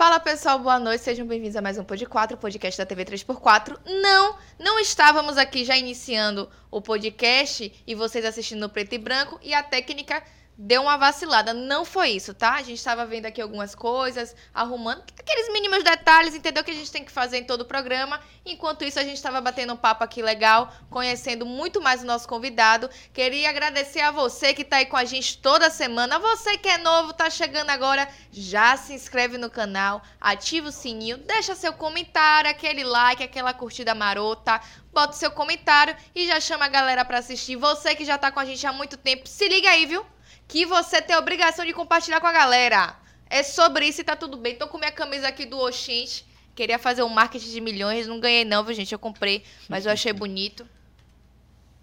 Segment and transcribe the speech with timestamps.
[0.00, 3.76] Fala pessoal, boa noite, sejam bem-vindos a mais um Pod 4, podcast da TV 3x4.
[4.00, 9.38] Não, não estávamos aqui já iniciando o podcast e vocês assistindo no preto e branco
[9.42, 10.22] e a técnica
[10.62, 11.54] deu uma vacilada.
[11.54, 12.52] Não foi isso, tá?
[12.52, 16.62] A gente estava vendo aqui algumas coisas, arrumando aqueles mínimos detalhes, entendeu?
[16.62, 18.20] Que a gente tem que fazer em todo o programa.
[18.44, 22.28] Enquanto isso, a gente estava batendo um papo aqui legal, conhecendo muito mais o nosso
[22.28, 22.90] convidado.
[23.14, 26.18] Queria agradecer a você que está aí com a gente toda semana.
[26.18, 31.16] Você que é novo, tá chegando agora, já se inscreve no canal, ativa o sininho,
[31.16, 34.60] deixa seu comentário, aquele like, aquela curtida marota.
[34.92, 37.56] Bota seu comentário e já chama a galera para assistir.
[37.56, 40.04] Você que já tá com a gente há muito tempo, se liga aí, viu?
[40.50, 42.96] Que você tem a obrigação de compartilhar com a galera.
[43.30, 44.56] É sobre isso e tá tudo bem.
[44.56, 46.26] Tô com minha camisa aqui do Oxinte.
[46.56, 48.92] Queria fazer um marketing de milhões, não ganhei não, viu, gente?
[48.92, 50.66] Eu comprei, mas eu achei bonito.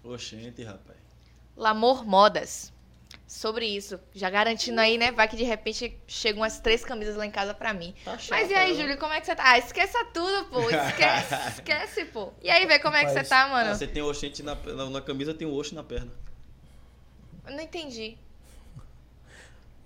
[0.04, 0.98] Oxente, rapaz.
[1.56, 2.70] Lamor Modas.
[3.26, 3.98] Sobre isso.
[4.14, 5.10] Já garantindo aí, né?
[5.10, 7.94] Vai que de repente chegam umas três camisas lá em casa pra mim.
[8.04, 8.74] Tá chato, Mas e aí?
[8.74, 9.44] Júlio, como é que você tá?
[9.46, 10.60] Ah, esqueça tudo, pô.
[10.68, 12.32] Esquece, esquece, pô.
[12.42, 13.74] E aí, vê como é que você tá, Ah, mano?
[13.74, 16.12] você tem oxente na, na, na camisa, tem o oxo na perna.
[17.46, 18.18] Eu não entendi.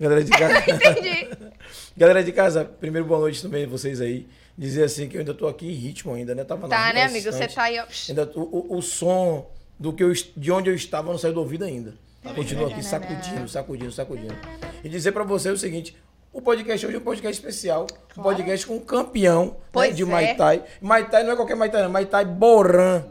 [0.00, 1.28] Galera de casa, Entendi.
[1.96, 4.26] galera de casa, primeiro boa noite também a vocês aí.
[4.56, 6.44] Dizer assim que eu ainda tô aqui em ritmo ainda, né?
[6.44, 7.30] Tava Tá, né, amigo?
[7.30, 7.84] Você tá aí, ó.
[8.08, 11.40] Ainda, o, o, o som do que eu, de onde eu estava não saiu do
[11.40, 11.94] ouvido ainda.
[12.34, 14.36] Continua aqui sacudindo, sacudindo, sacudindo.
[14.84, 15.96] E dizer pra você o seguinte:
[16.32, 20.06] o podcast hoje é um podcast especial, um podcast com um campeão né, de é.
[20.06, 20.64] Muay Thai.
[20.80, 21.90] Muay Thai não é qualquer Muay Thai, não.
[21.90, 23.04] Muay Thai Boran.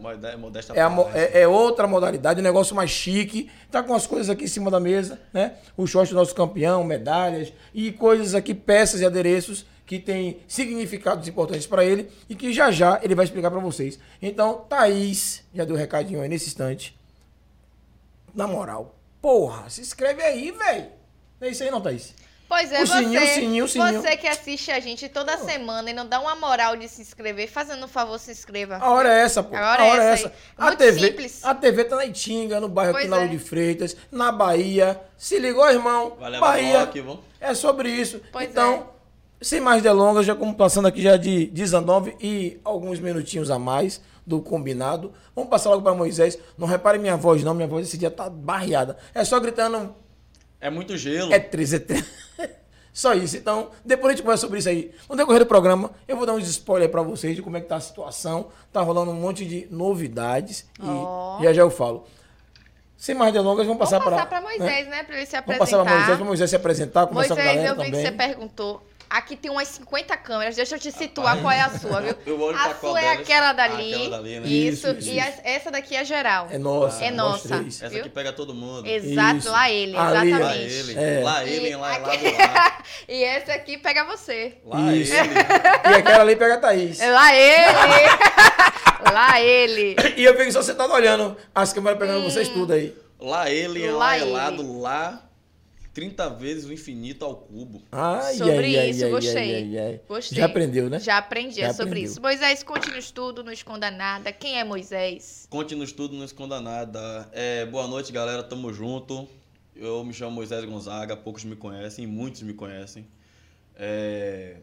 [0.75, 1.17] É, a parte.
[1.17, 3.51] é- é outra modalidade, um negócio mais chique.
[3.69, 5.53] Tá com as coisas aqui em cima da mesa, né?
[5.77, 11.27] O short do nosso campeão, medalhas e coisas aqui, peças e adereços que tem significados
[11.27, 13.99] importantes para ele e que já já ele vai explicar para vocês.
[14.21, 16.97] Então, Thaís, já deu um recadinho aí nesse instante.
[18.33, 20.87] Na moral, porra, se inscreve aí, velho.
[21.39, 22.15] Não é isso aí não, Thaís?
[22.51, 24.01] Pois é, O você, sininho, o sininho, o sininho.
[24.01, 27.49] você que assiste a gente toda semana e não dá uma moral de se inscrever,
[27.49, 28.75] fazendo um favor, se inscreva.
[28.75, 29.55] A hora é essa, pô.
[29.55, 30.33] A hora é essa aí.
[30.57, 31.45] A TV, simples.
[31.45, 33.29] a TV tá na Itinga, no bairro Pois aqui na Lua é.
[33.29, 34.99] de Freitas, na Bahia.
[35.15, 36.17] Se ligou, irmão?
[36.19, 36.91] Vai levar Bahia.
[36.93, 37.19] vamos?
[37.39, 38.19] É sobre isso.
[38.33, 38.89] Pois então,
[39.41, 44.01] sem mais delongas, já como passando aqui já de 19 e alguns minutinhos a mais
[44.27, 45.13] do combinado.
[45.33, 46.37] Vamos passar logo para Moisés.
[46.57, 47.53] Não repare minha voz, não.
[47.53, 48.97] Minha voz esse dia tá barreada.
[49.15, 49.95] É só gritando.
[50.61, 51.33] É muito gelo.
[51.33, 52.05] É 13, é 13.
[52.93, 53.37] Só isso.
[53.37, 54.91] Então, depois a gente conversa sobre isso aí.
[55.09, 57.67] No decorrer do programa, eu vou dar uns spoilers pra vocês de como é que
[57.67, 58.49] tá a situação.
[58.71, 60.65] Tá rolando um monte de novidades.
[60.81, 61.39] Ó.
[61.39, 62.05] E já já eu falo.
[62.97, 65.03] Sem mais delongas, vamos passar Vamos passar para pra Moisés, né?
[65.03, 65.57] Pra ele se Vamos apresentar.
[65.57, 68.03] passar para Moisés, para Moisés se apresentar, conversar com a Moisés, galera eu vi também.
[68.03, 68.83] que você perguntou.
[69.13, 72.15] Aqui tem umas 50 câmeras, deixa eu te situar qual é a sua, viu?
[72.25, 73.19] Eu olho a pra qual sua é delas?
[73.19, 73.93] aquela Ah, dali.
[73.93, 74.47] aquela dali, né?
[74.47, 76.47] Isso, Isso, isso, e a- essa daqui é geral.
[76.49, 77.03] É nossa.
[77.03, 77.47] É nossa.
[77.57, 77.75] três.
[77.81, 77.99] Essa viu?
[77.99, 78.87] aqui pega todo mundo.
[78.87, 79.51] Exato, Isso.
[79.51, 80.01] lá ele, ó.
[80.01, 80.63] Lá exatamente.
[80.73, 80.97] ele.
[80.97, 81.21] É.
[81.23, 82.83] Lá ele, lá, lá aqui- do lá.
[83.09, 84.57] e esse aqui pega você.
[84.65, 85.13] Lá Isso.
[85.13, 85.33] ele.
[85.33, 86.99] E aquela ali pega a Thaís.
[87.05, 89.11] Lá ele!
[89.13, 89.95] lá ele!
[90.15, 92.95] E eu fico só sentado olhando as câmeras pegando vocês tudo aí.
[93.19, 94.29] Lá ele, Lá lá, ele.
[94.29, 95.21] elado, lá.
[95.93, 97.81] 30 vezes o infinito ao cubo.
[97.91, 99.99] Ai, Sobre ai, isso, ai, gostei.
[100.07, 100.37] Gostei.
[100.37, 100.99] Já aprendeu, né?
[100.99, 102.11] Já aprendi, é Já sobre aprendeu.
[102.11, 102.21] isso.
[102.21, 104.31] Moisés, conte-nos tudo, não esconda nada.
[104.31, 105.47] Quem é Moisés?
[105.49, 107.29] Conte-nos tudo, não esconda nada.
[107.33, 108.41] É, boa noite, galera.
[108.41, 109.27] Tamo junto.
[109.75, 113.05] Eu me chamo Moisés Gonzaga, poucos me conhecem, muitos me conhecem.
[113.75, 114.57] É,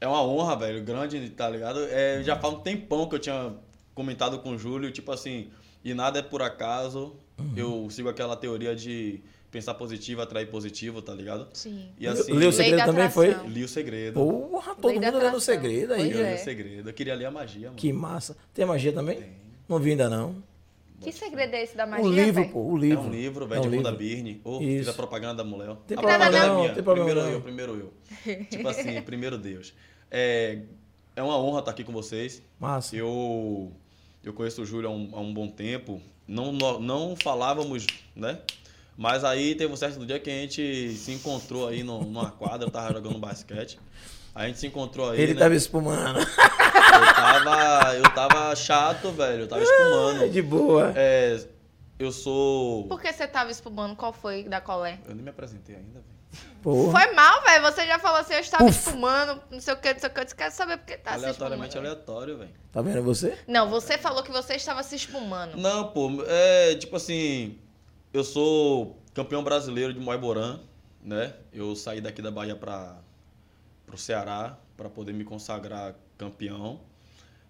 [0.00, 1.84] é uma honra, velho, grande, tá ligado?
[1.84, 3.52] É, já faz um tempão que eu tinha
[3.94, 5.50] comentado com o Júlio, tipo assim,
[5.84, 7.16] e nada é por acaso.
[7.38, 7.52] Uhum.
[7.56, 9.20] Eu sigo aquela teoria de
[9.54, 11.46] pensar positivo, atrair positivo, tá ligado?
[11.52, 11.88] Sim.
[11.96, 13.32] E assim, Leu o segredo também foi?
[13.46, 14.14] li o segredo.
[14.14, 16.00] Porra, todo Lei mundo lendo o segredo aí.
[16.06, 16.34] Pois Eu li é.
[16.34, 16.90] o segredo.
[16.90, 17.76] Eu queria ler a magia, mano.
[17.76, 18.36] Que massa.
[18.52, 19.22] Tem magia também?
[19.68, 20.42] Não vi ainda não.
[21.00, 23.02] Que segredo é esse da magia, o livro, pô, o É livro.
[23.04, 23.96] um livro, É velho, um de livro.
[23.96, 24.40] Birne.
[24.42, 24.78] Ô, Isso.
[24.78, 25.76] fiz a propaganda da mulher.
[25.86, 26.74] Tem A problema propaganda não, é minha.
[26.74, 27.34] tem problema primeiro não.
[27.36, 27.92] eu, primeiro
[28.26, 28.44] eu.
[28.50, 29.72] tipo assim, primeiro Deus.
[30.10, 30.60] É,
[31.14, 32.42] é uma honra estar aqui com vocês.
[32.58, 32.96] Massa.
[32.96, 33.70] Eu,
[34.24, 36.00] eu conheço o Júlio há um, há um bom tempo.
[36.26, 38.40] Não, não, não falávamos, né?
[38.96, 42.66] Mas aí teve um certo dia que a gente se encontrou aí no- numa quadra,
[42.66, 43.78] eu tava jogando basquete.
[44.34, 45.40] A gente se encontrou aí, Ele né?
[45.40, 46.18] tava espumando.
[46.18, 49.42] Eu tava, eu tava chato, velho.
[49.42, 50.28] Eu tava espumando.
[50.30, 50.92] De boa.
[50.96, 51.40] É,
[51.98, 52.86] eu sou...
[52.88, 53.94] Por que você tava espumando?
[53.96, 54.98] Qual foi da colé?
[55.08, 56.14] Eu nem me apresentei ainda, velho.
[56.62, 56.90] Porra.
[57.00, 57.62] Foi mal, velho.
[57.62, 58.76] Você já falou assim, eu estava Uf.
[58.78, 60.20] espumando, não sei o que, não sei o que.
[60.20, 62.50] Eu disse, quero saber por que tá se Aleatoriamente aleatório, velho.
[62.72, 63.38] Tá vendo você?
[63.46, 65.56] Não, você falou que você estava se espumando.
[65.56, 67.56] Não, pô, é tipo assim,
[68.14, 70.60] eu sou campeão brasileiro de Moiborã,
[71.02, 71.34] né?
[71.52, 72.96] Eu saí daqui da Bahia para
[73.84, 76.80] pro Ceará para poder me consagrar campeão.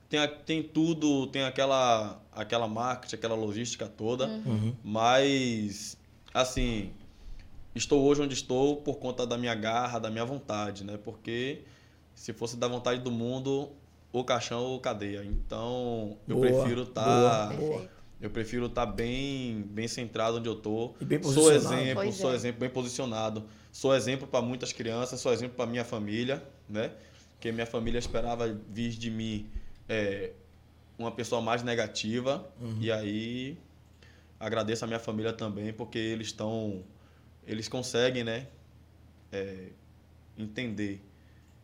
[0.09, 4.75] Tem, tem tudo, tem aquela aquela marketing, aquela logística toda, Uhum.
[4.83, 5.97] mas
[6.33, 6.93] assim,
[7.75, 10.99] estou hoje onde estou por conta da minha garra, da minha vontade, né?
[11.05, 11.63] Porque
[12.15, 13.71] se fosse da vontade do mundo,
[14.13, 15.25] ou caixão ou cadeia.
[15.25, 17.49] Então, eu Boa, prefiro estar.
[17.49, 17.94] Perfeito.
[18.25, 20.95] Eu prefiro estar bem, bem centrado onde eu tô.
[21.01, 21.75] E bem sou posicionado.
[21.75, 22.35] exemplo, Pois sou é.
[22.35, 23.45] exemplo bem posicionado.
[23.71, 26.93] Sou exemplo para muitas crianças, sou exemplo para minha família, né?
[27.31, 29.49] Porque minha família esperava vir de mim
[29.89, 30.33] é,
[30.99, 32.49] uma pessoa mais negativa.
[32.61, 32.79] Uhum.
[32.81, 33.59] E aí
[34.41, 36.83] agradeço a minha família também, porque eles estão.
[37.47, 38.47] Eles conseguem, né?
[39.35, 39.69] é,
[40.39, 41.03] entender.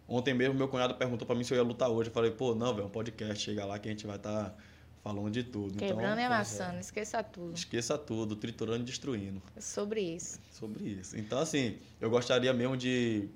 [0.09, 2.11] Ontem mesmo meu cunhado perguntou para mim se eu ia lutar hoje.
[2.11, 4.57] Eu falei, pô, não, velho, é um podcast, chega lá que a gente vai estar
[5.03, 5.79] falando de tudo.
[5.79, 7.55] Quebrando e então, amassando, esqueça tudo.
[7.55, 9.43] Esqueça tudo, triturando e destruindo.
[9.57, 10.39] É sobre isso.
[10.51, 11.17] Sobre isso.
[11.19, 13.29] Então, assim, eu gostaria mesmo de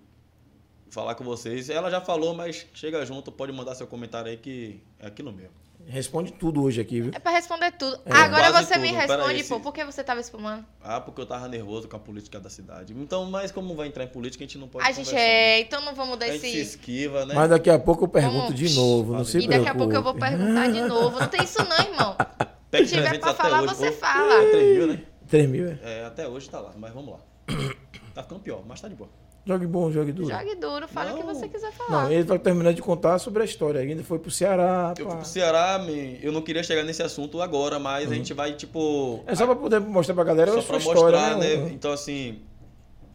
[0.90, 1.68] falar com vocês.
[1.68, 5.63] Ela já falou, mas chega junto, pode mandar seu comentário aí que é aquilo mesmo.
[5.86, 7.10] Responde tudo hoje aqui, viu?
[7.14, 7.98] É pra responder tudo.
[8.06, 8.12] É.
[8.12, 8.96] Agora Quase você me tudo.
[9.00, 10.64] Pera responde, aí, pô, se- por que você tava espumando?
[10.82, 12.94] Ah, porque eu tava nervoso com a política da cidade.
[12.96, 15.80] Então, mas como vai entrar em política, a gente não pode A gente é, então
[15.84, 16.60] não vamos dar A gente se esse.
[16.60, 17.34] esquiva, né?
[17.34, 18.54] Mas daqui a pouco eu pergunto Vamos.
[18.54, 21.20] de novo, não se E daqui a pouco eu vou perguntar de novo.
[21.20, 22.16] Não tem isso não, irmão.
[22.70, 23.74] Tem Se tiver 300 pra até falar, hoje.
[23.76, 24.34] você fala.
[24.42, 25.02] é 3 mil, né?
[25.28, 25.78] 3 mil, é.
[25.82, 27.20] É, até hoje tá lá, mas vamos lá.
[28.14, 29.10] Tá ficando pior, mas tá de boa.
[29.46, 30.30] Jogue bom, jogue duro.
[30.30, 31.34] Jogue duro, fala o que Não.
[31.34, 32.04] você quiser falar.
[32.04, 33.80] Não, ele tá terminando de contar sobre a história.
[33.80, 34.94] Ainda foi pro Ceará.
[34.98, 35.10] Eu pá.
[35.10, 38.54] fui pro Ceará, me- eu não queria chegar nesse assunto agora, mas a gente vai,
[38.54, 39.22] tipo.
[39.26, 41.56] É só pra poder mostrar pra galera Só a sua pra história, mostrar, né?
[41.58, 41.70] né?
[41.72, 42.38] Então, assim,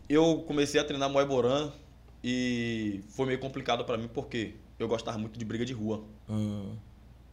[0.07, 1.71] eu comecei a treinar Muay Boran
[2.23, 6.03] e foi meio complicado pra mim porque eu gostava muito de briga de rua.
[6.29, 6.75] Hum.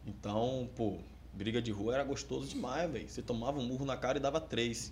[0.07, 0.95] Então, pô,
[1.33, 3.07] briga de rua era gostoso demais, velho.
[3.07, 4.91] Você tomava um murro na cara e dava três.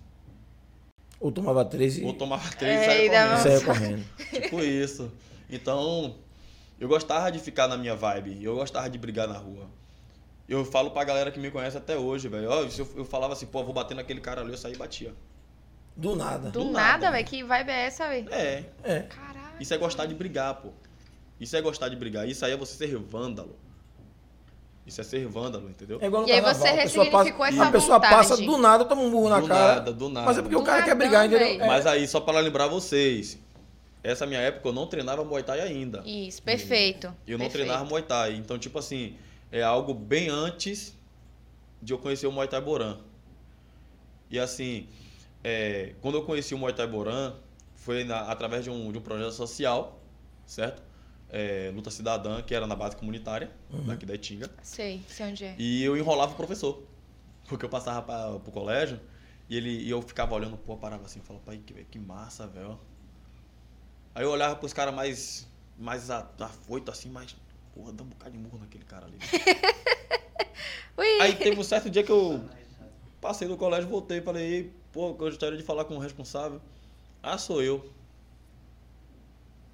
[1.19, 3.43] Ou tomava 13 Ou e tomava três É, e saia e dava- correndo.
[3.43, 4.05] saia correndo.
[4.43, 5.11] Tipo isso.
[5.49, 6.15] Então,
[6.79, 8.43] eu gostava de ficar na minha vibe.
[8.43, 9.69] Eu gostava de brigar na rua.
[10.47, 12.49] Eu falo pra galera que me conhece até hoje, velho.
[12.49, 14.77] Ó, se eu, eu falava assim, pô, vou bater naquele cara ali, eu saía e
[14.77, 15.13] batia.
[15.95, 16.49] Do nada.
[16.51, 17.11] Do do nada, nada.
[17.11, 17.25] velho.
[17.25, 18.27] Que vibe é essa, velho?
[18.31, 18.99] É, É.
[19.03, 19.55] Caralho.
[19.59, 20.69] isso é gostar de brigar, pô.
[21.39, 22.27] Isso é gostar de brigar.
[22.27, 23.57] Isso aí é você ser vândalo.
[24.85, 25.97] Isso é ser vândalo, entendeu?
[25.99, 28.15] É igual no E aí carnaval, você a pessoa ressignificou passa, essa A pessoa vontade.
[28.15, 29.75] passa do nada, toma um burro na do cara.
[29.75, 30.25] nada, do nada.
[30.27, 31.47] Mas é porque Do o cara quer brigar, entendeu?
[31.47, 31.63] velho.
[31.63, 31.67] É.
[31.67, 33.39] Mas aí, só pra lembrar vocês,
[34.03, 36.03] essa minha época eu não treinava Muay Thai ainda.
[36.05, 37.07] Isso, perfeito.
[37.27, 37.51] Eu não perfeito.
[37.53, 38.35] treinava Muay Thai.
[38.35, 39.15] Então, tipo assim,
[39.51, 40.95] é algo bem antes
[41.81, 42.97] de eu conhecer o Muay Thai Boran.
[44.29, 44.87] E assim,
[45.43, 47.33] é, quando eu conheci o Muay Thai Boran,
[47.75, 49.99] foi na- através de um, de um projeto social,
[50.45, 50.81] certo?
[51.37, 53.51] É, Luta Cidadã, que era na base comunitária,
[53.85, 54.49] daqui da Itinga.
[54.63, 55.53] Sei, sei onde é.
[55.59, 56.81] E eu enrolava o professor.
[57.49, 58.99] Porque eu passava pra, pro colégio
[59.49, 62.79] e, ele, e eu ficava olhando, pô, parava assim, falava, pai, que, que massa, velho.
[64.15, 65.45] Aí eu olhava pros caras mais,
[65.77, 67.35] mais a- afoito assim, mas,
[67.73, 69.17] porra, dá um bocado de murro naquele cara ali.
[70.97, 71.21] Ui.
[71.21, 72.49] Aí teve um certo dia que eu
[73.19, 76.61] passei do colégio, voltei e falei, pô, eu gostaria de falar com o responsável.
[77.21, 77.91] Ah, sou eu.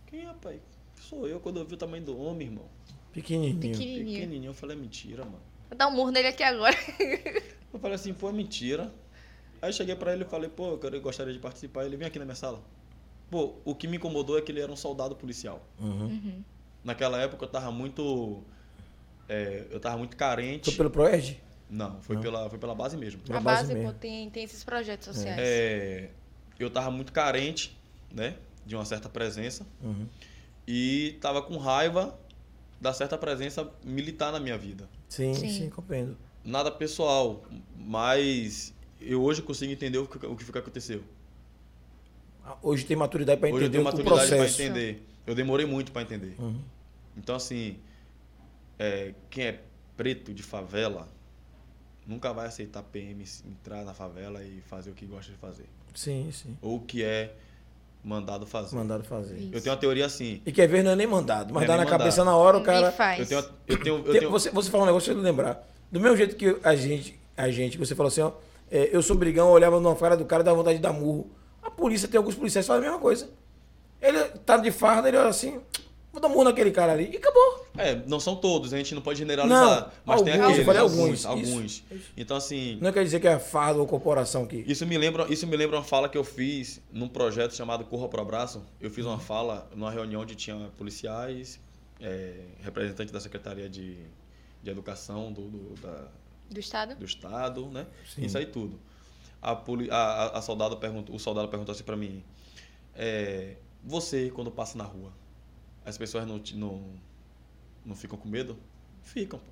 [0.07, 0.59] Quem, rapaz?
[1.01, 2.65] Sou eu quando eu vi o tamanho do homem, irmão.
[3.11, 3.59] Pequenininho.
[3.59, 4.05] Pequenininho.
[4.05, 4.49] Pequenininho.
[4.49, 5.41] Eu falei, é mentira, mano.
[5.69, 6.75] Vou dar um murro nele aqui agora.
[7.73, 8.93] Eu falei assim, pô, é mentira.
[9.61, 11.85] Aí eu cheguei pra ele e falei, pô, eu gostaria de participar.
[11.85, 12.61] Ele vem aqui na minha sala.
[13.29, 15.65] Pô, o que me incomodou é que ele era um soldado policial.
[15.79, 16.07] Uhum.
[16.07, 16.43] Uhum.
[16.83, 18.43] Naquela época eu tava muito.
[19.27, 20.65] é, eu tava muito carente.
[20.65, 21.41] Foi pelo Proerd?
[21.69, 22.23] Não, foi, Não.
[22.23, 23.21] Pela, foi pela base mesmo.
[23.21, 23.93] Pela A base base, pô, mesmo.
[23.99, 25.39] tem, tem esses projetos sociais.
[25.39, 26.09] É,
[26.59, 27.77] eu tava muito carente,
[28.13, 28.35] né?
[28.65, 29.65] De uma certa presença.
[29.81, 30.05] Uhum.
[30.73, 32.17] E tava com raiva
[32.79, 34.87] da certa presença militar na minha vida.
[35.09, 35.49] Sim, Sim.
[35.49, 36.15] sim, compreendo.
[36.45, 37.43] Nada pessoal,
[37.75, 41.03] mas eu hoje consigo entender o que, o que aconteceu.
[42.61, 44.61] Hoje tem maturidade para Hoje eu entender tenho o maturidade para processo.
[44.61, 45.05] entender.
[45.27, 46.35] Eu demorei muito para entender.
[46.39, 46.61] Uhum.
[47.17, 47.77] Então, assim,
[48.79, 49.61] é, quem é
[49.97, 51.09] preto de favela
[52.07, 55.65] nunca vai aceitar PM entrar na favela e fazer o que gosta de fazer.
[55.93, 56.57] Sim, sim.
[56.61, 57.35] Ou o que é
[58.03, 58.75] mandado fazer.
[58.75, 59.35] Mandaram fazer.
[59.35, 59.49] Isso.
[59.53, 60.41] Eu tenho uma teoria assim.
[60.45, 62.35] E quer ver não é nem mandado, mas é dá nem na cabeça mandado.
[62.35, 62.91] na hora o cara.
[62.91, 63.19] faz.
[63.19, 65.67] Eu tenho, eu tenho, eu tenho Você, você falou um negócio, deixa eu lembrar.
[65.91, 68.31] Do mesmo jeito que a gente, a gente, você falou assim, ó,
[68.71, 70.93] é, eu sou brigão, eu olhava numa cara do cara e dava vontade de dar
[70.93, 71.29] murro.
[71.61, 73.29] A polícia tem alguns policiais que fazem a mesma coisa.
[74.01, 75.59] Ele tá de farda, ele olha assim,
[76.11, 77.11] vou dar murro naquele cara ali.
[77.13, 77.60] E acabou.
[77.77, 79.81] É, não são todos, a gente não pode generalizar.
[79.85, 81.71] Não, mas tem alguns, aqueles, eu falei alguns, alguns, alguns.
[81.71, 81.83] isso,
[82.17, 84.57] Então, assim, Não quer dizer que é farda ou corporação que.
[84.67, 88.09] Isso me lembra, isso me lembra uma fala que eu fiz num projeto chamado Corra
[88.09, 88.61] pro Abraço.
[88.79, 91.59] Eu fiz uma fala numa reunião onde tinha policiais,
[92.01, 93.97] é, representantes da Secretaria de,
[94.61, 96.07] de Educação do, do, da-
[96.49, 96.95] Do Estado?
[96.95, 97.87] do Estado, né?
[98.13, 98.25] Sim.
[98.25, 98.77] Isso aí tudo.
[99.41, 102.21] A, poli, a, a- soldado perguntou, o soldado perguntou assim pra mim:
[102.95, 105.11] é, Você, quando passa na rua,
[105.85, 106.83] as pessoas não, não,
[107.85, 108.57] não ficam com medo?
[109.03, 109.45] Ficam, pô.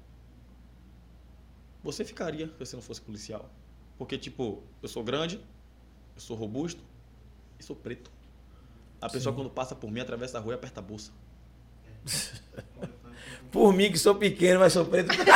[1.83, 3.49] Você ficaria se você não fosse policial.
[3.97, 5.37] Porque, tipo, eu sou grande,
[6.15, 6.83] eu sou robusto
[7.59, 8.11] e sou preto.
[9.01, 9.41] A pessoa, Sim.
[9.41, 11.11] quando passa por mim, atravessa a rua e aperta a bolsa.
[13.51, 15.11] Por mim, que sou pequeno, mas sou preto.
[15.11, 15.27] Entendeu?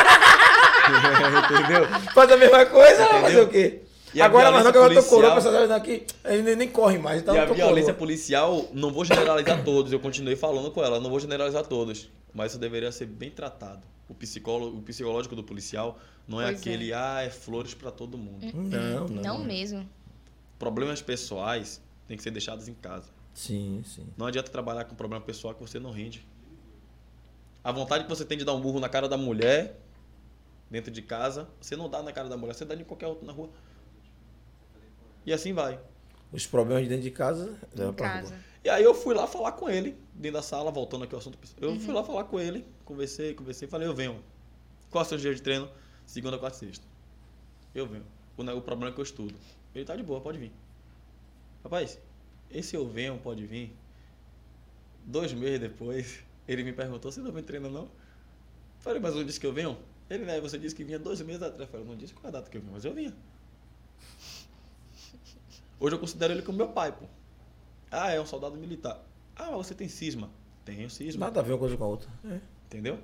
[2.14, 3.22] Faz a mesma coisa, Entendeu?
[3.22, 3.82] fazer o quê?
[4.14, 7.00] E agora, mas não que agora eu tô coroa, policial- essa daqui, ele nem corre
[7.00, 7.98] mais, então e a violência coroa.
[8.00, 12.52] policial, não vou generalizar todos, eu continuei falando com ela, não vou generalizar todos, mas
[12.52, 13.86] isso deveria ser bem tratado.
[14.10, 16.60] O, psicólogo, o psicológico do policial não é Pois é.
[16.60, 18.46] aquele, ah, é flores pra todo mundo.
[18.54, 19.22] Não, não.
[19.22, 19.88] Não mesmo.
[20.60, 23.10] Problemas pessoais têm que ser deixados em casa.
[23.34, 24.08] Sim, sim.
[24.18, 26.28] Não adianta trabalhar com problema pessoal que você não rende.
[27.64, 29.80] A vontade que você tem de dar um burro na cara da mulher,
[30.70, 33.26] dentro de casa, você não dá na cara da mulher, você dá em qualquer outro
[33.26, 33.50] na rua.
[35.26, 35.80] E assim vai.
[36.34, 38.30] Os problemas de dentro de casa, Em casa.
[38.30, 38.44] rua.
[38.64, 41.38] E aí eu fui lá falar com ele, dentro da sala, voltando aqui ao assunto.
[41.62, 44.24] Eu fui lá falar com ele, conversei, conversei, falei, eu venho.
[44.90, 45.70] Qual é o seu dia de treino?
[46.06, 46.86] Segunda, quarta e sexta.
[47.76, 48.06] Eu venho.
[48.38, 49.36] O, problema é que eu estudo.
[49.76, 50.52] Ele tá de boa, pode vir.
[51.64, 52.00] Rapaz,
[52.50, 53.76] esse eu venho, pode vir.
[55.06, 57.90] Dois meses depois, ele me perguntou, você não vem treinar não?
[58.80, 59.78] Falei, mas eu não disse que eu venho?
[60.10, 61.62] Ele, né, você disse que vinha dois meses atrás.
[61.62, 63.14] Eu falei, não disse qual é a data que eu vim, mas eu vinha.
[65.84, 67.04] Hoje eu considero ele como meu pai, pô.
[67.92, 69.04] Ah, é um soldado militar.
[69.36, 70.30] Ah, mas você tem cisma.
[70.64, 71.26] Tenho cisma.
[71.26, 72.10] Nada a ver uma coisa com a outra.
[72.24, 72.40] É.
[72.68, 72.98] Entendeu?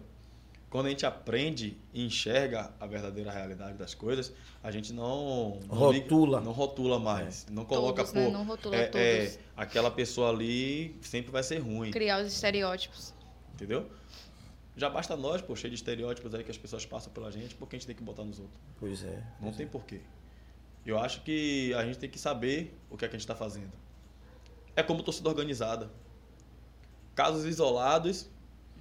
[0.69, 4.31] Quando a gente aprende e enxerga a verdadeira realidade das coisas,
[4.63, 6.39] a gente não não liga- Rotula.
[6.39, 8.29] não rotula mais, não coloca Todos, pô, né?
[8.29, 9.01] Não rotula é, todos.
[9.05, 13.13] é, aquela pessoa ali sempre vai ser ruim, Criar os estereótipos.
[13.55, 13.89] entendeu?
[14.77, 17.75] Já basta nós, pô, cheio de estereótipos aí que as pessoas passam pela gente, porque
[17.75, 18.57] a gente tem que botar nos outros.
[18.79, 19.21] Pois é.
[19.41, 19.99] Não tem porquê.
[20.85, 23.35] Eu acho que a gente tem que saber o que é que a gente está
[23.35, 23.71] fazendo.
[24.75, 25.89] É como torcida organizada.
[27.15, 28.29] Casos isolados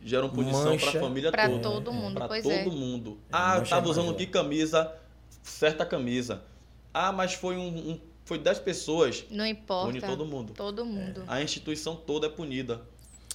[0.02, 1.61] geram punição para a família Pra toda.
[1.62, 2.64] todo mundo, Pra pois todo é.
[2.67, 3.19] mundo.
[3.25, 4.17] É, Ah, mancha tava mais, usando é.
[4.17, 4.95] que camisa?
[5.43, 6.43] Certa camisa.
[6.95, 9.25] Ah, mas foi um, um- foi 10 pessoas.
[9.31, 9.87] Não importa.
[9.88, 10.52] Pune todo mundo.
[10.55, 11.25] Todo mundo.
[11.26, 12.81] A instituição toda é punida.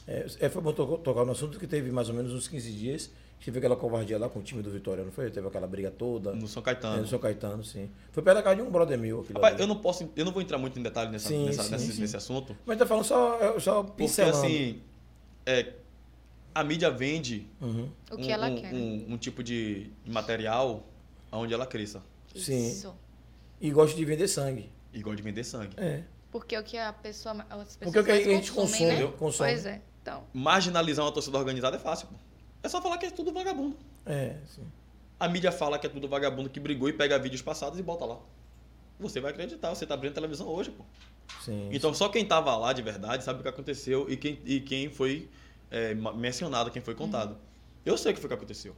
[0.07, 2.71] É, é, foi bom to- tocar no assunto que teve mais ou menos uns 15
[2.71, 3.11] dias.
[3.43, 5.29] Teve aquela covardia lá com o time do Vitória, não foi?
[5.29, 6.33] Teve aquela briga toda.
[6.33, 7.01] No São É, Caetano.
[7.01, 7.89] no São Caetano, sim.
[8.11, 9.21] Foi perto da casa de um brother meu.
[9.33, 9.63] Rapaz, ali.
[9.63, 11.93] eu não posso, eu não vou entrar muito em detalhe nessa, Sim, nessa- sim, nesse,
[11.93, 12.01] sim.
[12.01, 12.55] nesse assunto.
[12.65, 14.37] Mas tá falando só, é, só Porque pincelando.
[14.37, 14.81] assim,
[15.45, 15.73] é,
[16.55, 17.89] a mídia vende Uhum.
[18.11, 18.71] O que um, ela um- quer.
[18.71, 18.79] né?
[18.79, 20.83] um- um tipo de material
[21.31, 22.01] onde ela cresça.
[22.35, 22.69] sim.
[22.69, 22.95] Isso.
[23.59, 24.69] E gosta de vender sangue.
[24.93, 25.73] Igual de vender sangue.
[25.77, 26.03] É.
[26.31, 29.05] Porque é o que a pessoa, as pessoas Porque o que a gente consomem, consome,
[29.11, 29.13] né?
[29.17, 29.49] consome.
[29.51, 29.81] Pois é.
[30.01, 32.07] Então, Marginalizar uma torcida organizada é fácil.
[32.07, 32.15] Pô.
[32.63, 33.77] É só falar que é tudo vagabundo.
[34.05, 34.65] É, sim.
[35.19, 38.05] A mídia fala que é tudo vagabundo que brigou e pega vídeos passados e bota
[38.05, 38.17] lá.
[38.99, 40.83] Você vai acreditar, você tá abrindo televisão hoje, pô.
[41.41, 44.61] sim Então só quem tava lá de verdade sabe o que aconteceu e quem, e
[44.61, 45.29] quem foi
[45.69, 47.37] é, mencionado, quem foi contado.
[47.85, 48.75] Eu sei o que foi que aconteceu.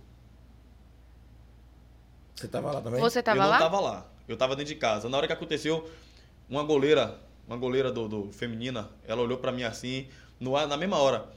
[2.35, 2.99] Você tava lá também?
[2.99, 3.57] você tava eu não lá?
[3.59, 4.07] tava lá.
[4.27, 5.07] Eu tava dentro de casa.
[5.07, 5.89] Na hora que aconteceu,
[6.49, 10.07] uma goleira, uma goleira do, do feminina, ela olhou pra mim assim,
[10.39, 11.29] no, ar- na mesma hora.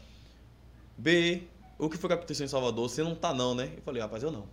[0.97, 1.43] B,
[1.79, 2.89] o que foi que aconteceu em Salvador?
[2.89, 3.73] Você não tá não, né?
[3.77, 4.47] Eu falei, rapaz, eu não.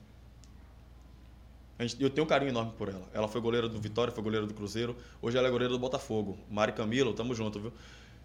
[1.78, 3.08] A eu tenho um carinho enorme por ela.
[3.14, 4.96] Ela foi goleira do Vitória, foi goleira do Cruzeiro.
[5.22, 6.38] Hoje ela é goleira do Botafogo.
[6.50, 7.74] Mari Camilo, tamo junto, viu?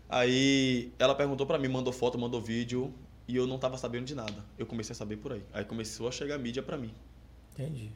[0.09, 2.95] Aí ela perguntou pra mim, mandou foto, mandou vídeo.
[3.26, 4.45] E eu não tava sabendo de nada.
[4.59, 5.45] Eu comecei a saber por aí.
[5.52, 6.92] Aí começou a chegar mídia pra mim.
[7.52, 7.90] Entendi.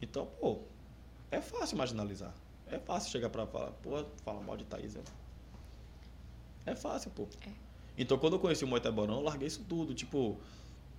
[0.00, 0.60] Então, pô,
[1.30, 2.32] é fácil marginalizar.
[2.66, 4.96] É fácil chegar pra falar, pô, fala mal de Thaís.
[4.96, 5.02] É,
[6.66, 7.26] é fácil, pô.
[7.46, 7.67] É.
[7.98, 9.92] Então, quando eu conheci o Muay Thai Borão, eu larguei isso tudo.
[9.94, 10.38] Tipo,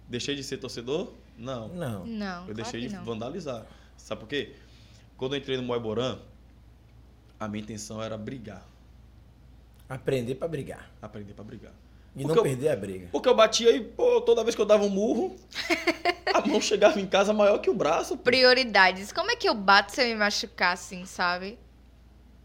[0.08, 1.14] deixei de ser torcedor?
[1.38, 1.70] Não.
[1.70, 2.06] Não.
[2.06, 3.06] Não, eu claro deixei que de não.
[3.06, 3.66] vandalizar.
[3.98, 4.54] Sabe por quê?
[5.18, 6.20] Quando eu entrei no Boran,
[7.40, 8.66] a minha intenção era brigar.
[9.88, 10.92] Aprender pra brigar.
[11.02, 11.72] Aprender pra brigar.
[12.16, 13.08] E Porque não eu- perder a briga.
[13.12, 15.36] Porque eu batia e, pô, toda vez que eu dava um murro,
[16.34, 18.18] a mão chegava em casa maior que o braço.
[18.18, 18.24] pô.
[18.24, 19.12] Prioridades.
[19.12, 21.58] Como é que eu bato se eu me machucar assim, sabe?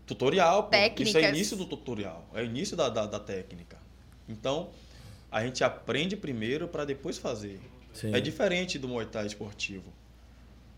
[0.07, 0.69] Tutorial, pô.
[0.69, 1.25] Isso é Técnicas.
[1.31, 2.25] início do tutorial.
[2.35, 3.79] É início da, da, da técnica.
[4.29, 4.71] Então,
[5.31, 7.61] a gente aprende primeiro para depois fazer.
[7.93, 8.15] Sim.
[8.15, 9.93] É diferente do Muay Thai esportivo.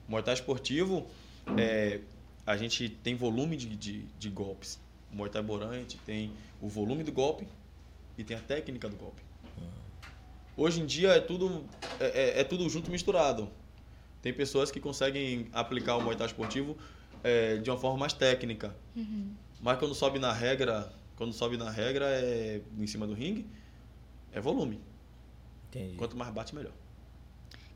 [0.08, 1.06] O Muay Thai esportivo,
[1.56, 2.00] é,
[2.46, 4.78] a gente tem volume de, de, de golpes.
[5.12, 7.46] O Muay Thai Boran, a gente tem o volume do golpe
[8.18, 9.22] e tem a técnica do golpe.
[10.56, 11.64] Hoje em dia é tudo,
[12.00, 12.06] é,
[12.38, 13.48] é- é tudo junto misturado.
[14.22, 16.76] Tem pessoas que conseguem aplicar o Muay Thai esportivo
[17.22, 18.74] é, de uma forma mais técnica.
[19.60, 23.46] Mas quando sobe na regra, quando sobe na regra é em cima do ringue,
[24.32, 24.80] é volume.
[25.68, 25.96] Entendi.
[25.96, 26.72] Quanto mais bate, melhor.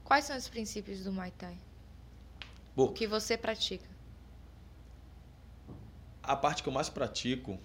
[0.05, 1.57] Quais são os princípios do Muay Thai?
[2.77, 3.89] Bom, O que você pratica?
[6.23, 7.59] a parte que eu mais pratico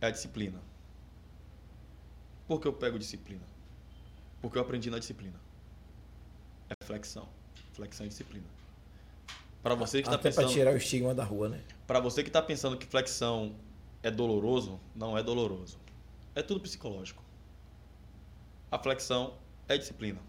[0.00, 0.60] é a disciplina.
[2.46, 3.42] Por que eu pego disciplina?
[4.40, 5.40] Porque eu aprendi na disciplina.
[6.68, 7.28] É flexão.
[7.72, 8.46] Flexão e disciplina.
[9.62, 11.60] Para você que está pensando, tirar o estigma da rua, né?
[11.86, 13.56] para você que está pensando que flexão
[14.04, 15.78] é doloroso, não é doloroso.
[16.34, 17.22] É tudo psicológico.
[18.70, 19.34] A flexão
[19.66, 20.20] é disciplina.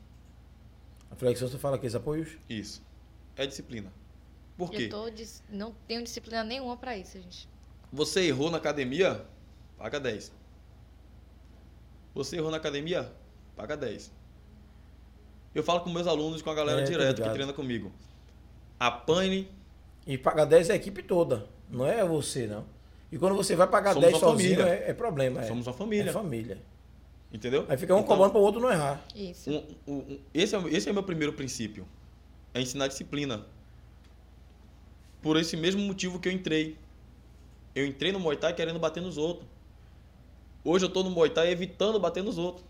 [1.11, 2.37] A flexão você fala que esses apoios?
[2.49, 2.81] Isso.
[3.35, 3.91] É disciplina.
[4.57, 4.83] Por quê?
[4.85, 7.49] Eu tô dis- não tenho disciplina nenhuma pra isso, gente.
[7.91, 9.25] Você errou na academia,
[9.77, 10.31] paga 10.
[12.13, 13.11] Você errou na academia,
[13.55, 14.11] paga 10.
[15.53, 17.91] Eu falo com meus alunos, com a galera É, tô direto que treina comigo.
[18.79, 19.49] Apanhe,
[20.07, 22.65] E pagar 10 é a equipe toda, não é você, não.
[23.11, 25.41] E quando você vai pagar Somos 10 uma sozinho, é, é problema.
[25.41, 25.47] É.
[25.47, 26.09] somos uma família.
[26.09, 26.57] É família.
[27.31, 27.65] Entendeu?
[27.67, 29.03] Aí fica um Então, cobrando para o outro não errar.
[29.15, 29.49] Isso.
[29.51, 31.85] um- um- um- esse, é, o- esse é o meu primeiro princípio.
[32.53, 33.45] É ensinar disciplina.
[35.21, 36.77] Por esse mesmo motivo que eu entrei.
[37.73, 39.47] Eu entrei no Muay Thai querendo bater nos outros.
[40.63, 42.65] Hoje eu tô no Muay Thai evitando bater nos outros.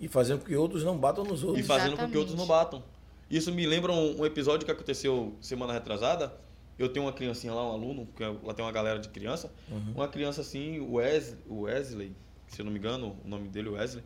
[0.00, 1.66] E fazendo com que outros não batam nos E outros.
[1.66, 2.64] fazendo com que outros não Exatamente.
[2.80, 2.82] batam.
[3.30, 6.32] Isso me lembra um, um episódio que aconteceu semana retrasada.
[6.78, 9.52] Eu tenho uma criancinha lá, um aluno, que é- lá tem uma galera de criança.
[9.94, 12.12] Uma criança assim, o Wes, o Wesley,
[12.48, 14.02] se eu não me engano, o nome dele é Wesley.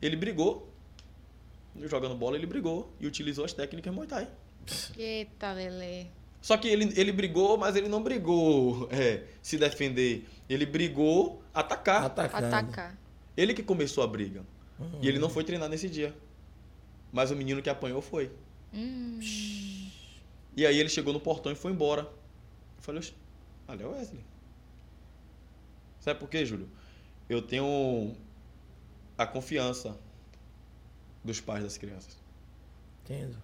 [0.00, 0.72] Ele brigou.
[1.84, 4.28] Jogando bola, ele brigou e utilizou as técnicas Muay Thai.
[4.96, 6.10] Eita, Lele.
[6.40, 10.26] Só que ele, ele brigou, mas ele não brigou é, se defender.
[10.48, 12.04] Ele brigou atacar.
[12.04, 12.46] Atacando.
[12.46, 12.98] Atacar.
[13.36, 14.42] Ele que começou a briga.
[15.02, 16.14] E ele não foi treinar nesse dia.
[17.12, 18.30] Mas o menino que apanhou foi.
[18.72, 19.18] Hum.
[20.58, 22.02] E aí ele chegou no portão e foi embora.
[22.02, 23.14] Eu falei, "Oxe,
[23.68, 24.24] ali é o Wesley.
[26.00, 26.68] Sabe por quê, Júlio?
[27.28, 28.16] Eu tenho
[29.16, 29.96] a confiança
[31.22, 32.18] dos pais das crianças.
[33.04, 33.40] Entendo.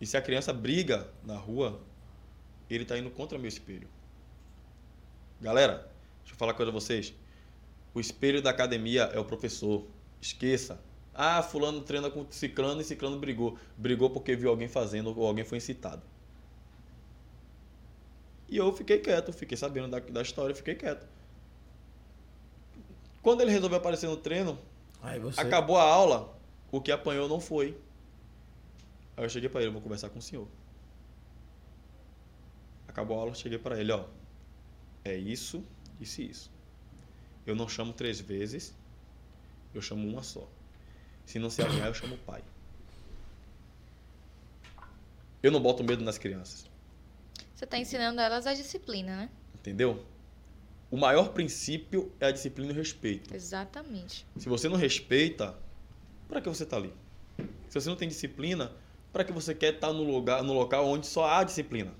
[0.00, 1.80] E se a criança briga na rua,
[2.68, 3.88] ele tá indo contra meu espelho.
[5.40, 5.88] Galera,
[6.22, 7.14] deixa eu falar uma coisa a vocês.
[7.94, 9.86] O espelho da academia é o professor.
[10.20, 10.80] Esqueça.
[11.14, 13.58] Ah, fulano treina com ciclano e ciclano brigou.
[13.76, 16.02] Brigou porque viu alguém fazendo ou alguém foi incitado.
[18.48, 21.06] E eu fiquei quieto, fiquei sabendo da, da história, fiquei quieto.
[23.22, 24.58] Quando ele resolveu aparecer no treino,
[25.18, 25.40] você.
[25.40, 26.36] Acabou a aula,
[26.70, 27.78] o que apanhou não foi.
[29.16, 30.48] Aí eu cheguei pra ele, vou conversar com o senhor.
[32.88, 34.04] Acabou a aula, cheguei pra ele, ó.
[35.04, 35.64] É isso,
[36.00, 36.50] isso e isso.
[37.46, 38.74] Eu não chamo três vezes,
[39.74, 40.46] eu chamo uma só.
[41.26, 42.42] Se não se alinhar, eu chamo o pai.
[45.42, 46.66] Eu não boto medo nas crianças,
[47.54, 49.30] Você tá ensinando elas a disciplina, né?
[49.56, 50.04] entendeu?
[50.90, 53.34] O maior princípio é a disciplina e o respeito.
[53.34, 54.26] Exatamente.
[54.36, 55.56] Se você não respeita,
[56.28, 56.92] para que você está ali?
[57.68, 58.70] Se você não tem disciplina,
[59.12, 61.92] para que você quer estar no lugar, no local onde só há disciplina?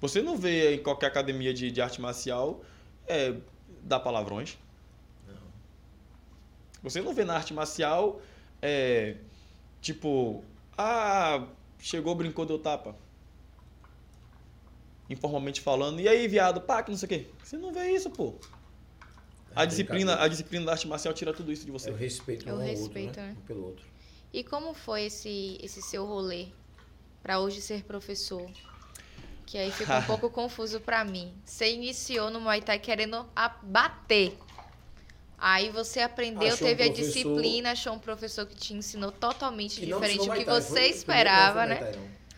[0.00, 2.62] Você não vê em qualquer academia de, de arte marcial
[3.08, 3.34] é,
[3.82, 4.58] dar palavrões.
[6.90, 8.20] Você não vê na arte marcial
[8.62, 9.16] é,
[9.80, 10.44] tipo,
[10.78, 11.44] ah,
[11.80, 12.94] chegou, brincou, deu tapa.
[15.10, 17.26] Informalmente falando, e aí, viado, pá, que não sei o quê.
[17.42, 18.34] Você não vê isso, pô.
[19.54, 20.24] A É disciplina, brincadeira.
[20.24, 21.90] a disciplina da arte marcial tira tudo isso de você.
[21.90, 23.26] É o respeito É um ao outro, respeito, né?
[23.28, 23.36] né?
[23.38, 23.84] Um pelo outro.
[24.32, 26.48] E como foi esse, esse seu rolê
[27.22, 28.48] pra hoje ser professor?
[29.46, 31.32] Que aí ficou um pouco confuso pra mim.
[31.44, 34.36] Você iniciou no Muay Thai querendo abater.
[35.38, 39.12] Aí você aprendeu, Achou um teve a professor- disciplina, achou um professor que te ensinou
[39.12, 41.92] totalmente Que diferente do que você foi- esperava, né?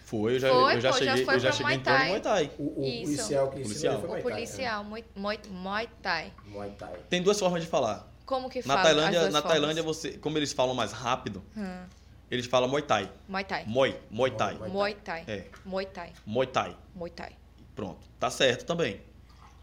[0.05, 1.77] Foi, eu já, Foi, eu já pô, já cheguei, foi eu já pra cheguei Muay
[1.77, 2.09] entrando no Thai.
[2.09, 2.51] Muay Thai.
[2.59, 3.03] O, o Isso.
[3.05, 3.93] policial que ensinou Policial.
[4.01, 6.25] foi O Muay Thai, policial, Muay, Muay, Muay Thai.
[6.25, 6.33] né?
[6.47, 6.93] Muay Thai.
[7.11, 8.11] Tem duas formas de falar.
[8.25, 8.83] Como que Na fala?
[8.83, 9.59] Tailândia, as duas na formas?
[9.61, 11.85] Tailândia você, como eles falam mais rápido, Hum,
[12.31, 13.11] eles falam Muay Thai.
[13.29, 13.65] Muay Thai.
[13.67, 14.55] Muay, Muay Thai.
[14.55, 15.25] Muay Muay Thai.
[15.29, 16.13] É, Muay Thai.
[16.27, 16.77] Muay Thai.
[16.95, 17.33] Muay Thai.
[17.77, 18.01] Pronto.
[18.19, 19.01] Tá certo também.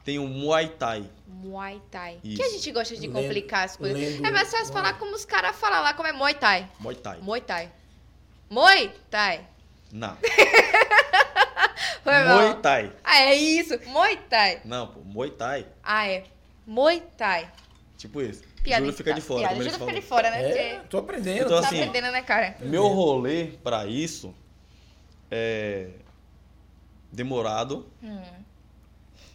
[0.06, 1.10] Tem o Muay Thai.
[1.28, 2.20] Muay Thai.
[2.24, 2.38] Isso.
[2.38, 4.00] Que a gente gosta de Lendo- complicar as coisas.
[4.00, 6.70] lendo- É mais fácil falar como os caras falam lá, como é Muay Thai.
[6.80, 7.20] Muay Thai.
[7.22, 7.72] Muay Thai.
[8.50, 9.48] Muay Thai.
[9.91, 10.15] Não.
[12.04, 12.13] Foi.
[12.24, 12.91] Muay Thai.
[13.04, 13.78] Ah, é isso.
[13.88, 14.62] Muay Thai.
[14.63, 15.00] Não, pô.
[15.02, 15.65] Muay Thai.
[15.84, 16.24] Ah, é.
[16.65, 17.50] Muay Thai.
[17.98, 18.44] Tipo isso.
[18.63, 18.82] Piada.
[18.82, 19.56] Júlio fica de fora, Piada.
[19.56, 20.41] Júlio fica de fora, né?
[20.41, 21.46] É, Porque tô aprendendo.
[21.46, 22.56] Então, tá assim, aprendendo, né, cara?
[22.62, 24.34] Meu rolê pra isso
[25.32, 25.89] é
[27.12, 28.22] demorado, Hum.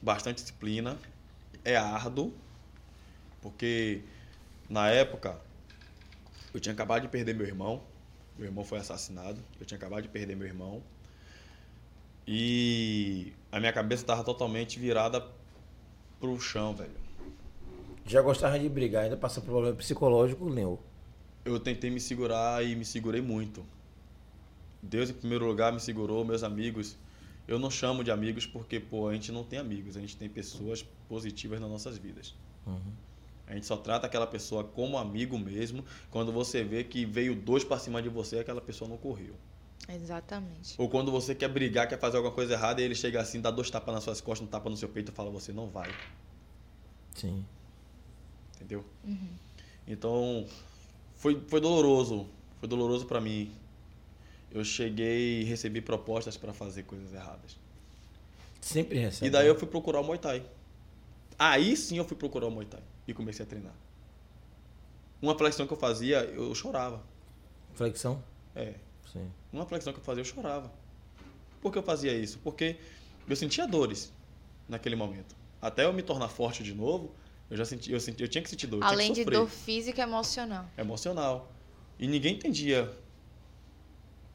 [0.03, 0.99] Bastante disciplina,
[1.65, 2.33] é árduo,
[3.43, 4.03] porque
[4.69, 5.39] na época
[6.53, 7.83] eu tinha acabado de perder meu irmão,
[8.39, 10.83] meu irmão foi assassinado, eu tinha acabado de perder meu irmão
[12.27, 15.27] e a minha cabeça estava totalmente virada
[16.21, 16.91] pro chão, velho.
[18.07, 20.79] Já gostava de brigar, ainda passa por problema psicológico, Leo.
[21.45, 23.65] Eu tentei me segurar e me segurei muito.
[24.83, 26.97] Deus em primeiro lugar me segurou, meus amigos.
[27.51, 30.29] Eu não chamo de amigos porque, pô, a gente não tem amigos, a gente tem
[30.29, 32.33] pessoas positivas nas nossas vidas.
[33.45, 37.65] A gente só trata aquela pessoa como amigo mesmo quando você vê que veio dois
[37.65, 39.35] pra cima de você e aquela pessoa não correu.
[39.89, 40.77] Exatamente.
[40.79, 43.51] Ou quando você quer brigar, quer fazer alguma coisa errada e ele chega assim, dá
[43.51, 45.93] dois tapas nas suas costas, um tapa no seu peito e fala: Você não vai.
[47.17, 47.45] Sim.
[48.55, 48.85] Entendeu?
[49.89, 50.47] Então,
[51.17, 52.29] foi, foi doloroso.
[52.61, 53.51] Foi doloroso pra mim.
[54.53, 57.57] Eu cheguei e recebi propostas pra fazer coisas erradas.
[58.61, 59.27] Sempre recebe.
[59.27, 60.43] E daí eu fui procurar o Muay Thai.
[61.39, 63.75] Aí sim eu fui procurar o Muay Thai e comecei a treinar.
[65.23, 67.03] Uma flexão que eu fazia, eu chorava.
[67.75, 68.23] Flexão?
[68.55, 68.75] É,
[69.13, 69.31] Sim.
[69.53, 70.71] uma flexão que eu fazia, eu chorava.
[71.61, 72.39] Por que eu fazia isso?
[72.43, 72.77] Porque
[73.29, 74.13] eu sentia dores
[74.69, 75.37] naquele momento.
[75.61, 77.15] Até eu me tornar forte de novo,
[77.51, 78.83] eu já senti, eu, senti, eu tinha que sentir dor.
[78.83, 80.67] Além que de dor física e emocional.
[80.79, 81.53] emocional.
[81.99, 82.91] E ninguém entendia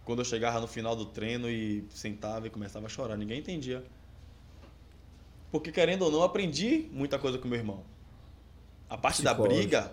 [0.05, 3.17] quando eu chegava no final do treino e sentava e começava a chorar.
[3.17, 3.83] Ninguém entendia.
[5.51, 7.83] Porque, querendo ou não, aprendi muita coisa com meu irmão.
[8.89, 9.91] A parte da briga,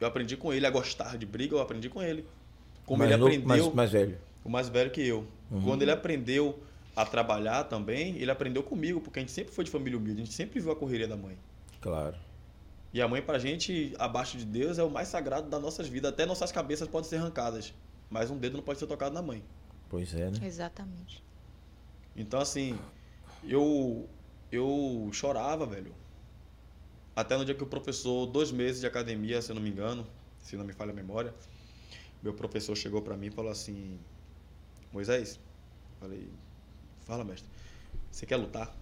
[0.00, 0.66] eu aprendi com ele.
[0.66, 2.26] A gostar de briga, eu aprendi com ele.
[2.86, 4.18] Como mais ele novo- aprendeu, Mais, mais velho.
[4.44, 5.26] o mais velho que eu.
[5.50, 5.62] Uhum.
[5.62, 6.60] Quando ele aprendeu
[6.96, 10.20] a trabalhar também, ele aprendeu comigo, porque a gente sempre foi de família humilde.
[10.22, 11.38] A gente sempre viu a correria da mãe.
[11.80, 12.16] Claro.
[12.92, 16.10] E a mãe, pra gente, abaixo de Deus, é o mais sagrado das nossas vidas.
[16.12, 17.72] Até nossas cabeças podem ser arrancadas.
[18.12, 19.42] Mas um dedo não pode ser tocado na mãe.
[19.88, 20.38] Pois é, né?
[20.46, 21.24] Exatamente.
[22.14, 22.78] Então, assim,
[23.42, 24.06] eu,
[24.50, 25.94] eu chorava, velho.
[27.16, 30.06] Até no dia que o professor, dois meses de academia, se eu não me engano,
[30.38, 31.34] se não me falha a memória,
[32.22, 33.98] meu professor chegou pra mim e falou assim:
[34.92, 35.40] Moisés,
[35.98, 36.30] falei,
[37.06, 37.48] fala, mestre,
[38.10, 38.76] você quer lutar?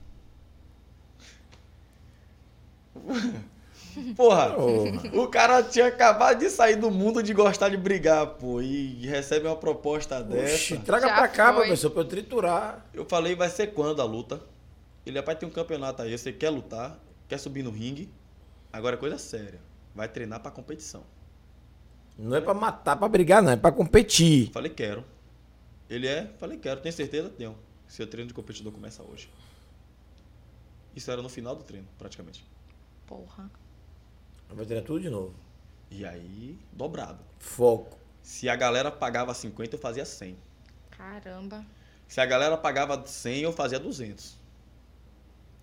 [4.16, 5.20] Porra, Porra.
[5.22, 9.46] o cara tinha acabado de sair do mundo de gostar de brigar, pô, e recebe
[9.46, 10.55] uma proposta dessa.
[10.55, 11.62] Oxi, traga Já pra cá, foi.
[11.62, 12.87] professor, pra eu triturar.
[12.94, 14.40] Eu falei, vai ser quando a luta?
[15.07, 16.98] Ele, rapaz, tem um campeonato aí, você quer lutar,
[17.29, 18.09] quer subir no ringue,
[18.72, 19.61] agora é coisa séria,
[19.94, 21.03] vai treinar pra competição.
[22.18, 23.53] Não é pra matar, pra brigar, não.
[23.53, 24.50] É pra competir.
[24.53, 25.03] Falei, quero.
[25.88, 26.31] Ele é?
[26.38, 26.79] Falei, quero.
[26.81, 27.31] Tem certeza?
[27.31, 27.57] Tenho.
[27.88, 29.31] Seu treino de competidor começa hoje.
[30.94, 32.44] Isso era no final do treino, praticamente.
[33.07, 33.50] Porra.
[34.54, 35.34] Vai treinar tudo de novo.
[35.90, 37.18] E aí, dobrado.
[37.38, 37.98] Foco.
[38.22, 40.36] Se a galera pagava 50, eu fazia 100.
[40.90, 41.64] Caramba.
[42.06, 44.36] Se a galera pagava 100, eu fazia 200.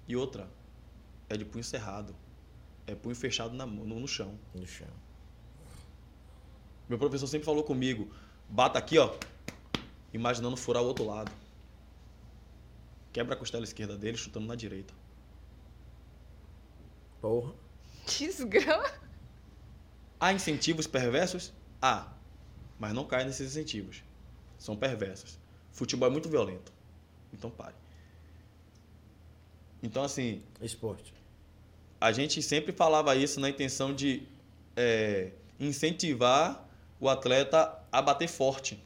[0.08, 0.48] E outra,
[1.30, 2.16] é de punho cerrado.
[2.86, 4.40] É punho fechado na mão- no, no chão.
[4.56, 4.88] No chão.
[6.88, 8.10] Meu professor sempre falou comigo,
[8.50, 9.14] bata aqui, ó,
[10.14, 11.30] imaginando furar o outro lado.
[13.12, 14.94] Quebra a costela esquerda dele, chutando na direita.
[17.22, 17.54] Porra.
[18.08, 18.90] Desgrama.
[20.20, 21.54] Há incentivos perversos?
[21.82, 22.08] Há.
[22.80, 24.04] Mas não cai nesses incentivos.
[24.58, 25.38] São perversos.
[25.72, 26.72] Futebol é muito violento.
[27.34, 27.76] Então pare.
[29.82, 31.14] Então, assim, Esporte.
[32.02, 34.24] a gente sempre falava isso na intenção de
[34.76, 36.66] é, incentivar
[37.00, 38.82] o atleta a bater forte.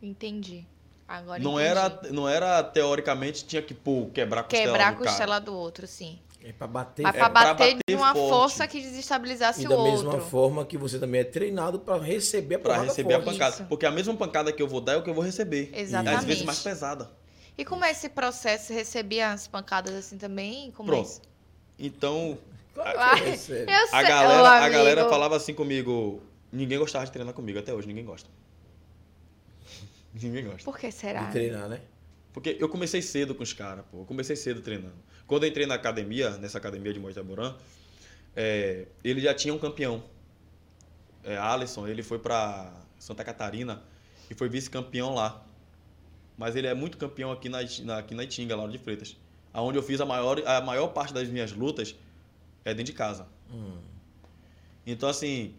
[0.00, 0.64] Entendi.
[1.08, 1.68] Agora Não entendi.
[1.70, 5.86] era, não era teoricamente tinha que pô, quebrar a costela Quebrar a costela do outro,
[5.86, 6.18] sim.
[6.42, 7.02] É pra bater.
[7.02, 8.28] Mas É pra pra bater, de bater uma forte.
[8.30, 9.92] força que desestabilizasse E o da outro.
[9.92, 13.32] mesma forma que você também é treinado pra receber a Pra porrada receber a forte.
[13.38, 13.54] pancada.
[13.56, 13.64] Isso.
[13.64, 15.70] Porque a mesma pancada que eu vou dar é o que eu vou receber.
[15.74, 16.18] Exatamente.
[16.20, 17.10] Às vezes mais pesada.
[17.56, 18.66] E como é esse processo?
[18.66, 20.70] Você recebia as pancadas assim também?
[20.70, 21.08] Como é Pronto.
[21.08, 21.22] isso?
[21.78, 22.38] Então,
[22.72, 23.18] Claro Ah.
[23.18, 26.22] Eu sei, a ô, galera, a galera falava assim comigo.
[26.52, 28.30] Ninguém gostava de treinar comigo até hoje, ninguém gosta.
[30.14, 30.62] Ninguém gosta.
[30.64, 31.24] Por que será?
[31.24, 31.80] De treinar, né?
[32.38, 33.98] Porque eu comecei cedo com os caras, pô.
[33.98, 34.94] Eu comecei cedo treinando.
[35.26, 37.56] Quando eu entrei na academia, nessa academia de Moitaborã,
[38.36, 40.04] é, ele já tinha um campeão.
[41.24, 43.82] É, Alisson, ele foi pra Santa Catarina
[44.30, 45.44] e foi vice-campeão lá.
[46.36, 49.16] Mas ele é muito campeão aqui na, na, aqui na Itinga, lá de Freitas.
[49.52, 51.96] Onde eu fiz a maior, a maior parte das minhas lutas
[52.64, 53.26] é dentro de casa.
[53.52, 53.78] Hum.
[54.86, 55.56] Então, assim,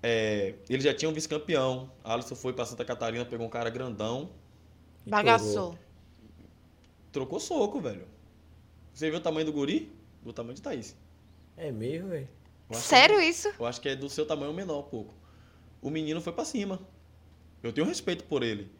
[0.00, 1.90] é, ele já tinha um vice-campeão.
[2.04, 4.30] Alisson foi pra Santa Catarina, pegou um cara grandão,
[5.06, 5.78] Bagaçou.
[7.14, 8.06] Trocou soco, velho.
[8.92, 9.90] Você viu o tamanho do guri?
[10.22, 10.96] Do tamanho de Thaís.
[11.56, 12.28] É mesmo, velho.
[12.68, 13.52] Eu acho Sério isso?
[13.52, 15.14] que- eu acho que é do seu tamanho menor um pouco.
[15.80, 16.80] O menino foi pra cima.
[17.62, 18.70] Eu tenho respeito por ele.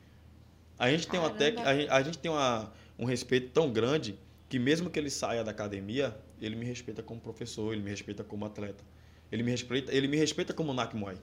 [0.78, 1.56] A gente tem, uma Caramba.
[1.62, 1.66] tec...
[1.66, 4.18] a gente, a gente tem uma, um respeito tão grande
[4.48, 8.24] que mesmo que ele saia da academia, ele me respeita como professor, ele me respeita
[8.24, 8.82] como atleta.
[9.30, 11.16] Ele me respeita, ele me respeita como Nak Muay.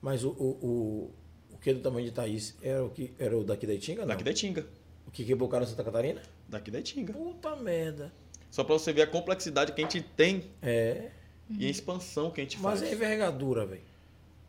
[0.00, 1.10] Mas o, o, o,
[1.54, 4.02] o que é do tamanho de Thaís era o, que, era o daqui da Itinga,
[4.02, 4.08] não?
[4.08, 4.66] Daqui da Itinga.
[5.12, 6.22] O que quebrou o cara em Santa Catarina?
[6.48, 7.12] Daqui da Itinga.
[7.12, 8.10] Puta merda.
[8.50, 11.10] Só pra você ver a complexidade que a gente tem É.
[11.58, 12.90] e a expansão que a gente Mas faz.
[12.90, 13.82] é envergadura, velho.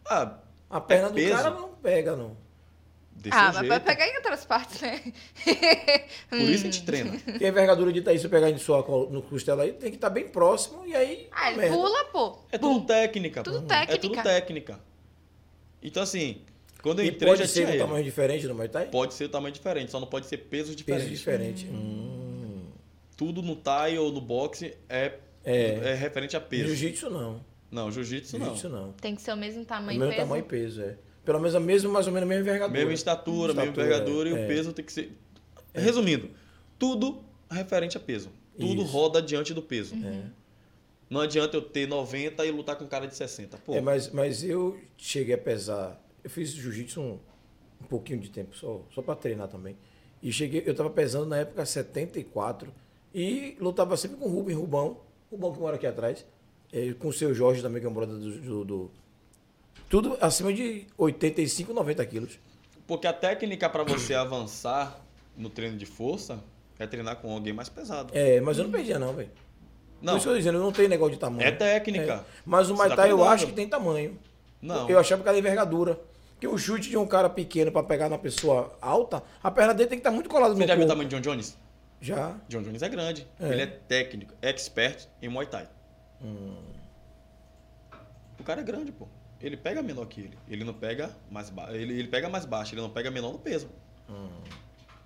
[0.05, 0.37] Ah,
[0.69, 1.35] A perna do peso.
[1.35, 2.35] cara não pega, não.
[3.15, 3.67] desse Ah, mas jeito.
[3.69, 4.99] vai pegar em outras partes, né?
[6.29, 7.11] Por isso a gente treina.
[7.19, 8.77] Porque a envergadura de Thaís, se eu pegar em sua
[9.09, 11.27] no costela aí, tem que estar bem próximo e aí.
[11.31, 11.75] Ah, ele merda.
[11.77, 12.39] pula, pô.
[12.51, 13.43] É tudo técnica.
[13.43, 13.73] Tudo pô.
[13.73, 14.23] É tudo técnica.
[14.23, 14.79] técnica.
[15.81, 16.41] Então, assim,
[16.83, 17.79] quando eu E entrei, pode já ser tinha um ele.
[17.79, 18.85] tamanho diferente no Muay Thai?
[18.91, 21.17] Pode ser tamanho diferente, só não pode ser pesos Peso diferentes.
[21.19, 21.65] diferente.
[21.67, 22.65] Hum.
[23.17, 25.91] Tudo no Thai ou no boxe é, É.
[25.91, 26.67] é referente a peso.
[26.67, 27.43] Jiu-jitsu não.
[27.71, 28.45] Não, jiu-jitsu não.
[28.47, 28.91] Jiu-jitsu não.
[28.93, 30.21] Tem que ser o mesmo O tamanho e mesmo peso.
[30.23, 30.95] tamanho e peso, é.
[31.25, 32.77] pelo menos a mesma, mais ou menos a mesma envergadura.
[32.79, 34.45] Mesma estatura, mesma Estatura, envergadura e é.
[34.45, 35.11] o peso tem que ser.
[35.73, 36.29] Resumindo,
[36.77, 38.29] tudo referente a peso.
[38.59, 38.91] Tudo Isso.
[38.91, 39.95] roda diante do peso.
[39.95, 40.23] É.
[41.09, 43.57] Não adianta eu ter 90 e lutar com um cara de 60.
[43.57, 45.99] Pô, É, mas, mas eu cheguei a pesar.
[46.23, 47.19] Eu fiz jiu-jitsu um,
[47.81, 49.75] um pouquinho de tempo, só, só para treinar também.
[50.21, 52.73] E cheguei, eu tava pesando na época 74
[53.13, 54.97] e lutava sempre com o Rubem Rubão,
[55.29, 56.25] Rubão que mora aqui atrás,
[56.71, 58.91] eh, com o seu Jorge também, que é um brother do, do- do-
[59.89, 62.39] Tudo acima de 85, 90 quilos.
[62.87, 64.99] Porque a técnica para você avançar
[65.37, 66.39] no treino de força
[66.79, 68.11] é treinar com alguém mais pesado.
[68.15, 69.29] É, mas eu não perdia, não, velho.
[70.01, 71.47] Não, Por isso que eu tô dizendo, eu não tenho negócio de tamanho.
[71.47, 72.13] é técnica.
[72.13, 72.23] É.
[72.45, 74.17] Mas o Muay tá Thai eu acho que tem tamanho.
[74.61, 74.89] Não.
[74.89, 75.99] Eu achava que era envergadura.
[76.43, 79.87] Porque o chute de um cara pequeno pra pegar na pessoa alta, a perna dele
[79.89, 81.57] tem que estar muito colada no Você já viu o tamanho de John Jones?
[82.01, 82.35] Já.
[82.49, 83.25] John Jones é grande.
[83.39, 83.47] É.
[83.47, 85.69] Ele é técnico, expert em Muay Thai.
[86.21, 86.57] Hum.
[88.37, 89.07] O cara é grande, pô.
[89.39, 90.37] Ele pega menor que ele.
[90.49, 91.75] Ele não pega mais baixo.
[91.75, 93.69] Ele, ele pega mais baixo, ele não pega menor no peso.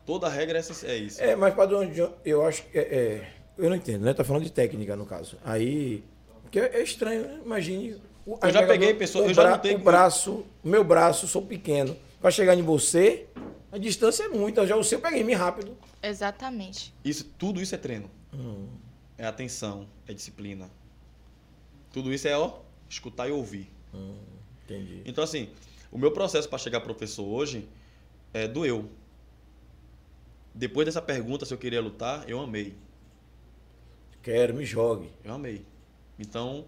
[0.07, 1.21] Toda regra é, essa- é isso.
[1.21, 1.25] Hum.
[1.25, 4.13] É, mas padrão de eu acho que é, é, eu não entendo, né?
[4.15, 5.37] Tá falando de técnica no caso.
[5.45, 6.03] Aí,
[6.41, 7.41] porque é estranho, né?
[7.45, 8.01] Imagine.
[8.27, 10.67] O- a Eu já peguei pessoa- o eu já bra- lutei O com- braço, o
[10.67, 11.95] meu braço, sou pequeno.
[12.21, 13.27] Pra chegar em você,
[13.71, 14.67] a distância é muita.
[14.67, 15.77] Já o seu eu peguei me rápido.
[16.03, 16.93] Exatamente.
[17.03, 18.09] Isso, tudo isso é treino.
[18.33, 18.67] Hum.
[19.17, 20.69] É atenção, é disciplina.
[21.91, 22.59] Tudo isso é, ó,
[22.89, 23.71] escutar e ouvir.
[24.65, 25.01] Entendi.
[25.05, 25.49] Então, assim,
[25.91, 27.67] o meu processo para chegar professor hoje
[28.33, 28.89] é doeu.
[30.53, 32.75] Depois dessa pergunta se eu queria lutar, eu amei.
[34.21, 35.09] Quero, me jogue.
[35.23, 35.65] Eu amei.
[36.19, 36.65] Então,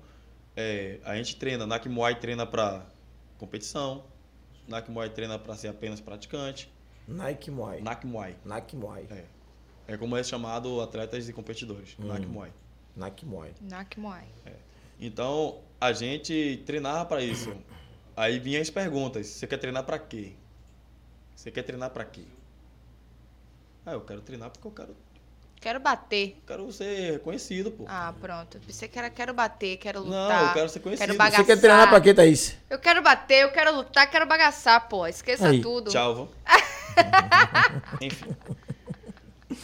[0.55, 1.65] é, a gente treina.
[1.65, 2.85] Nak Muay treina para
[3.37, 4.03] competição.
[4.67, 6.71] Nak Muay treina para ser apenas praticante.
[7.07, 7.81] Nike Muay.
[7.81, 8.35] Nak Muay.
[8.45, 9.07] Nike Muay.
[9.09, 9.25] É.
[9.87, 11.95] É como é chamado atletas e competidores.
[11.97, 12.51] Nak Muay.
[12.95, 13.53] Nike Muay.
[13.61, 14.27] Nak Muay.
[14.99, 17.55] Então, a gente treinava para isso.
[18.15, 19.27] Aí vinham as perguntas.
[19.27, 20.33] Você quer treinar para quê?
[21.35, 22.25] Você quer treinar para quê?
[23.85, 24.95] Ah, eu quero treinar porque eu quero,
[25.61, 26.37] Quero bater.
[26.47, 27.83] quero ser reconhecido, pô.
[27.87, 28.59] Ah, pronto.
[28.67, 30.47] Você quer, quero bater, quero Não, lutar.
[30.47, 31.01] eu quero ser conhecido.
[31.05, 31.45] Quero Você bagaçar.
[31.45, 32.55] Você quer treinar pra quê, Thaís?
[32.69, 35.05] Eu quero bater, eu quero lutar, quero bagaçar, pô.
[35.05, 35.91] Esqueça Aí, tudo.
[35.91, 36.27] Tchau, vó.
[38.01, 38.35] Enfim.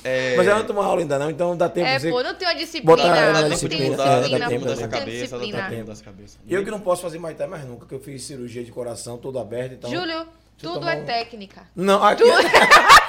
[0.04, 2.10] É, Mas ela não tomou aula ainda não, então dá tempo É, de você...
[2.12, 2.96] pô, não tem uma disciplina.
[2.96, 5.70] botar ela na não disciplina, dá disciplina, tempo Não tem cabeça, dá disciplina.
[5.70, 6.38] tempo dessa cabeça.
[6.48, 9.38] Eu que não posso fazer Thai mais nunca, porque eu fiz cirurgia de coração todo
[9.40, 9.90] aberto, então...
[9.90, 10.28] Júlio,
[10.58, 11.68] tudo tomar é um- técnica.
[11.76, 12.24] Não, aqui...
[12.24, 12.32] Se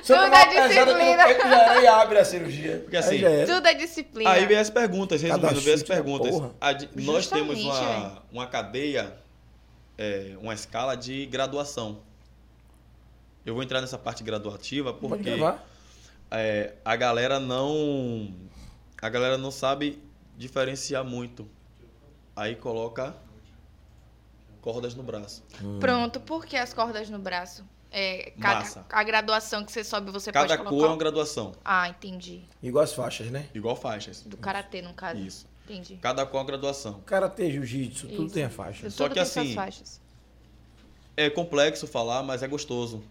[0.00, 1.24] Tudo tomar é disciplina.
[1.24, 2.78] peito, já era e abre a cirurgia.
[2.78, 3.54] Porque assim, Aí já era.
[3.54, 4.30] Tudo é disciplina.
[4.30, 6.34] Aí vem as perguntas, resumindo, vem as da perguntas.
[6.96, 9.16] nós temos uma, uma cadeia,
[9.96, 12.00] é, uma escala de graduação.
[13.44, 15.30] Eu vou entrar nessa parte graduativa porque
[16.30, 18.34] é, a galera não
[19.00, 20.02] a galera não sabe
[20.36, 21.48] diferenciar muito.
[22.36, 23.14] Aí coloca
[24.60, 25.42] cordas no braço.
[25.78, 27.64] Pronto, por que as cordas no braço?
[27.92, 28.86] É, cada, Massa.
[28.88, 30.86] a graduação que você sobe, você Cada pode cor colocar.
[30.86, 32.42] é uma graduação, Ah, entendi.
[32.62, 33.46] Igual as faixas, né?
[33.52, 34.22] igual faixas.
[34.22, 35.18] Do karatê, no caso.
[35.20, 35.46] Isso.
[35.64, 35.98] Entendi.
[36.00, 37.00] Cada cor é uma graduação.
[37.06, 38.82] Karatê, jiu-jitsu, tudo tem a faixa.
[38.82, 40.00] Tudo Só que assim, faixas.
[41.16, 43.02] É complexo falar, mas é gostoso.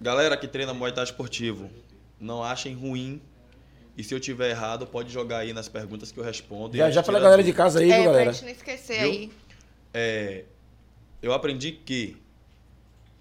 [0.00, 1.70] Galera que treina Muay Thai esportivo,
[2.20, 3.20] não achem ruim.
[3.96, 6.76] E se eu tiver errado, pode jogar aí nas perguntas que eu respondo.
[6.76, 8.32] e Já, já pra galera de casa aí, é, viu, pra galera?
[8.32, 9.10] gente não esquecer Viu?
[9.10, 9.32] aí.
[9.92, 10.44] É,
[11.20, 12.16] eu aprendi que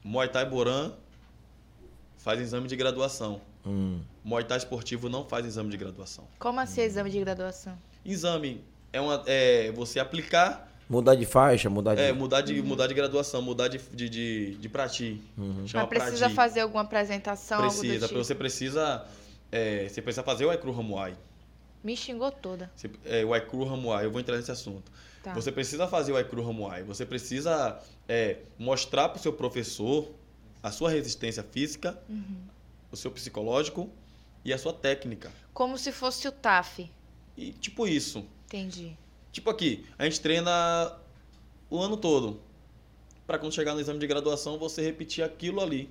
[0.07, 0.93] Muay Thai Boran
[2.17, 3.41] faz exame de graduação.
[3.65, 3.99] Hum.
[4.23, 6.25] Muay Thai esportivo não faz exame de graduação.
[6.39, 7.77] Como assim exame de graduação?
[8.05, 12.01] Exame é, uma, é você aplicar, Mudar de faixa, mudar de...
[12.01, 15.21] é, mudar, de, mudar de graduação, mudar de, de, de, de prati.
[15.65, 16.33] Chama Mas precisa prati.
[16.35, 18.23] fazer alguma apresentação, algo Precisa, tipo?
[18.23, 19.05] você precisa.
[19.51, 21.13] é, você precisa fazer o Aikru Hamuai.
[21.83, 22.71] Me xingou toda.
[22.73, 24.89] Você- é, o Aikru Hamuai, eu vou entrar nesse assunto.
[25.27, 25.33] Tá.
[25.33, 26.83] Você precisa fazer o Aikru Hamuai.
[26.83, 30.09] Você precisa é, mostrar para o seu professor
[30.63, 32.37] a sua resistência física, Uhum.
[32.91, 33.89] o seu psicológico
[34.43, 35.31] e a sua técnica.
[35.53, 36.89] Como se fosse o TAF.
[37.35, 38.25] E tipo isso.
[38.45, 38.97] Entendi.
[39.31, 40.95] Tipo aqui, a gente treina
[41.69, 42.39] o ano todo.
[43.25, 45.89] Para quando chegar no exame de graduação, você repetir aquilo ali.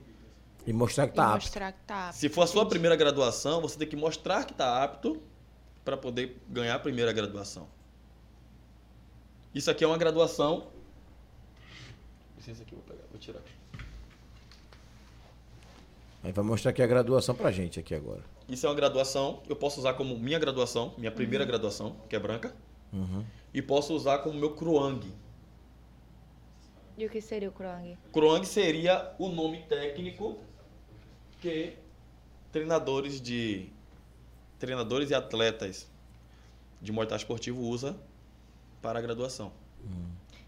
[0.67, 1.45] E mostrar que tá apto.
[1.45, 2.19] mostrar que tá apto.
[2.19, 2.71] Se for a sua Entendi.
[2.71, 5.21] primeira graduação, você tem que mostrar que está apto
[5.85, 7.69] para poder ganhar a primeira graduação.
[9.57, 10.67] Isso aqui é uma graduação.
[12.37, 13.41] Licença aqui, vou pegar, vou tirar.
[16.23, 18.23] Aí vai mostrar aqui a graduação pra gente aqui agora.
[18.47, 21.49] Isso é uma graduação, eu posso usar como minha graduação, minha primeira Uhum.
[21.49, 22.55] graduação, que é branca,
[22.93, 23.25] Uhum.
[23.55, 25.01] e posso usar como meu Kruang.
[26.99, 27.97] E o que seria o Krong?
[28.13, 30.39] Kruang seria o nome técnico
[31.41, 31.73] que
[32.53, 33.71] treinadores de
[34.59, 35.87] treinadores e atletas
[36.83, 37.97] de Muay Thai esportivo usa
[38.87, 39.53] para a graduação.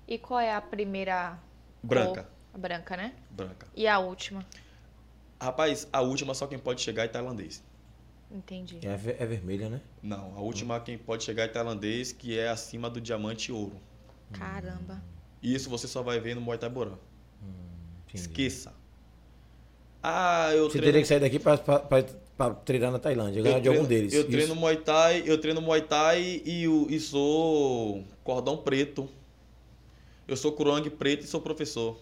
[0.07, 1.37] E qual é a primeira
[1.83, 2.23] Branca.
[2.23, 2.33] Cor.
[2.55, 3.15] A branca, né?
[3.31, 3.67] Branca.
[3.75, 4.47] E a última?
[5.41, 7.65] Rapaz, a última só quem pode chegar é tailandês.
[8.31, 8.79] Entendi.
[8.87, 9.81] É, ver- é vermelha, né?
[10.01, 13.77] Não, a última quem pode chegar é tailandês, que é acima do diamante e ouro.
[14.33, 15.03] Caramba.
[15.43, 16.93] E isso você só vai ver no Muay Thai Borã.
[18.07, 18.23] Entendi.
[18.23, 18.73] Esqueça.
[20.01, 20.87] Ah, eu Você treino...
[20.87, 21.59] teria que sair daqui pra,
[22.39, 24.15] pra treinar na Tailândia, ganhar eu de algum treino- deles.
[24.15, 24.31] Eu Isso.
[24.31, 29.09] treino Muay Thai, eu treino Muay Thai e, o- e sou cordão preto.
[30.27, 31.99] Eu sou Kurang preto e sou professor.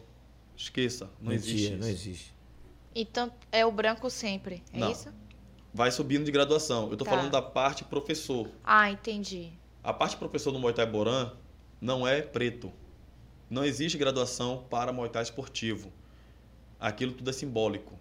[0.56, 2.34] Esqueça, não Mentira, existe Não existe.
[2.94, 4.90] Então é o branco sempre, é Não.
[4.92, 5.08] isso?
[5.72, 6.90] Vai subindo de graduação.
[6.90, 7.10] Eu tô Tá.
[7.12, 8.48] falando da parte professor.
[8.64, 9.50] Ah, entendi.
[9.82, 11.32] A parte professor do Muay Thai Boran
[11.80, 12.70] não é preto.
[13.48, 15.90] Não existe graduação para Muay Thai esportivo.
[16.80, 17.94] Aquilo tudo é simbólico.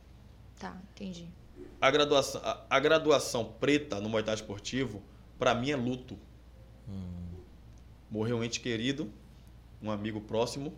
[0.60, 1.28] Tá, entendi.
[1.86, 5.04] A graduação, a, a graduação preta no Muay esportivo,
[5.38, 6.18] para mim é luto.
[8.10, 9.14] Morreu um ente querido,
[9.80, 10.74] um amigo próximo,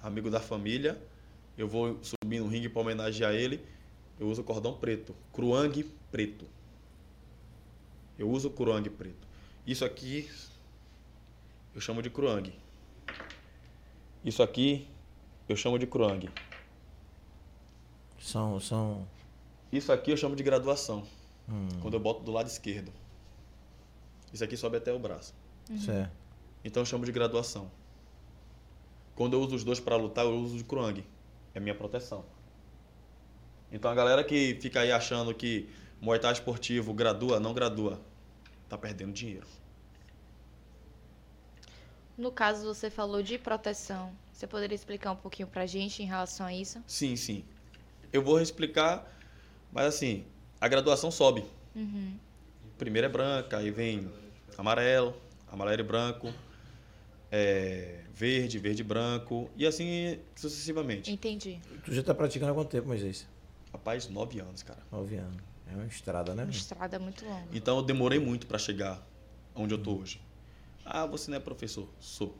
[0.00, 0.96] amigo da família.
[1.58, 3.66] Eu vou subir no ringue para homenagear ele.
[4.16, 6.46] Eu uso cordão preto, cruang preto.
[8.16, 9.26] Eu uso cruang preto.
[9.66, 10.30] Isso aqui
[11.74, 12.54] eu chamo de cruang.
[14.24, 14.86] Isso aqui
[15.48, 16.30] eu chamo de cruang.
[18.20, 19.13] São, são...
[19.76, 21.06] Isso aqui eu chamo de graduação.
[21.48, 22.92] Hum, Quando eu boto do lado esquerdo.
[24.32, 25.34] Isso aqui sobe até o braço.
[25.84, 26.12] certo.
[26.64, 27.70] Então eu chamo de graduação.
[29.14, 31.04] Quando eu uso os dois para lutar, eu uso de Kruang.
[31.54, 32.24] É minha proteção.
[33.70, 35.68] Então a galera que fica aí achando que
[36.00, 38.00] Muay Thai esportivo gradua, não gradua,
[38.68, 39.46] tá perdendo dinheiro.
[42.16, 44.12] No caso, você falou de proteção.
[44.32, 46.82] Você poderia explicar um pouquinho pra gente em relação a isso?
[46.86, 47.44] Sim, sim.
[48.12, 49.13] Eu vou explicar,
[49.74, 50.24] mas assim,
[50.60, 51.44] a graduação sobe.
[51.74, 52.16] Uhum.
[52.78, 54.08] Primeiro é branca, aí vem
[54.56, 55.14] amarelo,
[55.50, 56.32] amarelo e branco,
[57.30, 61.10] é, verde, verde e branco, e assim sucessivamente.
[61.10, 61.60] Entendi.
[61.84, 63.26] Tu já tá praticando há quanto tempo, Moisés?
[63.72, 64.80] Rapaz, nove anos, cara.
[64.92, 65.42] Nove anos.
[65.66, 66.44] É uma estrada, né?
[66.44, 67.48] Uma estrada muito longa.
[67.52, 69.04] Então eu demorei muito para chegar
[69.54, 70.20] onde eu tô hoje.
[70.84, 71.88] Ah, você não é professor?
[71.98, 72.36] Sou.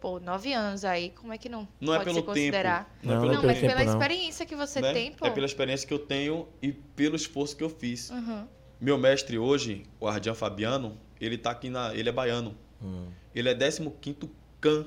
[0.00, 2.84] Pô, nove anos aí, como é que não, Não é pode pelo se considerar?
[2.84, 3.06] tempo.
[3.06, 3.92] Não, é Não, pelo Não, pelo mas tempo, pela não.
[4.00, 4.92] experiência que você né?
[4.94, 5.26] tem, pô.
[5.26, 8.08] É pela experiência que eu tenho e pelo esforço que eu fiz.
[8.10, 8.46] Uhum.
[8.80, 12.56] Meu mestre hoje, o Ardian Fabiano, ele tá aqui na, ele é baiano.
[12.82, 13.08] Hum.
[13.34, 14.86] Ele é 15º CAN.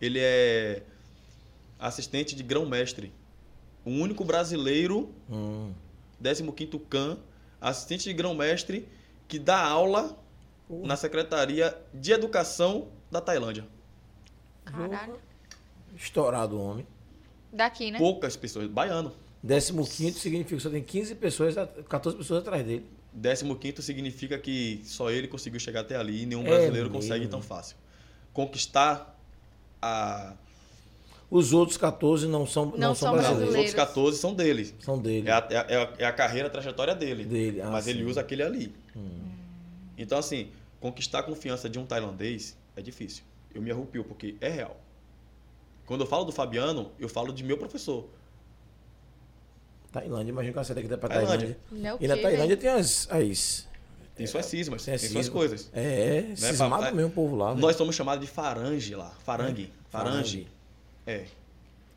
[0.00, 0.82] Ele é
[1.78, 3.12] assistente de grão-mestre.
[3.84, 5.72] O único brasileiro, Hum.
[6.22, 7.18] 15º CAN,
[7.60, 8.88] assistente de grão-mestre
[9.28, 10.18] que dá aula
[10.66, 10.86] Porra.
[10.86, 13.66] na Secretaria de Educação da Tailândia.
[14.64, 15.16] Caralho.
[15.96, 16.86] Estourado o homem.
[17.52, 17.98] Daqui, né?
[17.98, 19.12] Poucas pessoas, baiano.
[19.42, 21.54] Décimo quinto significa que só tem 15 pessoas,
[21.88, 22.86] 14 pessoas atrás dele.
[23.60, 26.94] 15 significa que só ele conseguiu chegar até ali e nenhum É brasileiro mesmo.
[26.94, 27.76] consegue tão fácil.
[28.32, 29.18] Conquistar
[29.82, 30.34] a.
[31.30, 33.52] Os outros 14 não são, não Não são os brasileiros.
[33.54, 33.56] brasileiros.
[33.56, 34.74] outros 14 são dele.
[34.80, 35.28] São dele.
[35.28, 37.24] É a, é a- é a carreira, a trajetória dele.
[37.24, 38.04] Dele, ah, mas ele sim.
[38.06, 38.10] Hum.
[38.10, 38.74] usa aquele ali.
[39.98, 40.48] Então, assim,
[40.80, 43.24] conquistar a confiança de um tailandês é difícil.
[43.54, 44.76] Eu me arrupio, porque é real.
[45.86, 48.08] Quando eu falo do Fabiano, eu falo de meu professor.
[49.90, 51.56] Tailândia, imagina que uma saída aqui pra Tailândia.
[51.70, 51.90] Tailândia.
[51.90, 53.06] Não, E na que, Tailândia tem as.
[53.10, 53.68] as
[54.16, 55.68] Tem suas cismas, tem tem, as suas coisas.
[55.74, 56.92] É, Né, cismado papai?
[56.92, 57.50] mesmo o povo lá.
[57.50, 57.60] velho.
[57.60, 59.10] Nós somos chamados de farange lá.
[59.24, 59.70] Farangue.
[59.90, 60.46] Farange.
[60.46, 60.48] Farange.
[61.06, 61.26] É.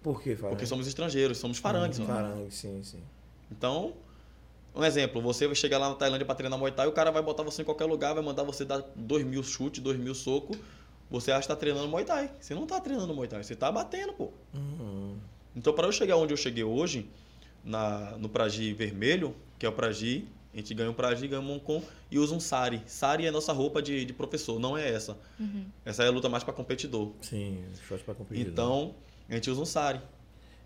[0.03, 0.49] Por que, Fábio?
[0.49, 1.99] Porque somos estrangeiros, somos farangues.
[1.99, 2.05] lá.
[2.07, 3.01] Farangue, sim, sim.
[3.49, 3.93] Então,
[4.75, 7.21] um exemplo, você vai chegar lá na Tailândia para treinar Muay Thai, o cara vai
[7.23, 10.57] botar você em qualquer lugar, vai mandar você dar dois mil chutes, dois mil socos.
[11.09, 12.31] Você acha que tá treinando Muay Thai.
[12.39, 14.31] Você não tá treinando Muay Thai, você tá batendo, pô.
[14.53, 15.15] Uhum.
[15.55, 17.07] Então, para eu chegar onde eu cheguei hoje,
[17.63, 21.45] na, no Pragi vermelho, que é o Pragi, a gente ganha um Pragi, ganha um
[21.45, 22.81] Moncon e usa um Sari.
[22.87, 25.17] Sari é nossa roupa de, de professor, não é essa.
[25.39, 25.65] Uhum.
[25.85, 27.11] Essa é a luta mais para competidor.
[27.21, 28.47] Sim, short pra competir.
[28.47, 28.93] Então,
[29.29, 30.01] a gente usa um Sari.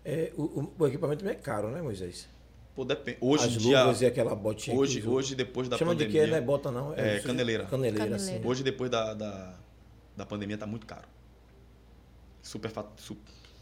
[0.04, 2.26] É, o, o- equipamento é caro, né, Moisés?
[2.74, 3.18] Pô, depende.
[3.20, 4.76] Hoje As dia, luvas e aquela botinha.
[4.76, 6.24] hoje, hoje, depois da Chama de pandemia...
[6.24, 6.94] que, não é bota não?
[6.96, 7.64] É, isso- caneleira.
[7.66, 8.40] Caneleira, Caneleira.
[8.40, 8.48] sim.
[8.48, 9.54] Hoje, depois da, da,
[10.20, 11.08] da pandemia, tá muito caro.
[12.42, 12.70] Super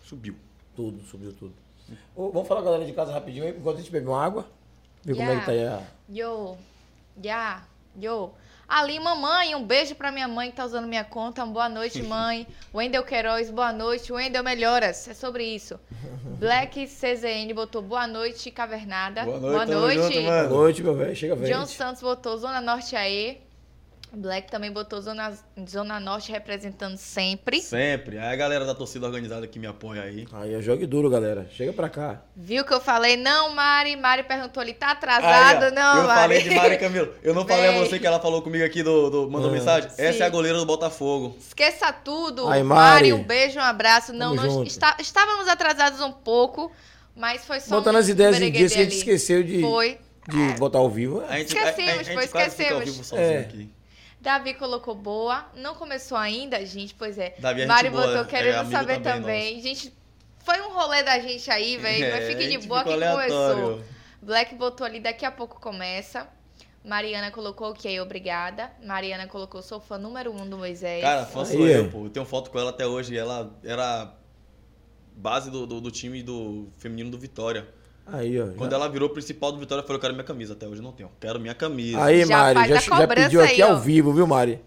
[0.05, 0.37] subiu.
[0.75, 1.55] Tudo, subiu tudo.
[2.15, 4.47] Ô, vamos falar, galera de casa, rapidinho, aí, enquanto a gente bebe uma água.
[5.05, 5.83] Ver como é que tá aí a...
[6.09, 6.57] Yo,
[7.23, 7.63] ya,
[7.97, 8.33] yo.
[8.69, 11.47] Ali, mamãe, um beijo pra minha mãe que tá usando minha conta.
[11.47, 12.47] Boa noite, mãe.
[12.75, 14.13] Wendel Queiroz, boa noite.
[14.13, 15.81] Wendel Melhoras, é sobre isso.
[16.39, 19.25] Black CZN botou boa noite, Cavernada.
[19.25, 20.15] Boa noite, boa noite.
[20.15, 21.17] junto, Boa noite, meu velho.
[21.17, 21.55] Chega velho.
[21.55, 23.48] John Santos botou Zona Norte aí.
[24.13, 25.33] Black também botou Zona,
[25.69, 27.61] Zona Norte representando sempre.
[27.61, 28.19] Sempre.
[28.19, 30.27] Aí a galera da torcida organizada que me apoia aí.
[30.33, 31.47] Aí é jogue duro, galera.
[31.53, 32.23] Chega pra cá.
[32.35, 33.97] Viu que eu falei, não, Mari?
[33.97, 35.65] Mari perguntou ali, tá atrasado?
[35.67, 36.21] Aí, não, eu Mari.
[36.21, 37.15] falei de Mari Camilo.
[37.23, 39.11] Eu não falei a você que ela falou comigo aqui do.
[39.11, 39.53] do mandou Ah.
[39.53, 39.91] mensagem?
[39.99, 40.23] Essa Sim.
[40.23, 41.37] é a goleira do Botafogo.
[41.39, 42.49] Esqueça tudo.
[42.49, 43.13] Aí, Mari, Mari.
[43.13, 44.13] um beijo, um abraço.
[44.13, 46.73] Não, Tamo nós está- estávamos atrasados um pouco,
[47.15, 49.99] mas foi só Botando um as ideias em dias que a gente esqueceu de, Foi.
[50.29, 51.23] de botar ao vivo.
[51.29, 52.85] A gente, Esquecemos, a, a, a gente pô, quase fica ao esquecemos.
[52.85, 53.39] vivo sozinho É.
[53.41, 53.71] aqui.
[54.21, 55.47] Davi colocou boa.
[55.55, 56.95] Não começou ainda, gente?
[56.95, 57.35] Pois é.
[57.39, 59.61] Davi é Mari gente boa, botou é querendo amigo saber também, também.
[59.61, 59.93] Gente,
[60.41, 62.13] foi um rolê da gente aí, velho.
[62.13, 63.33] Mas É, fique a de boa que aleatório.
[63.33, 63.85] começou.
[64.21, 66.27] Black botou ali, daqui a pouco começa.
[66.85, 68.73] Mariana colocou ok, obrigada.
[68.83, 71.03] Mariana colocou, sou fã número um do Moisés.
[71.03, 71.89] Cara, fã sou Aí, eu, é.
[71.89, 72.05] pô.
[72.05, 73.17] Eu tenho foto com ela até hoje.
[73.17, 74.15] Ela era
[75.15, 77.69] base do, do, do time do feminino do Vitória.
[78.13, 78.47] Aí, ó.
[78.57, 80.55] Quando já- ela virou principal do Vitória, eu falei, eu quero minha camisa.
[80.55, 81.11] Até hoje não tenho.
[81.21, 82.03] Quero minha camisa.
[82.03, 83.75] Aí, Já Mari, faz já, a já pediu aqui aí, ó.
[83.75, 84.61] ao vivo, viu, Mari?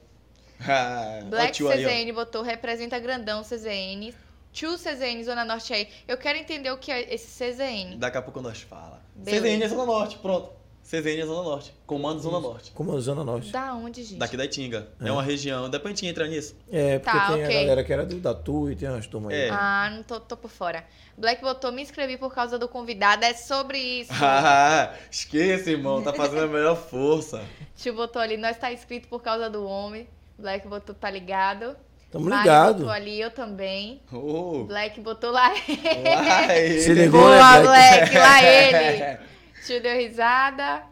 [1.30, 1.84] Black tio aí.
[1.84, 4.14] CZN botou, representa grandão CZN.
[4.54, 5.88] Tio CZN, Zona Norte aí.
[6.08, 7.98] Eu quero entender o que é esse CZN.
[7.98, 9.02] Daqui a pouco nós fala.
[9.16, 9.44] Beleza.
[9.44, 10.52] CZN é Zona Norte, pronto.
[10.92, 11.74] CZN é Zona Norte.
[11.88, 12.74] Comando Zona Norte.
[12.78, 13.50] A Zona Norte.
[13.50, 14.20] Da onde, gente?
[14.20, 14.90] Daqui da Itinga.
[15.02, 15.10] É.
[15.10, 15.70] uma região.
[15.70, 16.54] Depois a gente entra nisso.
[16.70, 17.58] É, porque Tá, tem ok.
[17.58, 19.44] a galera que era do, da TU e tem umas turmas aí.
[19.44, 19.50] É.
[19.52, 20.84] Ah, não tô, tô por fora.
[21.18, 23.24] Black botou, me inscrevi por causa do convidado.
[23.24, 24.12] É sobre isso.
[24.22, 26.02] Ah, esqueça, irmão.
[26.04, 27.42] Tá fazendo a melhor força.
[27.78, 30.10] Tio botou ali, nós tá inscrito por causa do homem.
[30.38, 31.74] Black botou, tá ligado.
[32.12, 32.78] Tamo Mari ligado.
[32.80, 34.02] botou ali, eu também.
[34.12, 35.48] Oh, Black botou lá.
[35.50, 35.56] lá
[36.58, 36.82] ele.
[36.82, 38.12] Se ligou, Boa, né, Black?
[38.12, 39.31] Black, lá ele.
[39.66, 40.84] Tio deu risada.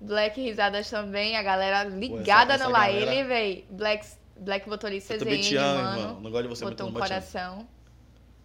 [0.00, 1.36] Black risadas também.
[1.36, 3.66] A galera ligada essa no lá galera- ele, véi.
[3.70, 4.06] Black,
[4.38, 6.00] Black botou ali CZN, te amo, mano.
[6.00, 6.20] irmão.
[6.20, 7.66] Não gosto de você botou um coração.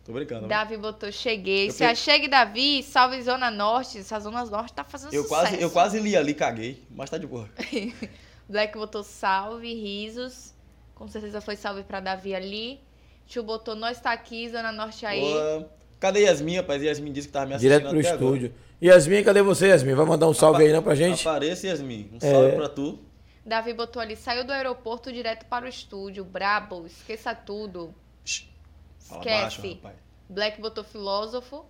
[0.06, 0.48] Tô brincando.
[0.48, 1.68] Davi botou cheguei.
[1.68, 4.00] Eu Se pe- achegue, Davi, salve Zona Norte.
[4.00, 5.42] Essa Zona Norte tá fazendo Eu sucesso.
[5.42, 6.84] quase, eu quase li ali, caguei.
[6.90, 7.48] Mas tá de boa.
[8.50, 10.54] Black botou salve, risos.
[10.96, 12.80] Com certeza foi salve pra Davi ali.
[13.28, 15.20] Tio botou nós tá aqui, Zona Norte aí.
[15.22, 15.70] Boa.
[16.02, 16.82] Cadê Yasmin, rapaz?
[16.84, 18.26] Yasmin disse que tava me assistindo Direto pro até agora.
[18.36, 18.54] estúdio.
[18.84, 19.94] Yasmin, cadê você, Yasmin?
[19.94, 21.26] Vai mandar um salve aí não pra gente?
[21.26, 22.10] Apareça, Yasmin.
[22.14, 22.32] Um É.
[22.32, 23.00] salve pra tu.
[23.46, 26.26] Davi botou ali, saiu do aeroporto direto para o estúdio.
[26.26, 27.94] Brabo, esqueça tudo.
[28.26, 29.24] Esquece.
[29.24, 29.96] baixo, rapaz.
[30.28, 31.66] Black botou filósofo.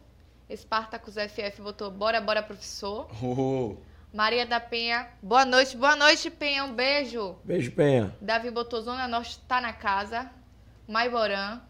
[0.55, 3.07] Spartacus FF botou bora, bora, professor.
[3.23, 3.75] Oh,
[4.13, 7.35] Maria da Penha, boa noite, boa noite, Penha, um beijo.
[7.43, 8.13] Beijo, Penha.
[8.21, 10.29] Davi botou Zona Norte tá na casa.
[10.87, 11.61] Maiborã.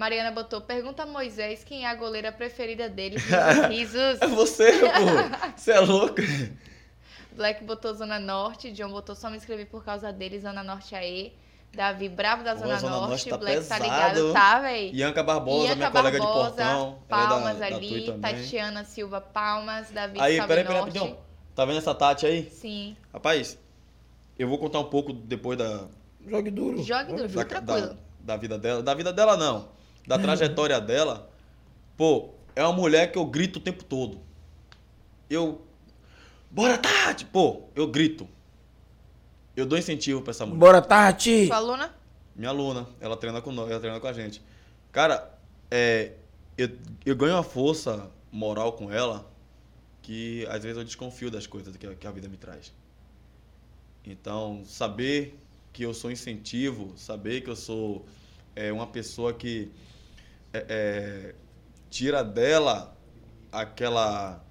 [0.00, 3.18] Mariana botou, pergunta a Moisés quem é a goleira preferida dele.
[3.68, 4.86] Risos, é você, pô.
[5.54, 6.14] Você é louco.
[7.32, 8.72] Black botou Zona Norte.
[8.72, 11.34] John botou só me inscrevi por causa dele, Zona Norte aí.
[11.74, 13.10] Davi, bravo da Pô, Zona, Zona Norte.
[13.10, 13.84] Norte tá Black tá pesado.
[13.84, 14.90] ligado, tá, véi?
[14.94, 16.64] Ianca Barbosa, Ianca minha colega de Barbosa, portão.
[16.64, 18.06] ela é Palmas da, da ali.
[18.06, 18.20] Também.
[18.20, 19.90] Tatiana Silva, Palmas.
[19.90, 21.18] Davi, Aí, peraí, peraí, rapidinho.
[21.54, 22.48] Tá vendo essa Tati aí?
[22.50, 22.96] Sim.
[23.12, 23.58] Rapaz,
[24.38, 25.84] eu vou contar um pouco depois da,
[26.26, 26.82] Jogue duro.
[26.82, 27.88] Jogue duro, da, tranquilo.
[27.88, 28.82] da, da vida dela.
[28.82, 29.78] Da vida dela, não.
[30.06, 31.30] Da trajetória dela.
[31.96, 34.20] Pô, é uma mulher que eu grito o tempo todo.
[35.28, 35.62] Eu.
[36.50, 37.24] Bora, Tati!
[37.26, 38.28] Pô, eu grito.
[39.56, 40.58] Eu dou incentivo pra essa mulher.
[40.58, 41.46] Bora, Tati!
[41.46, 41.94] Sua aluna?
[42.34, 44.42] Minha aluna, ela treina com nós, ela treina com a gente.
[44.90, 45.32] Cara,
[45.70, 46.12] é,
[46.56, 46.70] eu,
[47.04, 49.30] eu ganho uma força moral com ela
[50.02, 52.72] que às vezes eu desconfio das coisas que, a- que a vida me traz.
[54.04, 55.38] Então, saber
[55.72, 58.06] que eu sou incentivo, saber que eu sou
[58.56, 59.70] é, uma pessoa que
[60.52, 61.34] é, é,
[61.88, 62.96] tira dela
[63.52, 64.44] aquela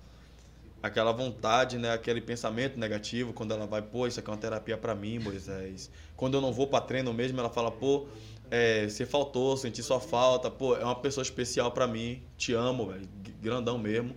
[0.81, 4.77] aquela vontade, né, aquele pensamento negativo quando ela vai, pô, isso aqui é uma terapia
[4.77, 5.91] pra mim, Moisés.
[6.15, 8.07] Quando eu não vou pra treino mesmo, ela fala, pô,
[8.49, 12.93] é, você faltou, senti sua falta, pô, é uma pessoa especial pra mim, te amo,
[13.41, 14.15] grandão mesmo.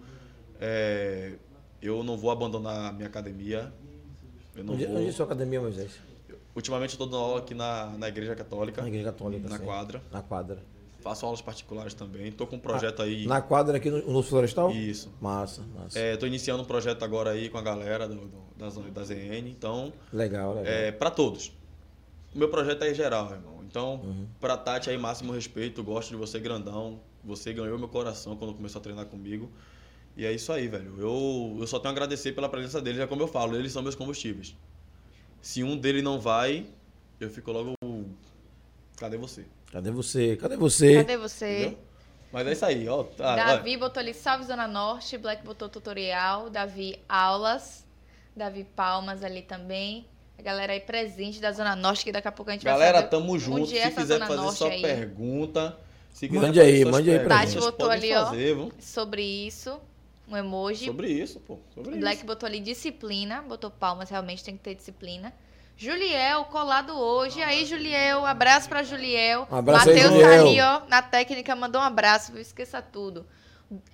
[0.60, 1.32] É,
[1.80, 3.72] eu não vou abandonar a minha academia.
[4.56, 4.96] Onde, vou.
[4.98, 5.98] onde é sua academia, Moisés?
[6.54, 9.48] Ultimamente eu tô dando aula aqui na, na igreja católica, Na igreja católica.
[9.48, 9.64] na sim.
[9.64, 10.02] quadra.
[10.12, 10.62] Na quadra.
[11.02, 12.30] Faço aulas particulares também.
[12.30, 13.26] Tô com um projeto aí.
[13.26, 14.70] Na quadra aqui no, no Florestal?
[14.70, 15.10] Isso.
[15.20, 15.98] Massa, massa.
[15.98, 19.48] É, tô iniciando um projeto agora aí com a galera do, do, da, da ZN.
[19.48, 20.72] Então, Legal, legal.
[20.72, 21.52] é para todos.
[22.34, 23.62] O meu projeto é geral, irmão.
[23.64, 24.26] Então, Uhum.
[24.40, 25.82] pra Tati aí, máximo respeito.
[25.82, 27.00] Gosto de você grandão.
[27.24, 29.50] Você ganhou meu coração quando começou a treinar comigo.
[30.16, 30.94] E é isso aí, velho.
[30.98, 33.00] Eu, eu só tenho a agradecer pela presença deles.
[33.00, 34.54] É como eu falo, eles são meus combustíveis.
[35.40, 36.66] Se um deles não vai,
[37.18, 37.74] eu fico logo.
[38.96, 39.44] Cadê você?
[39.72, 40.36] Cadê você?
[40.36, 40.96] Cadê você?
[40.96, 41.60] Cadê você?
[41.62, 41.78] Entendeu?
[42.30, 43.04] Mas é isso aí, ó.
[43.04, 47.86] Tá, Davi botou ali Salve Zona Norte, Black botou tutorial, Davi aulas,
[48.36, 50.06] Davi Palmas ali também.
[50.38, 53.02] A galera aí presente da Zona Norte, que daqui a pouco a gente Galera, vai
[53.02, 53.66] saber tamo junto.
[53.66, 54.82] Se essa quiser Zona fazer Norte sua aí.
[54.82, 55.78] pergunta,
[56.12, 57.54] se quiser Mande aí, mande aí pra gente.
[57.54, 58.26] Tati botou ali, ó.
[58.26, 58.72] fazer, viu?
[58.78, 59.80] sobre isso.
[60.28, 60.86] Um emoji.
[60.86, 61.58] Sobre isso, pô.
[61.74, 62.26] Sobre Black isso.
[62.26, 65.32] botou ali disciplina, botou palmas, realmente tem que ter disciplina.
[65.76, 67.40] Juliel, colado hoje.
[67.40, 69.46] E aí, Juliel, abraço pra Juliel.
[69.50, 70.30] Um abraço aí, Matheus Juliel.
[70.30, 72.40] tá ali, ó, na técnica, mandou um abraço, viu?
[72.40, 73.26] Esqueça tudo.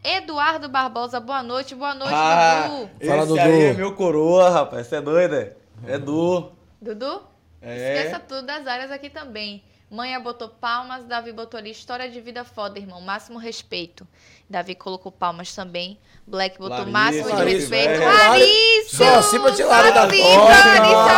[0.02, 2.90] Eduardo Barbosa, boa noite, boa noite, Ah, Dudu.
[3.00, 3.40] esse Fala, Dudu.
[3.40, 4.86] aí é meu coroa, rapaz.
[4.86, 5.52] Você é doido, é?
[5.86, 6.50] É Du.
[6.82, 7.22] Dudu?
[7.62, 7.96] É.
[7.96, 9.62] Esqueça tudo das áreas aqui também.
[9.90, 13.00] Manha botou palmas, Davi botou ali história de vida foda, irmão.
[13.00, 14.06] Máximo respeito.
[14.48, 15.98] Davi colocou palmas também.
[16.26, 17.90] Black botou Larissa, máximo de respeito.
[17.90, 18.04] é.
[18.06, 18.96] Larissa!
[18.96, 19.94] Só assim pra te Larissa.
[19.94, 20.40] Larissa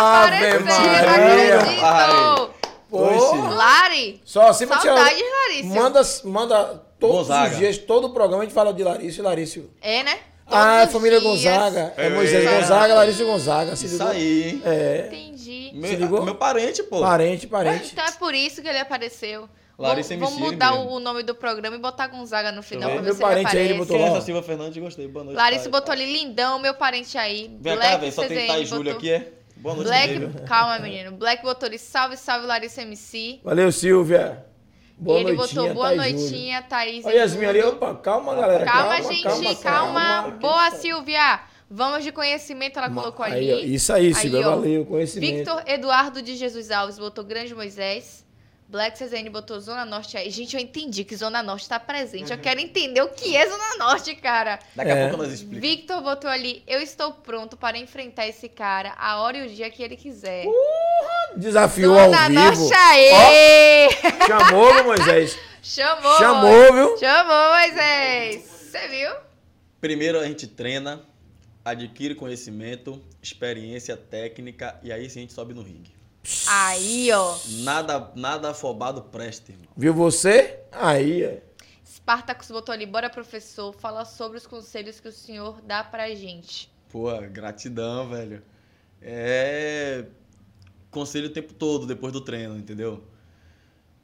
[0.01, 0.61] aparecendo,
[0.97, 2.51] acredito.
[2.91, 3.05] Pô,
[3.55, 5.81] Lari, só assim pra te saudades, Larissa.
[5.81, 7.53] Manda, manda todos Gonzaga.
[7.53, 9.61] os dias, todo o programa a gente fala de Larissa e Larissa.
[9.81, 10.19] É, né?
[10.53, 11.33] Ah, Todos os família dias.
[11.33, 11.95] Gonzaga.
[11.97, 12.11] É É.
[12.11, 13.77] Moisés Gonzaga, Larissa Gonzaga.
[13.77, 14.09] Se Isso ligou?
[14.11, 14.63] aí?
[14.65, 15.07] É.
[15.07, 15.71] Entendi.
[15.73, 16.23] Meu, Se ligou?
[16.25, 17.01] meu parente, pô.
[17.01, 17.91] Parente, parente.
[17.93, 19.49] Então é por isso que ele apareceu.
[19.81, 20.91] Larissa Vamos- MC Vamos mudar mesmo.
[20.91, 23.57] o nome do programa e botar Gonzaga no final pra ver Meu se ele parente
[23.57, 24.21] aí, ele botou lá.
[24.21, 24.83] Silva Fernandes?
[24.83, 25.09] Gostei.
[25.09, 25.37] Boa noite.
[25.37, 25.81] Larissa pai.
[25.81, 27.49] botou ali lindão, meu parente aí.
[27.61, 28.13] Vem Black cá, velho.
[28.13, 29.33] Só tem Thaís Júlio aqui, é?
[29.57, 31.13] Boa noite, Black, calma, menino.
[31.13, 33.41] Black botou ali, salve, salve, Larissa MC.
[33.45, 34.47] Valeu, Silvia.
[34.97, 36.21] Boa e ele noitinha, botou boa Thaís Júlio.
[36.31, 37.05] noitinha, Thaís.
[37.07, 37.75] Olha Yasmin ali, Júlio.
[37.75, 38.65] opa, calma, galera.
[38.65, 40.31] Calma, gente, calma.
[40.41, 41.41] Boa, Silvia.
[41.73, 43.35] Vamos de conhecimento, ela colocou ali.
[43.35, 44.57] Aí, ó, isso aí, Silvia, ó.
[44.57, 45.37] valeu, conhecimento.
[45.37, 48.27] Victor Eduardo de Jesus Alves botou Grande Moisés.
[48.71, 50.31] Black CZN botou Zona Norte aí.
[50.31, 52.31] Gente, eu entendi que Zona Norte tá presente.
[52.31, 54.61] Eu quero entender o que é Zona Norte, cara.
[54.77, 55.09] Daqui a É.
[55.09, 55.61] pouco nós explicamos.
[55.69, 59.69] Victor botou ali, eu estou pronto para enfrentar esse cara a hora e o dia
[59.71, 60.45] que ele quiser.
[61.37, 62.41] Desafiou ao Zona vivo.
[62.41, 63.89] Norte aí!
[64.29, 65.39] Chamou, viu, Moisés?
[65.61, 66.19] Chamou!
[66.19, 66.97] Chamou, viu?
[66.99, 68.43] Chamou, Moisés!
[68.71, 69.11] Você viu?
[69.81, 71.01] Primeiro a gente treina,
[71.65, 75.93] adquire conhecimento, experiência técnica e aí sim a gente sobe no ringue.
[76.47, 77.37] Aí, ó.
[77.63, 79.69] Nada, nada afobado presta, irmão.
[79.77, 80.61] Viu você?
[80.73, 81.51] Aí, ó.
[81.87, 86.71] Spartacus botou ali, bora professor, fala sobre os conselhos que o senhor dá pra gente.
[86.89, 88.43] Pô, gratidão, velho.
[89.01, 90.05] É.
[90.91, 93.03] Conselho o tempo todo depois do treino, entendeu?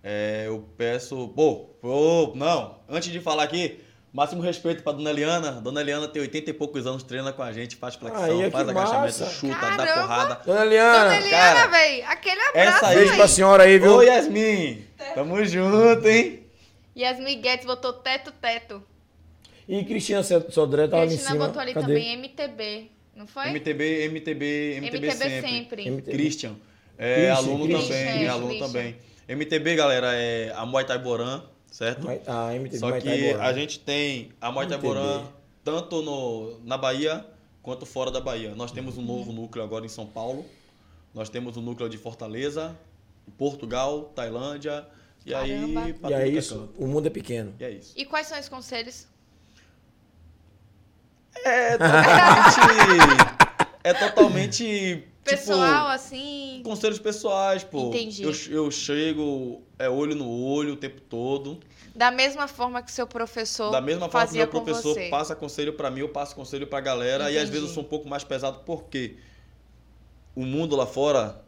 [0.02, 1.28] É, eu peço.
[1.28, 2.80] Pô, pô, não.
[2.88, 3.80] Antes de falar aqui,
[4.16, 5.52] máximo respeito pra dona Eliana.
[5.52, 8.68] Dona Eliana tem 80 e poucos anos, treina com a gente, faz flexão, Aí, faz
[8.68, 9.26] agachamento, massa.
[9.26, 10.00] chuta, dá Caramba.
[10.02, 10.34] porrada.
[10.44, 13.96] Dona Dona Eliana, Eliana, cara, véi, aquele abraço essa aí- beijo pra senhora aí, viu?
[13.96, 14.84] Ô, Yasmin!
[15.14, 16.42] Tamo junto, hein?
[16.96, 18.82] Yasmin Guedes botou teto, teto.
[19.68, 21.46] E Cristina Sodré tava ali em Cristina cima.
[21.48, 21.86] botou ali Cadê?
[21.86, 23.48] também MTB, não foi?
[23.50, 25.40] MTB, MTB, MTB, MTB sempre.
[25.42, 25.88] sempre.
[25.90, 26.12] MTB.
[26.16, 26.54] Christian.
[26.96, 27.82] É Christian, aluno Christian.
[27.88, 28.66] também, Christian, é aluno Christian.
[28.68, 28.96] também.
[29.28, 31.42] MTB, galera, é a Muay Thai Boran,
[31.76, 32.08] certo?
[32.26, 33.44] A MTV Só que Borá.
[33.46, 34.88] a gente tem a Muay Thai MTB.
[34.94, 35.24] Boran
[35.62, 37.26] tanto no, na Bahia
[37.62, 38.54] quanto fora da Bahia.
[38.54, 40.46] Nós temos um novo núcleo agora em São Paulo.
[41.12, 42.74] Nós temos um núcleo de Fortaleza,
[43.36, 44.86] Portugal, Tailândia.
[45.26, 45.98] E aí, Caramba.
[46.00, 46.74] pra E é é isso, canto.
[46.78, 47.52] o mundo é pequeno.
[47.60, 47.92] E é isso.
[47.94, 49.06] E quais são os conselhos?
[51.44, 53.36] É totalmente.
[53.84, 55.04] é totalmente.
[55.30, 56.60] Pessoal, tipo, assim.
[56.64, 57.88] conselhos pessoais, pô.
[57.88, 58.22] Entendi.
[58.22, 61.60] Eu, eu chego, é olho no olho o tempo todo.
[61.94, 65.08] Da mesma forma que seu professor Da mesma forma que meu professor você.
[65.08, 67.24] passa conselho pra mim, eu passo conselho pra galera.
[67.30, 67.52] E às Entendi.
[67.52, 69.16] vezes eu sou um pouco mais pesado, porque
[70.34, 71.42] o mundo lá fora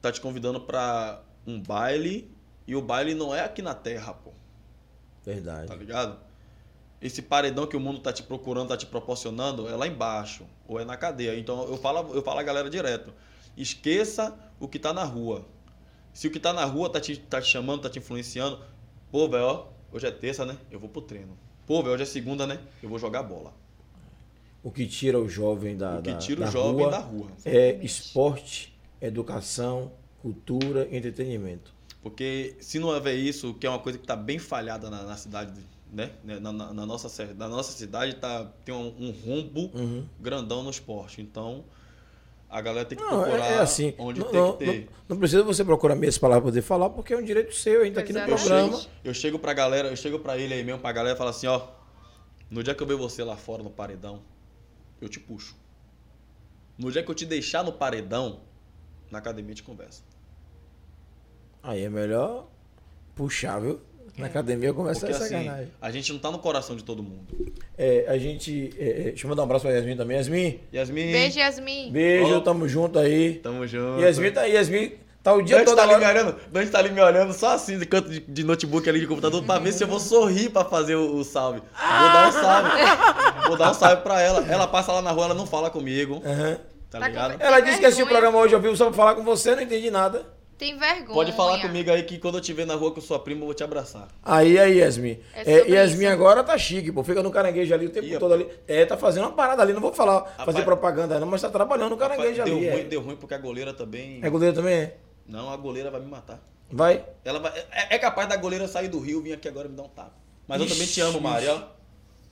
[0.00, 2.30] tá te convidando pra um baile.
[2.66, 4.30] E o baile não é aqui na terra, pô.
[5.24, 5.68] Verdade.
[5.68, 6.18] Tá ligado?
[7.04, 10.46] Esse paredão que o mundo tá te procurando, tá te proporcionando, é lá embaixo.
[10.66, 11.38] Ou é na cadeia.
[11.38, 13.12] Então eu falo, eu falo a galera direto.
[13.54, 15.44] Esqueça o que tá na rua.
[16.14, 18.58] Se o que tá na rua tá te, tá te chamando, tá te influenciando,
[19.12, 20.56] pô, velho, ó, hoje é terça, né?
[20.70, 21.36] Eu vou pro treino.
[21.66, 22.58] Pô, velho, hoje é segunda, né?
[22.82, 23.52] Eu vou jogar bola.
[24.62, 27.26] O que tira o jovem da, O que tira da o jovem rua da rua.
[27.44, 29.92] é esporte, educação,
[30.22, 31.74] cultura entretenimento.
[32.02, 35.16] Porque se não haver isso, que é uma coisa que está bem falhada na, na
[35.18, 35.52] cidade,
[35.94, 36.10] né?
[36.24, 40.04] Na, na- na nossa, na nossa cidade tá, tem um, um rombo Uhum.
[40.20, 41.20] grandão no esporte.
[41.22, 41.64] Então,
[42.50, 43.94] a galera tem que Não, procurar é, é assim.
[43.98, 44.80] onde não, tem não, que ter.
[44.86, 47.82] não- não precisa você procurar meias palavras para poder falar, porque é um direito seu,
[47.82, 48.80] a gente tá aqui no programa.
[49.04, 51.46] Eu chego pra galera, eu chego pra ele aí mesmo, pra galera e falo assim,
[51.46, 51.68] ó.
[52.50, 54.20] No dia que eu ver você lá fora no paredão,
[55.00, 55.56] eu te puxo.
[56.78, 58.40] No dia que eu te deixar no paredão,
[59.10, 60.02] na academia a gente conversa.
[61.62, 62.46] Aí é melhor
[63.14, 63.80] puxar, viu?
[64.18, 65.68] Na academia começa Porque a assim, sacanagem.
[65.82, 67.26] a gente não tá no coração de todo mundo.
[67.76, 68.72] É, a gente.
[68.78, 70.16] é, é, deixa eu mandar um abraço pra Yasmin também.
[70.16, 71.90] Yasmin, Yasmin, Beijo, Yasmin.
[71.90, 73.34] beijo, tamo junto aí.
[73.42, 74.00] tamo junto.
[74.00, 74.92] Yasmin tá aí, Yasmin
[75.22, 77.54] tá o dia Dante todo tá ali me olhando, Dante tá ali me olhando só
[77.54, 80.50] assim, de canto de, de notebook ali de computador, pra ver se eu vou sorrir
[80.50, 81.60] pra fazer o, o salve.
[81.60, 83.48] Vou dar um salve.
[83.48, 84.44] Vou dar um salve pra ela.
[84.46, 86.58] Ela passa lá na rua, ela não fala comigo, Aham.
[86.90, 87.38] tá Tá ligado?
[87.38, 89.56] com- Ela disse que assistiu o programa hoje, eu vi só pra falar com você,
[89.56, 90.26] não entendi nada.
[90.56, 91.14] Tem vergonha.
[91.14, 93.46] Pode falar comigo aí que quando eu te ver na rua com sua prima, eu
[93.46, 94.08] vou te abraçar.
[94.22, 95.18] Aí, aí, Yasmin.
[95.34, 96.12] É É, Yasmin isso.
[96.12, 97.02] agora tá chique, pô.
[97.02, 98.48] Fica no caranguejo ali o tempo Ih, todo ali.
[98.68, 99.72] É, tá fazendo uma parada ali.
[99.72, 102.68] Não vou falar, fazer Rapaz- propaganda não, mas tá trabalhando no caranguejo deu ali.
[102.70, 102.84] ruim, É.
[102.84, 104.20] deu ruim porque a goleira também.
[104.22, 104.74] é goleiro também?
[104.74, 104.96] É?
[105.26, 106.40] Não, a goleira vai me matar.
[106.70, 107.04] Vai.
[107.24, 107.52] Ela vai...
[107.72, 109.88] é, é capaz da goleira sair do Rio, vir aqui agora e me dar um
[109.88, 110.12] tapa.
[110.46, 111.60] Mas eu também te Ixi, amo, Mari, ó.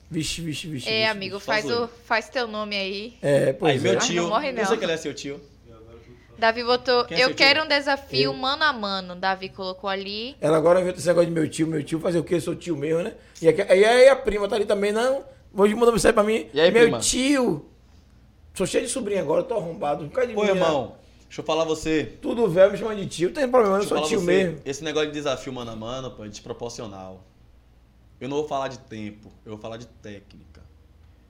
[0.09, 0.87] Vixe, vixe, vixe.
[0.89, 1.11] É, vixe.
[1.11, 3.13] amigo, só faz, o, faz teu nome aí.
[3.21, 3.95] É, Aí, pois meu é.
[3.95, 4.21] Ai, tio.
[4.23, 4.61] não morre, não.
[4.61, 5.41] Eu sei que ele é seu tio.
[6.37, 7.05] Davi botou.
[7.05, 7.65] Quem eu quero tio?
[7.65, 8.33] um desafio Eu.
[8.33, 9.15] mano a mano.
[9.15, 10.35] Davi colocou ali.
[10.41, 12.35] Ela agora inventou esse negócio de meu tio, meu tio, fazer o quê?
[12.35, 13.13] Eu sou tio mesmo, né?
[13.41, 15.23] E e aí a prima tá ali também, não.
[15.55, 16.47] Hoje mandou mensagem pra mim.
[16.53, 16.99] E aí, meu prima?
[16.99, 17.65] tio.
[18.53, 20.07] Sou cheio de sobrinho agora, tô arrombado.
[20.09, 22.17] Cai de Pô, mim, irmão, deixa eu falar você.
[22.21, 23.29] Tudo velho me chama de tio.
[23.29, 24.25] Não tem problema, eu Deixa eu sou tio você.
[24.25, 24.59] mesmo.
[24.65, 27.23] Esse negócio de desafio mano a mano, pô, é desproporcional.
[28.21, 30.61] Eu não vou falar de tempo, eu vou falar de técnica.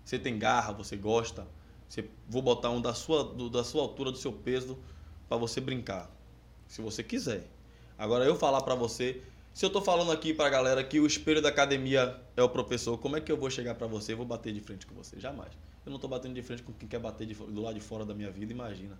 [0.04, 1.47] Você tem garra, você gosta,
[1.88, 4.78] você vou botar um da sua, do- da sua altura, do seu peso,
[5.34, 6.09] pra você brincar.
[6.67, 7.47] Se você quiser.
[7.97, 9.21] Agora eu falar pra você,
[9.53, 12.97] se eu tô falando aqui pra galera que o espelho da academia é o professor,
[12.97, 15.19] como é que eu vou chegar pra você e vou bater de frente com você?
[15.19, 15.51] Jamais.
[15.86, 18.05] Eu não tô batendo de frente com quem quer bater de do lado de fora
[18.05, 18.97] da minha vida, imagina.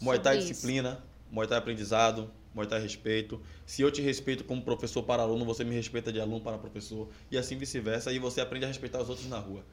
[0.00, 3.40] Muay Thai é disciplina, Muay Thai é aprendizado, Muay Thai é respeito.
[3.66, 7.08] Se eu te respeito como professor para aluno, você me respeita de aluno para professor.
[7.30, 8.12] E assim vice-versa.
[8.12, 9.64] E você aprende a respeitar os outros na rua.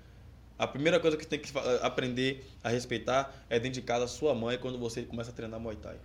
[0.57, 4.05] A primeira coisa que você tem que fa- aprender a respeitar é dentro de casa
[4.05, 5.97] a sua mãe quando você começa a treinar Muay Thai.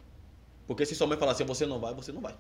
[0.67, 2.35] Porque se sua mãe falar assim, você não vai, você não vai.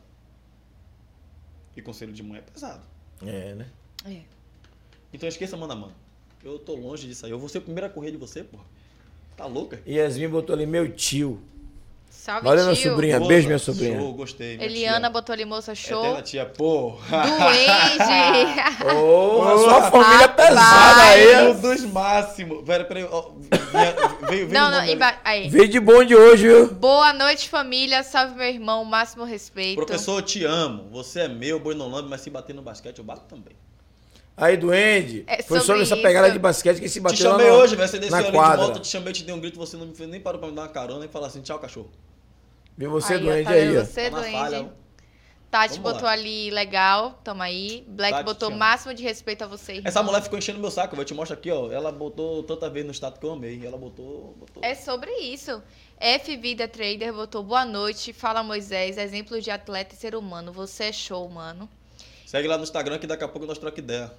[1.76, 2.82] E conselho de mãe é pesado.
[3.24, 3.70] É, né?
[4.04, 4.22] É.
[5.12, 5.94] Então esqueça mano a mano.
[6.44, 7.32] Eu tô longe disso aí.
[7.32, 8.64] Eu vou ser o primeiro a correr de você, porra.
[9.36, 9.80] Tá louca?
[9.86, 11.40] E Yasmin botou ali, meu tio.
[12.14, 13.18] Salve, Valeu, minha sobrinha.
[13.18, 13.98] Boa, beijo, minha sobrinha.
[13.98, 14.56] Show, gostei.
[14.56, 15.10] minha Eliana tia.
[15.10, 16.04] botou ali, moça, show.
[16.04, 17.22] Eterna tia, porra.
[17.26, 18.94] Duende.
[18.94, 20.48] Ô, Ô, sua família rapaz.
[20.48, 21.48] pesada aí.
[21.48, 22.64] Um dos máximos.
[22.64, 23.04] Pera, peraí.
[23.10, 23.94] ó, vinha-
[24.28, 25.48] veio, veio não, não, emba- aí.
[25.48, 26.72] Veio de bonde hoje, viu?
[26.74, 28.02] Boa noite, família.
[28.04, 28.84] Salve, meu irmão.
[28.84, 29.76] Máximo respeito.
[29.84, 30.88] Professor, eu te amo.
[30.92, 33.56] Você é meu, boi não lambe, mas se bater no basquete, eu bato também.
[34.44, 35.22] Aí, Duende.
[35.26, 36.02] É foi sobre sobre essa isso.
[36.02, 37.88] pegada de basquete que se bateu te chamei lá na- hoje, velho.
[37.88, 39.94] Você desceu ali de moto, eu te chamei, te dei um grito, você não me
[39.94, 41.90] fez, nem parou pra me dar uma carona e falar assim, tchau, cachorro.
[42.76, 43.76] Viu você, Aí, ó, Duende, tá aí.
[43.76, 44.32] Você, Tá na doente.
[44.32, 44.72] falha.
[45.50, 45.92] Tati Vamos lá.
[45.92, 47.84] botou ali legal, tamo aí.
[47.86, 48.56] Black Tati, botou amo.
[48.56, 49.72] máximo de respeito a você.
[49.74, 49.88] irmão.
[49.88, 51.70] Essa mulher ficou enchendo meu saco, eu te mostro aqui, ó.
[51.70, 53.60] Ela botou tanta vez no status que eu amei.
[53.64, 54.34] Ela botou.
[54.40, 54.64] botou.
[54.64, 55.62] É sobre isso.
[56.00, 58.12] F Vida Trader botou boa noite.
[58.14, 60.52] Fala Moisés, exemplo de atleta e ser humano.
[60.52, 61.68] Você é show, mano.
[62.26, 64.10] Segue lá no Instagram que daqui a pouco nós troca ideia.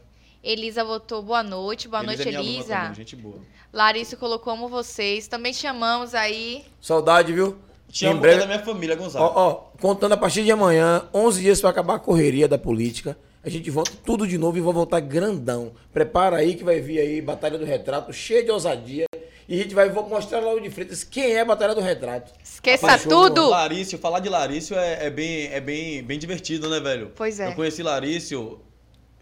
[0.43, 1.87] Elisa botou boa noite.
[1.87, 2.75] Boa Elisa noite, é minha aluna Elisa.
[2.75, 3.35] também, gente boa.
[3.71, 5.27] Larissa colocou amo vocês.
[5.27, 6.63] Também chamamos aí.
[6.81, 7.55] Saudade, viu?
[7.89, 9.25] Te Em amo é breve- da minha família, Gonzalo.
[9.25, 13.17] Ó, ó, contando a partir de amanhã, 11 dias para acabar a correria da política.
[13.43, 15.73] A gente volta tudo de novo e vai voltar grandão.
[15.91, 19.05] Prepara aí que vai vir aí Batalha do Retrato, cheia de ousadia.
[19.47, 21.81] E a gente vai vou mostrar lá o de Freitas quem é a Batalha do
[21.81, 22.31] Retrato.
[22.43, 23.49] Esqueça Rapaz, tudo!
[23.49, 27.11] Larício, falar de Larício é, é bem, é bem, bem divertido, né, velho?
[27.15, 27.49] Pois é.
[27.49, 28.61] Eu conheci Larício,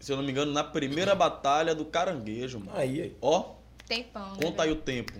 [0.02, 2.72] se eu não me engano, na primeira batalha do Caranguejo, mano.
[2.74, 3.16] Aí, aí.
[3.22, 3.52] Ó,
[3.86, 4.32] Tempão.
[4.32, 5.12] né, conta aí o tempo.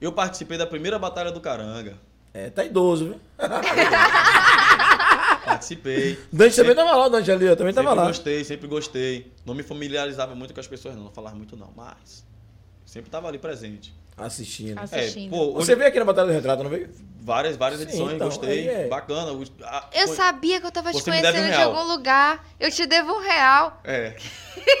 [0.00, 1.98] Eu participei da primeira batalha do Caranga.
[2.32, 3.20] É, tá idoso, viu?
[5.44, 6.18] Participei.
[6.32, 8.06] Dante também tava lá, o Dante ali, ó, também tava sempre lá.
[8.08, 9.30] gostei, sempre gostei.
[9.44, 11.04] Não me familiarizava muito com as pessoas, não.
[11.04, 11.70] Não falava muito, não.
[11.76, 12.24] Mas
[12.86, 13.92] sempre tava ali presente.
[14.26, 14.78] Assistindo.
[14.78, 15.34] As- Assistindo.
[15.34, 16.88] É, pô, Você hoje- veio aqui na Batalha do Retrato, não veio?
[17.24, 18.68] várias, várias Sim, edições, então, gostei.
[18.68, 18.88] é.
[18.88, 19.32] Bacana.
[19.32, 21.82] o- a- Eu foi- sabia que eu tava te Você deve um conhecendo de algum
[21.92, 22.44] lugar.
[22.58, 23.80] Eu te devo um real.
[23.84, 24.16] É.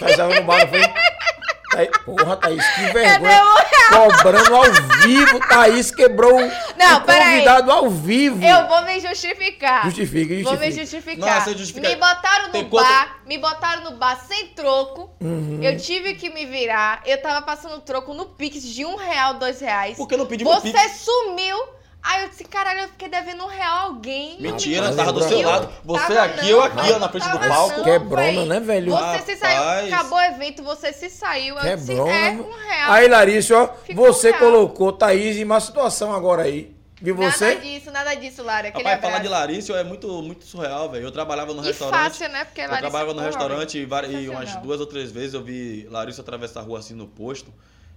[0.00, 0.80] Thaís tava no bar, foi?
[1.72, 3.42] Thaís, porra, Thaís, que Cadê vergonha.
[3.90, 4.64] Cobrando ao
[5.02, 6.40] vivo, Thaís quebrou o
[6.76, 8.42] Não, o convidado ao vivo.
[8.44, 9.84] Eu vou me justificar.
[9.84, 10.84] Justifica, Vou me justifica.
[10.86, 11.40] justificar.
[11.44, 15.10] Você justifica- Me botaram no Tem bar, me botaram no bar sem troco.
[15.20, 15.60] Uhum.
[15.62, 17.02] Eu tive que me virar.
[17.06, 19.96] Eu tava passando troco no Pix de um real, dois reais.
[19.96, 20.92] Por que não pediu meu Você Pix?
[21.00, 21.56] sumiu.
[22.02, 24.36] Aí eu disse, caralho, eu fiquei devendo um real a alguém.
[24.40, 25.72] Mentira, tava do seu lado.
[25.84, 27.84] Você Tava aqui, não, eu aqui, ó, na frente do não, palco.
[27.84, 28.46] Quebrona, véi.
[28.46, 28.90] né, velho?
[28.92, 29.92] Você se saiu, Rapaz.
[29.92, 31.56] acabou o evento, você se saiu.
[31.58, 32.12] Eu disse, Quebrona.
[32.12, 32.92] é um real.
[32.92, 34.40] Aí, Larissa, ó, Ficou você real.
[34.40, 36.74] colocou Thaís em uma situação agora aí.
[37.00, 37.56] Nada você?
[37.56, 38.68] disso, nada disso, Lara.
[38.68, 39.28] Aquele Rapaz, falar de.
[39.28, 41.04] Larício é muito, muito surreal, velho.
[41.04, 42.00] Eu trabalhava no E restaurante.
[42.00, 42.44] fácil, né?
[42.44, 43.88] Porque Eu Larissa, trabalhava no restaurante e,
[44.22, 47.52] e umas duas ou três vezes eu vi Larissa atravessar a rua assim no posto.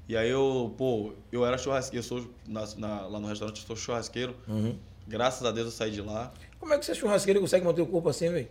[0.08, 3.68] E aí eu, pô, eu era churrasqueiro, eu sou na- na- lá no restaurante, eu
[3.68, 4.36] sou churrasqueiro.
[4.48, 4.76] Uhum.
[5.08, 6.32] Graças a Deus eu saí de lá.
[6.60, 8.48] Como é que você é churrasqueiro e consegue manter o corpo assim, velho?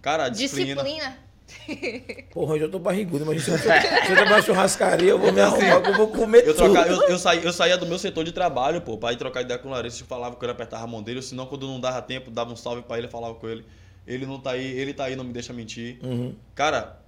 [0.00, 0.82] Cara, a disciplina.
[0.82, 1.18] Disciplina.
[2.30, 5.94] Porra, eu já tô barrigudo, mas se eu, trabalhar churrascaria, eu vou me arrumar, eu
[5.96, 6.72] vou comer Eu, tudo.
[6.74, 9.40] troca, eu, eu, saí, eu saía do meu setor de trabalho, pô, pra ir trocar
[9.40, 11.66] ideia com o Larissa, eu falava que eu apertava a mão dele, ou senão quando
[11.66, 13.64] não dava tempo, dava um salve pra ele, falava com ele.
[14.06, 15.98] Ele não tá aí, ele tá aí, não me deixa mentir.
[16.02, 16.34] Uhum.
[16.54, 17.00] Cara,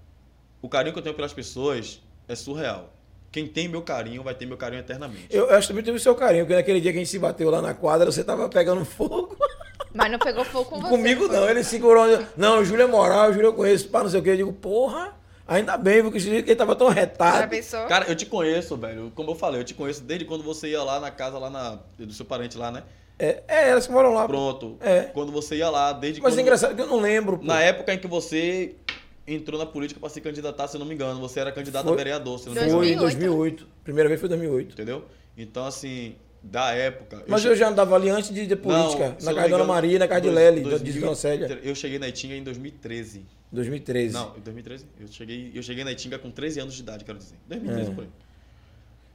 [0.63, 2.91] o carinho que eu tenho pelas pessoas é surreal.
[3.33, 5.27] Quem tem meu carinho vai ter meu carinho eternamente.
[5.31, 7.11] Eu, eu acho que também teve o seu carinho, porque naquele dia que a gente
[7.11, 9.37] se bateu lá na quadra, você tava pegando fogo.
[9.95, 10.89] Mas não pegou fogo com você.
[10.89, 12.05] Comigo não, ele segurou.
[12.37, 14.31] Não, o Júlio é moral, o Júlio eu conheço, pá, não sei o quê.
[14.31, 15.15] Eu digo, porra,
[15.47, 17.49] ainda bem, porque ele tava tão Já retado.
[17.49, 17.87] pensou?
[17.87, 19.13] Cara, eu te conheço, velho.
[19.15, 21.79] Como eu falei, eu te conheço desde quando você ia lá na casa, lá na,
[21.99, 22.83] do seu parente lá, né?
[23.17, 24.27] É, é, elas que moram lá.
[24.27, 24.77] Pronto.
[24.81, 25.03] É.
[25.13, 26.39] Quando você ia lá, desde Mas quando...
[26.39, 27.39] é engraçado que eu não lembro.
[27.39, 27.45] pô.
[27.45, 28.75] Na época em que você
[29.35, 31.21] entrou na política pra se candidatar, se eu não me engano.
[31.21, 32.93] Você era candidato Foi- a vereador, se eu não me Foi engano.
[32.93, 33.65] em 2008.
[33.65, 33.69] 2008.
[33.85, 34.73] Primeira vez foi em 2008.
[34.73, 35.05] Entendeu?
[35.37, 37.25] Então, assim, da época...
[37.29, 39.17] Mas che- eu já andava ali antes de, de política.
[39.19, 41.61] Não, na eu casa não Dona Maria, na casa de Lely, 2000 de Dona Célia.
[41.63, 43.25] Eu cheguei na Itinga em 2013.
[43.53, 44.15] 2013.
[44.15, 44.87] Não, em 2013?
[45.01, 47.35] Eu cheguei, eu cheguei na Itinga com 13 anos de idade, quero dizer.
[47.49, 48.01] 2013 É.
[48.03, 48.09] aí.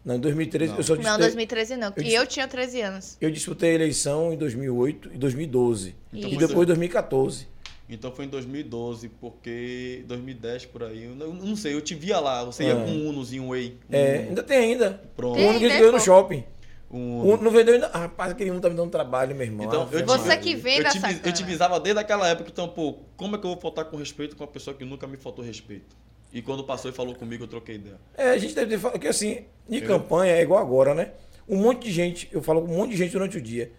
[0.04, 0.78] Não, em 2013 Não.
[0.80, 1.88] eu só Não, disputei, 2013 não.
[1.88, 3.18] Eu E disse- eu tinha 13 anos.
[3.20, 5.96] eu disputei a eleição em 2008 e 2012.
[6.14, 7.48] Então e foi depois 2014.
[7.88, 12.20] Então foi em 2012, porque 2010 por aí, eu não, eu sei, eu te via
[12.20, 12.76] lá, você ia É.
[12.76, 13.78] com um Unozinho um Way.
[13.90, 15.02] Um É, Uno, ainda tem ainda.
[15.16, 15.38] Pronto.
[15.40, 16.44] O único que Tem, ganhou né, no shopping.
[16.90, 17.44] um O Uno.
[17.44, 17.88] não vendeu ainda.
[17.94, 19.68] Ah, Rapaz, aquele um tá me dando trabalho, meu irmão.
[19.68, 21.22] Então, Ave eu te- Você que vem eu te, sacana.
[21.24, 23.98] eu te visava desde aquela época, então, pô, como é que eu vou faltar com
[23.98, 25.96] respeito com uma pessoa que nunca me faltou respeito?
[26.34, 28.00] E quando passou e falou comigo, eu troquei ideia.
[28.18, 30.00] É, a gente deve ter falado que assim, em Entendeu?
[30.00, 31.12] campanha é igual agora, né?
[31.48, 33.72] Um monte de gente, eu falo com um monte de gente durante o dia.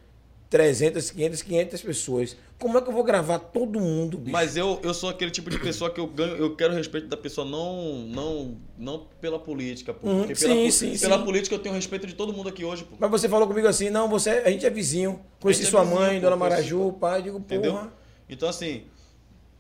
[0.49, 2.37] 300, 500, 500 pessoas.
[2.59, 4.33] Como é que eu vou gravar todo mundo, bicho?
[4.33, 7.09] Mas eu, eu sou aquele tipo de pessoa que eu ganho, eu quero o respeito
[7.09, 10.07] da pessoa não não não pela política, pô.
[10.09, 11.25] Uhum, Porque pela, sim, po- sim, pela sim.
[11.25, 12.97] política eu tenho respeito de todo mundo aqui hoje, pô.
[12.99, 15.21] Mas você falou comigo assim, não, você, a gente é vizinho.
[15.41, 17.73] Conheci é sua vizinho, mãe, pô, dona Maraju, pai, digo, Entendeu?
[17.73, 17.93] porra.
[18.29, 18.85] Então assim,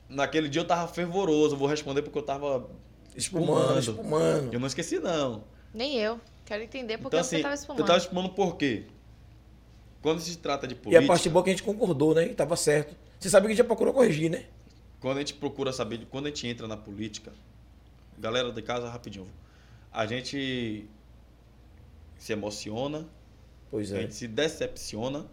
[0.09, 2.69] naquele dia eu tava fervoroso, eu vou responder porque eu tava
[3.15, 3.81] Espumando, espumando.
[3.81, 4.55] espumando.
[4.55, 5.45] Eu não esqueci não.
[5.75, 6.19] Nem eu.
[6.45, 7.87] Quero entender porque Então você assim, tava eu espumando.
[7.87, 8.85] tava espumando por quê?
[10.07, 12.29] Quando se trata de E política, a parte boa é que a gente concordou, né?
[12.29, 12.95] Que tava certo.
[13.19, 14.45] Você sabe que a gente já procurou corrigir, né?
[15.01, 17.33] quando a gente procura saber, de- quando a gente entra na política,
[18.17, 19.27] galera de casa, rapidinho,
[19.93, 20.89] a gente
[22.17, 23.05] se emociona,
[23.69, 24.01] Pois a é.
[24.03, 25.27] gente se decepciona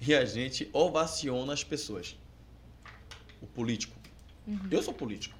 [0.00, 2.16] e a gente ovaciona as pessoas.
[3.42, 3.96] O político.
[4.70, 5.34] Eu sou político.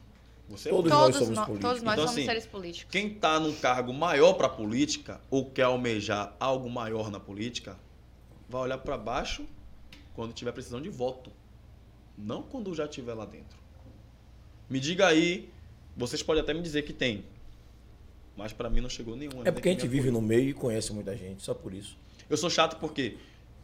[0.49, 0.99] Você é Todos político.
[1.01, 1.71] nós todos, somos nós, políticos.
[1.71, 2.91] todos nós Então, somos assim, seres políticos.
[2.91, 7.79] Quem está num cargo maior para a política ou quer almejar algo maior na política,
[8.49, 9.47] vai olhar para baixo
[10.15, 11.31] quando tiver precisão de voto.
[12.17, 13.59] Não quando já estiver lá dentro.
[14.69, 15.51] Me diga aí,
[15.97, 17.25] vocês podem até me dizer que tem.
[18.37, 19.43] Mas para mim não chegou nenhum.
[19.45, 21.97] É porque a gente vive no meio e conhece muita gente, só por isso.
[22.29, 23.17] Eu sou chato porque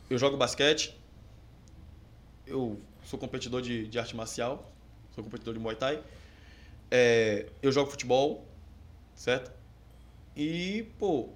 [0.08, 0.94] eu jogo basquete,
[2.46, 4.70] eu sou competidor de, de arte marcial,
[5.14, 6.02] sou competidor de Muay Thai,
[6.90, 8.46] é, eu jogo futebol,
[9.14, 9.50] certo?
[10.36, 11.30] E, pô,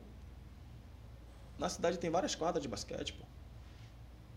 [1.59, 3.24] na cidade tem várias quadras de basquete, pô.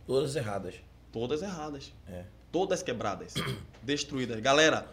[0.07, 0.75] Todas erradas.
[1.11, 1.93] Todas erradas.
[2.07, 2.23] É.
[2.51, 3.33] Todas quebradas.
[3.83, 4.39] destruídas.
[4.39, 4.87] Galera,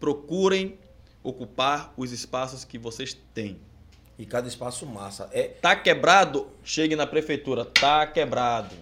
[0.00, 0.78] procurem
[1.22, 3.58] ocupar os espaços que vocês têm.
[4.18, 5.28] E cada espaço massa.
[5.32, 6.48] É, Tá quebrado?
[6.64, 7.64] Chegue na prefeitura.
[7.64, 8.74] Tá quebrado.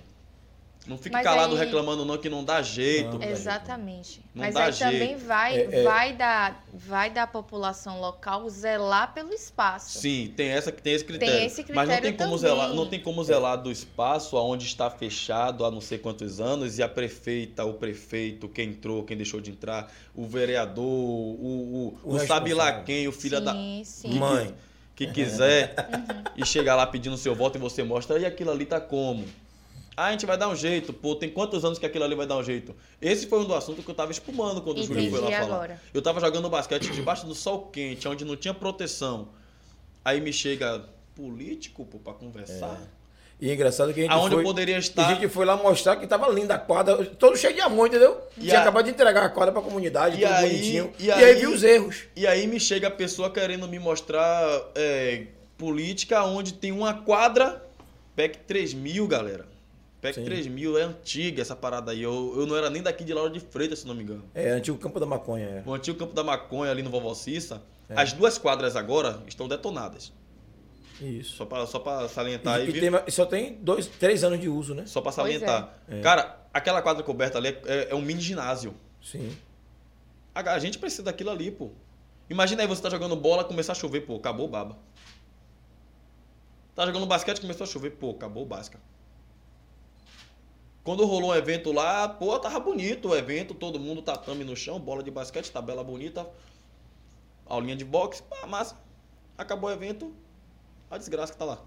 [0.87, 3.11] Não fique Mas calado aí- reclamando não que não dá jeito.
[3.13, 3.19] Não.
[3.19, 4.21] dá Exatamente.
[4.35, 4.93] Não Mas dá aí jeito.
[4.93, 5.83] também vai, É, é.
[5.83, 9.99] vai, da, vai da população local zelar pelo espaço.
[9.99, 11.45] Sim, tem essa tem esse critério.
[11.45, 12.39] esse Mas não tem critério como também.
[12.39, 16.79] zelar, não tem como zelar do espaço aonde está fechado há não sei quantos anos
[16.79, 22.11] e a prefeita, o prefeito, quem entrou, quem deixou de entrar, o vereador, o, o,
[22.11, 24.15] O o sabe lá quem, o filho da sim, sim.
[24.19, 24.55] mãe.
[24.95, 26.23] que quiser Uhum.
[26.37, 29.25] e chegar lá pedindo seu voto e você mostra, e aquilo ali tá como?
[29.97, 30.93] Ah, a gente vai dar um jeito.
[30.93, 32.75] Pô, tem quantos anos que aquilo ali vai dar um jeito?
[33.01, 35.41] Esse foi um do assunto que eu tava espumando quando o Júlio foi lá Entendi
[35.43, 35.55] falar.
[35.57, 35.81] agora.
[35.95, 39.29] Eu tava jogando basquete debaixo do sol quente, onde não tinha proteção.
[40.05, 40.85] Aí me chega
[41.15, 42.79] político, pô, pra conversar.
[43.41, 45.15] E é engraçado que a gente Aonde foi, eu poderia e a estar.
[45.15, 48.19] gente foi lá mostrar que tava linda a quadra, todo cheio de amor, entendeu?
[48.37, 50.93] E Tinha a- acabado de entregar a quadra pra comunidade, E tudo aí- bonitinho.
[50.99, 52.05] e E, aí- aí viu os erros.
[52.15, 55.27] E aí me chega a pessoa querendo me mostrar é,
[55.59, 57.63] política onde tem uma quadra
[58.15, 59.47] PEC 3000, galera.
[60.01, 60.25] PEC Sim.
[60.25, 62.03] 3000 é antiga essa parada aí.
[62.03, 64.25] Eu, eu não era nem daqui de Laura de Freitas, se não me engano.
[64.35, 65.47] É, antigo campo da maconha.
[65.47, 65.63] É.
[65.67, 68.01] O antigo Campo da Maconha ali no Vovó Cissa, É.
[68.01, 70.13] as duas quadras agora estão detonadas.
[71.01, 71.37] Isso.
[71.37, 74.49] Só pra, só pra salientar E, aí, e tem- só tem dois, três anos de
[74.49, 74.85] uso, né?
[74.87, 75.75] Só pra Pois salientar.
[75.89, 75.99] é.
[75.99, 76.01] É.
[76.01, 78.75] Cara, aquela quadra coberta ali é, é um mini ginásio.
[79.03, 79.35] Sim.
[80.35, 81.71] A, a gente precisa daquilo ali, pô.
[82.31, 84.77] Imagina aí você tá jogando bola, começar a chover, pô, acabou o baba.
[86.75, 88.79] Tá jogando basquete, começou a chover, pô, acabou o basca.
[90.87, 94.79] Quando rolou um evento lá, pô, tava bonito o evento, todo mundo tatame no chão,
[94.79, 96.31] bola de basquete, tabela bonita,
[97.45, 98.77] aulinha de boxe, pá, massa.
[99.37, 100.15] Acabou o evento,
[100.89, 101.61] a desgraça que tá lá.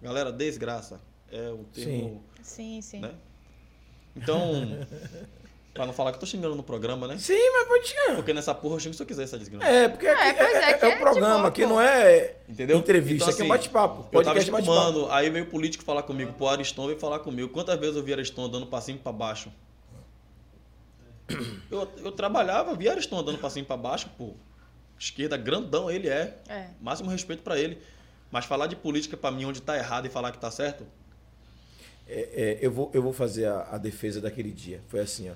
[0.00, 3.00] Galera, desgraça é o termo, Sim, sim.
[3.00, 3.14] né?
[4.16, 4.40] Então,
[5.74, 7.18] Pra não falar que eu tô xingando no programa, né?
[7.18, 8.14] Sim, mas pode xingar.
[8.14, 9.66] Porque nessa porra eu xingo se eu quiser essa desgraça.
[9.66, 11.66] É, porque aqui É, é, pois é, é, é é um de programa, boa, aqui
[11.66, 12.78] não é Entendeu?
[12.78, 13.94] entrevista, Então, aqui é um assim, bate-papo.
[13.96, 14.78] Eu tava Podcast é bate-papo.
[14.78, 17.48] espumando, aí veio o político falar comigo, pô, Ariston veio falar comigo.
[17.48, 19.50] Quantas vezes eu vi Ariston andando passinho pra baixo?
[21.70, 24.34] Eu, eu trabalhava, vi Ariston andando passinho pra baixo, pô.
[24.98, 26.38] Esquerda grandão ele é.
[26.48, 26.66] É.
[26.80, 27.78] Máximo respeito pra ele.
[28.30, 30.86] Mas falar de política pra mim onde tá errado e falar que tá certo,
[32.06, 34.82] É, é, eu, vou, eu vou fazer a, a defesa daquele dia.
[34.88, 35.34] Foi assim, ó.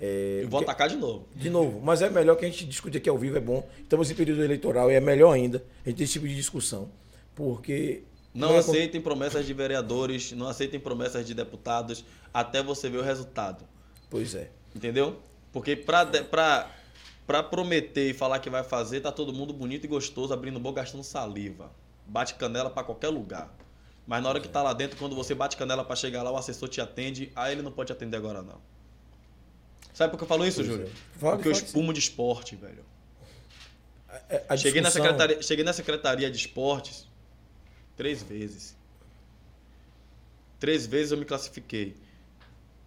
[0.00, 1.28] É, eu vou atacar de novo.
[1.36, 3.68] De novo, mas é melhor que a gente discute aqui ao vivo, é bom.
[3.80, 6.90] Estamos em período eleitoral e é melhor ainda a gente ter esse tipo de discussão.
[7.34, 8.02] Porque.
[8.32, 13.02] Não é- aceitem promessas de vereadores, não aceitem promessas de deputados até você ver o
[13.02, 13.64] resultado.
[14.08, 14.50] Pois é.
[14.74, 15.18] Entendeu?
[15.52, 20.58] Porque pra prometer e falar que vai fazer, tá todo mundo bonito e gostoso, abrindo
[20.60, 21.70] boca, gastando saliva.
[22.06, 23.54] Bate canela pra qualquer lugar.
[24.06, 26.36] Mas na hora que tá lá dentro, quando você bate canela pra chegar lá, o
[26.36, 28.60] assessor te atende, aí ele não pode te atender agora não.
[29.92, 30.86] Sabe por que eu falo isso, Júlio?
[30.86, 31.18] é.
[31.18, 32.84] Porque eu espumo de esporte, velho.
[34.28, 37.06] É, a Cheguei na, secretaria, cheguei na Secretaria de Esportes
[37.96, 38.76] três vezes.
[40.58, 41.96] Três vezes eu me classifiquei.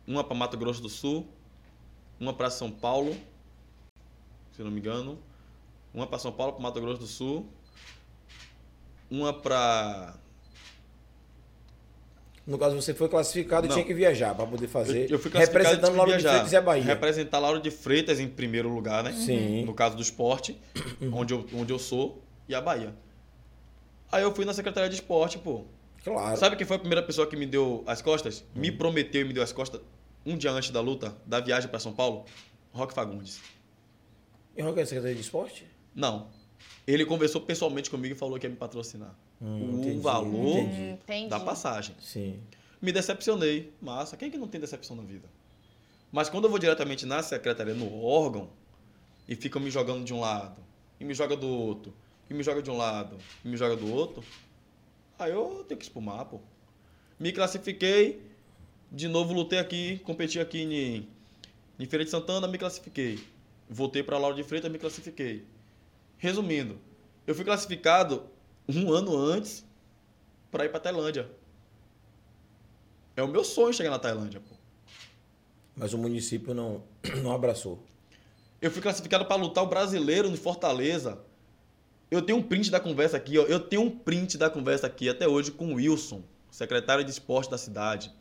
[0.05, 1.27] Uma para Mato Grosso do Sul,
[2.19, 3.15] uma para São Paulo,
[4.51, 5.17] se não me engano.
[5.93, 7.47] Uma para São Paulo, para Mato Grosso do Sul.
[9.09, 10.15] Uma para.
[12.45, 13.71] No caso, você foi classificado Não.
[13.71, 15.05] e tinha que viajar para poder fazer.
[15.05, 16.29] Eu, eu fui classificado representando de Lauro de viajar.
[16.31, 16.83] Freitas e a Bahia.
[16.83, 19.13] Representar Lauro de Freitas em primeiro lugar, né?
[19.13, 19.63] Sim.
[19.63, 20.59] No caso do esporte,
[21.13, 22.93] onde, eu, onde eu sou, e a Bahia.
[24.11, 25.63] Aí eu fui na Secretaria de Esporte, pô.
[26.03, 26.37] Claro.
[26.37, 28.43] Sabe quem foi a primeira pessoa que me deu as costas?
[28.53, 29.79] Me prometeu e me deu as costas
[30.25, 32.25] um dia antes da luta, da viagem para São Paulo?
[32.71, 33.39] Rock Fagundes.
[34.55, 35.65] E Roque é secretaria de esporte?
[35.95, 36.27] Não.
[36.85, 39.15] Ele conversou pessoalmente comigo e falou que ia me patrocinar.
[39.43, 41.29] Hum, o entendi, valor entendi.
[41.29, 41.93] Da passagem.
[41.99, 42.39] Sim.
[42.81, 43.73] Me decepcionei.
[43.81, 44.15] Massa.
[44.15, 45.27] Quem é que não tem decepção na vida?
[46.11, 48.49] Mas quando eu vou diretamente na secretaria, no órgão,
[49.27, 50.61] e ficam me jogando de um lado,
[50.99, 51.93] e me joga do outro,
[52.29, 54.23] e me joga de um lado, e me joga do outro,
[55.17, 56.39] aí eu tenho que espumar, pô.
[57.19, 58.21] Me classifiquei,
[58.91, 61.07] de novo lutei aqui, competi aqui em,
[61.79, 63.19] em Feira de Santana, me classifiquei.
[63.69, 65.45] Voltei para Lauro de Freitas, me classifiquei.
[66.17, 66.77] Resumindo,
[67.25, 68.29] eu fui classificado
[68.67, 69.65] um ano antes
[70.51, 71.29] para ir para Tailândia.
[73.15, 74.55] É o meu sonho chegar na Tailândia, pô.
[75.75, 76.83] Mas o município não,
[77.21, 77.83] não abraçou.
[78.61, 81.19] Eu fui classificado para lutar o brasileiro no Fortaleza.
[82.09, 83.43] Eu tenho um print da conversa aqui, ó.
[83.43, 87.49] Eu tenho um print da conversa aqui até hoje com o Wilson, secretário de esporte
[87.49, 88.13] da cidade,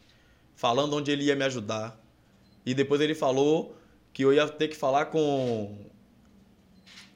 [0.55, 1.99] falando onde ele ia me ajudar.
[2.65, 3.77] E depois ele falou
[4.13, 5.77] que eu ia ter que falar com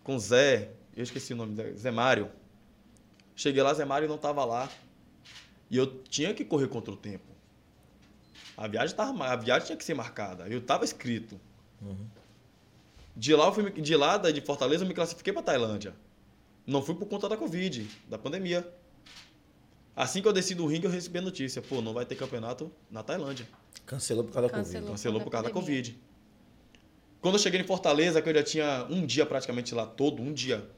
[0.04, 2.30] com Zé, eu esqueci o nome dele, Zé Mário.
[3.36, 4.68] Cheguei lá, Zé Mário não tava lá.
[5.70, 7.24] E eu tinha que correr contra o tempo.
[8.56, 10.48] A viagem, tava, a viagem tinha que ser marcada.
[10.48, 11.38] Eu tava escrito.
[13.14, 15.94] De lá, eu fui, de lá, da- de Fortaleza, eu me classifiquei para Tailândia.
[16.66, 18.66] Não fui por conta da Covid, da pandemia.
[19.94, 21.62] Assim que eu desci do ringue, eu recebi a notícia.
[21.62, 23.46] Pô, não vai ter campeonato na Tailândia.
[23.86, 24.80] Cancelou por causa da Cancelou.
[24.80, 24.90] Covid.
[24.92, 25.76] Cancelou por causa da pandemia.
[25.82, 25.98] Covid.
[27.20, 30.32] Quando eu cheguei em Fortaleza, que eu já tinha um dia praticamente lá todo, um
[30.32, 30.68] dia.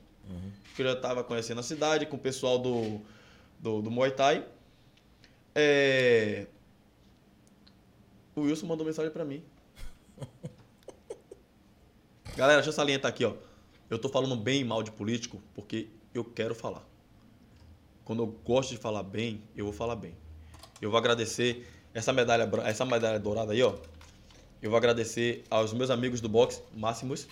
[0.78, 3.00] Que eu já estava conhecendo a cidade, com o pessoal do,
[3.58, 4.46] do, do Muay Thai.
[5.52, 6.46] É...
[8.36, 9.42] O Wilson mandou mensagem pra mim.
[12.36, 13.34] Galera, deixa eu salientar aqui, ó.
[13.90, 16.86] Eu tô falando bem e mal de político porque eu quero falar.
[18.04, 20.14] Quando eu gosto de falar bem, eu vou falar bem.
[20.80, 23.74] Eu vou agradecer essa medalha, essa medalha dourada aí, ó.
[24.62, 27.26] Eu vou agradecer aos meus amigos do boxe, Máximos,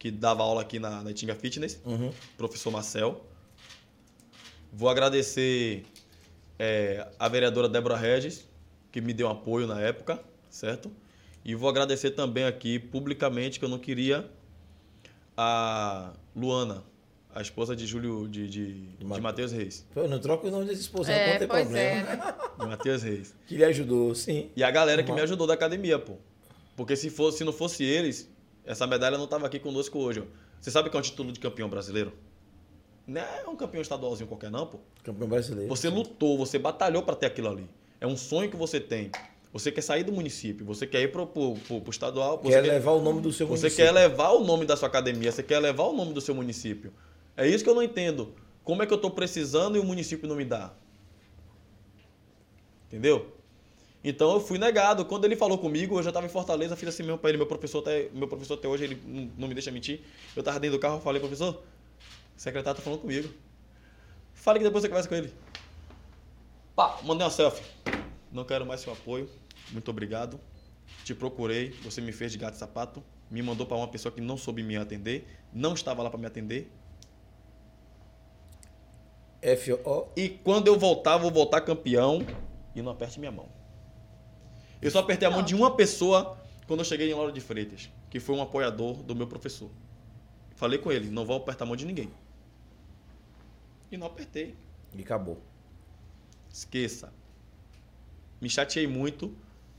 [0.00, 2.10] que dava aula aqui na, na Itinga Fitness, Uhum.
[2.36, 3.24] professor Marcel.
[4.72, 5.84] Vou agradecer
[6.58, 8.44] é, a vereadora Débora Regis,
[8.90, 10.90] que me deu um apoio na época, certo?
[11.44, 14.28] E vou agradecer também aqui publicamente, que eu não queria,
[15.36, 16.82] a Luana,
[17.34, 19.86] a esposa de Júlio, de, de, de Matheus Reis.
[19.92, 21.78] Pô, não troca o nome dessa esposa, É, não tem problema.
[21.78, 22.34] é, né?
[22.60, 23.34] De Matheus Reis.
[23.46, 24.50] Que ele ajudou, sim.
[24.56, 26.16] E a galera que me ajudou da academia, pô.
[26.76, 28.28] Porque se, fosse, se não fosse eles,
[28.64, 30.22] essa medalha não tava aqui conosco hoje.
[30.60, 32.12] Você sabe que é um título de campeão brasileiro?
[33.06, 34.78] Não é um campeão estadualzinho qualquer, não, pô.
[35.02, 35.68] Campeão brasileiro.
[35.68, 37.68] Você lutou, você batalhou para ter aquilo ali.
[38.00, 39.10] É um sonho que você tem.
[39.52, 42.38] Você quer sair do município, você quer ir pro, pro, pro, pro estadual.
[42.38, 43.84] Você quer levar o nome do seu você município.
[43.84, 46.92] quer levar o nome da sua academia, você quer levar o nome do seu município.
[47.36, 48.32] É isso que eu não entendo.
[48.62, 50.72] Como é que eu estou precisando e o município não me dá?
[52.86, 53.32] Entendeu?
[54.02, 55.04] Então eu fui negado.
[55.04, 57.38] Quando ele falou comigo, eu já estava em Fortaleza, fiz assim mesmo para ele.
[57.38, 60.00] Meu professor, até, meu professor até hoje, ele não- me deixa mentir.
[60.34, 61.54] Eu estava dentro do carro, falei, professor,
[62.36, 63.28] o secretário está falando comigo.
[64.32, 65.32] Fale que depois você conversa com ele.
[66.74, 67.62] Pá, mandei uma selfie.
[68.32, 69.28] Não quero mais seu apoio.
[69.70, 70.40] Muito obrigado.
[71.04, 74.20] te procurei, você me fez de gato e sapato, me mandou para uma pessoa que
[74.20, 76.70] não soube me atender, não estava lá para me atender.
[79.40, 80.08] F-O.
[80.16, 82.26] E quando eu voltar, vou voltar campeão
[82.74, 83.48] e não aperte minha mão.
[84.82, 87.90] Eu só apertei a mão de uma pessoa quando eu cheguei em Laura de Freitas,
[88.08, 89.70] que foi um apoiador do meu professor.
[90.54, 92.10] Falei com ele, não vou apertar a mão de ninguém.
[93.90, 94.54] E não apertei.
[94.94, 95.40] E acabou.
[96.52, 97.12] Esqueça.
[98.40, 99.34] Me chateei muito,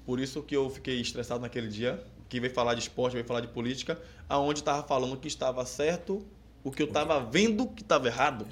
[0.05, 3.41] por isso que eu fiquei estressado naquele dia, que veio falar de esporte, veio falar
[3.41, 3.99] de política,
[4.29, 6.25] aonde estava falando que estava certo,
[6.63, 8.45] o que eu estava vendo que estava errado.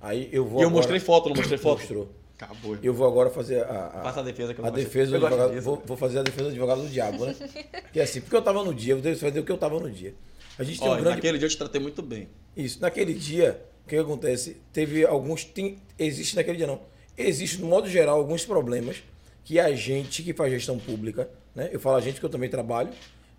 [0.00, 1.78] Aí eu vou E eu agora- mostrei foto, não mostrei foto?
[1.80, 2.10] Mostrou.
[2.38, 2.76] Acabou.
[2.82, 5.60] Eu vou agora fazer a, a, Faça a defesa que eu a defesa do advogado.
[5.62, 7.34] Vou, vou fazer a defesa do advogado do diabo, né?
[7.92, 9.80] Que é assim, porque eu tava no dia, eu devo fazer o que eu tava
[9.80, 10.14] no dia.
[10.58, 11.16] A gente tem Olha, um grande.
[11.16, 12.28] naquele dia eu te tratei muito bem.
[12.54, 14.58] Isso, naquele dia, o que acontece?
[14.70, 15.44] Teve alguns.
[15.44, 16.80] Tem, existe naquele dia não.
[17.16, 19.02] Existe, no modo geral, alguns problemas
[19.42, 21.70] que a gente que faz gestão pública, né?
[21.72, 22.90] Eu falo a gente porque eu também trabalho,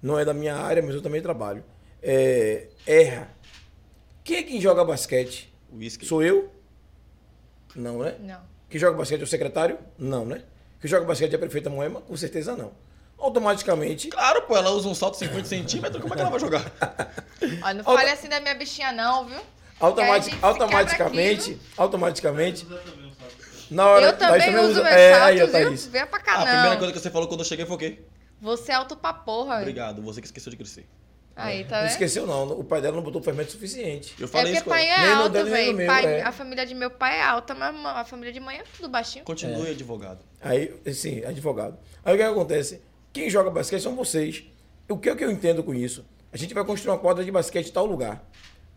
[0.02, 1.64] não é da minha área, mas eu também trabalho.
[2.02, 3.30] É, erra.
[4.24, 5.54] Quem é quem joga basquete?
[5.72, 6.06] Whisky.
[6.06, 6.50] Sou eu?
[7.76, 8.16] Não, né?
[8.20, 8.57] Não.
[8.70, 9.78] Que joga basquete é o secretário?
[9.98, 10.44] Não, né?
[10.82, 12.02] Que joga basquete é a prefeita Moema?
[12.02, 12.72] Com certeza não.
[13.18, 16.40] Automaticamente, Claro, pô, ela usa um salto de 50 centímetros, como é que ela vai
[16.40, 16.62] jogar?
[17.64, 19.40] Olha, não Auto- fale assim da minha bichinha, não, viu?
[19.80, 22.68] automatic- automaticamente, automaticamente,
[23.72, 25.66] na hora Eu também Thaís uso meu é, aí, ó, salto, viu?
[25.70, 25.86] Thaís.
[25.88, 26.46] Venha pra cá, a não.
[26.46, 28.00] primeira coisa que você falou quando eu cheguei foi o quê?
[28.40, 29.58] Você é alto pra porra.
[29.58, 30.88] Obrigado, você que esqueceu de crescer.
[31.38, 34.16] Aí, tá Não esqueceu não, o pai dela não botou fermento suficiente.
[34.20, 35.82] Eu É falei porque isso pai é alto, velho.
[36.08, 36.22] é.
[36.24, 39.24] A família de meu pai é alta, mas a família de mãe é tudo baixinho.
[39.24, 39.72] Continue É.
[39.72, 40.20] advogado.
[40.42, 41.78] Aí, sim, advogado.
[42.04, 42.82] Aí o que acontece?
[43.14, 44.44] Quem joga basquete são vocês.
[44.90, 46.06] O que é que eu entendo com isso?
[46.34, 48.24] A gente vai construir uma quadra de basquete em tal lugar.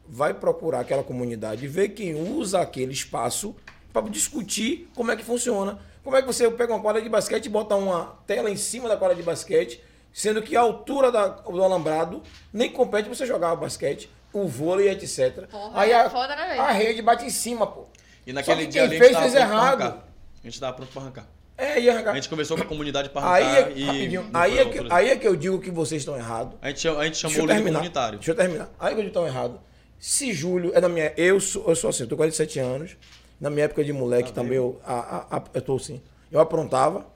[0.07, 3.55] Vai procurar aquela comunidade, ver quem usa aquele espaço
[3.93, 5.79] para discutir como é que funciona.
[6.03, 8.89] Como é que você pega uma quadra de basquete e bota uma tela em cima
[8.89, 9.83] da quadra de basquete,
[10.13, 14.47] sendo que a altura da- do alambrado nem compete pra você jogar o basquete, o
[14.47, 15.47] vôlei, etc.
[15.51, 17.87] Porra, Aí é a, foda, né, a rede bate em cima, pô.
[18.27, 19.83] E naquele Só que dia ali fez, a gente fez tava pronto pra errado.
[19.83, 20.05] arrancar.
[20.43, 21.27] A gente tava pronto pra arrancar.
[21.59, 22.13] É, ia arrancar.
[22.13, 24.19] A gente conversou com a comunidade pra Aí arrancar é, e.
[24.33, 26.55] aí, é a que, aí é que eu digo que vocês estão errados.
[26.63, 28.19] A gente, a gente chamou o líder comunitário.
[28.19, 28.71] Deixa eu terminar.
[28.79, 29.61] Aí que eu estão errado.
[29.99, 31.13] Se Júlio é da minha.
[31.19, 32.97] Eu sou, eu sou assim, eu tô com 47 anos.
[33.39, 36.01] Na minha época de moleque Tá também eu, a, a- a- eu tô assim.
[36.33, 37.07] Eu aprontava.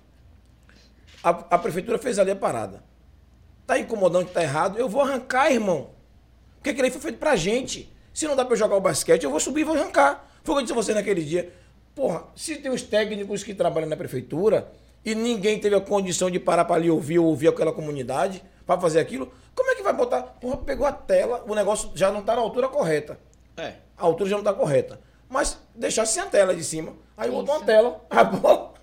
[1.24, 2.84] A, a prefeitura fez ali a parada.
[3.66, 5.90] Tá incomodando que tá errado, eu vou arrancar, irmão.
[6.56, 7.90] Porque aquilo aí foi feito pra gente.
[8.12, 10.28] Se não dá pra eu jogar o basquete, eu vou subir e vou arrancar.
[10.44, 11.50] Foi o que eu disse a você naquele dia.
[11.94, 14.70] Porra, se tem os técnicos que trabalham na prefeitura
[15.02, 18.78] e ninguém teve a condição de parar pra ali ouvir ou ouvir aquela comunidade pra
[18.78, 20.22] fazer aquilo, como é que vai botar?
[20.22, 23.18] Porra, pegou a tela, o negócio já não tá na altura correta.
[23.56, 23.74] É.
[23.96, 25.00] A altura já não tá correta.
[25.28, 26.92] Mas deixar sem a tela de cima.
[27.16, 28.73] Aí botou uma tela, a bola.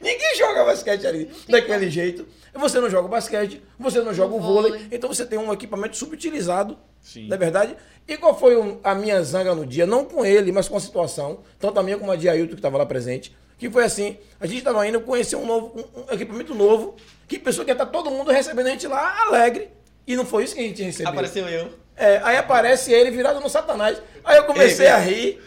[0.00, 2.26] Ninguém joga basquete ali daquele jeito.
[2.54, 4.72] Você não joga basquete, você não joga o vôlei.
[4.72, 4.86] vôlei.
[4.92, 6.76] Então você tem um equipamento subutilizado.
[7.00, 7.26] Sim.
[7.28, 7.76] Não é verdade?
[8.06, 9.86] E qual foi um- a minha zanga no dia?
[9.86, 11.40] Não com ele, mas com a situação.
[11.58, 13.34] Tanto a minha como a de Ailton, que estava lá presente.
[13.58, 16.94] Que foi assim: a gente estava indo conhecer um, novo, um- um equipamento novo.
[17.26, 19.68] Que pensou que ia estar todo mundo recebendo a gente lá alegre.
[20.06, 21.10] E não foi isso que a gente recebeu.
[21.12, 21.70] Apareceu eu.
[21.96, 24.02] É, aí aparece ele virado no satanás.
[24.24, 25.40] Aí eu comecei Ei, a rir.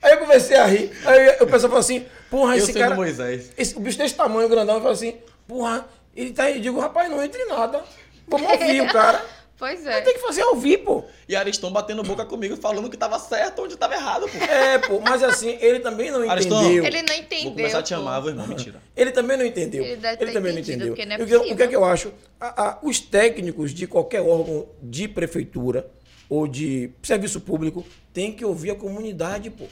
[0.00, 0.90] Aí eu comecei a rir.
[1.04, 2.94] Aí o pessoal falou assim, porra, Eu esse cara.
[2.94, 3.50] Moisés.
[3.58, 5.14] Esse, o bicho desse tamanho, grandão, eu falei assim,
[5.46, 6.56] porra, ele tá aí.
[6.56, 7.82] Eu digo, rapaz, não entre em nada.
[8.28, 9.24] Vamos ouvir o cara.
[9.60, 10.00] Pois é.
[10.00, 11.04] Tem que fazer ouvir, pô.
[11.28, 14.42] E Ariston batendo boca comigo, falando que tava certo onde tava errado, pô.
[14.42, 16.84] É, pô, mas assim, ele também não Aristão, entendeu.
[16.86, 17.44] Ele não entendeu.
[17.44, 18.00] Vou começar a te pô.
[18.00, 18.46] amar, vou irmão.
[18.46, 18.80] Mentira.
[18.96, 19.84] Ele também não entendeu.
[19.84, 20.96] Ele deve ter também não entendeu.
[21.06, 22.10] não é o que- o que é que eu acho?
[22.40, 25.86] A- a- os técnicos de qualquer órgão de prefeitura
[26.26, 29.66] ou de serviço público têm que ouvir a comunidade, pô.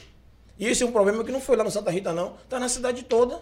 [0.59, 2.33] E esse é um problema que não foi lá no Santa Rita, não.
[2.49, 3.41] Tá na cidade toda.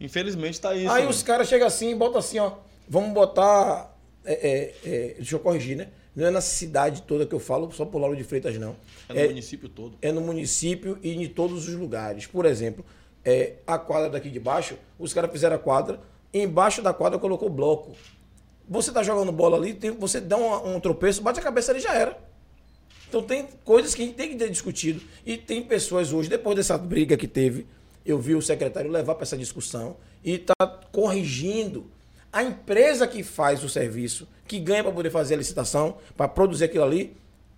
[0.00, 0.90] Infelizmente tá isso.
[0.90, 1.08] Aí né?
[1.10, 2.52] os caras chegam assim e botam assim, ó.
[2.88, 3.94] Vamos botar.
[4.24, 5.88] é, é, é, deixa eu corrigir, né?
[6.16, 8.74] Não é na cidade toda que eu falo, só por Lauro de Freitas, não.
[9.08, 9.98] É no município todo.
[10.02, 12.26] é no município e em todos os lugares.
[12.26, 12.84] Por exemplo,
[13.24, 16.00] é, a quadra daqui de baixo, os caras fizeram a quadra,
[16.32, 17.92] embaixo da quadra colocou bloco.
[18.68, 21.80] Você tá jogando bola ali, tem- você dá um, um tropeço, bate a cabeça ali
[21.80, 22.18] já era.
[23.10, 25.02] Então tem coisas que a gente tem que ter discutido.
[25.26, 27.66] E tem pessoas hoje, depois dessa briga que teve,
[28.06, 30.54] eu vi o secretário levar para essa discussão e tá
[30.92, 31.90] corrigindo.
[32.32, 36.66] A empresa que faz o serviço, que ganha para poder fazer a licitação, para produzir
[36.66, 37.16] aquilo ali,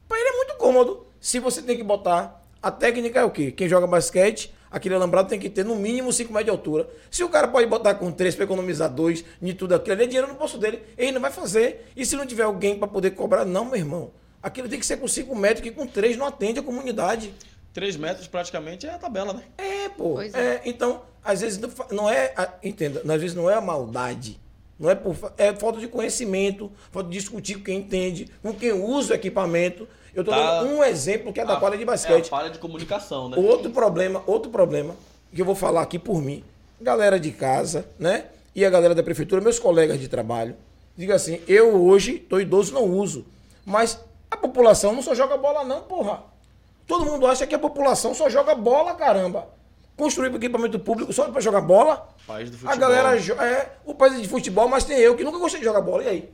[0.09, 1.07] para ele é muito cômodo.
[1.21, 2.41] Se você tem que botar.
[2.63, 3.51] A técnica é o quê?
[3.51, 6.89] Quem joga basquete, aquele alambrado tem que ter no mínimo 5 metros de altura.
[7.11, 10.07] Se o cara pode botar com 3 para economizar 2 de tudo aquilo ali, é
[10.07, 10.81] dinheiro no bolso dele.
[10.97, 11.89] Ele não vai fazer.
[11.97, 14.13] E se não tiver alguém para poder cobrar, não, meu irmão.
[14.43, 17.33] Aquilo tem que ser com 5 metros, que com 3 não atende a comunidade.
[17.73, 19.43] Três metros praticamente é a tabela, né?
[19.57, 20.15] É, pô.
[20.15, 20.61] Pois é.
[20.65, 22.33] então, às vezes não é.
[22.37, 24.39] a- entenda, às vezes não é a maldade.
[24.79, 28.73] Não é por é falta de conhecimento, falta de discutir com quem entende, com quem
[28.73, 29.87] usa o equipamento.
[30.15, 30.61] Eu estou Tá.
[30.63, 32.27] dando um exemplo que é da A- quadra de É basquete.
[32.27, 33.37] a falha de comunicação, né?
[33.39, 34.95] Outro problema, outro problema,
[35.35, 36.43] que eu vou falar aqui por mim.
[36.81, 38.27] Galera de casa, né?
[38.55, 40.57] E a galera da prefeitura, meus colegas de trabalho.
[40.97, 43.25] Diga assim, eu hoje tô idoso, não uso.
[43.65, 43.99] Mas
[44.33, 46.25] a população não só joga bola não, porra.
[46.87, 49.49] Todo mundo acha que a população só joga bola, caramba.
[49.97, 52.09] Construir equipamento público só para jogar bola.
[52.27, 52.79] País do A futebol.
[52.79, 55.81] galera jo- é o país de futebol, mas tem eu que nunca gostei de jogar
[55.83, 56.03] bola.
[56.05, 56.31] E aí?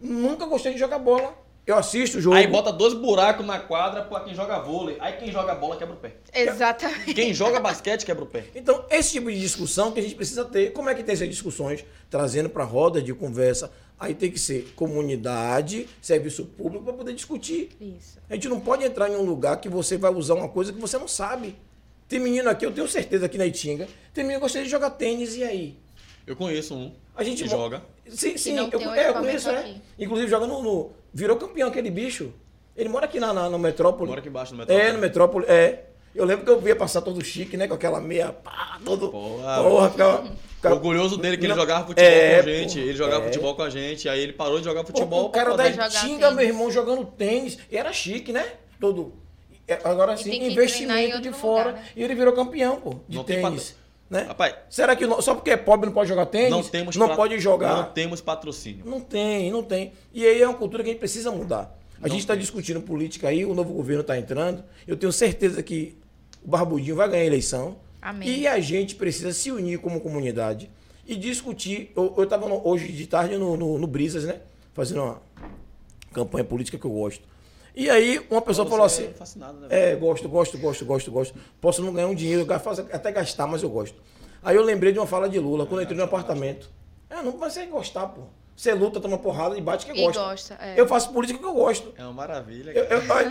[0.00, 1.34] Nunca gostei de jogar bola.
[1.66, 2.34] Eu assisto o jogo.
[2.36, 4.96] Aí bota dois buracos na quadra pra quem joga vôlei.
[4.98, 6.14] Aí quem joga bola quebra o pé.
[6.32, 7.12] Exatamente.
[7.14, 8.46] Quem joga basquete quebra o pé.
[8.54, 10.72] Então, esse tipo de discussão que a gente precisa ter.
[10.72, 11.84] Como é que tem essas discussões?
[12.08, 13.70] Trazendo para roda de conversa.
[14.00, 17.68] Aí tem que ser comunidade, serviço público para poder discutir.
[17.78, 18.18] Isso.
[18.30, 20.80] A gente não pode entrar em um lugar que você vai usar uma coisa que
[20.80, 21.54] você não sabe.
[22.08, 24.88] Tem menino aqui, eu tenho certeza aqui na Itinga, tem menino que gostaria de jogar
[24.90, 25.76] tênis, e aí?
[26.26, 27.82] Eu conheço um A gente joga.
[28.08, 29.58] Sim, sim, eu, é, eu conheço, é.
[29.58, 29.82] aqui.
[29.98, 32.32] Inclusive joga no, no- Virou campeão aquele bicho.
[32.74, 34.08] Ele mora aqui na, na, no Metrópole.
[34.08, 34.88] Mora aqui embaixo no Metrópole.
[34.88, 35.84] É, no Metrópole, é.
[36.14, 37.68] Eu lembro que eu via passar todo chique, né?
[37.68, 39.08] Com aquela meia, pá, todo.
[39.10, 39.62] Porra.
[39.62, 40.22] Porra, ficava.
[40.56, 42.74] ficava- Orgulhoso dele que ele Não, jogava futebol é, com a gente.
[42.74, 43.26] pô, Ele jogava é.
[43.26, 44.08] futebol com a gente.
[44.08, 45.26] Aí ele parou de jogar futebol.
[45.26, 47.58] o cara da Itinga, meu irmão, jogando tênis.
[47.70, 48.44] E era chique, né?
[48.80, 49.12] Todo.
[49.68, 51.68] É, Agora sim, investimento de fora.
[51.70, 51.88] lugar, né?
[51.94, 53.76] E ele virou campeão, pô, de Não tem tênis.
[54.10, 54.22] Né?
[54.22, 56.50] Rapaz, Será que só porque é pobre não pode jogar tênis?
[56.50, 57.76] não temos Não pode jogar.
[57.76, 58.84] Não temos patrocínio.
[58.84, 59.92] Não tem, não tem.
[60.12, 61.78] E aí é uma cultura que a gente precisa mudar.
[61.98, 64.64] A Não gente está discutindo política aí, o novo governo está entrando.
[64.88, 65.96] Eu tenho certeza que
[66.44, 67.76] o Barbudinho vai ganhar a eleição.
[68.00, 68.28] Amém.
[68.28, 70.70] E a gente precisa se unir como comunidade
[71.06, 71.92] e discutir.
[71.96, 74.40] Eu estava hoje de tarde no, no, no Brisas, né?
[74.72, 75.22] Fazendo uma
[76.12, 77.28] campanha política que eu gosto.
[77.74, 79.08] E aí uma pessoa Você falou é assim.
[79.12, 79.66] fascinado, né?
[79.70, 81.34] É, gosto, gosto, gosto, gosto, gosto.
[81.60, 83.96] Posso não ganhar um dinheiro, eu faço até gastar, mas eu gosto.
[84.42, 86.70] Aí eu lembrei de uma fala de Lula, quando eu entrei no apartamento.
[87.08, 88.22] É, não vai ser gostar, pô.
[88.56, 90.20] Você luta, toma porrada e bate que E gosta.
[90.20, 90.78] gosta, é.
[90.78, 91.92] Eu faço política que eu gosto.
[91.96, 92.70] É uma maravilha.
[92.72, 93.26] Eu, eu, aí,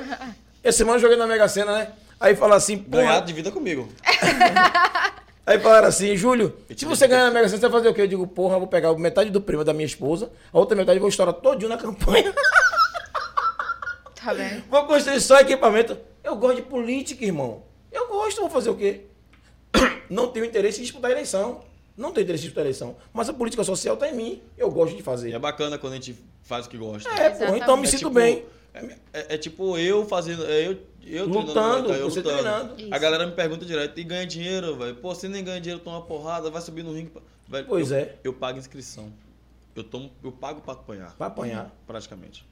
[0.63, 1.91] essa semana eu joguei na Mega Sena, né?
[2.19, 3.87] Aí fala assim, porra, Ganhado de vida comigo.
[5.45, 7.89] Aí falaram assim, Júlio, se digo você que- ganhar na Mega Sena, você vai fazer
[7.89, 8.01] o quê?
[8.01, 10.97] Eu digo, porra, eu vou pegar metade do prêmio da minha esposa, a outra metade
[10.97, 12.33] eu vou estourar todinho na campanha.
[14.21, 14.63] Tá vendo?
[14.69, 15.97] vou construir só equipamento.
[16.23, 17.63] Eu gosto de política, irmão.
[17.91, 19.05] Eu gosto, vou fazer o quê?
[20.09, 21.61] Não tenho interesse em disputar a eleição.
[21.95, 22.97] Não tenho interesse em disputar a eleição.
[23.13, 24.41] Mas a política social tá em mim.
[24.57, 25.31] Eu gosto de E fazer.
[25.33, 27.09] é bacana quando a gente faz o que gosta.
[27.11, 28.43] É, pô, então eu me É sinto tipo- bem.
[28.73, 30.45] É, é- é tipo eu fazendo.
[30.45, 31.53] É eu, eu Lutando,
[31.87, 32.37] Muay Thai, eu você lutando.
[32.41, 32.81] treinando.
[32.81, 32.93] Isso.
[32.93, 34.95] A galera me pergunta direto, e ganha dinheiro, velho?
[34.95, 37.11] Pô, você nem ganha dinheiro, toma uma porrada, vai subir no ringue.
[37.47, 38.15] Velho, Pois eu, é.
[38.23, 39.11] Eu pago inscrição.
[39.75, 41.73] Eu, tomo, eu pago pra apanhar, Pra apanhar.
[41.87, 42.45] praticamente.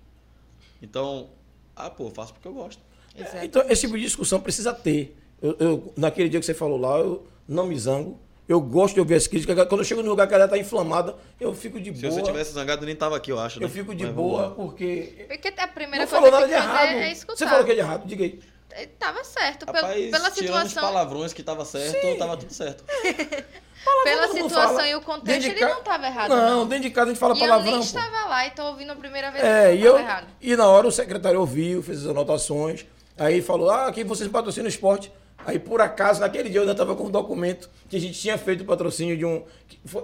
[0.81, 1.29] Então,
[1.75, 2.81] ah, pô, eu faço porque eu gosto.
[3.15, 3.45] Exato.
[3.45, 5.17] Então, esse tipo de discussão precisa ter.
[5.41, 8.19] Eu, eu- naquele dia que você falou lá, eu não me zango.
[8.47, 9.67] Eu gosto de ouvir as críticas.
[9.67, 12.13] Quando eu chego no lugar que ela tá inflamada, eu fico de Se boa.
[12.13, 13.57] você tivesse zangado, eu nem tava aqui, eu acho.
[13.59, 13.73] Eu né?
[13.73, 15.25] fico de Mas boa, porque.
[15.27, 16.87] Porque a primeira Não coisa falou nada de errado.
[16.87, 17.37] é escutar.
[17.37, 18.39] Você falou que é de errado, diga aí.
[18.71, 19.65] Eh, Tava certo.
[19.65, 22.83] Rapaz, pela tirando os situação, palavrões que tava certo, tava tudo certo.
[24.03, 24.87] pela situação fala.
[24.87, 26.29] e o contexto, de ele ca- não tava errado.
[26.29, 27.65] Não, Não, dentro de casa a gente fala e palavrão.
[27.73, 27.85] eu nem pô.
[27.99, 30.27] estava lá e tô ouvindo a primeira vez É, que e, eu, errado.
[30.41, 32.85] e na hora o secretário ouviu, fez as anotações,
[33.17, 35.11] aí falou, ah, aqui vocês patrocinam o esporte.
[35.47, 38.37] Aí, por acaso, naquele dia eu ainda estava com um documento que a gente tinha
[38.37, 39.43] feito o patrocínio de um...
[39.67, 40.03] que foi-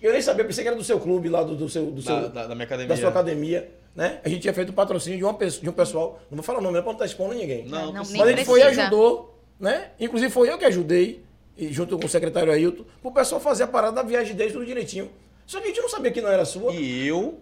[0.00, 1.86] eu nem sabia, pensei que era do seu clube lá, do, do seu...
[1.90, 2.88] Do Da, seu da, da minha academia.
[2.88, 4.20] da sua academia, né?
[4.24, 6.60] A gente tinha feito o patrocínio de, uma pessoa, de um pessoal, não vou falar
[6.60, 7.66] o nome, não é pra não estar expondo ninguém.
[7.66, 9.90] Não, Não, Mas a gente foi e ajudou, né?
[10.00, 11.22] Inclusive foi eu que ajudei,
[11.56, 14.64] e junto com o secretário Ailton, pro pessoal fazer a parada da viagem deles tudo
[14.64, 15.10] direitinho.
[15.46, 16.72] Só que a gente não sabia que não era sua.
[16.72, 17.40] E eu,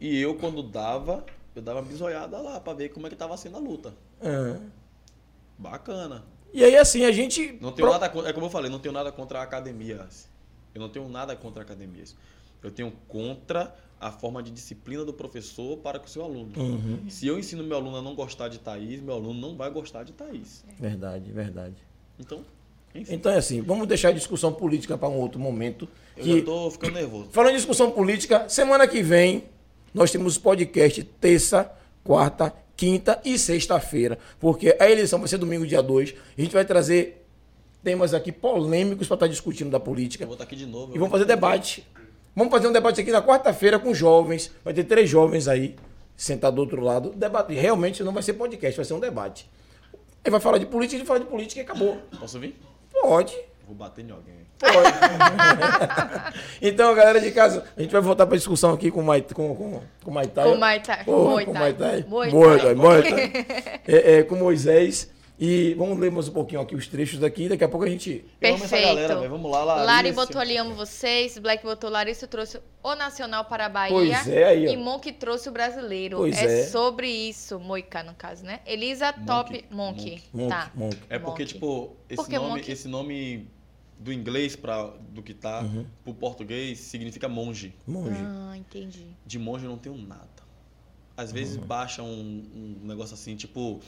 [0.00, 1.24] e eu quando dava,
[1.56, 3.94] eu dava uma bisoiada lá pra ver como é que tava sendo a luta.
[4.22, 4.56] Ah.
[5.58, 6.24] Bacana.
[6.54, 7.58] E aí, assim, a gente.
[7.60, 10.06] Não tenho pro- nada contra, é como eu falei, não tenho nada contra a academia.
[10.74, 12.16] Eu não tenho nada contra academias.
[12.62, 16.52] Eu tenho contra a forma de disciplina do professor para com o seu aluno.
[16.56, 17.00] Uhum.
[17.10, 20.04] Se eu ensino meu aluno a não gostar de Thaís, meu aluno não vai gostar
[20.04, 20.64] de Thaís.
[20.78, 21.74] Verdade, verdade.
[22.18, 22.44] Então,
[22.94, 23.14] enfim.
[23.14, 25.88] Então é assim, vamos deixar a discussão política para um outro momento.
[26.16, 27.28] Eu Que, já tô ficando nervoso.
[27.32, 29.44] falando em discussão política, semana que vem
[29.92, 31.70] nós temos podcast terça,
[32.02, 34.18] quarta, quinta e sexta-feira.
[34.38, 36.14] Porque a eleição vai ser domingo, dia 2.
[36.36, 37.24] A gente vai trazer
[37.82, 40.24] temas aqui polêmicos para estar discutindo da política.
[40.24, 40.94] Eu vou estar aqui de novo.
[40.94, 41.86] E vamos fazer debate.
[42.34, 44.50] Vamos fazer um debate aqui na quarta-feira com jovens.
[44.64, 45.76] Vai ter três jovens aí,
[46.16, 47.10] sentados do outro lado.
[47.10, 47.54] Debate.
[47.54, 49.48] Realmente não vai ser podcast, vai ser um debate.
[50.24, 51.98] Ele vai falar de política, a gente fala de política e acabou.
[52.18, 52.56] Posso vir?
[52.90, 53.38] Pode.
[53.66, 54.43] Vou bater em alguém.
[54.72, 56.34] Pode.
[56.62, 59.22] então, galera de casa, a gente vai voltar para a discussão aqui com o Mai-
[59.22, 60.44] com, com, com o Maitai.
[60.50, 61.04] Com Thai.
[61.04, 61.52] Porra, com.
[61.52, 62.04] Maitai.
[63.86, 65.12] É, é, com Moisés.
[65.38, 67.48] E vamos ler mais um pouquinho aqui os trechos daqui.
[67.48, 68.24] Daqui a pouco a gente.
[68.38, 68.86] Perfeito.
[68.86, 69.28] galera.
[69.28, 69.86] Vamos lá, Larissa.
[69.86, 73.92] Lari botou ali Amo Vocês, Black botou Larissa trouxe o Nacional para a Bahia.
[73.92, 74.70] Pois é, aí, ó.
[74.70, 76.18] E Monk trouxe o brasileiro.
[76.18, 76.64] Pois é, é.
[76.66, 78.60] sobre isso, Moica, no caso, né?
[78.64, 80.22] Elisa Top Monk.
[80.32, 80.70] Monk, Tá.
[80.72, 80.96] Monk.
[81.10, 81.52] É porque, Monk.
[81.52, 83.48] tipo, esse Porque nome, monk- esse nome
[84.04, 85.86] do inglês para do que tá Uhum.
[86.04, 87.74] pro português significa monge.
[87.86, 88.20] Monge.
[88.22, 89.06] Ah, entendi.
[89.24, 90.28] De monge eu não tenho nada.
[91.16, 91.62] Às vezes Uhum.
[91.66, 93.80] baixa um, um negócio assim, tipo,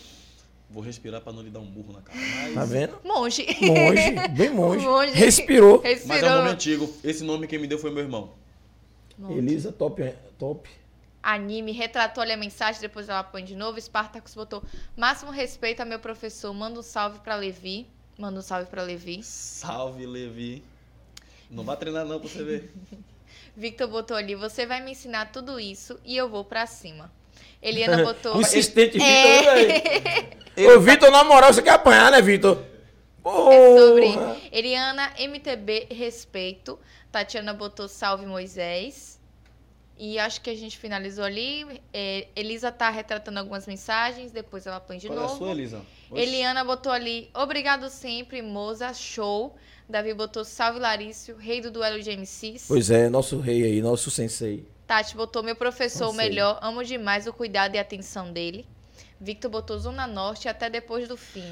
[0.70, 2.18] vou respirar pra não lhe dar um murro na cara.
[2.18, 2.98] Mas, Tá vendo?
[3.04, 3.44] Monge.
[3.60, 4.84] Monge, bem monge.
[4.86, 5.12] Monge.
[5.12, 5.80] Respirou.
[5.84, 6.08] Respirou.
[6.08, 6.92] mas é um nome antigo.
[7.04, 8.32] Esse nome quem me deu foi meu irmão.
[9.18, 9.36] Monk.
[9.36, 10.02] Elisa, top.
[10.38, 10.68] top.
[11.22, 13.80] Anime, retratou ali a mensagem, depois ela põe de novo.
[13.80, 14.62] Spartacus botou
[14.96, 16.54] máximo respeito a meu professor.
[16.54, 17.86] Manda um salve pra Levi.
[18.18, 19.22] Manda um salve pra Levi.
[19.22, 20.62] Salve, Levi.
[21.50, 22.72] Não vai treinar não pra você ver.
[23.56, 27.10] Victor botou ali, você vai me ensinar tudo isso e eu vou pra cima.
[27.62, 28.40] Eliana botou.
[28.40, 29.54] Insistente, Vitor, É.
[29.54, 30.76] velho.
[30.76, 32.58] Ô, Vitor, na moral, você quer apanhar, né, Vitor?
[33.24, 34.36] É sobre Porra.
[34.52, 36.78] Eliana, MTB, respeito.
[37.10, 39.18] Tatiana botou salve Moisés.
[39.98, 41.80] E acho que a gente finalizou ali.
[41.92, 45.38] É, Elisa tá retratando algumas mensagens, depois ela põe de Qual é a novo.
[45.38, 45.82] sua, Elisa?
[46.14, 49.56] Eliana botou ali, obrigado sempre, Moza, show.
[49.88, 52.64] Davi botou salve Larício, rei do duelo de MCs.
[52.68, 54.66] Pois é, nosso rei aí, nosso sensei.
[54.86, 58.66] Tati botou meu professor, o melhor, amo demais o cuidado e atenção dele.
[59.20, 61.44] Victor botou Zona Norte até depois do fim.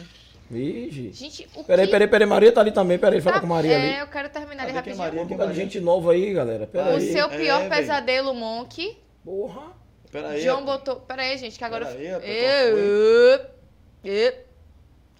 [0.50, 1.10] Vigi.
[1.12, 2.28] Gente, o Peraí, que peraí, peraí.
[2.28, 2.98] Maria tá ali também.
[2.98, 3.98] Peraí, fala tá- com Maria É, ali.
[4.00, 4.98] eu quero terminar ali Cadê que é rapidinho.
[4.98, 5.26] Maria?
[5.38, 6.64] Tem de gente nova aí, galera.
[6.64, 7.12] O Peraí.
[7.12, 7.70] seu É, pior velho.
[7.70, 8.96] pesadelo, Monk.
[9.24, 9.72] Porra.
[10.12, 10.44] Pera aí.
[10.44, 10.96] John botou.
[10.96, 11.86] Pera aí, gente, que agora.
[11.86, 13.40] Pera aí, rapaz, Eu- eu-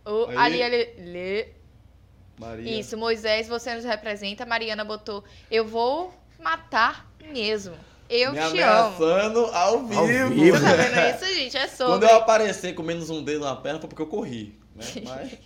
[0.05, 0.27] o-.
[0.39, 0.95] Ali, ali.
[0.99, 1.49] lê.
[2.39, 2.81] Maria.
[2.81, 4.45] Isso, Moisés, você nos representa.
[4.45, 5.23] Mariana botou.
[5.51, 7.75] Eu vou matar mesmo.
[8.09, 8.97] Eu Me te amo.
[8.99, 10.01] ameaçando ao vivo.
[10.01, 10.59] Ao vivo.
[10.59, 11.57] Você tá vendo isso, gente?
[11.57, 12.07] É Quando sobre.
[12.11, 14.59] eu aparecer com menos um dedo na perna foi porque eu corri.
[14.75, 14.85] Né?
[15.05, 15.39] Mas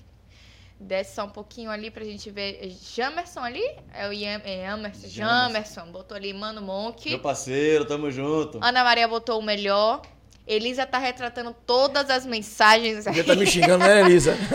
[0.81, 2.71] Desce só um pouquinho ali pra gente ver.
[2.95, 3.65] Jamerson ali?
[3.93, 5.09] É o Yam, é Jamerson.
[5.09, 5.11] Jamerson.
[5.11, 5.93] Jamerson.
[5.93, 7.11] Botou ali Mano Monk.
[7.11, 8.61] meu parceiro, tamo junto.
[8.63, 10.03] Ana Maria botou o melhor.
[10.49, 13.05] Elisa tá retratando todas as mensagens.
[13.05, 14.35] Já tá me xingando, né, Elisa?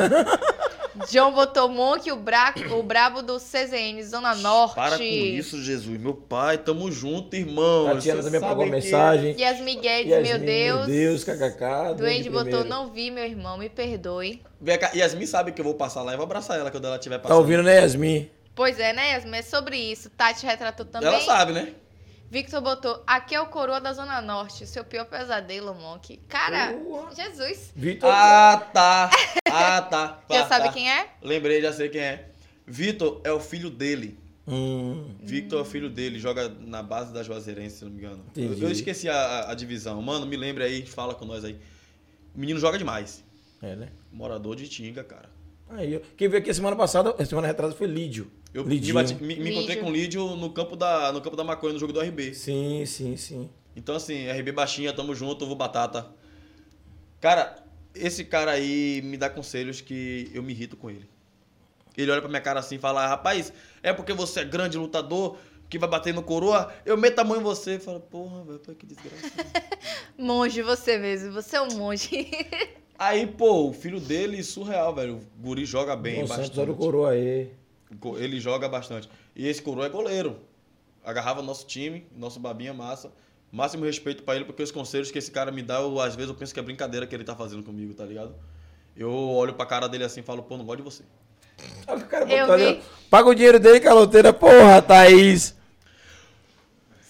[1.09, 2.53] John botou Monk, o, bra...
[2.71, 4.75] o brabo do CZN, Zona Norte.
[4.75, 5.99] Para com isso, Jesus.
[5.99, 7.85] Meu pai, tamo junto, irmão.
[7.85, 9.35] Tatiana Você também apagou a mensagem.
[9.39, 10.77] Yasmin Guedes, Yasmin, meu Deus.
[10.79, 11.95] Meu Deus, kkk.
[11.97, 12.69] Duende botou, primeiro.
[12.69, 14.41] não vi, meu irmão, me perdoe.
[14.61, 16.95] Vem cá, Yasmin sabe que eu vou passar lá e vou abraçar ela quando ela
[16.97, 17.39] estiver Tá passando.
[17.39, 18.29] ouvindo, né, Yasmin?
[18.55, 19.37] Pois é, né, Yasmin?
[19.37, 20.11] É sobre isso.
[20.11, 21.09] Tati retratou também.
[21.09, 21.69] Ela sabe, né?
[22.33, 26.17] Victor botou, aqui é o coroa da Zona Norte, seu pior pesadelo, Monk.
[26.27, 26.73] Cara.
[27.15, 27.71] Jesus.
[27.75, 28.09] Vitor.
[28.11, 29.11] Ah, tá.
[29.51, 30.19] Ah, tá.
[30.33, 30.73] Já Tá, sabe tá.
[30.73, 31.09] quem é?
[31.21, 32.29] Lembrei, já sei quem é.
[32.65, 34.17] Vitor é o filho dele.
[34.47, 38.25] Hum, Victor é o filho dele, joga na base da Juazeirense, se não me engano.
[38.35, 40.01] Eu, eu esqueci a, a- a divisão.
[40.01, 41.53] Mano, me lembre aí, fala com nós aí.
[42.35, 43.23] O menino joga demais.
[43.61, 43.89] é, né?
[44.11, 45.29] Morador de Tinga, cara.
[45.75, 48.31] Aí, quem veio aqui semana passada, semana retrasada foi Lídio.
[48.53, 48.93] Eu me, Lidinho.
[48.93, 51.79] bati- me- me encontrei com o Lídio no campo, da, no campo da maconha, no
[51.79, 52.33] jogo do RB.
[52.33, 53.49] Sim, sim, sim.
[53.75, 56.07] Então, assim, RB baixinha, tamo junto, ovo batata.
[57.19, 57.55] Cara,
[57.95, 61.07] esse cara aí me dá conselhos que eu me irrito com ele.
[61.97, 63.51] Ele olha pra minha cara assim e fala, rapaz,
[63.81, 65.37] é porque você é grande lutador
[65.69, 67.79] que vai bater no coroa, eu meto a mão em você.
[67.79, 69.31] Fala, porra, velho, pô, que desgraça.
[70.17, 72.29] Monge, você mesmo, você é um monge.
[73.07, 75.15] aí, pô, o filho dele, surreal, velho.
[75.15, 76.77] O guri joga bem Bom Santos, olha o bastante.
[76.77, 77.51] coroa aí.
[78.17, 79.09] Ele joga bastante.
[79.35, 80.37] E esse coroa é goleiro.
[81.03, 83.11] Agarrava nosso time, nosso babinha massa.
[83.51, 86.29] Máximo respeito pra ele, porque os conselhos que esse cara me dá, eu, às vezes
[86.29, 88.33] eu penso que é brincadeira que ele tá fazendo comigo, tá ligado?
[88.97, 91.03] Eu olho pra cara dele assim e falo, pô, não gosto de você.
[91.87, 92.81] Olha o cara botou ali.
[93.09, 94.33] Paga o dinheiro dele, caloteira.
[94.33, 95.55] Porra, Thaís.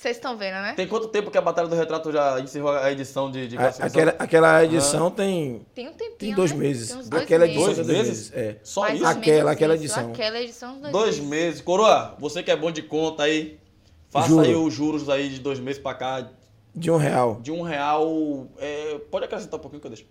[0.03, 0.73] Vocês estão vendo, né?
[0.73, 4.01] Tem quanto tempo que a Batalha do Retrato já encerrou a edição de, de classificação?
[4.01, 6.57] Aquela, aquela edição tem, Tem um tempinho, tem dois né?
[6.57, 6.89] meses.
[6.89, 7.61] Tem uns dois aquela meses.
[7.61, 8.31] edição Dois meses?
[8.33, 8.57] É.
[8.63, 9.05] Só Mais isso?
[9.07, 9.83] Aquela- aquela isso.
[9.85, 10.11] edição.
[10.11, 11.29] Aquela edição, dois, Dois meses.
[11.29, 11.61] meses.
[11.61, 13.57] Coroa, você que é bom de conta aí,
[14.09, 14.43] faça Juro.
[14.45, 16.27] aí os juros aí de dois meses pra cá,
[16.75, 17.39] De um real.
[17.41, 18.45] de um real.
[18.57, 20.05] é, pode acrescentar um pouquinho que eu deixo.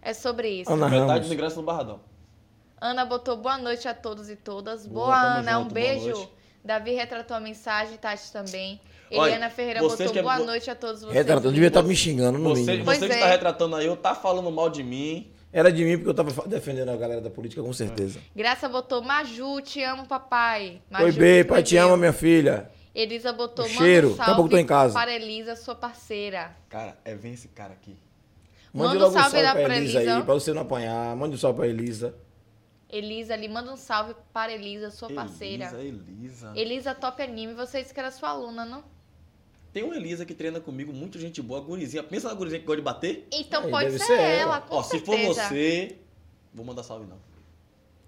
[0.00, 0.72] É sobre isso.
[0.72, 1.26] Ana Metade Ramos.
[1.26, 1.98] do ingresso no Barradão.
[2.80, 4.86] Ana botou boa noite a todos e todas.
[4.86, 6.28] Boa, Boa, Ana, junto, um boa beijo.
[6.66, 8.80] Davi retratou a mensagem, Tati também.
[9.12, 11.14] Olha, Eliana Ferreira botou que é boa bo- noite a todos vocês.
[11.14, 11.90] Retratando, devia estar lindos.
[11.90, 12.84] me xingando no Você, mínimo.
[12.84, 13.16] Pois você que é.
[13.16, 15.30] está retratando aí, eu tá falando mal de mim.
[15.52, 18.18] Era de mim porque eu tava defendendo a galera da política, com certeza.
[18.34, 20.82] Graça botou Maju, te amo, papai.
[20.90, 22.00] Maju, Oi, B, pai, te amo, Deus.
[22.00, 22.68] minha filha.
[22.92, 24.08] Elisa botou O manda cheiro.
[24.12, 24.92] um Daqui a pouco eu tô em casa.
[24.92, 26.50] para Elisa, sua parceira.
[26.68, 27.96] Cara, é vem esse cara aqui.
[28.74, 30.16] Mande Manda um logo um salve salve lá pra pra Elisa Elisa.
[30.16, 31.14] aí, pra você não apanhar.
[31.16, 32.14] Mande um salve pra Elisa.
[32.88, 35.64] Elisa ali, manda um salve para Elisa, sua parceira.
[35.64, 36.52] Elisa, Elisa.
[36.54, 38.84] Elisa Top Anime, você disse que era sua aluna, não?
[39.72, 42.02] Tem uma Elisa que treina comigo, muito gente boa, gurizinha.
[42.02, 43.26] Pensa na gurizinha que gosta de bater.
[43.30, 44.60] Então Aí, pode ser, ser ela, ela.
[44.60, 45.48] com Ó, se for certeza.
[45.48, 45.98] você,
[46.54, 47.18] Vou mandar salve, não.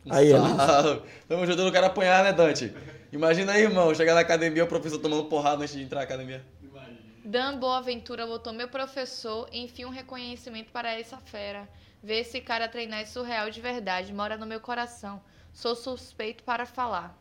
[0.09, 1.03] Aí, salve.
[1.29, 2.73] Tamo ajudando o cara a apanhar, né, Dante?
[3.13, 6.43] Imagina aí, irmão, chegar na academia, o professor tomando porrada antes de entrar na academia.
[7.23, 11.69] Dan Boaventura botou meu professor, enfim, um reconhecimento para essa fera.
[12.03, 15.21] Ver esse cara treinar é surreal de verdade, mora no meu coração.
[15.53, 17.19] Sou suspeito para falar.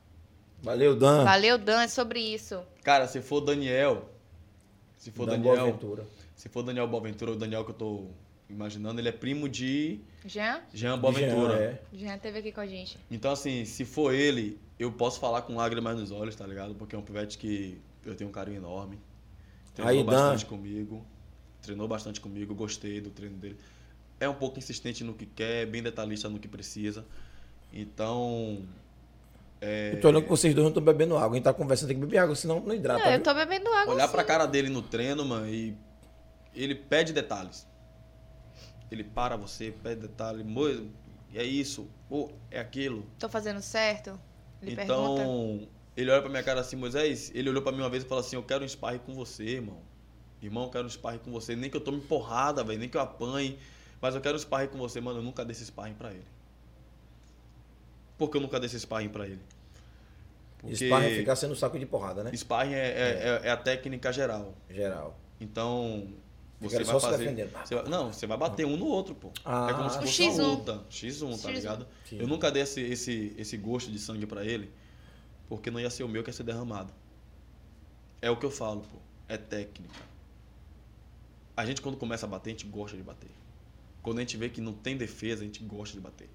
[0.61, 1.23] Valeu, Dan.
[1.23, 2.61] Valeu, Dan, é sobre isso.
[2.83, 4.09] Cara, se for Daniel.
[4.97, 5.55] Se for Dan Daniel.
[5.55, 6.05] Boaventura.
[6.35, 8.07] Se for Daniel Boaventura, o Daniel que eu tô
[8.49, 10.61] imaginando, ele é primo de Jean?
[10.73, 11.57] Jean Boaventura.
[11.57, 11.81] Jean, é.
[11.93, 12.97] Jean esteve aqui com a gente.
[13.09, 16.75] Então, assim, se for ele, eu posso falar com lágrimas nos olhos, tá ligado?
[16.75, 18.99] Porque é um pivete que eu tenho um carinho enorme.
[19.73, 20.11] Treinou Aí, Dan.
[20.11, 21.05] bastante comigo.
[21.61, 23.57] Treinou bastante comigo, gostei do treino dele.
[24.19, 27.05] É um pouco insistente no que quer, bem detalhista no que precisa.
[27.71, 28.63] Então.
[29.59, 31.31] É, Eu tô olhando que vocês dois não estão bebendo água.
[31.31, 33.05] A gente tá conversando, tem que beber água, senão não hidrata.
[33.05, 34.13] Não, eu tô bebendo água olhar sim.
[34.13, 35.75] pra cara dele no treino, mano, e
[36.55, 37.67] ele pede detalhes.
[38.91, 40.89] Ele para você, pede detalhe, "Mo-
[41.33, 43.05] é isso, pô, é aquilo.
[43.19, 44.19] Tô fazendo certo?
[44.61, 45.69] Ele então, pergunta.
[45.95, 48.23] ele olha pra minha cara assim, Moisés, ele olhou pra mim uma vez e falou
[48.23, 49.79] assim, eu quero um sparring com você, irmão.
[50.41, 51.55] Irmão, eu quero um sparring com você.
[51.55, 53.57] Nem que eu tome porrada, velho, nem que eu apanhe,
[54.01, 54.99] mas eu quero sparring com você.
[55.01, 56.25] Mano, eu nunca dei esse sparring pra ele.
[58.17, 59.39] Por que eu nunca dei esse sparring pra ele?
[60.73, 62.31] Sparring ficar sendo saco de porrada, né?
[62.35, 64.53] Sparring é, é- é- é a técnica geral.
[64.69, 65.15] Geral.
[65.39, 66.07] Então,
[66.59, 67.51] você vai só se fazer.
[67.63, 69.31] você vai- não, você vai bater um no outro, pô.
[69.45, 70.47] Ah, é como se fosse uma X1.
[70.47, 70.83] luta.
[70.89, 71.53] X1, tá X1.
[71.53, 71.87] ligado?
[72.09, 72.17] Sim.
[72.19, 74.71] Eu nunca dei esse, esse, esse gosto de sangue pra ele,
[75.47, 76.91] porque não ia ser o meu que ia ser derramado.
[78.19, 78.97] É o que eu falo, pô.
[79.29, 79.93] É técnica.
[81.55, 83.29] A gente, quando começa a bater, a gente gosta de bater.
[84.01, 86.29] Quando a gente vê que não tem defesa, a gente gosta de bater.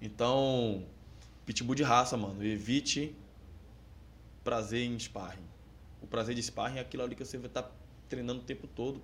[0.00, 0.84] Então,
[1.46, 2.44] pitbull de raça, mano.
[2.44, 3.14] Evite
[4.42, 5.44] prazer em sparring.
[6.02, 7.70] O prazer de sparring é aquilo ali que você vai estar
[8.08, 9.00] treinando o tempo todo.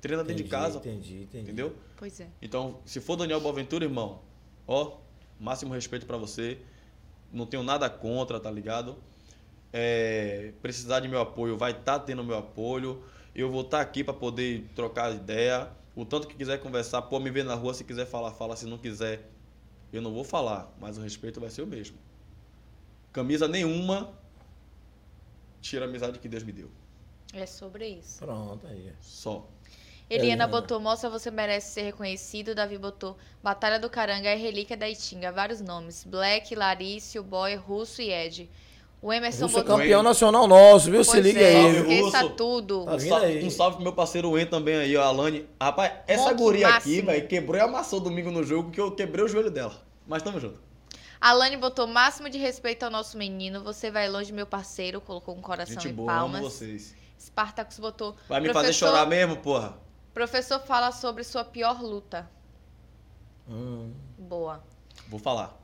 [0.00, 1.44] Treina dentro de Entendi, casa, Entendi, entendi.
[1.44, 1.76] entendeu?
[1.96, 2.28] Pois é.
[2.40, 4.20] Então, se for Daniel Boaventura, irmão,
[4.66, 4.98] ó,
[5.40, 6.58] máximo respeito pra você.
[7.32, 8.96] Não tenho nada contra, tá ligado?
[9.72, 13.02] É, precisar de meu apoio, vai estar tendo meu apoio.
[13.34, 15.68] Eu vou estar aqui pra poder trocar ideia.
[15.96, 18.56] O tanto que quiser conversar, pô, me ver na rua, se quiser falar, fala.
[18.56, 19.28] Se não quiser,
[19.92, 21.96] eu não vou falar, mas o respeito vai ser o mesmo.
[23.12, 24.12] Camisa nenhuma
[25.60, 26.70] tira a amizade que Deus me deu.
[27.32, 28.18] É sobre isso.
[28.18, 28.92] Pronto, aí.
[29.00, 29.48] Só.
[30.10, 30.46] Eliana Eliana.
[30.46, 32.54] botou, mostra você merece ser reconhecido.
[32.54, 35.32] Davi botou, Batalha do Caranga é relíquia da Itinga.
[35.32, 36.04] Vários nomes.
[36.04, 38.50] Black, Larício, Boy, Russo e Ed.
[39.04, 39.76] O Emerson Russo é botou.
[39.76, 41.04] campeão nacional nosso, viu?
[41.04, 41.76] Se Pois liga é, aí.
[42.00, 42.86] Esqueça tudo.
[42.86, 43.44] Tá Um salve, aí.
[43.44, 45.46] um salve pro meu parceiro Wen também aí, ó, a Alane.
[45.60, 47.06] Rapaz, essa guria aqui, máximo.
[47.10, 49.74] velho, quebrou e amassou domingo no jogo que eu quebrei o joelho dela.
[50.06, 50.58] Mas tamo junto.
[51.20, 53.62] Alane botou máximo de respeito ao nosso menino.
[53.62, 55.02] Você vai longe, meu parceiro.
[55.02, 56.40] Colocou um coração Gente e boa, palmas.
[56.40, 56.94] amo vocês.
[57.20, 58.16] Spartacus botou.
[58.26, 59.76] Vai me fazer "Professor- chorar mesmo, porra?
[60.14, 62.26] Professor fala sobre sua pior luta.
[63.48, 64.64] Hum, Boa.
[65.08, 65.54] Vou falar.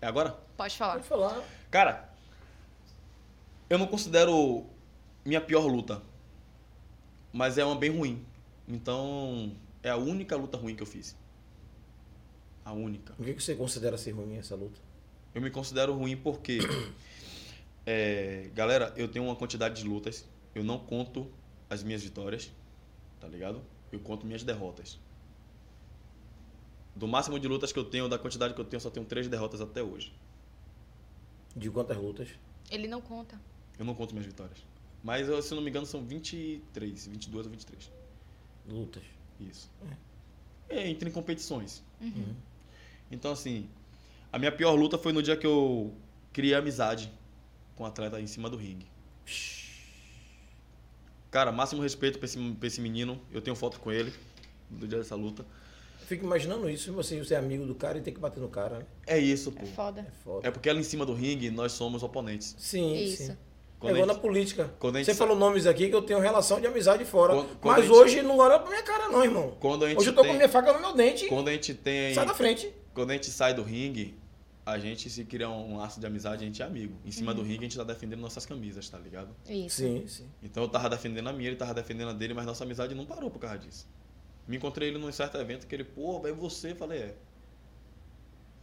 [0.00, 0.36] É agora?
[0.56, 0.94] Pode falar.
[0.94, 1.40] pode falar.
[1.70, 2.08] Cara,
[3.68, 4.64] eu não considero
[5.24, 6.02] minha pior luta.
[7.32, 8.24] Mas é uma bem ruim.
[8.68, 9.52] Então,
[9.82, 11.16] é a única luta ruim que eu fiz.
[12.64, 13.14] A única.
[13.18, 14.80] O que você considera ser ruim essa luta?
[15.34, 16.58] Eu me considero ruim porque,
[17.84, 20.24] é, galera, eu tenho uma quantidade de lutas.
[20.54, 21.30] Eu não conto
[21.68, 22.50] as minhas vitórias,
[23.20, 23.62] tá ligado?
[23.92, 24.98] Eu conto minhas derrotas.
[26.94, 29.04] Do máximo de lutas que eu tenho, da quantidade que eu tenho, eu só tenho
[29.04, 30.14] três derrotas até hoje.
[31.54, 32.28] De quantas lutas?
[32.70, 33.38] Ele não conta.
[33.78, 34.58] Eu não conto minhas vitórias.
[35.02, 37.90] Mas, se eu não me engano, são 23, 22 ou 23.
[38.68, 39.02] Lutas.
[39.40, 39.70] Isso.
[40.68, 41.82] É, entre em competições.
[42.00, 42.34] Uhum.
[43.10, 43.68] Então, assim,
[44.32, 45.94] a minha pior luta foi no dia que eu
[46.32, 47.12] criei amizade
[47.76, 48.86] com o atleta em cima do ringue.
[51.30, 53.20] Cara, máximo respeito pra esse, pra esse menino.
[53.30, 54.12] Eu tenho foto com ele
[54.70, 55.44] do dia dessa luta.
[56.00, 58.78] Eu fico imaginando isso, você ser amigo do cara e ter que bater no cara,
[58.78, 58.86] né?
[59.06, 59.62] É isso, pô.
[59.62, 60.00] É foda.
[60.00, 60.48] É foda.
[60.48, 62.54] É porque ela em cima do ringue, nós somos oponentes.
[62.58, 63.24] Sim, Isso.
[63.24, 63.36] sim.
[63.78, 64.74] Quando é igual a na política.
[64.78, 67.34] quando a gente Você sa- falou nomes aqui que eu tenho relação de amizade fora.
[67.34, 69.56] Quando- mas gente- hoje não olha pra minha cara, não, irmão.
[69.60, 71.26] Quando a gente Hoje eu tô tem- com minha faca no meu dente.
[71.28, 72.14] Quando a gente tem.
[72.14, 72.72] Sai da frente.
[72.94, 74.18] Quando a gente sai do ringue,
[74.64, 76.96] a gente se cria um laço de amizade, a gente é amigo.
[77.04, 79.28] Em cima do ringue, a gente tá defendendo nossas camisas, tá ligado?
[79.48, 79.76] Isso.
[79.82, 80.26] Sim, sim.
[80.42, 83.04] Então eu tava defendendo a minha, ele tava defendendo a dele, mas nossa amizade não
[83.04, 83.86] parou por causa disso.
[84.48, 87.14] Me encontrei ele num certo evento que ele, pô, vai você, eu falei, é.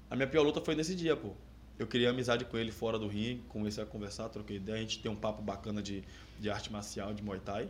[0.09, 1.29] A minha pior luta foi nesse dia, pô.
[1.77, 4.99] Eu queria amizade com ele fora do ringue, comecei a conversar, troquei ideia, a gente
[4.99, 6.03] tem um papo bacana de,
[6.39, 7.67] de arte marcial, de Muay Thai.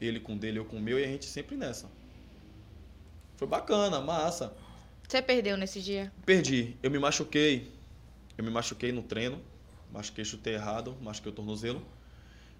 [0.00, 1.90] Ele com dele, eu com o meu, e a gente sempre nessa.
[3.36, 4.54] Foi bacana, massa.
[5.08, 6.12] Você perdeu nesse dia?
[6.24, 6.76] Perdi.
[6.82, 7.72] Eu me machuquei.
[8.36, 9.40] Eu me machuquei no treino.
[9.92, 11.82] Machuquei, chutei errado, machuquei o tornozelo.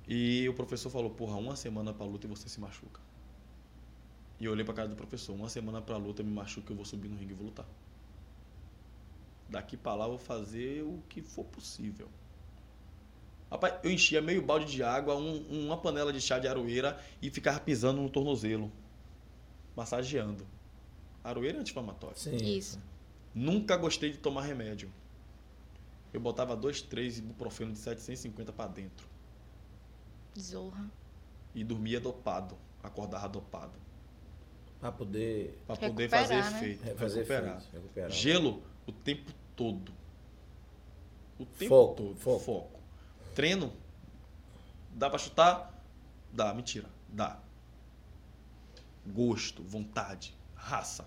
[0.08, 3.00] E o professor falou, porra, uma semana pra luta e você se machuca.
[4.38, 5.34] E eu olhei pra cara do professor.
[5.34, 7.66] Uma semana pra luta, eu me machuco, eu vou subir no ringue e vou lutar.
[9.48, 12.08] Daqui pra lá, eu vou fazer o que for possível.
[13.50, 17.30] Rapaz, eu enchia meio balde de água, um- uma panela de chá de aroeira e
[17.30, 18.72] ficava pisando no tornozelo.
[19.76, 20.46] Massageando.
[21.22, 22.16] Aroeira é anti-inflamatório.
[22.18, 22.36] Sim.
[22.36, 22.80] Isso.
[23.34, 24.90] Nunca gostei de tomar remédio.
[26.12, 29.06] Eu botava dois, três ibuprofeno de 750 pra dentro.
[30.38, 30.90] Zorra.
[31.54, 32.56] E dormia dopado.
[32.82, 33.78] Acordava dopado.
[34.80, 36.40] Pra poder Pra poder fazer né?
[36.56, 36.88] efeito.
[36.88, 37.56] é, fazer recuperar.
[37.58, 38.10] efeito, recuperar.
[38.10, 39.92] Gelo o tempo todo.
[41.38, 42.16] O tempo Foco, todo.
[42.40, 42.80] foco.
[43.34, 43.72] Treino.
[44.92, 45.82] Dá pra chutar?
[46.32, 46.88] Dá, mentira.
[47.08, 47.38] Dá.
[49.06, 51.06] Gosto, vontade, raça.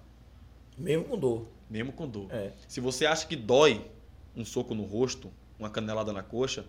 [0.78, 1.48] Mesmo com dor.
[1.70, 2.28] Mesmo com dor.
[2.32, 2.54] É.
[2.68, 3.90] Se você acha que dói
[4.36, 6.66] um soco no rosto, uma canelada na coxa,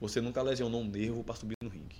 [0.00, 1.96] você nunca lesionou um nervo pra subir no ringue.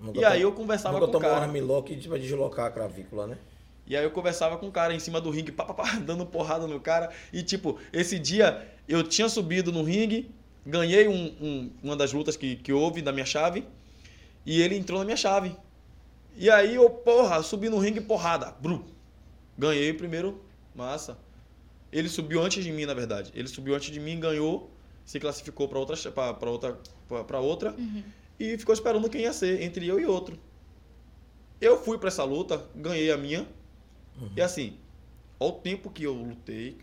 [0.00, 1.46] Nunca E aí eu conversava nunca com o tomou um cara.
[1.46, 3.38] armlock pra deslocar a clavícula, né?
[3.86, 6.24] E aí eu conversava com o cara em cima do ringue, pá, pá, pá, dando
[6.26, 7.10] porrada no cara.
[7.32, 10.30] E tipo, esse dia eu tinha subido no ringue,
[10.64, 13.64] ganhei um- um- uma das lutas que, que houve da minha chave,
[14.46, 15.56] e ele entrou na minha chave.
[16.36, 18.82] E aí eu, porra, subi no ringue, porrada, brum.
[19.58, 20.40] Ganhei o primeiro,
[20.74, 21.18] massa.
[21.92, 23.32] Ele subiu antes de mim, na verdade.
[23.34, 24.70] Ele subiu antes de mim, ganhou,
[25.04, 26.78] se classificou para outra, pra, pra outra,
[27.08, 27.74] pra, pra outra
[28.38, 30.38] e ficou esperando quem ia ser, entre eu e outro.
[31.60, 33.46] Eu fui para essa luta, ganhei a minha.
[34.36, 34.78] E assim,
[35.38, 36.78] olha o tempo que eu lutei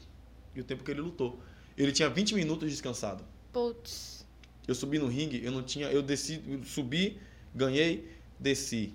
[0.55, 1.39] e o tempo que ele lutou.
[1.77, 3.23] Ele tinha 20 minutos descansado.
[3.53, 4.25] Putz.
[4.67, 5.87] Eu subi no ringue, eu não tinha.
[5.91, 7.19] Eu desci, eu subi,
[7.53, 8.93] ganhei, desci.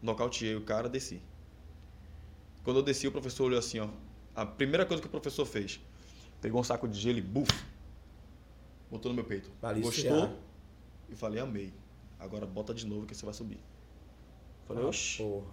[0.00, 1.20] Nocauteei o cara, desci.
[2.62, 3.88] Quando eu desci, o professor olhou assim, ó.
[4.34, 5.80] A primeira coisa que o professor fez,
[6.40, 7.50] pegou um saco de gelo e buf,
[8.90, 9.50] botou no meu peito.
[9.82, 10.38] Gostou?
[11.10, 11.72] E falei, amei.
[12.18, 13.58] Agora bota de novo que você vai subir.
[14.66, 15.46] Falei, Ah, oxi, porra.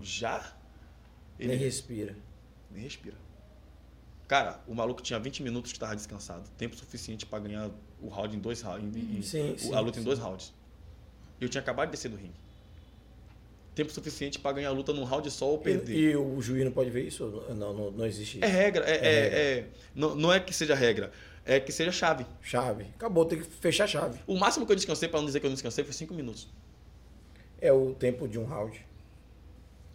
[1.40, 1.48] Já?
[1.48, 2.16] Nem respira.
[2.72, 3.16] Nem respira.
[4.28, 6.48] Cara, o maluco tinha 20 minutos que estava descansado.
[6.58, 7.72] Tempo suficiente para ganhar
[8.02, 8.96] o round em dois rounds.
[8.96, 10.06] em- em- Sim, o- sim, a luta em sim.
[10.06, 10.54] dois rounds.
[11.42, 12.34] Eu tinha acabado de descer do ringue.
[13.74, 15.96] Tempo suficiente para ganhar a luta num round só ou perder.
[15.96, 17.26] E, e o juiz não pode ver isso?
[17.50, 18.46] Não, não, não existe isso.
[18.46, 18.84] É regra.
[18.86, 19.40] É, É é- regra.
[19.40, 21.12] é- não, não é que seja regra.
[21.46, 22.26] É que seja chave.
[22.42, 22.84] Chave.
[22.96, 24.20] Acabou, tem que fechar a chave.
[24.28, 26.48] O máximo que eu descansei, para não dizer que eu não descansei, foi 5 minutos.
[27.62, 28.86] É o tempo de um round.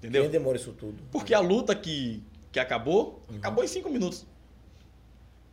[0.05, 0.25] Entendeu?
[0.25, 1.03] Quem demora isso tudo?
[1.11, 2.23] Porque a luta que,
[2.53, 4.27] que acabou, acabou em cinco minutos.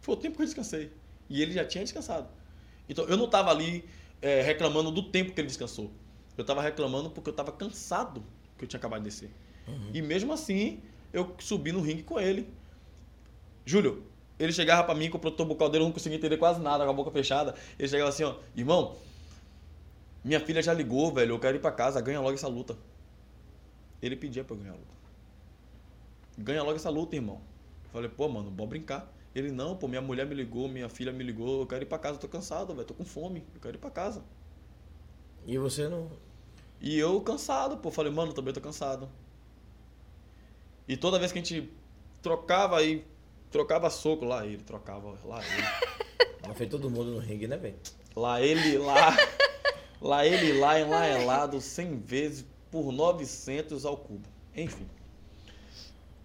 [0.02, 0.92] Foi o tempo que eu descansei.
[1.30, 2.28] E ele já tinha descansado.
[2.90, 3.86] Então eu não estava ali
[4.22, 5.90] é, reclamando do tempo que ele descansou.
[6.38, 8.26] Eu estava reclamando porque eu estava cansado
[8.58, 9.32] que eu tinha acabado de descer.
[9.94, 10.82] E mesmo assim,
[11.14, 12.54] eu subi no ringue com ele.
[13.66, 14.04] Júlio,
[14.38, 16.84] ele chegava para mim com o produtor bucal dele, eu não conseguia entender quase nada,
[16.84, 17.56] com a boca fechada.
[17.80, 18.98] Ele chegava assim, ó, irmão,
[20.26, 22.76] minha filha já ligou, velho, eu quero ir para casa, ganha logo essa luta.
[24.02, 24.94] Ele pedia pra eu ganhar a luta.
[26.38, 27.42] Ganha logo essa luta, irmão.
[27.86, 29.14] Eu falei, pô, mano, bora brincar.
[29.34, 31.98] Ele, não, pô, minha mulher me ligou, minha filha me ligou, eu quero ir pra
[31.98, 34.24] casa, eu tô cansado, velho, tô com fome, eu quero ir pra casa.
[35.46, 36.12] E você não.
[36.82, 39.08] E eu cansado, pô, falei, mano, também tô cansado.
[40.88, 41.72] E toda vez que a gente
[42.22, 43.06] trocava aí,
[43.50, 45.64] trocava soco, lá ele trocava, lá ele.
[46.46, 47.78] Não fez todo mundo no ringue, né, velho?
[48.16, 49.16] Lá ele, lá.
[50.02, 54.28] lá ele, lá, e lá é lado, 100 vezes por 900 ao cubo.
[54.56, 54.88] Enfim.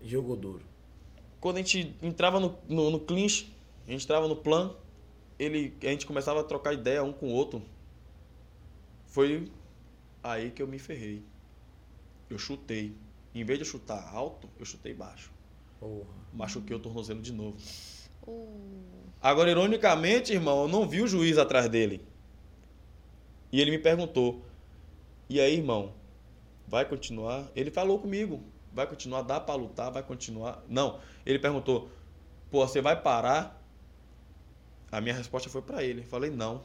[0.01, 0.63] Jogo duro.
[1.41, 3.53] quando a gente entrava no, no, no clinch,
[3.87, 4.75] a gente entrava no plan,
[5.39, 7.63] ele, a gente começava a trocar ideia um com o outro.
[9.07, 9.51] Foi
[10.23, 11.23] aí que eu me ferrei.
[12.31, 12.95] Eu chutei.
[13.35, 15.31] Em vez de eu chutar alto, eu chutei baixo.
[15.79, 16.07] Porra.
[16.33, 17.57] Machuquei o tornozelo de novo.
[18.27, 18.87] Uh.
[19.21, 22.01] Agora, ironicamente, irmão, eu não vi o juiz atrás dele.
[23.53, 24.45] E ele me perguntou:
[25.29, 25.93] E aí, irmão,
[26.67, 27.45] vai continuar?
[27.55, 29.23] Ele falou comigo: Vai continuar?
[29.23, 29.91] Dá pra lutar?
[29.91, 30.63] Vai continuar?
[30.69, 30.99] Não.
[31.25, 31.89] Ele perguntou:
[32.51, 33.63] Pô, você vai parar?
[34.91, 36.01] A minha resposta foi pra ele.
[36.03, 36.63] Eu falei: Não.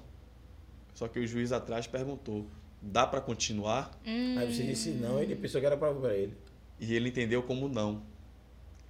[0.94, 2.46] Só que o juiz atrás perguntou:
[2.82, 3.92] Dá pra continuar?
[4.06, 4.36] Hum.
[4.38, 6.34] Aí você disse não, ele pensou que era pra, pra ele.
[6.80, 8.02] E ele entendeu como não.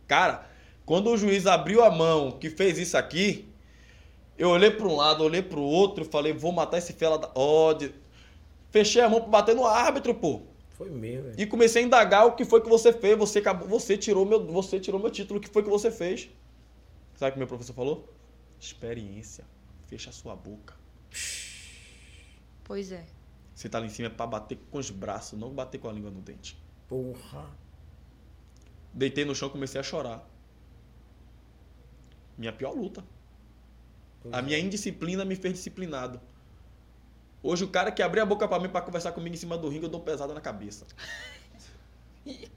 [0.08, 0.46] Cara,
[0.86, 3.48] quando o juiz abriu a mão que fez isso aqui,
[4.38, 7.30] eu olhei para um lado, olhei para o outro falei, vou matar esse fela da.
[7.36, 7.94] Ó, de-
[8.72, 10.42] Fechei a mão para bater no árbitro, pô.
[10.82, 11.34] Foi mesmo.
[11.38, 13.16] E comecei a indagar o que foi que você fez.
[13.16, 15.40] Você acabou, você tirou meu, você tirou meu título.
[15.40, 16.28] O que foi que você fez?
[17.14, 18.12] Sabe o que meu professor falou?
[18.60, 19.46] Experiência.
[19.86, 20.74] Fecha a sua boca.
[22.64, 23.06] Pois é.
[23.54, 25.94] Você tá lá em cima é para bater com os braços, não bater com a
[25.94, 26.58] língua no dente.
[26.88, 27.48] Porra.
[28.92, 30.28] Deitei no chão e comecei a chorar.
[32.36, 33.06] Minha pior luta.
[34.24, 34.42] Pois A é.
[34.42, 36.20] minha indisciplina me fez disciplinado.
[37.44, 39.68] Hoje o cara que abrir a boca pra mim pra conversar comigo em cima do
[39.70, 40.86] ringue, eu dou pesada na cabeça.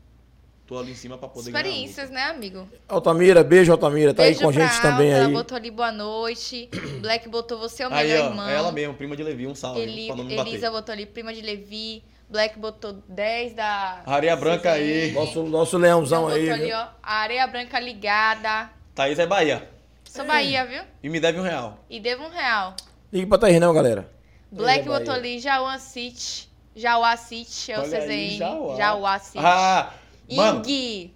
[0.66, 1.50] Tô ali em cima pra poder.
[1.50, 2.66] Experiências, né, amigo?
[2.88, 4.14] Altamira, beijo, Altamira.
[4.14, 5.32] Tá Beijo aí com a pra gente também Alta, aí.
[5.32, 6.70] botou ali boa noite.
[7.02, 8.48] Black botou você é o Aí, melhor ó, irmão.
[8.48, 10.70] é ela mesmo, prima de Levi, um salve Eli- pra não me Elisa bater.
[10.70, 12.02] botou ali prima de Levi.
[12.30, 14.02] Black botou 10 da.
[14.06, 15.12] Areia branca aí.
[15.12, 16.48] Nosso, nosso leãozão botou aí.
[16.50, 16.86] ali, ó.
[17.02, 18.70] Areia branca ligada.
[18.94, 19.68] Thaís é Bahia.
[20.04, 20.82] Sou Bahia, viu?
[21.02, 21.78] E me deve um real.
[21.90, 22.74] E devo um real.
[23.12, 24.08] Ligue pra Thaís, não, galera.
[24.54, 26.48] Black ali Jauan City.
[26.76, 28.38] Jauá City é o Olha aí, CZN.
[28.38, 28.76] Jauá.
[28.76, 29.38] Jauá City.
[29.38, 29.94] Ah,
[30.30, 31.14] mano, Ing.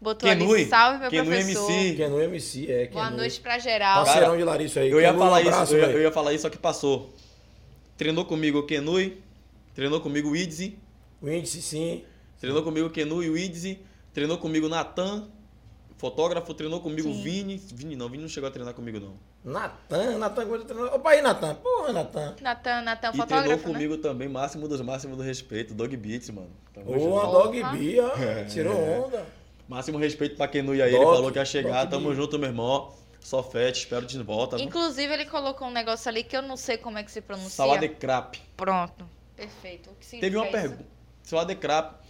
[0.00, 0.60] Botou Kenui.
[0.62, 1.70] ali, salve meu Kenui professor.
[1.70, 1.94] MC.
[1.96, 2.86] Que no MC, é.
[2.88, 3.18] Que Boa no...
[3.18, 4.04] noite pra geral.
[4.04, 4.90] Parceirão de Larissa aí.
[4.90, 6.58] eu ia Kenui, um falar abraço, isso, eu ia, eu ia falar isso, só que
[6.58, 7.14] passou.
[7.96, 9.22] Treinou comigo o Kenui,
[9.74, 10.76] treinou comigo o Idzi,
[11.20, 12.04] O índice, sim.
[12.40, 13.78] treinou comigo o Kenui e o Idzi,
[14.12, 15.28] treinou comigo o Natan,
[16.02, 17.22] fotógrafo, treinou comigo o Sim.
[17.22, 17.56] Vini.
[17.72, 19.14] Vini não, Vini não chegou a treinar comigo não.
[19.44, 20.94] Natan, Natan, coisa treinador.
[20.96, 21.54] Opa aí, Natan.
[21.54, 22.34] Porra, Natan.
[22.40, 23.74] Natan, Natan, E treinou fotógrafo, né?
[23.74, 26.50] comigo também, máximo dos máximos do respeito, Dog Beats, mano.
[26.74, 27.26] Tamo Ô, junto.
[27.30, 27.76] Dog Porra.
[27.76, 28.10] B, ó.
[28.52, 29.24] Tirou onda.
[29.68, 32.16] Máximo respeito pra Kenui aí, ele Doc, falou que ia chegar, Doc tamo B.
[32.16, 32.92] junto, meu irmão.
[33.20, 34.56] Só fete, espero de volta.
[34.56, 34.66] viu?
[34.66, 37.50] Inclusive, ele colocou um negócio ali que eu não sei como é que se pronuncia.
[37.50, 38.36] Salada de crap.
[38.56, 39.08] Pronto.
[39.36, 39.90] Perfeito.
[39.90, 40.84] O que significa Teve uma pergunta.
[41.22, 42.01] Salada de crap.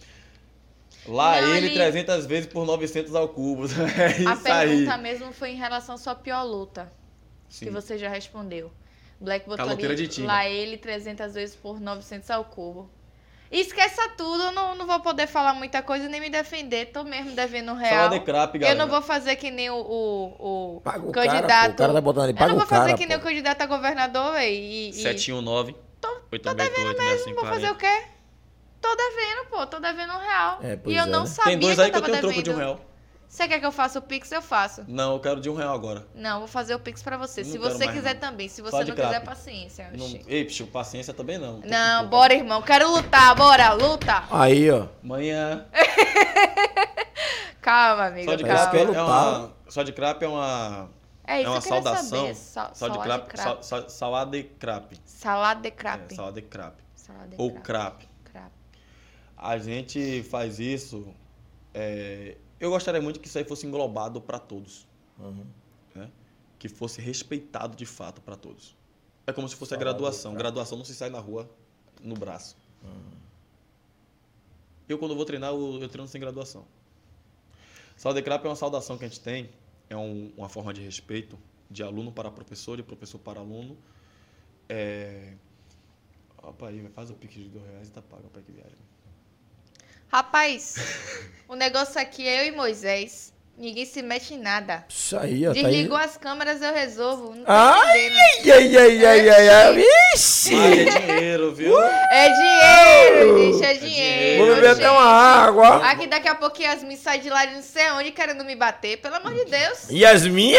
[1.07, 3.63] Lá Não, ele ele- 300 vezes por 900 ao cubo.
[3.97, 5.01] É isso A pergunta aí.
[5.01, 6.91] mesmo foi em relação à sua pior luta,
[7.49, 7.65] Sim.
[7.65, 8.71] que você já respondeu.
[9.19, 12.89] Black botou ali, lá ele 300 vezes por 900 ao cubo.
[13.51, 16.87] E esqueça tudo, eu não, não vou poder falar muita coisa nem me defender.
[16.87, 17.93] Tô mesmo devendo um real.
[17.93, 18.75] Salada de crap, galera.
[18.75, 21.65] Eu não vou fazer que nem o, o, o Paga o cara, candidato.
[21.67, 21.73] pô.
[21.73, 23.23] O cara tá botando ali, eu paga não vou o cara, fazer que nem pô.
[23.23, 24.55] o candidato a governador, véi.
[24.55, 25.75] E, e 719
[26.31, 28.03] 898 mesmo, vou fazer o quê?
[28.83, 29.65] Tô devendo, pô.
[29.65, 30.59] Tô devendo um real.
[30.61, 31.25] É, pois e eu é, não né?
[31.25, 32.75] sabia Tem dois que aí que eu tava tenho troco de um devendo.
[32.75, 32.85] real.
[33.29, 34.31] Você quer que eu faça o Pix?
[34.31, 34.83] Eu faço.
[34.87, 36.05] Não, eu quero de um real agora.
[36.13, 37.41] Não, vou fazer o Pix pra você.
[37.43, 38.19] Não Se você quiser não.
[38.21, 38.47] também.
[38.49, 39.89] Se você não quiser, paciência.
[39.97, 41.59] Não, ei, pichu, paciência também não.
[41.65, 42.61] Não, bora, irmão.
[42.61, 43.33] Quero lutar.
[43.35, 44.25] Bora, luta.
[44.29, 44.87] Aí, ó.
[45.03, 45.65] Amanhã.
[47.61, 48.29] Calma, amigo.
[48.29, 48.59] Só de calma.
[48.59, 49.51] que crap é é uma.
[49.69, 50.89] Só de crap é uma.
[51.25, 52.35] É isso é uma que eu queria saudação.
[52.35, 53.63] Sa Só de salada crap.
[53.87, 55.01] Salada de crap.
[55.05, 56.13] Salada de É, crap.
[56.15, 56.75] salada de crap.
[57.29, 58.12] De Ou crap.
[59.45, 61.05] A gente faz isso.
[61.73, 64.87] é, eu gostaria muito que isso aí fosse englobado para todos.
[65.19, 65.45] Uhum.
[65.93, 66.09] né?
[66.57, 68.75] Que fosse respeitado de fato para todos.
[69.27, 70.31] É como se fosse a graduação.
[70.31, 70.43] crap.
[70.43, 71.49] Graduação não se sai na rua
[72.01, 72.55] no braço.
[74.87, 76.65] Eu, quando vou treinar, eu, eu treino sem graduação.
[77.97, 79.49] Salada de crap é uma saudação que a gente tem.
[79.89, 81.37] É um- uma forma de respeito
[81.69, 83.77] de aluno para professor, de professor para aluno.
[84.69, 85.33] É...
[86.41, 88.25] Opa aí, faz o pique de dois reais e tá pago.
[88.27, 88.77] Opa, que viagem.
[90.11, 90.75] Rapaz,
[91.47, 93.33] o negócio aqui é eu e Moisés.
[93.55, 94.83] Ninguém se mete em nada.
[94.89, 95.53] Isso aí, ó.
[95.53, 95.63] Tá aí.
[95.63, 97.35] Desligou as câmeras, eu resolvo.
[97.35, 98.09] Não Ai,
[98.51, 99.75] ai, ai, ai, ai, ai.
[99.75, 100.55] Vixe!
[100.55, 100.85] Ah, é
[101.15, 101.79] dinheiro, viu?
[101.79, 104.45] É dinheiro, gente, é dinheiro.
[104.45, 105.87] Vou beber até uma água.
[105.87, 108.97] Aqui daqui a pouco Yasmin sai de lá de não sei onde querendo me bater,
[108.97, 109.87] pelo amor de Deus.
[109.91, 110.53] Yasmin?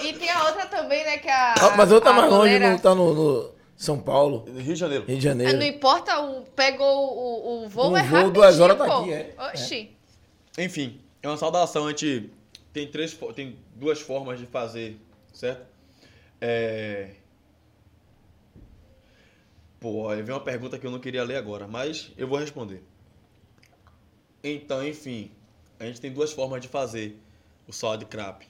[0.00, 1.54] E tem a outra também, né, que a.
[1.60, 4.74] Ah, Mas eu tá a mais longe, não tá no, no São Paulo, Rio de
[4.74, 5.04] Janeiro.
[5.06, 5.76] Rio de Ah, Não Janeiro.
[5.76, 8.92] importa, o, pegou o, o voo, Um é voo, rapidinho, duas horas tá pô.
[9.02, 9.34] aqui, é.
[9.52, 9.96] Oxi.
[10.58, 11.86] Enfim, é uma saudação.
[11.86, 12.28] A gente
[12.72, 14.98] tem, três, tem duas formas de fazer,
[15.32, 15.64] certo?
[16.40, 17.12] É...
[19.78, 22.82] Pô, aí vem uma pergunta que eu não queria ler agora, mas eu vou responder.
[24.42, 25.30] Então, enfim,
[25.78, 27.16] a gente tem duas formas de fazer
[27.66, 28.42] o salad crap.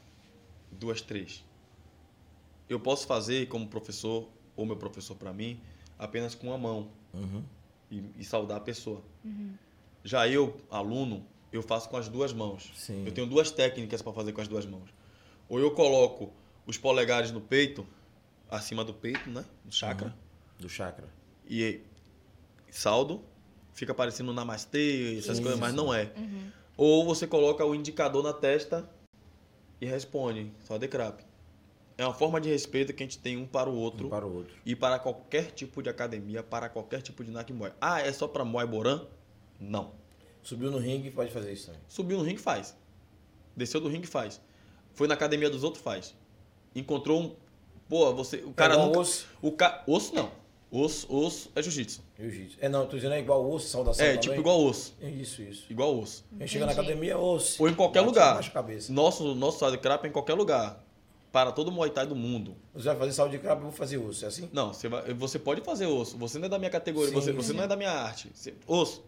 [0.72, 1.44] Duas, três.
[2.66, 4.26] Eu posso fazer como professor,
[4.58, 5.58] ou meu professor para mim,
[5.98, 7.42] apenas com uma mão Uhum.
[7.90, 9.00] e, e saudar a pessoa.
[10.04, 12.70] Já eu, aluno, eu faço com as duas mãos.
[12.74, 13.04] Sim.
[13.06, 14.90] Eu tenho duas técnicas para fazer com as duas mãos.
[15.48, 16.30] Ou eu coloco
[16.66, 17.86] os polegares no peito,
[18.50, 19.44] acima do peito, né?
[19.64, 20.14] No chakra,
[20.58, 21.08] Do chakra.
[21.48, 21.80] e
[22.70, 23.22] saldo,
[23.72, 26.12] fica parecendo um namastê, essas Sim, coisas, mas não é.
[26.76, 28.88] Ou você coloca o indicador na testa
[29.80, 31.22] e responde, só de crap.
[31.98, 34.24] É uma forma de respeito que a gente tem um para o outro Um para
[34.24, 34.54] o outro.
[34.64, 37.72] e para qualquer tipo de academia, para qualquer tipo de Nakimoy.
[37.80, 39.02] Ah, é só para Muay Boran?
[39.58, 39.90] Não.
[40.42, 41.80] Subiu no ringue, pode fazer isso também.
[41.88, 42.76] Subiu no ringue, faz.
[43.56, 44.40] Desceu do ringue, faz.
[44.94, 46.14] Foi na academia dos outros, faz.
[46.74, 47.34] Encontrou um.
[47.88, 48.36] Pô, você.
[48.38, 49.00] O cara igual nunca.
[49.00, 49.26] osso.
[49.42, 49.82] O ca...
[49.86, 50.30] Osso não.
[50.70, 52.02] Osso, osso é jiu-jitsu.
[52.18, 52.58] Jiu-jitsu.
[52.60, 54.20] É, não, tô dizendo é igual osso, saudação É, também.
[54.20, 54.94] tipo igual osso.
[55.00, 55.64] É Isso, isso.
[55.70, 56.24] Igual osso.
[56.36, 56.86] A gente chega na Entendi.
[56.88, 57.60] academia, osso.
[57.62, 58.52] Ou em qualquer Bate lugar.
[58.90, 60.84] Nosso, nosso side crap é em qualquer lugar.
[61.30, 62.56] Para todo Muay Thai do mundo.
[62.72, 64.48] Você vai fazer saúde de crabo, eu vou fazer osso, é assim?
[64.52, 66.16] Não, você, vai, você pode fazer osso.
[66.16, 67.08] Você não é da minha categoria.
[67.08, 67.56] Sim, você você sim.
[67.56, 68.30] não é da minha arte.
[68.32, 69.04] Você- osso.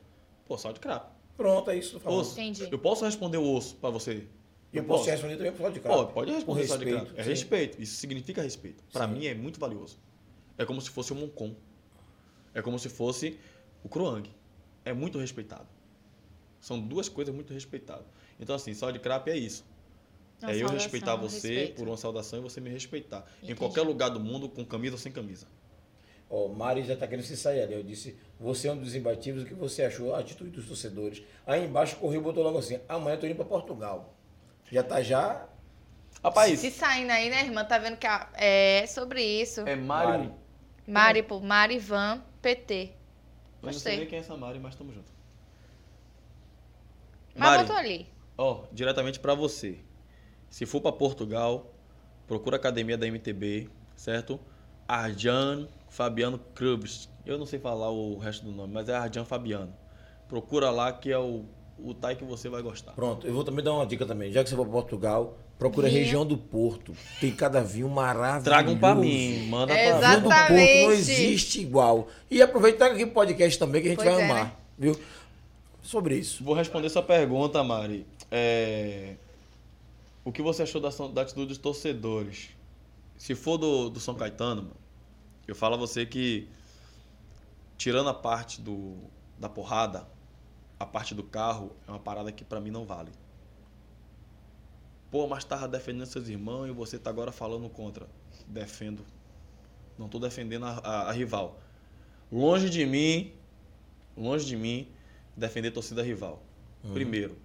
[0.46, 1.10] Pô, side crap.
[1.36, 2.12] Pronto, é isso que eu.
[2.12, 2.32] Osso.
[2.38, 2.68] Entendi.
[2.70, 4.26] Eu posso responder o osso para você?
[4.72, 5.96] E eu Não posso responder também saúde de crabo.
[5.98, 7.18] Pode, pode responder só de respeito, crap.
[7.20, 7.30] É sim.
[7.30, 7.82] respeito.
[7.82, 8.84] Isso significa respeito.
[8.92, 9.98] Para mim é muito valioso.
[10.58, 11.54] É como se fosse o Moncon.
[12.52, 13.38] É como se fosse
[13.82, 14.28] o Kruang.
[14.84, 15.66] é muito respeitado.
[16.60, 18.04] São duas coisas muito respeitadas.
[18.38, 19.64] Então, assim, só de crap é isso.
[20.42, 21.74] Uma é eu saudação, respeitar você respeito.
[21.76, 23.24] por uma saudação e você me respeitar.
[23.38, 23.52] Entendi.
[23.52, 25.46] Em qualquer lugar do mundo, com camisa ou sem camisa.
[26.30, 27.74] Ó, Mari já tá querendo se sair ali.
[27.74, 30.14] Eu disse, você é um dos imbatíveis, o que você achou?
[30.14, 31.22] A atitude dos torcedores.
[31.46, 34.14] Aí embaixo correu e botou logo assim, amanhã eu tô indo pra Portugal.
[34.70, 35.46] Já tá já...
[36.22, 37.64] Rapaz, Se saindo aí, né, irmã?
[37.64, 39.60] Tá vendo que a- é sobre isso.
[39.62, 40.10] é Mário.
[40.20, 40.32] Mari.
[40.86, 42.74] Mari, pô, Marivan PT.
[43.62, 43.96] Eu não sei Gostei.
[43.98, 45.10] nem quem é essa Mari, mas tamo junto.
[47.34, 47.62] Mas Mari.
[47.62, 48.06] botou ali.
[48.36, 49.78] Ó, diretamente pra você.
[50.50, 51.72] Se for pra Portugal,
[52.26, 54.38] procura a academia da MTB, certo?
[54.86, 57.08] Arjan Fabiano Krubs.
[57.24, 59.72] Eu não sei falar o resto do nome, mas é Arjan Fabiano.
[60.28, 61.44] Procura lá que é o,
[61.78, 62.92] o Thai que você vai gostar.
[62.92, 64.32] Pronto, eu vou também dar uma dica também.
[64.32, 66.02] Já que você for pra Portugal, procura a Vinho.
[66.02, 66.92] região do Porto.
[67.20, 68.44] Tem cada vinho maravilhoso.
[68.44, 70.22] Tragam pra mim, manda pra Vinho mim.
[70.22, 72.08] do Porto não existe igual.
[72.30, 74.44] E aproveita e traga aqui o podcast também que a gente Pois vai é, amar.
[74.46, 74.52] né?
[74.78, 74.96] Viu?
[75.82, 76.42] Sobre isso.
[76.44, 78.06] Vou responder sua pergunta, Mari.
[78.30, 79.14] É,
[80.24, 82.50] O que você achou da, da atitude dos torcedores?
[83.16, 84.76] Se for do, do São Caetano, mano,
[85.46, 86.48] eu falo a você que,
[87.76, 88.96] tirando a parte do,
[89.38, 90.06] da porrada,
[90.78, 93.12] a parte do carro é uma parada que pra mim não vale.
[95.10, 98.08] Pô, mas tava defendendo seus irmãos e você tá agora falando contra.
[98.46, 99.04] Defendo.
[99.98, 101.60] Não tô defendendo a, a- a rival.
[102.30, 103.32] Longe de mim,
[104.16, 104.88] longe de mim,
[105.36, 106.42] defender torcida rival.
[106.92, 107.36] Primeiro,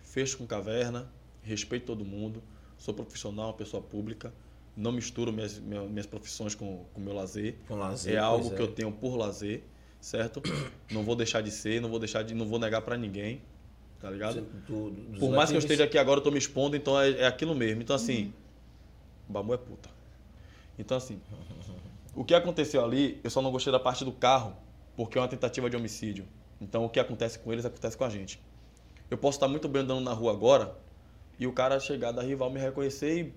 [0.00, 1.12] fecho com caverna,
[1.42, 2.42] respeito todo mundo,
[2.78, 4.32] sou profissional, uma pessoa pública,
[4.76, 7.56] não misturo minhas, minhas, profissões com o meu lazer.
[7.68, 8.64] Com lazer, é algo pois que é.
[8.64, 9.62] eu tenho por lazer,
[10.00, 10.42] certo?
[10.90, 13.42] não vou deixar de ser, não vou deixar de, não vou negar pra ninguém,
[14.00, 14.40] tá ligado?
[14.66, 17.10] Do- dos Por mais que eu esteja aqui agora, eu tô me expondo, então é,
[17.10, 17.82] é aquilo mesmo.
[17.82, 18.32] Então, assim,
[19.28, 19.90] Bamu é puta.
[20.78, 21.20] Então, assim,
[22.14, 24.56] o que aconteceu ali, eu só não gostei da parte do carro,
[24.96, 26.26] porque é uma tentativa de homicídio.
[26.60, 28.40] Então, o que acontece com eles, acontece com a gente.
[29.10, 30.74] Eu posso estar muito bem andando na rua agora,
[31.42, 33.34] e o cara chegar da rival me reconhecer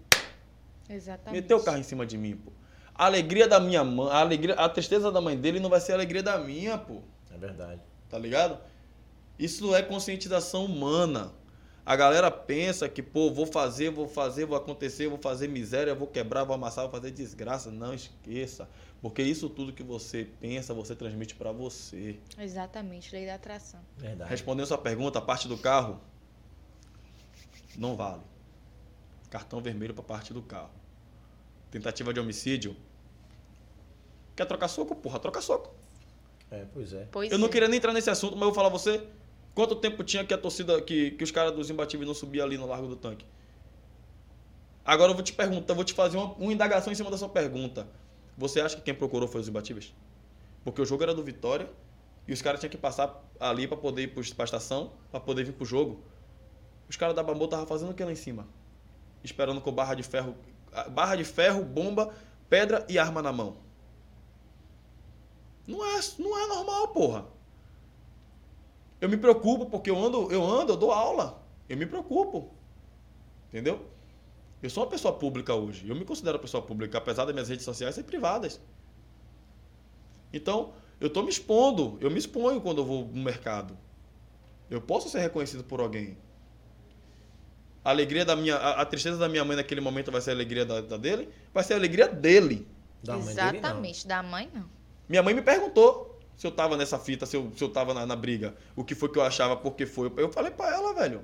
[0.87, 1.41] e Exatamente.
[1.41, 2.51] meter o carro em cima de mim, pô.
[2.93, 5.93] A alegria da minha mãe, a, alegria, a tristeza da mãe dele não vai ser
[5.93, 7.01] a alegria da minha, pô
[7.33, 7.81] É verdade.
[8.07, 8.59] tá ligado?
[9.39, 11.33] Isso é conscientização humana.
[11.83, 16.07] A galera pensa que, pô, vou fazer, vou fazer, vou acontecer, vou fazer miséria, vou
[16.07, 17.69] quebrar, vou amassar, vou fazer desgraça.
[17.69, 18.67] Não esqueça.
[19.01, 22.17] Porque isso tudo que você pensa, você transmite pra você.
[22.39, 23.79] Exatamente, lei da atração.
[23.97, 24.29] Verdade.
[24.29, 25.99] Respondendo sua pergunta, a parte do carro,
[27.79, 28.21] não vale.
[29.29, 30.69] Cartão vermelho pra parte do carro.
[31.71, 32.75] Tentativa de homicídio.
[34.35, 34.95] Quer trocar soco?
[34.95, 35.73] Porra, troca soco.
[36.51, 37.07] É, pois é.
[37.11, 37.49] Pois Eu não é.
[37.49, 39.05] queria nem entrar nesse assunto, mas eu vou falar a você.
[39.53, 42.57] Quanto tempo tinha que a torcida, que, que os caras dos imbatíveis não subiam ali
[42.57, 43.25] no Largo do Tanque?
[44.83, 47.29] Agora eu vou te perguntar, vou te fazer uma, uma indagação em cima da sua
[47.29, 47.87] pergunta.
[48.37, 49.93] Você acha que quem procurou foi os imbatíveis?
[50.63, 51.69] Porque o jogo era do Vitória
[52.27, 55.45] e os caras tinham que passar ali pra poder ir pro- pra estação, pra poder
[55.45, 56.03] vir pro jogo.
[56.89, 58.47] Os caras da Bambu estavam fazendo o que lá em cima?
[59.23, 60.35] Esperando com barra de ferro,
[60.71, 62.13] ah, barra de ferro, bomba,
[62.49, 63.57] pedra e arma na mão.
[65.67, 67.25] Não é, não é normal, porra.
[69.01, 71.43] Eu me preocupo porque eu ando, eu ando, eu dou aula.
[71.67, 72.51] Eu me preocupo.
[73.49, 73.85] Entendeu?
[74.61, 75.87] Eu sou uma pessoa pública hoje.
[75.87, 78.59] Eu me considero pessoa pública, apesar das minhas redes sociais serem privadas.
[80.31, 81.97] Então, eu estou me expondo.
[81.99, 83.77] Eu me exponho quando eu vou no mercado.
[84.69, 86.17] Eu posso ser reconhecido por alguém.
[87.85, 90.33] A alegria da minha, a, a tristeza da minha mãe naquele momento vai ser a
[90.33, 92.67] alegria da, da dele, vai ser a alegria dele.
[93.03, 93.59] Da mãe dele, não.
[93.59, 94.65] Exatamente, da mãe não.
[95.07, 98.03] Minha mãe me perguntou se eu tava nessa fita, se eu, se eu tava na,
[98.03, 100.11] na briga, o que foi que eu achava, por que foi.
[100.17, 101.23] Eu falei pra ela, velho.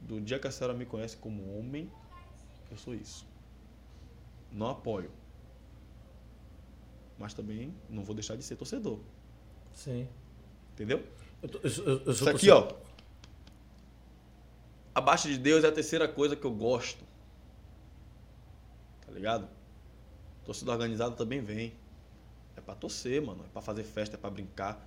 [0.00, 1.88] Do dia que a senhora me conhece como homem,
[2.68, 3.24] eu sou isso.
[4.50, 5.12] Não apoio.
[7.16, 8.98] Mas também não vou deixar de ser torcedor.
[9.72, 10.08] Sim.
[10.72, 11.04] Entendeu?
[11.40, 12.72] Eu, eu, eu, eu Isso aqui, ó.
[14.94, 17.04] Abaixo de Deus é a terceira coisa que eu gosto.
[19.06, 19.48] Tá ligado?
[20.44, 21.72] Torcida organizada também vem.
[22.56, 23.44] É pra torcer, mano.
[23.44, 24.84] É pra fazer festa, é pra brincar.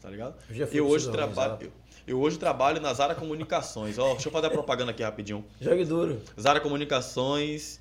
[0.00, 0.34] Tá ligado?
[0.50, 1.72] Eu Eu hoje, trabalho, eu,
[2.06, 3.98] eu hoje trabalho na Zara Comunicações.
[3.98, 5.44] Ó, deixa eu fazer a propaganda aqui rapidinho.
[5.60, 6.22] Jogue duro.
[6.40, 7.78] Zara Comunicações,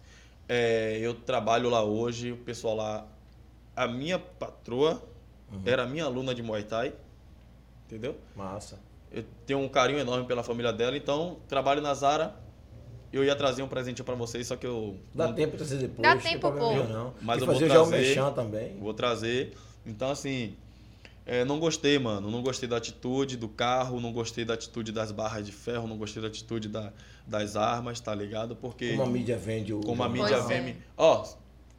[0.48, 3.08] é, eu trabalho lá hoje, o pessoal lá.
[3.76, 5.02] A minha patroa
[5.52, 5.62] Uhum.
[5.66, 6.94] era minha aluna de Muay Thai.
[7.88, 8.16] Entendeu?
[8.36, 8.78] Massa.
[9.12, 12.36] Eu tenho um carinho enorme pela família dela, então trabalho na Zara.
[13.12, 15.78] Eu ia trazer um presentinho pra vocês, só que eu Dá não- tempo de trazer
[15.78, 16.02] depois.
[16.08, 16.74] Dá tempo, pô.
[16.84, 17.14] não.
[17.22, 18.08] Mas e eu vou fazer já o trazer.
[18.08, 18.78] mexão também.
[18.80, 19.54] vou trazer.
[19.84, 20.56] Então assim,
[21.26, 22.30] é, não gostei, mano.
[22.30, 25.98] Não gostei da atitude do carro, não gostei da atitude das barras de ferro, não
[25.98, 26.94] gostei da atitude da-
[27.26, 28.56] das armas, tá ligado?
[28.56, 29.82] Porque Como a mídia vende o.
[29.82, 30.62] como a mídia Pois é.
[30.62, 30.78] vende.
[30.96, 31.28] Ó,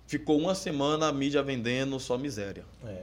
[0.08, 2.64] ficou uma semana a mídia vendendo só miséria.
[2.84, 3.02] É.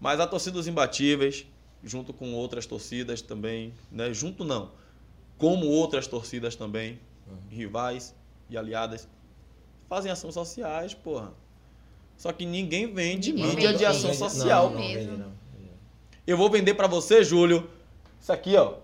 [0.00, 1.46] Mas a torcida dos imbatíveis,
[1.84, 4.12] junto com outras torcidas também, né?
[4.12, 4.72] Junto não,
[5.38, 6.98] como outras torcidas também,
[7.50, 8.14] rivais
[8.48, 9.08] e aliadas,
[9.88, 11.32] fazem ações sociais, porra.
[12.16, 14.18] Só que ninguém vende Ninguém mídia vende de ação isso.
[14.20, 14.70] social.
[14.70, 15.10] Não, não, mesmo.
[15.10, 15.34] vende não.
[16.26, 17.68] Eu vou vender pra você, Júlio,
[18.20, 18.76] isso aqui, ó.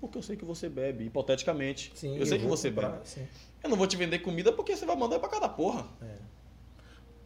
[0.00, 1.92] Porque eu sei que você bebe, hipoteticamente.
[1.94, 3.08] Sim, eu sei que você comprar, bebe.
[3.08, 3.26] sim.
[3.62, 5.86] Eu não vou te vender comida porque você vai mandar pra cada porra.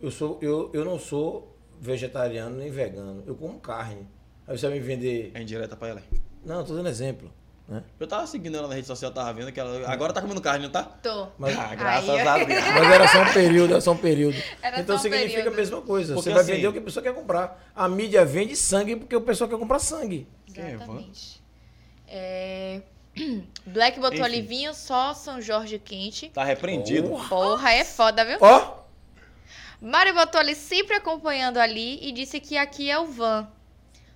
[0.00, 3.24] Eu, sou, eu, eu não sou vegetariano nem vegano.
[3.26, 4.06] Eu como carne.
[4.46, 5.30] Aí você vai me vender.
[5.34, 6.02] É indireta pra ela.
[6.44, 7.32] Não, tô dando exemplo.
[7.66, 7.84] Né?
[8.00, 10.64] Eu tava seguindo ela na rede social, tava vendo que ela agora tá comendo carne,
[10.64, 10.82] não tá?
[10.82, 11.28] Tô.
[11.38, 12.48] Mas, Ah, graças Aí, a Deus.
[12.74, 14.36] mas era só um período, era só um período.
[14.60, 15.54] Era então só um significa período.
[15.54, 16.14] a mesma coisa.
[16.14, 17.70] Porque você vai assim- vender o que a pessoa quer comprar.
[17.74, 20.26] A mídia vende sangue porque o pessoal quer comprar sangue.
[20.56, 21.40] É, Exatamente.
[22.08, 22.82] É...
[23.66, 24.22] Black botou Enfim.
[24.24, 26.28] ali vinho, só São Jorge quente.
[26.30, 27.08] Tá repreendido.
[27.08, 27.28] Porra.
[27.28, 28.38] Porra, é foda, viu?
[28.40, 28.79] Ó,
[29.80, 33.48] Mário botou ali sempre acompanhando ali e disse que aqui é o van.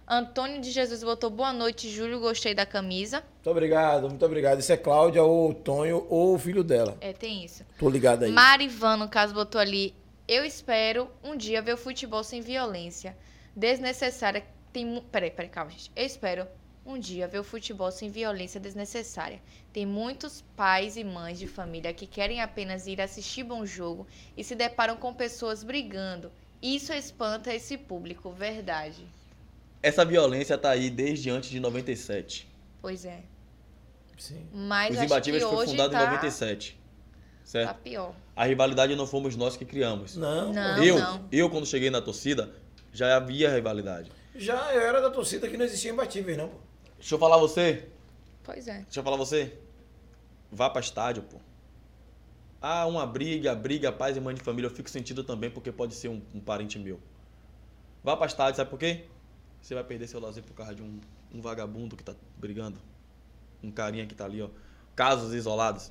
[0.07, 3.23] Antônio de Jesus botou boa noite, Júlio, gostei da camisa.
[3.37, 4.61] muito obrigado, muito obrigado.
[4.61, 6.99] Isso é Cláudia ou o Tonho ou o filho dela.
[7.01, 7.65] É, tem isso.
[7.79, 8.31] Tô ligado aí.
[8.31, 9.95] Marivan, no caso, botou ali.
[10.29, 13.17] Eu espero um dia ver o futebol sem violência.
[13.57, 14.45] Desnecessária.
[14.71, 15.03] Tem.
[15.11, 15.91] Peraí, peraí, calma, gente.
[15.97, 16.47] Eu espero
[16.87, 19.41] um dia ver o futebol sem violência desnecessária.
[19.73, 24.07] Tem muitos pais e mães de família que querem apenas ir assistir bom jogo
[24.37, 26.31] e se deparam com pessoas brigando.
[26.63, 29.05] Isso espanta esse público, verdade.
[29.83, 32.49] Essa violência tá aí desde antes de 97.
[32.81, 33.21] Pois é.
[34.19, 34.47] Sim.
[34.53, 36.81] Mas Os imbatíveis que foi hoje fundado tá, em 97.
[37.45, 37.69] Certo?
[37.69, 38.15] tá pior.
[38.35, 40.17] A rivalidade não fomos nós que criamos.
[40.17, 40.83] Não, Não.
[40.83, 41.29] eu, não.
[41.31, 42.51] eu, quando cheguei na torcida,
[42.93, 44.11] já havia rivalidade.
[44.35, 46.57] já eu era da torcida que não existia imbatíveis, não, pô.
[47.05, 47.87] Deixa eu falar você.
[48.43, 48.81] Pois é.
[48.81, 49.59] Deixa eu falar você.
[50.51, 51.39] Vá pra estádio, pô.
[52.63, 55.95] Ah, uma briga, briga, pais e mãe de família, eu fico sentido também porque pode
[55.95, 56.99] ser um, um parente meu.
[58.03, 59.05] Vá pra estádio, sabe por quê?
[59.61, 60.99] Você vai perder seu lazer por causa de um,
[61.31, 62.81] um vagabundo que tá brigando.
[63.63, 64.49] Um carinha que tá ali, ó.
[64.97, 65.87] Casos isolados.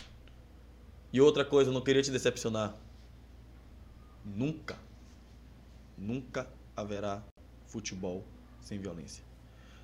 [1.12, 2.76] E outra coisa, eu não queria te decepcionar.
[4.26, 4.80] Nunca,
[5.96, 7.22] nunca haverá
[7.68, 8.24] futebol
[8.62, 9.24] sem violência.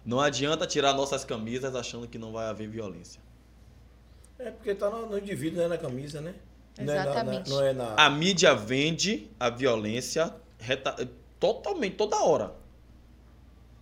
[0.06, 3.22] Não adianta tirar nossas camisas achando que não vai haver violência.
[4.38, 6.34] É porque tá no, no indivíduo, não é na camisa, né?
[6.78, 7.50] Não é na- na- Exatamente.
[7.50, 7.96] não é na.
[7.96, 11.10] A mídia vende a violência reta-
[11.40, 12.54] totalmente, toda hora.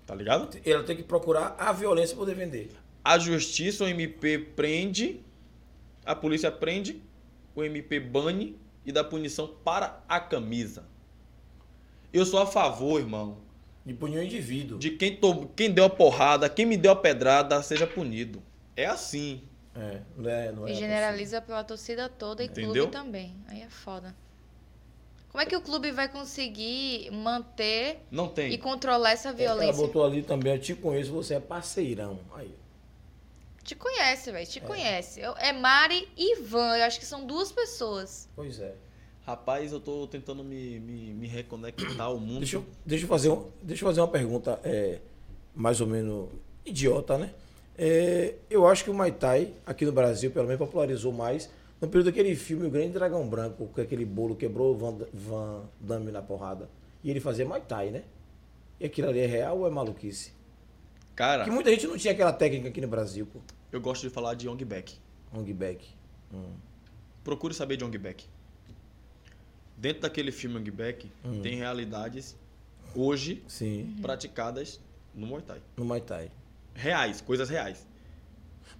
[0.06, 0.58] Tá ligado?
[0.66, 2.72] Ela tem que procurar a violência para poder vender.
[3.04, 5.22] A justiça, o MP prende,
[6.06, 7.02] a polícia prende,
[7.56, 10.86] o MP bane e dá punição para a camisa.
[12.12, 13.38] Eu sou a favor, irmão,
[13.88, 14.78] De punir o indivíduo.
[14.78, 18.44] de quem, to- quem deu a porrada, quem me deu a pedrada, seja punido.
[18.76, 19.42] É assim.
[19.74, 22.74] É, não é, não é E generaliza pela torcida toda e Entendeu?
[22.74, 23.34] clube também.
[23.48, 24.14] Aí é foda.
[25.30, 28.52] Como é que o clube vai conseguir manter Não tem.
[28.52, 29.74] e controlar essa Ela violência?
[29.74, 32.20] botou ali também, eu te conheço, você é parceirão.
[32.36, 32.54] Aí.
[33.64, 34.48] Te conhece, velho.
[34.48, 35.22] Te conhece.
[35.22, 36.76] Eu- É Mari e Ivan.
[36.78, 38.28] Eu acho que são duas pessoas.
[38.36, 38.74] Pois é.
[39.28, 42.40] Rapaz, eu tô tentando me, me, me reconectar ao mundo.
[42.40, 45.02] Deixa eu, deixa eu, fazer, um, deixa eu fazer uma pergunta é,
[45.54, 46.30] mais ou menos
[46.66, 47.34] idiota, né?
[47.78, 51.50] É, eu acho que o Muay Thai, aqui no Brasil, pelo menos, popularizou mais
[51.82, 55.64] no período daquele filme O Grande Dragão Branco, que aquele bolo quebrou o Van, Van
[55.78, 56.70] Damme na porrada.
[57.04, 58.04] E ele fazia Muay Thai, né?
[58.80, 60.32] E aquilo ali é real ou é maluquice?
[61.18, 63.42] Cara, Que muita gente não tinha aquela técnica aqui no Brasil, pô.
[63.74, 64.96] eu gosto de falar de Young Beck.
[65.34, 65.86] Hong Back.
[66.34, 66.54] Hum.
[67.26, 68.26] Procure saber de Young Beck.
[69.78, 71.40] Dentro daquele filme Young Beck, Hum.
[71.42, 72.36] tem realidades
[72.96, 74.80] hoje Sim, praticadas
[75.14, 75.62] no Muay Thai.
[75.78, 76.32] no Muay Thai.
[76.74, 77.86] Reais, coisas reais.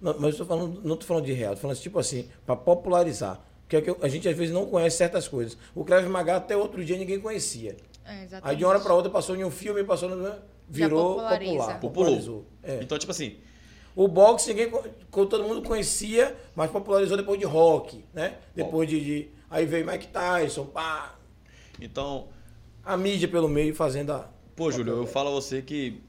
[0.00, 2.28] Não, mas eu tô falando, não tô falando de real, tô falando assim, tipo assim,
[2.44, 3.40] para popularizar.
[3.68, 5.56] Porque é a gente às vezes não conhece certas coisas.
[5.74, 7.76] O Krav Maga até outro dia ninguém conhecia.
[8.04, 8.26] É.
[8.42, 10.34] Aí de uma hora para outra passou em um filme, passou no
[10.68, 11.50] virou populariza.
[11.52, 12.44] popular, popularizou.
[12.62, 12.82] É.
[12.82, 13.36] Então, tipo assim,
[13.94, 14.70] O boxe ninguém
[15.10, 18.38] todo mundo conhecia, mas popularizou depois de rock, né?
[18.54, 21.14] Depois de, de- aí veio Mike Tyson, pá,
[21.80, 22.28] então,
[22.84, 26.02] a mídia pelo meio fazendo a pô, Júlio, eu falo a você que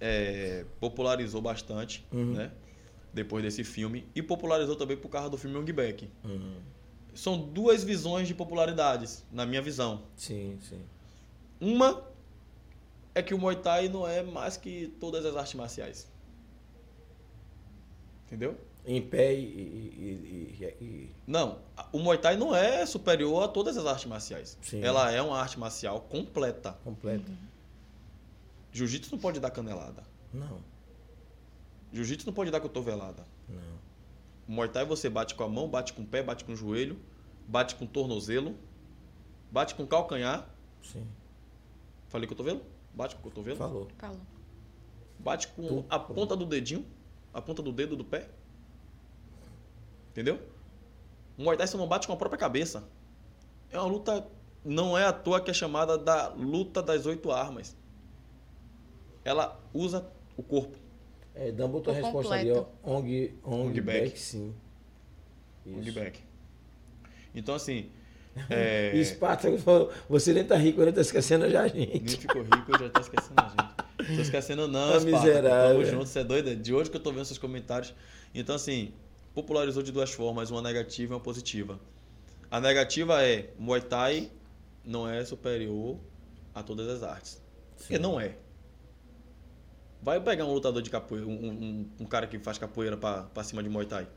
[0.00, 2.34] é, popularizou bastante, Uhum.
[2.34, 2.50] né?
[3.12, 4.06] Depois desse filme.
[4.14, 6.10] E popularizou também por causa do filme Young Beck.
[6.22, 6.56] Uhum.
[7.14, 10.02] São duas visões de popularidades, na minha visão.
[10.14, 10.80] Sim, sim.
[11.58, 12.04] Uma
[13.14, 16.06] é que o Muay Thai não é mais que todas as artes marciais.
[18.26, 18.56] Entendeu?
[18.86, 21.58] Em pé e, e- e- e- Não,
[21.92, 24.56] o Muay Thai não é superior a todas as artes marciais.
[24.62, 24.80] Sim.
[24.82, 26.72] Ela é uma arte marcial completa.
[26.84, 27.30] completo.
[28.72, 30.02] Jiu-jitsu não pode dar canelada.
[30.32, 30.60] Não,
[31.92, 33.24] Jiu-jitsu não pode dar cotovelada.
[33.48, 33.78] não.
[34.48, 36.56] O Muay Thai você bate com a mão, bate com o pé, bate com o
[36.56, 36.98] joelho,
[37.46, 38.56] bate com o tornozelo,
[39.50, 40.48] bate com o calcanhar.
[40.82, 41.06] Sim.
[42.08, 42.62] Falei cotovelo?
[42.94, 43.58] Bate com o cotovelo.
[43.58, 43.88] Falou.
[43.98, 44.20] Falou.
[45.18, 46.86] Bate com a ponta do dedinho,
[47.34, 48.30] a ponta do dedo do pé.
[50.18, 50.40] Entendeu?
[51.38, 52.82] O Muay Thai você não bate com a própria cabeça.
[53.70, 54.26] É uma luta,
[54.64, 57.76] não é à toa que é chamada da luta das oito armas.
[59.24, 60.04] Ela usa
[60.36, 60.76] o corpo.
[61.36, 62.64] É, Dan botou a resposta ali, ó.
[62.82, 64.00] Ong, Ong, Ong back.
[64.06, 64.18] back.
[64.18, 64.52] sim.
[65.64, 65.96] Ong Isso.
[65.96, 66.18] back.
[67.32, 67.88] Então assim,
[68.50, 72.16] é, E Espartaco falou, você nem tá rico, ele tá esquecendo já a nem gente.
[72.16, 74.16] ficou rico, eu já tô esquecendo a gente.
[74.16, 75.24] Tô esquecendo não, Tá Espartaco.
[75.26, 75.72] miserável.
[75.78, 76.56] Tamo junto, você é doido?
[76.56, 77.94] De hoje que eu tô vendo seus comentários.
[78.34, 78.92] Então assim,
[79.42, 81.78] popularizou de duas formas, uma negativa e uma positiva.
[82.50, 84.30] A negativa é Muay Thai
[84.84, 85.96] não é superior
[86.54, 87.40] a todas as artes.
[87.76, 88.36] Porque não é.
[90.02, 93.44] Vai pegar um lutador de capoeira, um, um- um cara que faz capoeira pra, pra
[93.44, 94.08] cima de Muay Thai.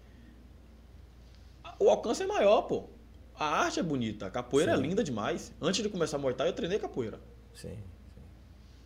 [1.80, 2.90] O alcance é maior, pô.
[3.36, 4.80] A arte é bonita, a capoeira Sim.
[4.80, 5.52] é linda demais.
[5.62, 7.20] Antes de começar Muay Thai, eu treinei capoeira.
[7.54, 7.78] Sim.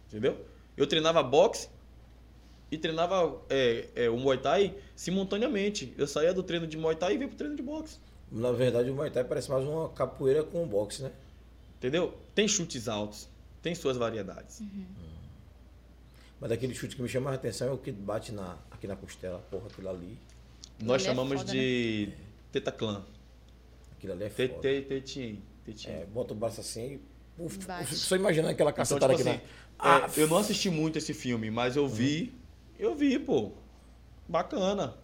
[0.08, 0.46] Entendeu?
[0.76, 1.70] Eu treinava boxe
[2.76, 5.94] e treinava é, é, o Muay Thai simultaneamente.
[5.98, 7.98] Eu saía do treino de Muay Thai e vinha pro treino de boxe.
[8.32, 11.12] Na verdade, o Muay Thai parece mais uma capoeira com boxe, né?
[11.78, 12.14] Entendeu?
[12.34, 13.28] Tem chutes altos,
[13.62, 14.62] tem suas variedades.
[16.40, 18.96] Mas aquele chute que me chama a atenção é o que bate na, aqui na
[18.96, 19.40] costela.
[19.50, 20.18] Porra, aquilo ali.
[20.82, 22.10] Nós Ele é chamamos foda, de
[22.52, 23.04] Teta Clã.
[23.98, 24.60] Aquilo ali é foda.
[24.60, 25.42] Tetinho.
[25.66, 25.94] Tetinho.
[25.96, 27.16] É, bota o braço assim e.
[27.38, 27.58] Uf,
[27.94, 29.48] só imaginando aquela Então, cacetada tipo aqui assim,
[29.78, 30.08] na.
[30.08, 32.34] é, eu não assisti muito esse filme, mas eu vi.
[32.80, 33.52] Eu vi, pô.
[34.28, 34.96] Bacana.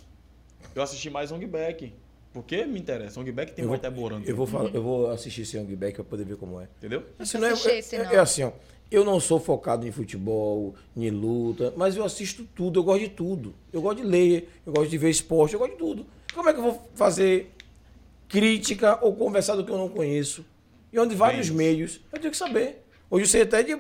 [0.76, 1.94] Eu assisti mais Ong Back.
[2.34, 3.20] Porque me interessa.
[3.20, 4.26] Ong Back tem eu vou, Thai Borando.
[4.30, 6.68] eu vou, falar, eu vou assistir esse Back pra poder ver como é.
[6.78, 7.04] Entendeu?
[7.20, 8.12] Assim, Não é, esse, é- não.
[8.12, 8.52] é assim, ó.
[8.90, 13.10] Eu não sou focado em futebol, em luta, mas eu assisto tudo, eu gosto de
[13.10, 13.54] tudo.
[13.72, 16.06] Eu gosto de ler, eu gosto de ver esporte, eu gosto de tudo.
[16.34, 17.52] Como é que eu vou fazer
[18.28, 20.46] crítica ou conversar do que eu não conheço?
[20.92, 22.84] E onde vários meios, eu tenho que saber.
[23.10, 23.78] Hoje eu sei até de,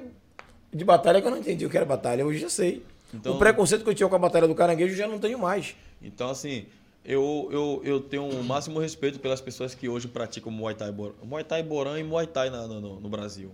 [0.73, 2.81] de batalha que eu não entendi o que era batalha, hoje eu já sei.
[3.13, 5.37] Então- o preconceito que eu tinha com a batalha do caranguejo eu já não tenho
[5.39, 5.75] mais.
[6.01, 6.65] Então, assim,
[7.03, 10.91] eu, eu, eu tenho o máximo respeito pelas pessoas que hoje praticam Muay Thai,
[11.23, 13.51] Muay Thai Boran e Muay Thai na- no, no- Brasil.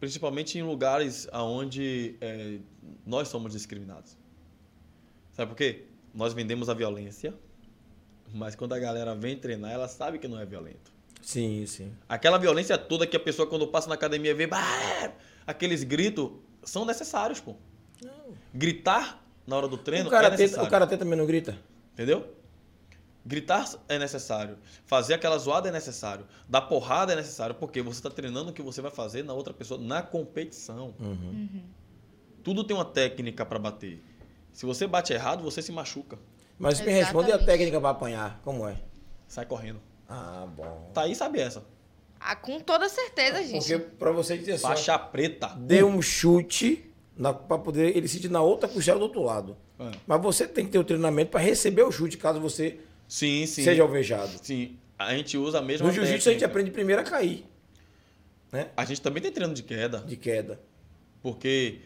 [0.00, 2.16] Principalmente em lugares onde
[3.06, 4.16] nós somos discriminados.
[5.32, 5.84] Sabe por quê?
[6.12, 7.32] Nós vendemos a violência,
[8.34, 10.90] mas quando a galera vem treinar, ela sabe que não é violento.
[11.22, 11.92] Sim, sim.
[12.08, 15.12] Aquela violência toda que a pessoa, quando passa na academia, vê "Bah!",
[15.46, 16.30] aqueles gritos,
[16.64, 17.54] são necessários, pô.
[18.54, 20.66] Gritar na hora do treino O é necessário.
[20.66, 21.56] o karatê também não grita?
[21.92, 22.34] Entendeu?
[23.24, 24.58] Gritar é necessário.
[24.84, 26.26] Fazer aquela zoada é necessário.
[26.48, 27.54] Dar porrada é necessário.
[27.54, 30.94] Porque você está treinando o que você vai fazer na outra pessoa na competição.
[32.42, 34.02] Tudo tem uma técnica para bater.
[34.52, 36.18] Se você bate errado, você se machuca.
[36.58, 38.76] Mas me responde a técnica para apanhar, como é?
[39.26, 39.80] Sai correndo.
[40.08, 40.90] Ah, bom.
[40.92, 41.64] Tá aí, sabe essa.
[42.20, 43.66] Ah, com toda certeza, gente.
[43.66, 45.48] Porque pra você dizer assim, Faixa preta.
[45.56, 49.56] dê um chute na, pra poder ele sentir na outra costela do outro lado.
[49.78, 49.90] É.
[50.06, 52.78] Mas você tem que ter o treinamento para receber o chute, caso você
[53.08, 53.62] Sim, sim.
[53.62, 54.32] seja alvejado.
[54.42, 54.76] Sim.
[54.98, 57.44] A gente usa a mesma No jiu-jitsu a gente aprende primeiro a cair,
[58.52, 58.70] né?
[58.76, 59.98] A gente também tem treino de queda.
[59.98, 60.60] De queda.
[61.20, 61.80] Porque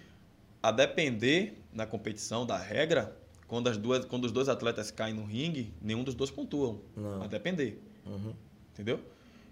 [0.63, 3.17] a depender na competição da regra,
[3.47, 6.81] quando, as duas, quando os dois atletas caem no ringue, nenhum dos dois pontuam.
[6.97, 7.23] Não.
[7.23, 7.81] A depender.
[8.73, 9.01] Entendeu?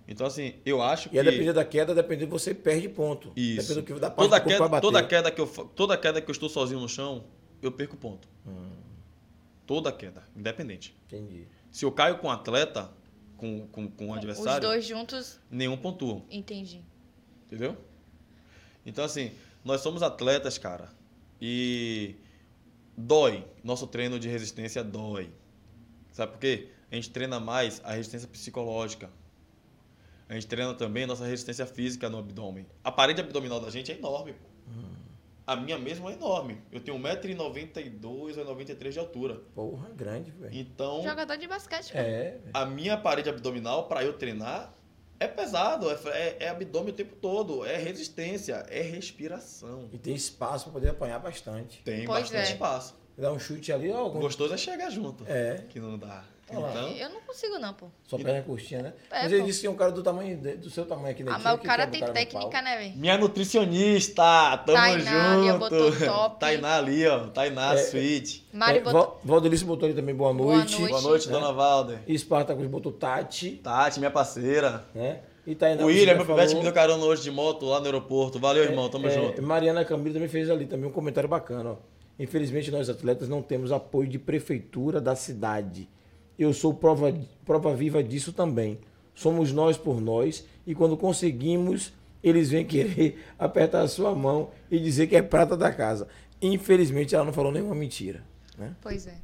[0.06, 1.30] Então, assim, eu acho E a que.
[1.30, 3.32] depender da queda, dependendo você perde ponto.
[3.34, 3.68] Isso.
[3.68, 4.80] Depende do que da parte Toda queda, bater.
[4.82, 7.24] toda, queda que eu, toda queda que eu estou sozinho no chão,
[7.62, 8.28] eu perco ponto.
[8.46, 8.70] Hum.
[9.66, 10.94] Toda queda, independente.
[11.06, 11.46] Entendi.
[11.70, 12.92] Se eu caio com um atleta,
[13.38, 16.22] com, com, com um Os adversário, dois juntos, nenhum pontua.
[16.30, 16.82] entendi.
[17.46, 17.76] Entendeu?
[18.84, 19.32] Então, assim,
[19.64, 20.90] nós somos atletas, cara.
[21.40, 22.14] E
[22.96, 23.44] dói.
[23.62, 25.30] Nosso treino de resistência dói.
[26.12, 26.68] Sabe por quê?
[26.90, 29.08] A gente treina mais a resistência psicológica.
[30.34, 32.66] A gente treina também nossa resistência física no abdômen.
[32.82, 34.32] A parede abdominal da gente é enorme.
[34.32, 34.48] pô.
[35.46, 36.58] A minha mesmo é enorme.
[36.72, 39.42] Eu tenho 1,92m ou 93 de altura.
[39.54, 40.52] Porra, grande, velho.
[40.52, 41.98] Então, Jogador de basquete, pô.
[41.98, 44.74] É, a minha parede abdominal, para eu treinar,
[45.20, 45.88] é pesado.
[45.88, 47.64] É, é, é abdômen o tempo todo.
[47.64, 48.66] É resistência.
[48.68, 49.88] É respiração.
[49.92, 51.80] e tem espaço para poder apanhar bastante.
[51.84, 52.52] Tem Pois bastante é.
[52.52, 52.96] espaço.
[53.16, 55.24] Dá um chute ali, ó, O gostoso é chegar junto.
[55.28, 55.64] É.
[55.68, 56.24] Que não dá.
[56.50, 57.86] Então, Eu não consigo, não, pô.
[58.06, 58.92] sua perna curtinha, né?
[59.10, 59.46] É, mas ele pô.
[59.46, 61.58] disse que é um cara do tamanho do seu tamanho aqui na Ah, mas o
[61.58, 62.96] cara tem técnica, né, velho?
[62.96, 66.04] minha nutricionista, tamo Tainá botou junto.
[66.04, 66.40] top.
[66.40, 67.26] Tainá ali, ó.
[67.28, 68.46] Tainá É, Sweet.
[68.52, 69.00] Mari é, botou.
[69.00, 70.78] Val- Valdelice botou ali também boa Boa noite.
[70.78, 70.90] noite.
[70.90, 71.98] Boa noite, dona Valder.
[72.06, 74.84] E Spartacus botou Tati, Tati, minha parceira.
[74.94, 75.20] né?
[75.46, 78.38] E Tainá o William, meu pivete, me deu carona hoje de moto lá no aeroporto.
[78.38, 78.88] Valeu, irmão.
[78.88, 79.42] Tamo É, junto.
[79.42, 81.72] Mariana Camilo também fez ali também um comentário bacana.
[81.72, 81.76] Ó.
[82.18, 85.88] Infelizmente, nós atletas não temos apoio de prefeitura da cidade.
[86.38, 88.78] Eu sou prova, prova viva disso também.
[89.14, 91.92] Somos nós por nós e quando conseguimos
[92.22, 96.08] eles vêm querer apertar a sua mão e dizer que é prata da casa.
[96.40, 98.24] Infelizmente, ela não falou nenhuma mentira.
[98.56, 98.74] Né?
[98.80, 99.16] Pois é.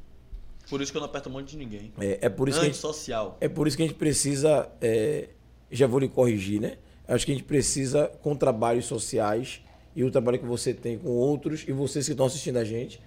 [0.69, 1.91] Por isso que eu não aperto a mão de ninguém.
[1.99, 3.37] É, é por isso que a gente, Antissocial.
[3.41, 5.29] é por isso que a gente precisa, é,
[5.69, 6.77] já vou lhe corrigir, né?
[7.07, 9.61] Acho que a gente precisa, com trabalhos sociais
[9.95, 13.01] e o trabalho que você tem com outros e vocês que estão assistindo a gente,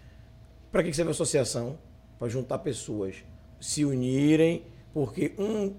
[0.71, 1.79] para que que serve a associação?
[2.19, 3.17] Para juntar pessoas,
[3.65, 4.63] se unirem,
[4.93, 5.73] porque um,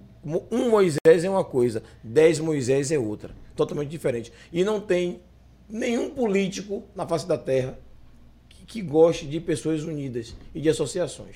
[0.52, 4.34] um Moisés é uma coisa, dez Moisés é outra, totalmente diferente.
[4.52, 5.22] E não tem
[5.70, 7.78] nenhum político na face da terra
[8.49, 11.36] que, que goste de pessoas unidas e de associações.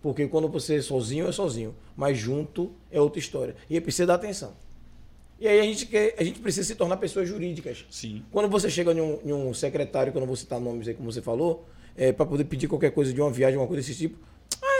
[0.00, 1.76] Porque quando você é sozinho, é sozinho.
[1.94, 3.54] Mas junto é outra história.
[3.68, 4.54] E precisa dar atenção.
[5.38, 7.84] E aí a gente, quer, a gente precisa se tornar pessoas jurídicas.
[7.90, 8.24] Sim.
[8.32, 10.94] Quando você chega em um, em um secretário, que eu não vou citar nomes aí,
[10.94, 13.98] como você falou, é, para poder pedir qualquer coisa de uma viagem, uma coisa desse
[13.98, 14.18] tipo,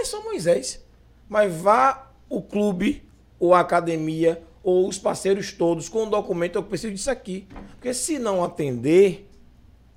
[0.01, 0.85] é só Moisés.
[1.29, 3.03] Mas vá o clube,
[3.39, 7.47] ou a academia, ou os parceiros todos com o documento, eu preciso disso aqui.
[7.73, 9.29] Porque se não atender,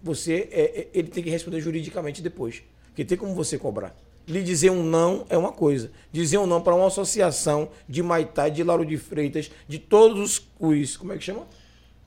[0.02, 2.64] você é, é, ele tem que responder juridicamente depois.
[2.88, 3.96] Porque tem como você cobrar.
[4.28, 5.92] Lhe dizer um não é uma coisa.
[6.12, 10.96] Dizer um não para uma associação de Maitai, de Lauro de Freitas, de todos os,
[10.96, 11.46] como é que chama?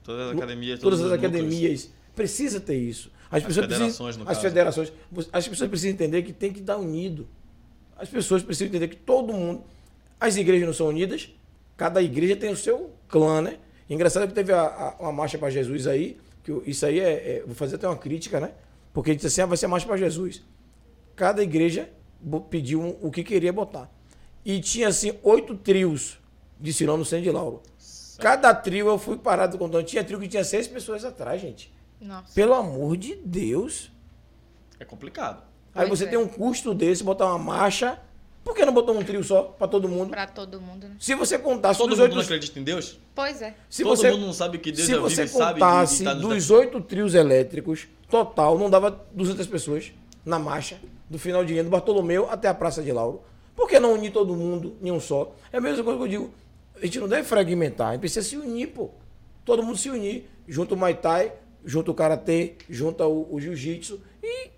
[0.03, 1.33] Todas as academias, todas as os núcleos.
[1.33, 1.89] academias.
[2.15, 3.11] Precisa ter isso.
[3.29, 4.41] As, pessoas federações, precisam, no as caso.
[4.41, 4.93] federações.
[5.33, 7.27] As pessoas precisam entender que tem que estar unido.
[7.99, 9.63] As pessoas precisam entender que todo mundo.
[10.19, 11.29] As igrejas não são unidas.
[11.75, 13.57] Cada igreja tem o seu clã, né?
[13.89, 16.17] Engraçado que teve a, a- uma marcha para Jesus aí.
[16.43, 18.51] Que eu- isso aí é, é- Vou fazer até uma crítica, né?
[18.93, 20.41] Porque ele disse assim: ah, vai ser a marcha para Jesus.
[21.15, 21.89] Cada igreja
[22.49, 23.91] pediu um- o que queria botar.
[24.45, 26.17] E tinha assim oito trios
[26.59, 27.61] de centro de Lauro.
[28.19, 29.83] Cada trio eu fui parado contando.
[29.85, 31.71] Tinha trio que tinha seis pessoas atrás, gente.
[32.01, 32.33] Nossa.
[32.33, 33.91] Pelo amor de Deus.
[34.79, 35.43] É complicado.
[35.77, 36.07] Aí Pois você é.
[36.07, 37.99] tem um custo desse, botar uma marcha.
[38.43, 40.09] Por que não botou um trio só para todo mundo?
[40.09, 40.95] Pra todo mundo, né?
[40.99, 42.97] Se você contasse Todo dos mundo oito, não acredita em Deus?
[43.13, 43.53] Pois é.
[43.69, 45.53] se Todo você, mundo não sabe que Deus se é você vivo e sabe de-
[45.55, 49.91] de contasse nos dos oito trios elétricos, total, não dava 200 pessoas
[50.25, 50.77] na marcha
[51.09, 53.21] do final de ano do Bartolomeu até a Praça de Lauro.
[53.53, 55.35] Por que não unir todo mundo em um só?
[55.51, 56.31] É a mesma coisa que eu digo.
[56.81, 58.91] A gente não deve fragmentar, a gente precisa se unir, pô.
[59.43, 60.29] Todo mundo se unir.
[60.47, 61.33] Junta o Muay Thai,
[61.65, 64.51] junta o Karatê, junta o, o Jiu-Jitsu e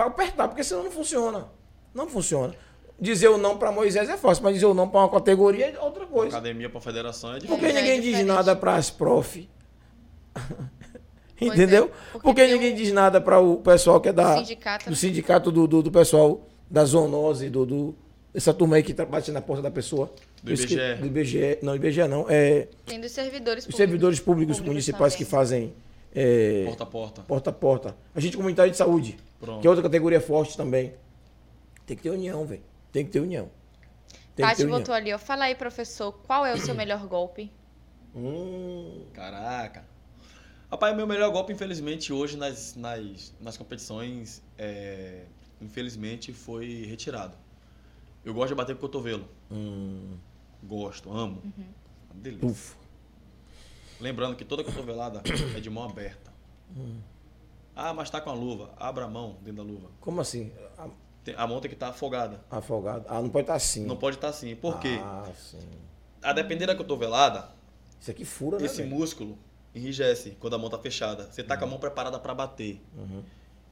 [0.00, 1.46] para apertar, porque senão não funciona.
[1.94, 2.54] Não funciona.
[2.98, 5.80] Dizer o não para Moisés é fácil, mas dizer o não para uma categoria é
[5.80, 6.36] outra coisa.
[6.36, 7.58] Academia para federação é Por difícil.
[7.58, 9.48] que É, já é ninguém diz nada para as prof?
[11.38, 11.84] Pois Entendeu?
[11.84, 14.36] é, porque Por que tem ninguém um- diz nada para o pessoal que é da,
[14.38, 14.96] Sindicato, do né?
[14.96, 17.94] sindicato do, do, do pessoal da zoonose, do, do,
[18.34, 20.10] essa turma aí que tá- bate na porta da pessoa?
[20.42, 20.76] Do IBGE.
[21.00, 21.58] Do IBGE.
[21.62, 22.26] Não, IBGE não.
[22.28, 23.76] É Tem dos servidores os públicos.
[23.76, 25.38] servidores públicos, municipais que também.
[25.38, 25.74] fazem
[26.14, 27.22] é, Porta a porta.
[27.22, 27.96] porta a porta.
[28.14, 29.60] Agente comunitário de saúde, Pronto.
[29.60, 30.94] que é outra categoria forte também.
[31.86, 32.62] Tem que ter união, velho.
[32.92, 33.50] Tem que ter união.
[34.36, 35.18] Tem Tati botou ali, ó.
[35.18, 37.50] Fala aí, professor, qual é o seu melhor golpe?
[38.14, 39.84] Hum, Caraca.
[40.70, 45.24] Rapaz, meu melhor golpe, infelizmente, hoje nas, nas, nas competições, é,
[45.60, 47.36] infelizmente, foi retirado.
[48.24, 49.28] Eu gosto de bater com o cotovelo.
[49.50, 50.16] hum,
[50.62, 51.40] Gosto, amo.
[51.42, 51.64] Uhum.
[52.12, 52.46] Uma delícia.
[52.48, 52.76] ufa.
[53.98, 55.22] Lembrando que toda cotovelada
[55.56, 56.30] é de mão aberta.
[56.76, 56.98] Hum.
[57.82, 58.72] Ah, mas tá com a luva.
[58.76, 59.88] Abra a mão dentro da luva.
[60.00, 60.52] Como assim?
[60.76, 60.88] A-
[61.36, 62.42] A mão tem que estar afogada.
[62.50, 63.04] Afogado.
[63.08, 63.84] Ah, não pode estar assim.
[63.86, 64.54] Não pode estar assim.
[64.56, 64.98] Por quê?
[65.02, 65.58] Ah, sim.
[66.22, 67.48] A depender da cotovelada,
[68.00, 68.64] Isso aqui fura, né?
[68.66, 68.90] esse velho?
[68.94, 69.38] músculo
[69.74, 71.30] enrijece quando a mão tá fechada.
[71.30, 72.82] Você tá com a mão preparada para bater.
[72.96, 73.22] Uhum.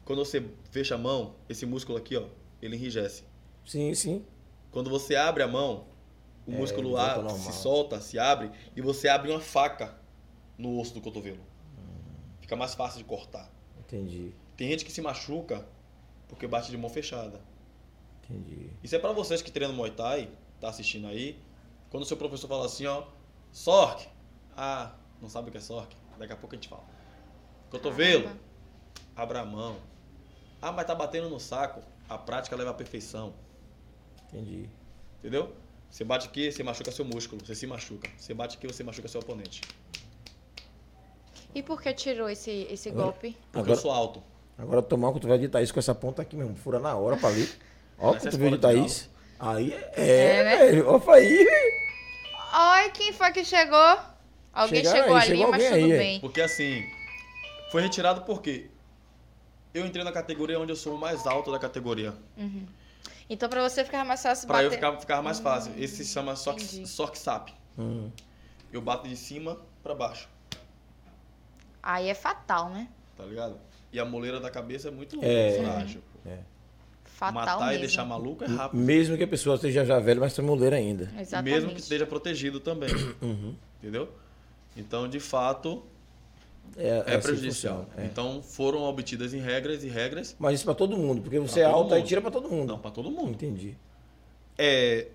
[0.04, 2.24] Quando você fecha a mão, esse músculo aqui, ó,
[2.62, 3.24] ele enrijece.
[3.66, 4.24] Sim, sim.
[4.70, 5.86] Quando você abre a mão,
[6.46, 6.94] o É, músculo
[7.38, 9.98] se solta, se abre e você abre uma faca
[10.56, 11.40] no osso do cotovelo.
[12.40, 13.50] Fica mais fácil de cortar.
[13.88, 14.34] Entendi.
[14.56, 15.66] Tem gente que se machuca
[16.28, 17.40] porque bate de mão fechada.
[18.22, 18.70] Entendi.
[18.82, 21.40] Isso é pra vocês que treinam Muay Thai, tá assistindo aí.
[21.88, 23.04] Quando o seu professor fala assim, ó,
[23.50, 24.06] Sork.
[24.54, 25.96] Ah, não sabe o que é Sork?
[26.18, 26.84] Daqui a pouco a gente fala.
[27.70, 28.24] Cotovelo.
[28.24, 28.40] Caramba.
[29.16, 29.76] Abra a mão.
[30.60, 31.80] Ah, mas tá batendo no saco.
[32.08, 33.34] A prática leva à perfeição.
[34.26, 34.68] Entendi.
[35.18, 35.54] Entendeu?
[35.88, 37.44] Você bate aqui, você machuca seu músculo.
[37.44, 38.10] Você se machuca.
[38.16, 39.62] Você bate aqui, você machuca seu oponente.
[41.58, 43.36] E por que tirou esse, esse Agora- golpe?
[43.50, 44.22] Porque Agora- eu sou alto.
[44.56, 46.54] Agora tomar o cotovelo de Thaís com essa ponta aqui mesmo.
[46.54, 47.48] Fura na hora pra ali.
[47.98, 49.10] Ó o é cotovelo de Thaís.
[49.40, 50.56] Aí é, É, né?
[50.58, 50.88] velho.
[50.94, 51.48] Opa aí.
[52.84, 53.98] Oi, quem foi que chegou?
[54.52, 55.98] Alguém Chegaram chegou aí, ali, chegou mas tudo aí, é.
[55.98, 56.20] bem.
[56.20, 56.84] Porque assim,
[57.72, 58.70] foi retirado porque
[59.74, 62.14] eu entrei na categoria onde eu sou o mais alto da categoria.
[63.28, 64.76] Então, pra você ficar mais fácil Pra eu bater...
[64.76, 65.72] ficar, ficar mais fácil.
[65.76, 66.36] Esse se chama.
[66.36, 67.48] Sork Sap.
[67.76, 68.10] Hum.
[68.72, 70.28] Eu bato de cima pra baixo,
[71.82, 72.88] Aí é fatal, né?
[73.16, 73.56] tá ligado?
[73.92, 75.60] E a moleira da cabeça é muito É.
[75.62, 76.02] frágil.
[76.12, 76.30] pô.
[77.04, 77.72] Fatal Matar mesmo.
[77.74, 78.78] e deixar maluco é rápido.
[78.80, 81.10] Mesmo que a pessoa esteja já velha, mas tem mulher ainda.
[81.18, 81.54] Exatamente.
[81.54, 82.90] Mesmo que esteja protegido também.
[83.20, 83.56] Uhum.
[83.82, 84.08] Entendeu?
[84.76, 85.82] Então, de fato,
[86.76, 87.84] É, é, assim prejudicial.
[87.86, 88.06] funciona, é.
[88.06, 90.36] Então, foram obtidas em regras e regras.
[90.38, 92.08] Mas isso pra todo mundo, porque você é alto aí mundo.
[92.08, 92.68] tira pra todo mundo.
[92.68, 93.30] Não, para todo mundo.
[93.32, 93.76] Entendi.
[94.56, 95.08] É,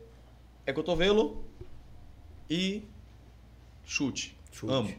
[0.65, 1.41] é cotovelo
[2.49, 2.83] e
[3.85, 4.35] chute.
[4.51, 4.73] Chute.
[4.73, 4.93] Amo.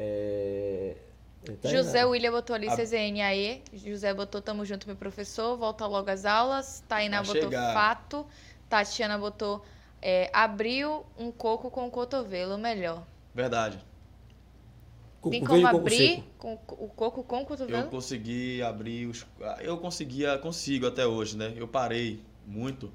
[0.00, 0.94] É...
[1.60, 2.04] tá aí, José né?
[2.04, 2.76] William botou ali A-.
[3.72, 5.56] José botou tamo junto, meu professor.
[5.56, 6.84] Volta logo às aulas.
[6.88, 7.74] Tainá botou chegar.
[7.74, 8.24] fato.
[8.68, 9.64] Tatiana botou
[10.00, 13.02] é, abriu um coco com o cotovelo, melhor.
[13.34, 13.78] Verdade.
[15.30, 17.90] Tem como coco abrir com, o coco com o Eu cotovelo?
[17.90, 19.26] consegui abrir os.
[19.60, 21.52] Eu conseguia, consigo até hoje, né?
[21.56, 22.92] Eu parei muito.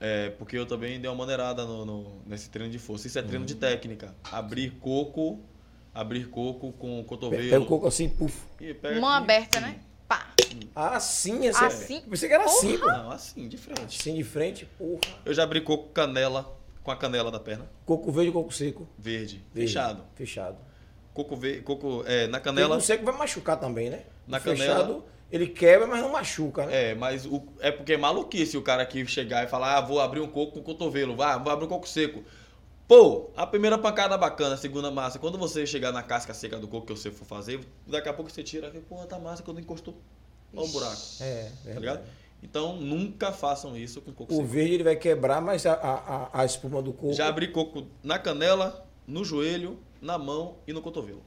[0.00, 3.06] é, porque eu também dei uma maneirada no, no- nesse treino de força.
[3.06, 4.14] Isso é treino de técnica.
[4.32, 5.40] Abrir coco,
[5.98, 7.42] abrir coco com o cotovelo.
[7.42, 8.40] Pega o coco assim, puf.
[8.60, 9.22] e pega Mão aqui.
[9.24, 9.80] aberta, né?
[10.06, 10.28] Pá.
[10.74, 11.96] Assim, esse Assim?
[11.96, 12.86] Eu pensei que era assim, pô.
[12.86, 13.98] Não, assim, de frente.
[13.98, 15.00] Assim de frente, porra.
[15.24, 17.68] Eu já abri coco canela, com a canela da perna.
[17.84, 18.88] Coco verde e coco seco.
[18.96, 19.44] Verde.
[19.52, 19.68] Verde.
[19.72, 20.04] Fechado.
[20.14, 20.56] Fechado.
[21.12, 21.62] Coco, ve...
[21.62, 22.76] coco é, na canela.
[22.76, 24.04] Coco seco vai machucar também, né?
[24.26, 26.90] Na O canela- Fechado, ele quebra, mas não machuca, né?
[26.90, 30.00] É, mas o, é porque é maluquice o cara aqui chegar e falar, ah, vou
[30.00, 32.22] abrir um coco com o cotovelo, ah, vou abrir um coco seco.
[32.88, 35.18] Pô, a primeira pancada bacana, a segunda massa.
[35.18, 38.30] Quando você chegar na casca seca do coco que você for fazer, daqui a pouco
[38.30, 39.94] você tira, pô, tá massa quando encostou.
[40.56, 41.80] Olha o buraco, É, tá verdade.
[41.80, 42.08] ligado?
[42.42, 44.48] Então nunca façam isso com coco O seco.
[44.48, 47.12] verde ele vai quebrar, mas a, a, a- a espuma do coco.
[47.12, 51.22] Já abri coco na canela, no joelho, na mão e no cotovelo.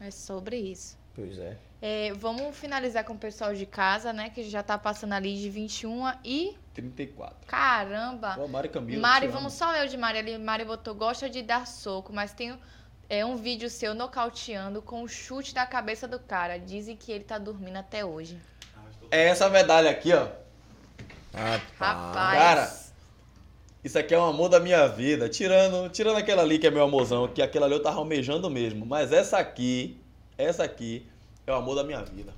[0.00, 0.96] É sobre isso.
[1.14, 1.58] Pois é.
[1.84, 4.30] É, vamos finalizar com o pessoal de casa, né?
[4.30, 6.56] Que já tá passando ali de 21 e.
[6.72, 7.44] 34.
[7.48, 8.36] Caramba!
[8.38, 9.02] Ó, Mari Camilo.
[9.02, 10.38] Mari, vamos só eu de Mari ali.
[10.38, 12.56] Mari botou, gosta de dar soco, mas tem
[13.08, 16.56] é, um vídeo seu nocauteando com o chute da cabeça do cara.
[16.56, 18.38] Dizem que ele tá dormindo até hoje.
[19.10, 20.28] É essa medalha aqui, ó.
[21.34, 22.38] Rapaz.
[22.38, 22.72] Cara,
[23.82, 25.28] Isso aqui é um amor da minha vida.
[25.28, 28.86] Tirando, tirando aquela ali que é meu amorzão, que aquela ali eu tava almejando mesmo.
[28.86, 30.00] Mas essa aqui,
[30.38, 31.10] essa aqui
[31.54, 32.34] é o amor da minha vida.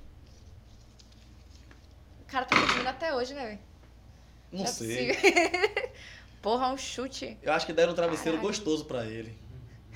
[2.23, 3.59] O cara tá dormindo até hoje, né, velho?
[4.53, 5.17] Não é sei.
[6.43, 7.39] Porra, um chute.
[7.43, 8.49] Eu acho que deram um travesseiro Caralho.
[8.49, 9.37] gostoso pra ele.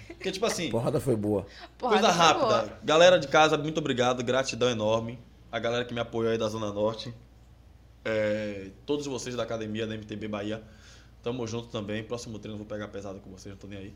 [0.07, 1.47] Porque, tipo assim, porrada foi boa.
[1.77, 2.47] Porrada coisa foi rápida.
[2.47, 2.79] boa.
[2.83, 4.23] Galera de casa, muito obrigado.
[4.25, 5.19] Gratidão enorme.
[5.51, 7.13] A galera que me apoiou aí da Zona Norte.
[8.05, 10.63] É, todos vocês da academia da MTB Bahia.
[11.23, 12.03] Tamo junto também.
[12.03, 13.95] Próximo treino eu vou pegar pesado com vocês, não tô nem aí.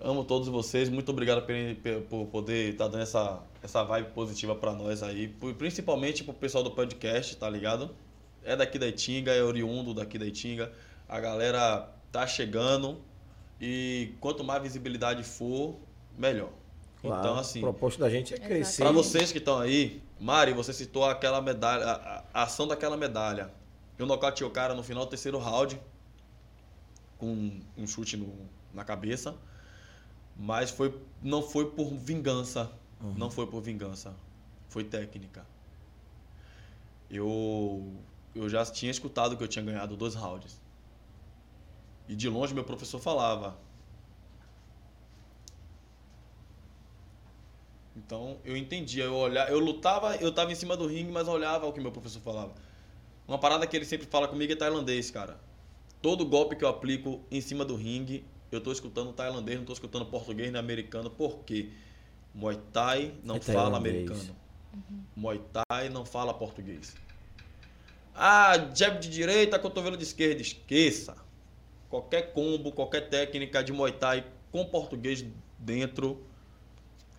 [0.00, 0.88] Amo todos vocês.
[0.88, 5.28] Muito obrigado por, por poder estar dando essa, essa vibe positiva pra nós aí.
[5.56, 7.90] Principalmente pro pessoal do podcast, tá ligado?
[8.44, 10.72] É daqui da Itinga, é oriundo daqui da Itinga.
[11.08, 13.00] A galera tá chegando
[13.60, 15.76] e quanto mais visibilidade for,
[16.18, 16.50] melhor.
[17.00, 18.82] Claro, Então, assim, O propósito da gente é crescer.
[18.82, 23.50] Pra vocês que estão aí, Mari, você citou aquela medalha, a, a ação daquela medalha.
[23.98, 25.80] Eu nocauteei o cara no final do terceiro round,
[27.18, 28.34] com um chute no-
[28.72, 29.34] na cabeça,
[30.36, 32.70] mas foi, não foi por vingança.
[33.16, 34.14] Não foi por vingança.
[34.68, 35.44] Foi técnica.
[37.10, 37.92] Eu,
[38.34, 40.60] eu já tinha escutado que eu tinha ganhado dois rounds.
[42.08, 43.58] E de longe meu professor falava,
[47.96, 51.66] Então eu entendia, eu olhava, eu lutava, eu tava em cima do ringue, mas olhava
[51.66, 52.52] o que meu professor falava.
[53.28, 55.38] Uma parada que ele sempre fala comigo é tailandês, cara.
[56.00, 58.24] Todo golpe que eu aplico em cima do ringue,
[58.56, 61.72] eu tô escutando tailandês, não tô escutando português nem americano, por quê?
[62.34, 64.36] Muay Thai não É fala americano.
[65.16, 67.00] Muay Thai não fala português.
[68.14, 71.16] Ah, jab de direita, cotovelo de esquerda, esqueça.
[71.88, 75.24] Qualquer combo, qualquer técnica de Muay Thai com português
[75.58, 76.30] dentro,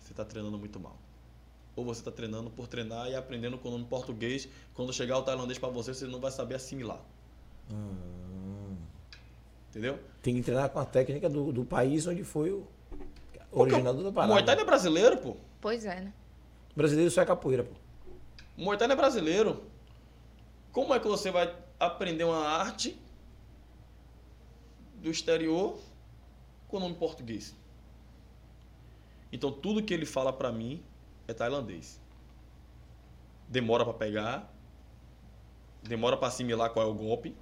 [0.00, 0.98] você está treinando muito mal.
[1.76, 4.48] Ou você está treinando por treinar e aprendendo com o nome português.
[4.74, 7.04] Quando chegar o tailandês para você, você não vai saber assimilar.
[7.70, 8.23] Hum.
[9.74, 9.98] Entendeu?
[10.22, 12.64] Tem que treinar com a técnica do, do país onde foi o
[13.50, 14.32] originador da O parada.
[14.32, 15.36] Muay Thai é brasileiro, pô.
[15.60, 16.12] Pois é, né?
[16.72, 17.74] O brasileiro só é capoeira, pô.
[18.56, 19.64] O Muay Thai não é brasileiro.
[20.70, 22.96] Como é que você vai aprender uma arte
[25.02, 25.76] do exterior
[26.68, 27.52] com nome português?
[29.32, 30.84] Então tudo que ele fala pra mim
[31.26, 32.00] é tailandês.
[33.48, 34.54] Demora pra pegar,
[35.82, 37.34] demora pra assimilar qual é o golpe,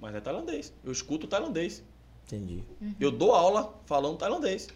[0.00, 0.72] mas é tailandês.
[0.84, 1.82] Eu escuto tailandês.
[2.24, 2.64] Entendi.
[2.98, 4.68] Eu dou aula falando tailandês.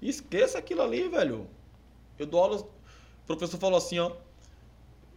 [0.00, 1.48] Esqueça aquilo ali, velho.
[2.18, 2.60] Eu dou aula.
[2.60, 4.14] O professor falou assim, ó.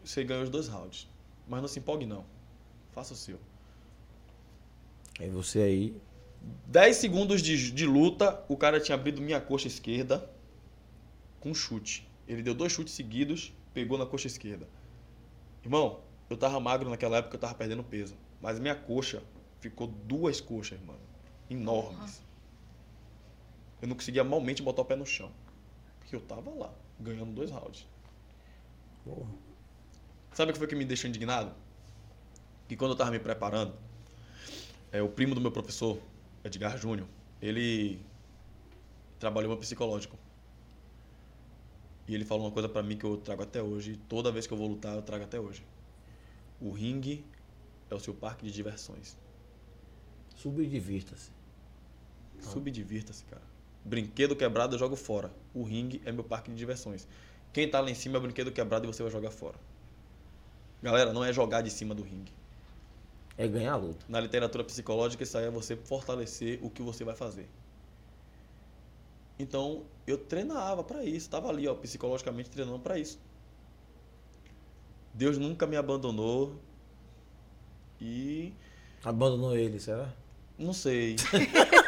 [0.03, 1.07] Você ganha os dois rounds.
[1.47, 2.25] Mas não se empolgue, não.
[2.91, 3.39] Faça o seu.
[5.19, 6.01] Aí você aí.
[6.67, 10.29] 10 segundos de, de luta, o cara tinha abrido minha coxa esquerda
[11.39, 12.07] com chute.
[12.27, 14.67] Ele deu dois chutes seguidos, pegou na coxa esquerda.
[15.63, 15.99] Irmão,
[16.29, 18.15] eu tava magro naquela época, eu tava perdendo peso.
[18.41, 19.23] Mas minha coxa
[19.59, 20.99] ficou duas coxas, mano.
[21.49, 22.21] Enormes.
[23.81, 25.31] Eu não conseguia malmente botar o pé no chão.
[25.99, 27.87] Porque eu tava lá, ganhando dois rounds.
[29.03, 29.29] Porra.
[30.33, 31.53] Sabe o que foi que me deixou indignado?
[32.67, 33.73] Que quando eu tava me preparando,
[34.91, 35.99] é, o primo do meu professor,
[36.43, 37.07] Edgar Júnior,
[37.41, 37.99] ele
[39.17, 40.17] trabalhou no psicológico.
[42.07, 43.99] E ele falou uma coisa pra mim que eu trago até hoje.
[44.07, 45.63] Toda vez que eu vou lutar, eu trago até hoje.
[46.61, 47.25] O ringue
[47.89, 49.17] é o seu parque de diversões.
[50.35, 51.31] Suba e divirta-se.
[52.39, 53.41] Subdivirta-se, cara.
[53.83, 55.31] Brinquedo quebrado eu jogo fora.
[55.53, 57.07] O ringue é meu parque de diversões.
[57.51, 59.57] Quem tá lá em cima é brinquedo quebrado e você vai jogar fora.
[60.81, 62.31] Galera, não é jogar de cima do ringue.
[63.37, 64.05] É ganhar a luta.
[64.07, 67.49] Na literatura psicológica, isso aí é você fortalecer o que você vai fazer.
[69.37, 71.29] Então, eu treinava pra isso.
[71.29, 73.17] Tava ali, ó, psicologicamente treinando pra isso.
[75.13, 76.59] Deus nunca me abandonou.
[78.01, 78.53] E
[79.03, 80.13] Abandonou ele, será?
[80.57, 81.15] não sei.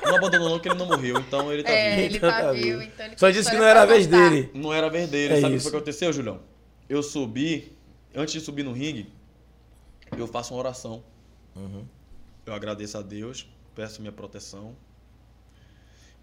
[0.03, 1.18] Não abandonou não, porque ele não morreu.
[1.19, 2.02] Então ele tá É, vivo.
[2.07, 2.81] ele Então tá tá vivo, vivo.
[2.81, 4.30] então ele Só disse que não era a vez contar.
[4.30, 4.52] dele.
[4.53, 5.35] Não era a vez dele.
[5.35, 6.41] É Sabe o que aconteceu, Julião?
[6.89, 7.72] Eu subi,
[8.14, 9.14] antes de subir no ringue,
[10.18, 11.02] eu faço uma oração.
[11.56, 11.85] Uhum.
[12.45, 14.76] Eu agradeço a Deus, peço minha proteção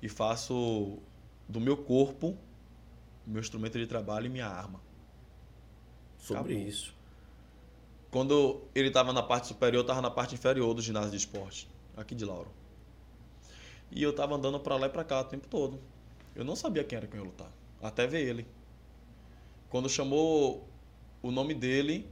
[0.03, 0.99] e faço
[1.49, 2.37] do meu corpo
[3.27, 4.81] meu instrumento de trabalho e minha arma.
[6.29, 6.69] Sobre Acabou.
[6.69, 6.95] isso.
[8.11, 11.67] Quando ele estava na parte superior, eu estava na parte inferior do ginásio de esporte,
[11.97, 12.51] aqui de Lauro.
[13.91, 15.81] E eu estava andando para lá e para cá o tempo todo.
[16.37, 17.51] Eu não sabia quem era que eu ia lutar,
[17.83, 18.47] até ver ele.
[19.71, 20.69] Quando chamou
[21.23, 22.07] o nome dele,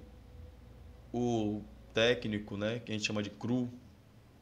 [1.12, 1.62] o
[1.92, 3.70] técnico, né, que a gente chama de cru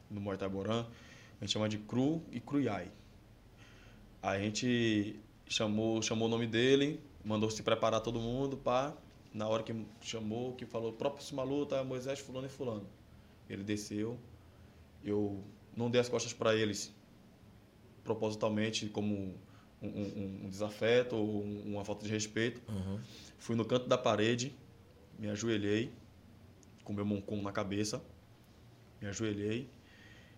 [0.09, 0.85] no Muay Thai Boran,
[1.41, 2.89] a gente chama de cru e cruiai.
[4.23, 8.93] A gente chamou, chamou o nome dele, mandou se preparar todo mundo, pá.
[9.35, 12.87] Na hora que chamou, que falou, próxima luta, Moisés, fulano e fulano.
[13.49, 14.17] Ele desceu,
[15.03, 15.43] eu
[15.75, 16.95] não dei as costas para eles
[18.01, 19.37] propositalmente como
[19.81, 22.61] um, um- um- desafeto ou um- uma falta de respeito.
[22.71, 22.97] Uhum.
[23.37, 24.55] Fui no canto da parede,
[25.19, 25.91] me ajoelhei,
[26.85, 28.01] com meu moncom na cabeça,
[29.01, 29.69] me ajoelhei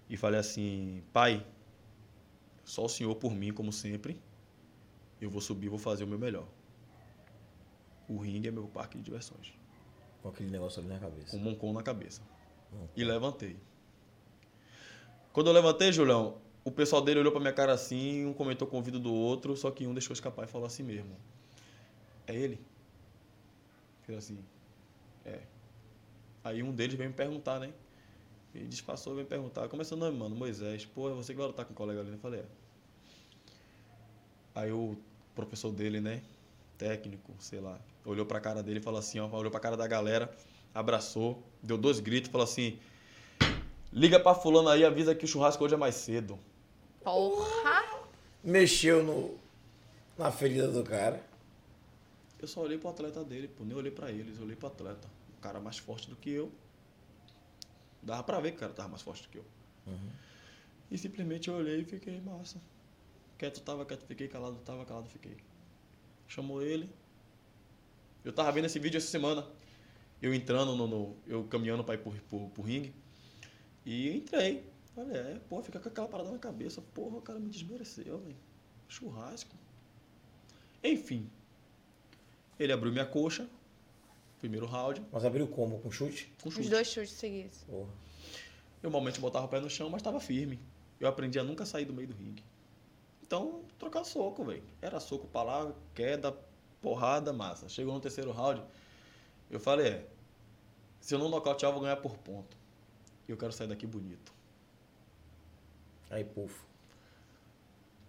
[0.10, 1.45] e falei assim, pai,
[2.65, 4.19] só o senhor por mim, como sempre,
[5.22, 6.48] eu vou subir, vou fazer o meu melhor.
[8.07, 9.53] O ringue é meu parque de diversões.
[10.21, 11.31] Com aquele negócio ali na cabeça.
[11.31, 12.21] com o moncom na cabeça.
[12.73, 12.88] Hum.
[12.95, 13.57] E levantei.
[15.34, 18.75] Quando eu levantei, Julião, o pessoal dele olhou pra minha cara assim, um comentou com
[18.75, 21.15] o ouvido do outro, só que um deixou escapar e falou assim mesmo.
[22.25, 22.59] É ele?
[24.03, 24.39] Fez assim.
[25.25, 25.41] É.
[26.43, 27.71] Aí um deles veio me perguntar, né?
[28.55, 29.67] Ele disfarçou e veio me perguntar.
[29.69, 30.35] Como é seu nome, mano?
[30.35, 30.85] Moisés.
[30.85, 32.11] Pô, é você que vai lutar com o colega ali?
[32.11, 32.45] Eu falei, é.
[34.55, 34.97] Aí o
[35.35, 36.23] professor dele, né?
[36.77, 39.87] Técnico, sei lá, olhou pra cara dele e falou assim, ó, olhou pra cara da
[39.87, 40.31] galera,
[40.73, 42.79] abraçou, deu dois gritos, falou assim:
[43.91, 46.37] Liga pra fulano aí, avisa que o churrasco hoje é mais cedo.
[47.03, 48.05] Porra!
[48.43, 49.39] Mexeu no,
[50.17, 51.25] na ferida do cara.
[52.39, 55.07] Eu só olhei pro atleta dele, pô, nem olhei pra eles, eu olhei pro atleta.
[55.37, 56.51] O cara mais forte do que eu.
[58.03, 59.45] Dava pra ver que o cara tava mais forte do que eu.
[60.91, 62.61] E simplesmente eu olhei e fiquei, massa.
[63.37, 65.37] Quieto tava, quieto fiquei, calado tava, calado fiquei.
[66.27, 66.89] Chamou ele.
[68.23, 69.45] Eu tava vendo esse vídeo essa semana.
[70.21, 70.87] Eu entrando no.
[70.87, 72.93] no- eu caminhando pra ir pro, pro, pro ringue.
[73.85, 74.63] E entrei.
[74.95, 76.81] Falei, é, pô, fica com aquela parada na cabeça.
[76.81, 78.35] Porra, o cara me desmereceu, velho.
[78.87, 79.55] Churrasco.
[80.83, 81.29] Enfim.
[82.59, 83.47] Ele abriu minha coxa.
[84.39, 85.01] Primeiro round.
[85.11, 85.79] Mas abriu como?
[85.79, 86.31] Com chute?
[86.41, 86.69] Com Os chute.
[86.69, 87.59] dois chutes seguidos.
[87.63, 87.89] Porra.
[88.83, 90.59] Eu normalmente botava o pé no chão, mas estava firme.
[90.99, 92.43] Eu aprendi a nunca sair do meio do ringue.
[93.27, 94.63] Então, trocar soco, velho.
[94.81, 96.31] Era soco pra lá, queda,
[96.81, 97.67] porrada, massa.
[97.67, 98.63] Chegou no terceiro round,
[99.51, 100.07] eu falei, é,
[101.01, 102.55] se eu não nocautear, eu vou ganhar por ponto.
[103.27, 104.31] E eu quero sair daqui bonito.
[106.09, 106.65] Aí, pufo.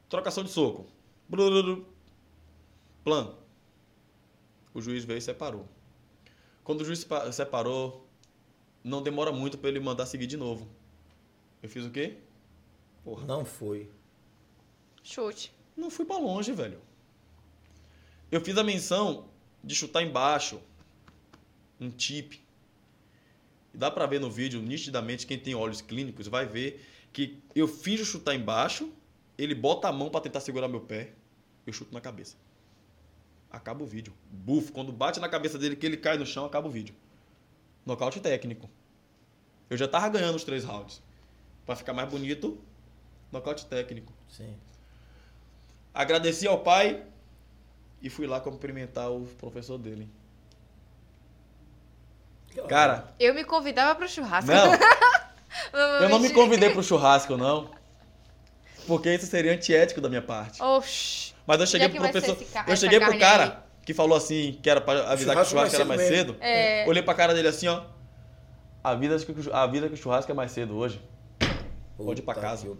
[0.08, 0.86] Trocação de soco.
[1.28, 1.84] Brululu.
[3.02, 3.34] Plan.
[4.72, 5.66] O juiz veio e separou.
[6.62, 8.06] Quando o juiz sepa- separou,
[8.84, 10.68] não demora muito pra ele mandar seguir de novo.
[11.60, 12.18] Eu fiz o quê?
[13.02, 13.26] Porra.
[13.26, 13.90] Não foi.
[15.02, 15.52] Chute.
[15.76, 16.80] Não fui pra longe, velho.
[18.30, 19.28] Eu fiz a menção
[19.62, 20.60] de chutar embaixo.
[21.80, 22.40] Um tip.
[23.72, 27.66] E dá pra ver no vídeo, nitidamente, quem tem olhos clínicos vai ver que eu
[27.66, 28.92] finjo chutar embaixo,
[29.36, 31.12] ele bota a mão pra tentar segurar meu pé,
[31.66, 32.36] eu chuto na cabeça.
[33.50, 34.12] Acaba o vídeo.
[34.30, 34.72] Bufo.
[34.72, 36.94] Quando bate na cabeça dele que ele cai no chão, acaba o vídeo.
[37.86, 38.68] Nocaute técnico.
[39.70, 41.02] Eu já tava ganhando os três rounds.
[41.64, 42.58] Pra ficar mais bonito,
[43.32, 44.12] nocaute técnico.
[44.28, 44.54] Sim.
[45.98, 47.02] Agradeci ao pai
[48.00, 50.08] e fui lá cumprimentar o professor dele.
[52.68, 54.48] Cara, Eu me convidava pro churrasco.
[54.48, 54.72] não.
[56.00, 57.68] Eu não me convidei pro churrasco, não.
[58.86, 60.62] Porque isso seria antiético da minha parte.
[60.62, 61.34] Oxi.
[61.44, 62.36] Mas eu cheguei Já que pro professor.
[62.52, 65.74] ca- Eu cheguei pro cara que falou assim, que era pra avisar que o Churrasco
[65.74, 66.36] era mais cedo.
[66.40, 66.84] É.
[66.86, 67.82] Olhei pra cara dele assim, ó.
[68.84, 71.00] Avisa que, o- avisa que o churrasco é mais cedo hoje.
[71.96, 72.68] Pode ir pra casa.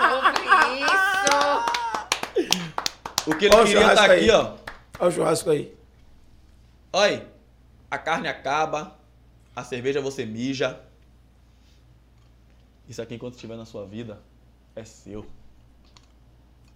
[0.00, 0.22] o.
[0.22, 2.50] Sobre isso.
[3.26, 4.20] O que ele Ó o queria tá aí.
[4.20, 4.54] aqui, ó.
[4.98, 5.74] Olha o churrasco aí.
[6.92, 7.26] Olha,
[7.90, 8.96] a carne acaba,
[9.54, 10.80] a cerveja você mija.
[12.88, 14.20] Isso aqui, enquanto estiver na sua vida,
[14.74, 15.24] é seu.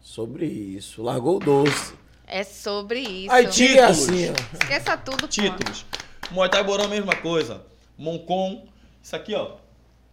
[0.00, 1.02] Sobre isso.
[1.02, 1.94] Largou o doce.
[2.26, 3.32] É sobre isso.
[3.32, 3.82] Aí é Títulos.
[3.90, 4.34] assim, ó.
[4.62, 5.26] Esqueça tudo.
[5.26, 5.84] Títulos.
[6.30, 7.64] Muay Thai Borão, mesma coisa.
[7.98, 8.66] Moncon.
[9.02, 9.56] Isso aqui, ó,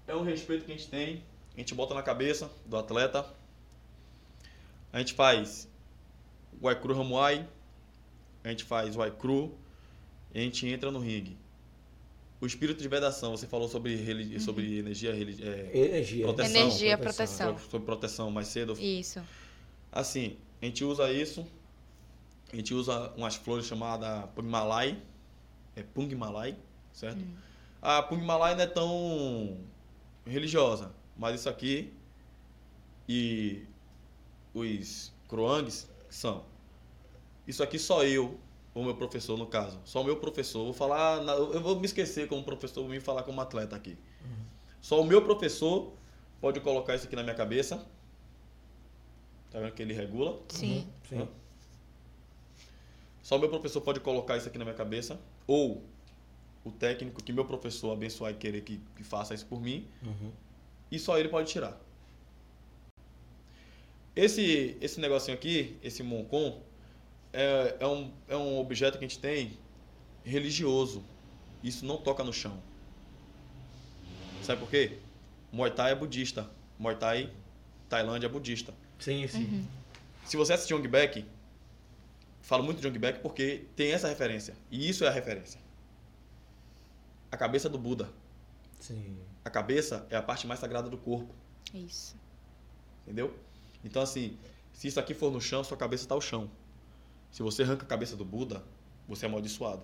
[0.08, 1.24] é um respeito que a gente tem.
[1.56, 3.26] A gente bota na cabeça do atleta.
[4.94, 5.68] A gente faz
[6.62, 7.48] Waikru Ramuai.
[8.44, 9.54] A gente faz Waikru.
[10.34, 11.38] E a gente entra no ringue.
[12.40, 16.26] O espírito de vedação, você falou sobre, religi- sobre energia, religi- é, Energia.
[16.26, 16.62] Proteção.
[16.62, 17.58] Energia, proteção.
[17.60, 18.74] sobre proteção mais cedo.
[18.80, 19.22] Isso.
[19.92, 21.46] Assim, a gente usa isso.
[22.52, 24.98] A gente usa umas flores chamadas Pung Malai.
[25.76, 26.58] É Pung Malai,
[26.92, 27.24] certo?
[27.82, 29.58] A Pung Malai não é tão
[30.26, 30.92] religiosa,
[31.22, 31.94] mas isso aqui
[33.08, 33.64] e
[34.56, 36.44] os Kroangs são.
[37.48, 38.40] Isso aqui só eu,
[38.74, 40.64] ou meu professor no caso, só o meu professor.
[40.64, 43.96] Vou falar, eu vou me esquecer como professor, vou me falar como atleta aqui.
[44.82, 45.94] Só o meu professor
[46.40, 47.88] pode colocar isso aqui na minha cabeça.
[49.52, 50.42] Tá vendo que ele regula?
[50.50, 50.88] Sim.
[51.08, 51.28] Sim.
[53.22, 55.22] Só o meu professor pode colocar isso aqui na minha cabeça.
[55.46, 55.84] Ou
[56.66, 59.88] o técnico que meu professor abençoar e querer que, que faça isso por mim.
[60.04, 60.32] Uhum.
[60.92, 61.80] E só ele pode tirar.
[64.16, 66.62] Esse, esse negocinho aqui, esse Moncon,
[67.32, 69.58] é, é, um, é um objeto que a gente tem
[70.24, 71.04] religioso.
[71.64, 72.62] Isso não toca no chão.
[74.44, 74.98] Sabe por quê?
[75.52, 76.50] Muay Thai é budista.
[76.78, 77.32] Muay Thai,
[77.88, 78.74] Tailândia é budista.
[79.00, 79.68] Sim, sim.
[80.26, 81.26] Se você assistir Young Back,
[82.42, 84.56] falo muito de Young Back porque tem essa referência.
[84.70, 85.60] E isso é a referência.
[87.32, 88.10] A cabeça do Buda.
[88.80, 89.18] Sim.
[89.44, 91.34] A cabeça é a parte mais sagrada do corpo.
[91.74, 92.16] Isso.
[93.04, 93.36] Entendeu?
[93.84, 94.38] Então, assim,
[94.74, 96.50] se isso aqui for no chão, sua cabeça está ao chão.
[97.32, 98.64] Se você arranca a cabeça do Buda,
[99.08, 99.84] você é amaldiçoado.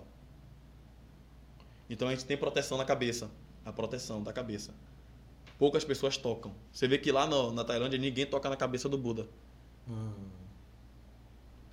[1.90, 3.30] Então a gente tem proteção na cabeça.
[3.64, 4.74] A proteção da cabeça.
[5.58, 6.54] Poucas pessoas tocam.
[6.72, 9.26] Você vê que lá no- na Tailândia ninguém toca na cabeça do Buda.
[9.88, 10.12] Hum.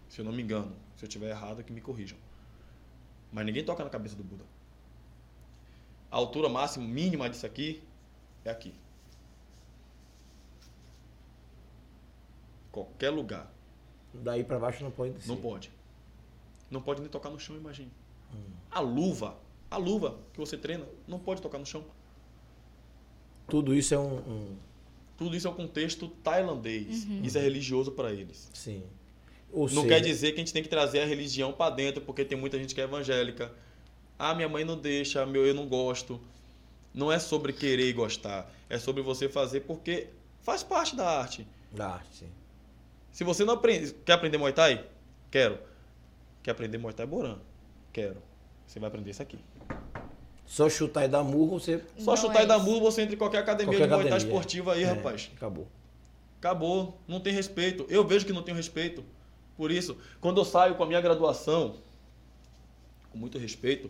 [0.09, 0.75] Se eu não me engano.
[0.95, 2.17] Se eu estiver errado, que me corrijam.
[3.31, 4.45] Mas ninguém toca na cabeça do Buda.
[6.15, 7.83] A altura máxima, mínima disso aqui,
[8.45, 8.73] é aqui.
[12.71, 13.51] Qualquer lugar.
[14.13, 15.27] Daí pra baixo não pode descer.
[15.27, 15.69] Não pode.
[16.71, 17.91] Não pode nem tocar no chão, imagine.
[18.71, 19.35] A luva,
[19.69, 21.83] a luva que você treina, não pode tocar no chão.
[23.49, 24.15] Tudo isso é um.
[24.19, 24.55] um-
[25.17, 27.03] Tudo isso é um contexto tailandês.
[27.25, 28.49] Isso é religioso para eles.
[28.53, 28.81] sim.
[29.51, 32.01] Ou Não seja, quer dizer que a gente tem que trazer a religião para dentro,
[32.01, 33.53] porque tem muita gente que é evangélica.
[34.17, 36.19] Ah, minha mãe não deixa, meu eu não gosto.
[36.93, 40.07] Não é sobre querer e gostar, é sobre você fazer porque
[40.41, 41.45] faz parte da arte.
[41.71, 42.29] Da arte, sim.
[43.11, 44.85] Se você não aprende, quer aprender Muay Thai?
[45.29, 45.59] Quero.
[46.41, 47.37] Quer aprender Muay Thai Boran?
[47.91, 48.21] Quero.
[48.65, 49.39] Você vai aprender isso aqui.
[50.45, 51.83] Só chutar e dar murro, você.
[51.97, 54.09] Só Não chutar é e dar murro, você entra em qualquer academia Qualquer de Muay
[54.09, 55.31] Thai esportiva aí, É, rapaz.
[55.35, 55.67] Acabou.
[56.39, 56.97] Acabou.
[57.07, 57.85] Não tem respeito.
[57.89, 59.03] Eu vejo que não tem respeito.
[59.57, 61.77] Por isso, quando eu saio com a minha graduação,
[63.11, 63.89] com muito respeito,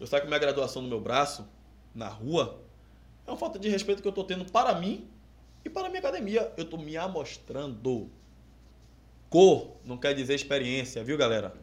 [0.00, 1.46] eu saio com minha graduação no meu braço,
[1.94, 2.60] na rua,
[3.26, 5.06] é uma falta de respeito que eu tô tendo para mim
[5.64, 6.52] e para a minha academia.
[6.56, 8.10] Eu tô me amostrando.
[9.28, 11.54] Cor não quer dizer experiência, viu, galera?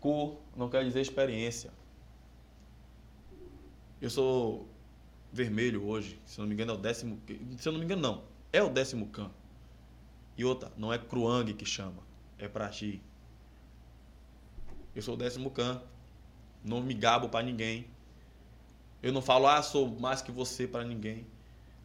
[0.00, 1.70] Cor não quer dizer experiência.
[4.00, 4.66] Eu sou
[5.32, 7.20] vermelho hoje, se não me engano é o décimo,
[7.58, 9.30] se eu não me engano não, é o décimo can.
[10.36, 12.02] E outra, não é Kruang que chama,
[12.38, 13.02] é Prati.
[14.94, 15.82] Eu sou o décimo can,
[16.64, 17.86] não me gabo para ninguém.
[19.02, 21.26] Eu não falo, ah, sou mais que você para ninguém.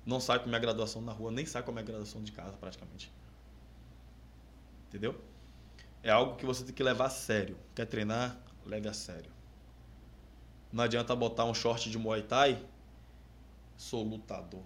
[0.06, 2.56] Não saio com minha graduação na rua, nem saio com a minha graduação de casa
[2.58, 3.12] praticamente.
[4.88, 5.22] Entendeu?
[6.02, 7.58] É algo que você tem que levar a sério.
[7.76, 8.40] Quer treinar?
[8.66, 9.32] Leve a sério.
[10.72, 12.66] Não adianta botar um short de Muay Thai.
[13.76, 14.64] Sou lutador.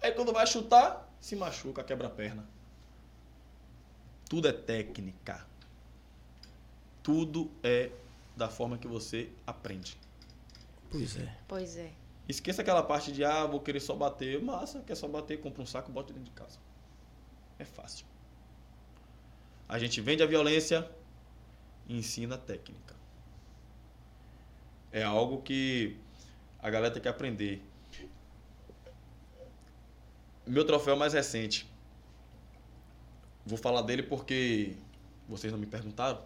[0.00, 2.48] Aí quando vai chutar, se machuca, quebra a perna.
[4.28, 5.46] Tudo é técnica.
[7.02, 7.90] Tudo é
[8.36, 9.98] da forma que você aprende.
[10.90, 11.38] Pois é.
[11.48, 11.92] Pois é.
[12.28, 14.40] Esqueça aquela parte de, ah, vou querer só bater.
[14.42, 16.58] Massa, quer só bater, compra um saco e bota dentro de casa.
[17.58, 18.06] É fácil.
[19.68, 20.88] A gente vende a violência
[21.88, 22.94] e ensina a técnica.
[24.92, 25.96] É algo que
[26.60, 27.60] A galera tem que aprender.
[30.46, 31.68] Meu troféu mais recente.
[33.44, 34.76] Vou falar dele porque
[35.28, 36.22] vocês não me perguntaram.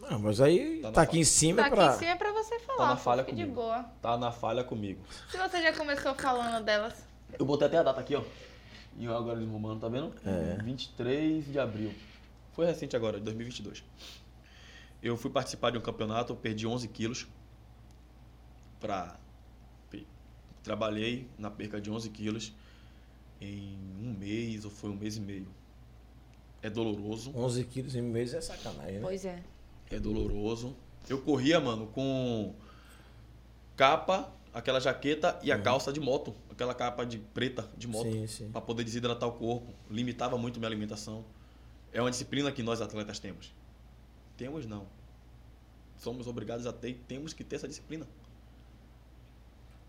[0.00, 1.84] Não, mas aí Tá tá, na aqui em cima Tá pra.
[1.86, 3.60] aqui em cima é pra você falar, na pô, falha fique de comigo.
[3.60, 3.82] boa.
[4.00, 5.00] Tá na falha comigo.
[5.30, 6.94] Se você já começou falando delas,
[7.38, 8.22] Eu botei até a data aqui, ó.
[8.98, 10.12] E o algoritmo humano, tá vendo?
[10.26, 10.60] É.
[10.62, 11.92] 23 de abril.
[12.52, 13.84] Foi recente agora, de 2022.
[15.02, 17.26] Eu fui participar de um campeonato, eu perdi 11 quilos.
[18.80, 19.16] Pra...
[20.62, 22.52] Trabalhei na perca de 11 quilos
[23.40, 25.48] em um mês, ou foi um mês e meio.
[26.60, 29.00] É doloroso, 11 quilos em um mês é sacanagem, né?
[29.00, 29.42] pois é.
[29.90, 30.76] É doloroso.
[31.08, 32.54] Eu corria, mano, com
[33.76, 36.34] capa, aquela jaqueta e a calça de moto.
[36.50, 38.10] Aquela capa de preta de moto.
[38.10, 38.50] Sim, sim.
[38.50, 41.24] para poder desidratar o corpo, limitava muito minha alimentação.
[41.92, 43.52] É uma disciplina que nós atletas temos.
[44.36, 44.86] Temos não.
[45.98, 48.06] Somos obrigados a ter e temos que ter essa disciplina.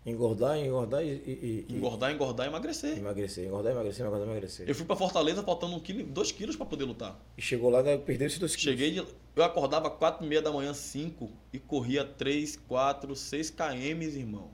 [0.04, 2.98] Engordar, engordar e, e- e- Engordar, engordar e emagrecer.
[2.98, 3.46] emagrecer.
[3.46, 4.68] Engordar, emagrecer, engordar, emagrecer.
[4.68, 6.04] Eu fui para Fortaleza faltando um quilo,
[6.34, 7.16] quilos para poder lutar.
[7.38, 8.78] E chegou lá, né, perdeu esses dois quilos.
[8.80, 8.98] Cheguei,
[9.36, 14.50] eu acordava quatro e meia da manhã, 5 e corria 3, 4, 6 km, irmão.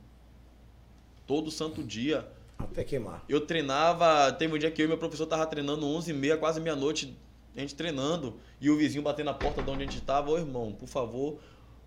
[1.27, 2.27] Todo santo dia.
[2.59, 3.25] Até queimar.
[3.29, 6.37] Eu treinava, teve um dia que eu e meu professor tava treinando 11 e meia,
[6.37, 7.17] quase meia-noite,
[7.57, 10.37] a gente treinando, e o vizinho batendo na porta de onde a gente tava, ô
[10.37, 11.39] irmão, por favor,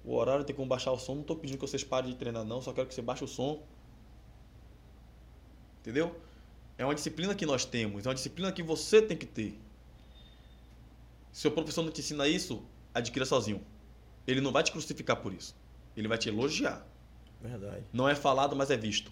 [0.03, 2.43] o horário tem como baixar o som, não tô pedindo que vocês parem de treinar
[2.43, 3.63] não, só quero que você baixe o som.
[5.81, 6.15] Entendeu?
[6.77, 9.59] É uma disciplina que nós temos, é uma disciplina que você tem que ter.
[11.31, 12.63] Se o professor não te ensina isso,
[12.93, 13.61] adquira sozinho.
[14.27, 15.55] Ele não vai te crucificar por isso.
[15.95, 16.85] Ele vai te elogiar.
[17.41, 17.83] Verdade.
[17.91, 19.11] Não é falado, mas é visto.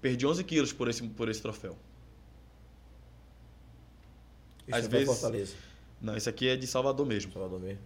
[0.00, 1.76] Perdi 11 quilos por esse, por esse troféu.
[4.66, 5.54] Isso Às é vezes- Fortaleza.
[6.00, 7.32] Não, esse aqui é de Salvador mesmo.
[7.32, 7.82] Salvador mesmo.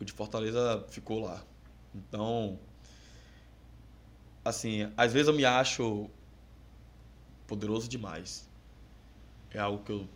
[0.00, 1.44] O de Fortaleza ficou lá.
[1.94, 2.58] Então,
[4.44, 6.08] assim, às vezes eu me acho
[7.46, 8.48] poderoso demais.
[9.50, 10.08] É algo que eu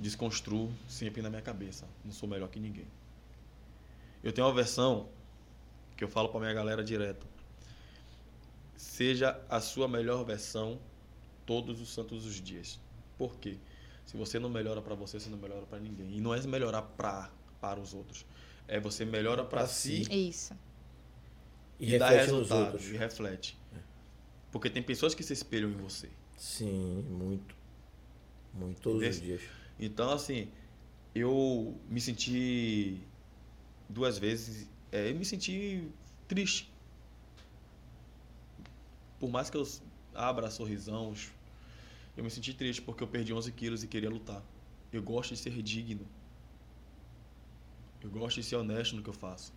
[0.00, 1.86] desconstruo sempre na minha cabeça.
[2.04, 2.86] Não sou melhor que ninguém.
[4.22, 5.08] Eu tenho uma versão
[5.96, 7.26] que eu falo pra minha galera direto.
[8.76, 10.78] Seja a sua melhor versão
[11.44, 12.80] todos os santos os dias.
[13.16, 13.58] Por quê?
[14.06, 16.16] Se você não melhora pra você, você não melhora pra ninguém.
[16.16, 18.24] E não é melhorar pra, para os outros.
[18.68, 20.02] É você melhora pra Pra si.
[20.28, 20.54] Isso.
[21.80, 22.72] E, e, dá reflete nos resultado.
[22.72, 22.88] outros.
[22.90, 23.58] E reflete.
[24.52, 26.08] Porque tem pessoas que se espelham em você.
[26.36, 27.54] Sim, muito.
[28.54, 29.42] Muito, todos Desse- os dias.
[29.78, 30.48] Então, assim,
[31.14, 33.00] eu me senti
[33.88, 34.68] duas vezes.
[34.92, 35.88] É, eu me senti
[36.26, 36.72] triste.
[39.18, 39.66] Por mais que eu
[40.14, 41.12] abra sorrisão,
[42.16, 44.42] eu me senti triste porque eu perdi 11 quilos e queria lutar.
[44.92, 46.06] Eu gosto de ser digno.
[48.02, 49.52] Eu gosto de ser honesto no que eu faço.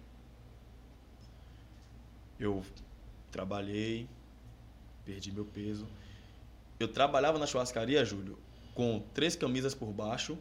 [2.39, 2.63] Eu
[3.31, 4.07] trabalhei,
[5.05, 5.88] perdi meu peso.
[6.80, 8.38] Eu trabalhava na churrascaria, Júlio,
[8.73, 10.38] com três camisas por baixo,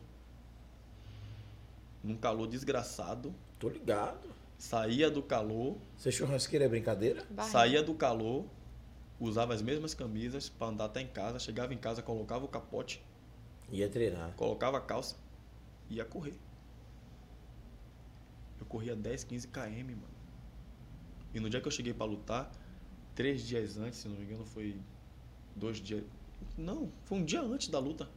[2.03, 3.35] num calor desgraçado.
[3.59, 4.31] Tô ligado.
[4.57, 7.25] Saía do calor, Você churrasqueira é brincadeira?
[7.31, 7.45] Barriga.
[7.51, 8.45] saía do calor,
[9.19, 13.03] usava as mesmas camisas para andar até em casa, chegava em casa, colocava o capote,
[13.71, 14.33] Ia treinar.
[14.37, 15.17] colocava a calça
[15.89, 16.35] e ia correr.
[18.61, 20.21] Eu corria 10, 15 km, mano.
[21.33, 22.53] E no dia que eu cheguei para lutar,
[23.15, 24.81] três dias antes, se não me engano, foi
[25.57, 26.05] dois dias.
[26.57, 28.09] Não, foi um dia antes da luta.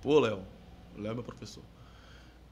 [0.00, 0.44] Pô, Léo.
[0.96, 1.62] O Léo é meu professor.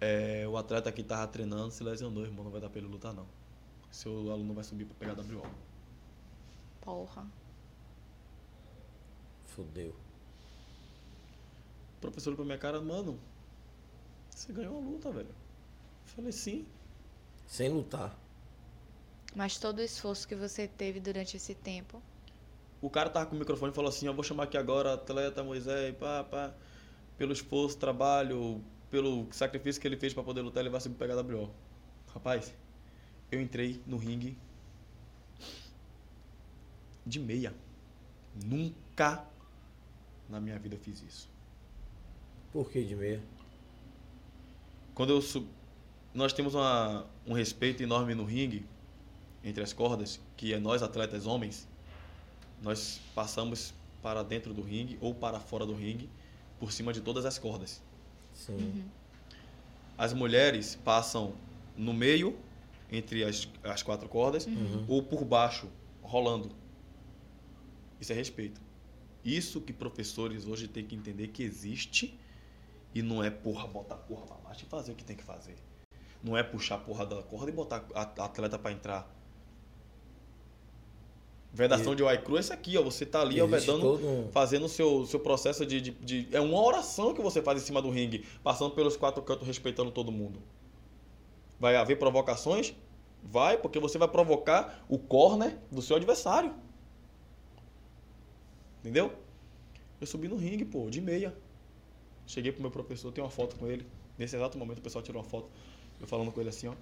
[0.01, 2.45] É, o atleta que tava treinando se lesionou, irmão.
[2.45, 3.27] Não vai dar pra ele lutar, não.
[3.91, 5.43] Seu aluno vai subir pra pegar WO.
[6.81, 7.27] Porra.
[9.47, 9.95] Fudeu.
[11.97, 13.19] O professor olhou pra minha cara, mano,
[14.41, 15.29] você ganhou a luta, velho.
[15.29, 16.67] Eu falei, sim.
[17.47, 18.19] Sem lutar.
[19.35, 22.03] Mas todo o esforço que você teve durante esse tempo.
[22.81, 25.45] O cara tava com o microfone e falou assim, eu vou chamar aqui agora atleta
[25.45, 26.55] Moisés, pá, pá,
[27.19, 31.21] pelo esforço, trabalho, pelo sacrifício que ele fez pra poder lutar, ele vai subir pegar
[31.21, 31.51] WO.
[32.15, 32.55] Rapaz,
[33.31, 34.39] eu entrei no ringue
[37.05, 37.55] de meia.
[38.47, 39.27] Nunca
[40.29, 41.29] na minha vida eu fiz isso.
[42.53, 43.23] Por que de meia?
[44.95, 45.47] Quando eu sub...
[46.15, 48.65] nós temos uma, um respeito enorme no ringue
[49.43, 51.67] entre as cordas, que é nós atletas homens,
[52.63, 53.73] nós passamos
[54.03, 56.09] para dentro do ringue ou para fora do ringue
[56.59, 57.83] por cima de todas as cordas.
[58.35, 58.85] Sim.
[59.97, 61.35] As mulheres passam
[61.77, 62.37] no meio
[62.91, 64.85] entre as, as quatro cordas Uhum.
[64.89, 65.69] ou por baixo,
[66.03, 66.51] rolando.
[68.01, 68.61] Isso é respeito.
[69.25, 72.19] Isso que professores hoje têm que entender que existe
[72.95, 75.57] e não é porra, botar porra pra baixo e fazer o que tem que fazer.
[76.23, 79.11] Não é puxar a porra da corda e botar a atleta pra entrar.
[81.53, 82.83] Vedação de Waicru é isso aqui, ó.
[82.83, 86.41] Você tá ali, ó, vedando, todo fazendo o seu, seu processo de, de, de- É
[86.41, 90.13] uma oração que você faz em cima do ringue, passando pelos quatro cantos, respeitando todo
[90.13, 90.41] mundo.
[91.59, 92.73] Vai haver provocações?
[93.23, 96.55] Vai, porque você vai provocar o corner do seu adversário.
[98.81, 99.13] Entendeu?
[100.01, 101.37] Eu subi no ringue, pô, de meia.
[102.33, 103.85] Cheguei pro meu professor, tenho uma foto com ele.
[104.19, 105.51] Nesse exato momento o pessoal tirou uma foto.
[106.01, 106.75] Eu falando com ele assim, ó.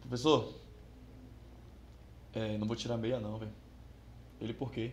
[0.00, 0.54] Professor,
[2.32, 3.52] é, não vou tirar meia não, velho.
[4.40, 4.92] Ele por quê?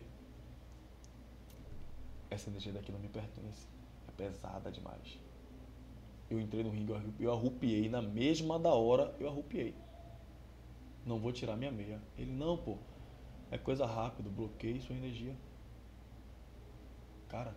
[2.29, 3.65] Essa energia daqui não me pertence.
[4.07, 5.17] É pesada demais.
[6.29, 7.87] Eu entrei no ringue, eu arru- eu arrupiei.
[7.89, 9.73] Na mesma da hora, eu arrupiei.
[11.05, 12.01] Não vou tirar minha meia.
[12.17, 12.77] Ele, não, pô.
[13.51, 15.35] É coisa rápida, bloqueie sua energia.
[17.27, 17.53] Cara,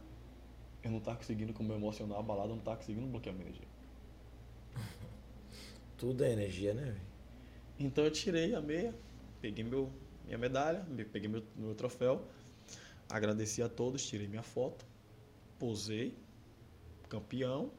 [0.87, 3.47] eu não tava conseguindo com o meu emocional abalado, eu não tava conseguindo bloquear minha
[3.47, 3.69] energia.
[5.99, 7.01] Tudo é energia, né, velho?
[7.79, 8.95] Então eu tirei a meia,
[9.41, 9.91] peguei meu,
[10.25, 12.27] minha medalha, me- peguei meu, meu troféu,
[13.09, 14.85] agradeci a todos, tirei minha foto,
[15.59, 16.15] posei,
[17.09, 17.71] campeão.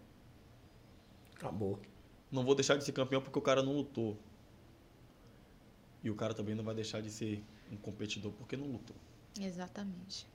[1.36, 1.80] Acabou.
[2.32, 4.18] Não vou deixar de ser campeão porque o cara não lutou.
[6.04, 8.96] E o cara também não vai deixar de ser um competidor porque não lutou.
[9.40, 10.26] Exatamente.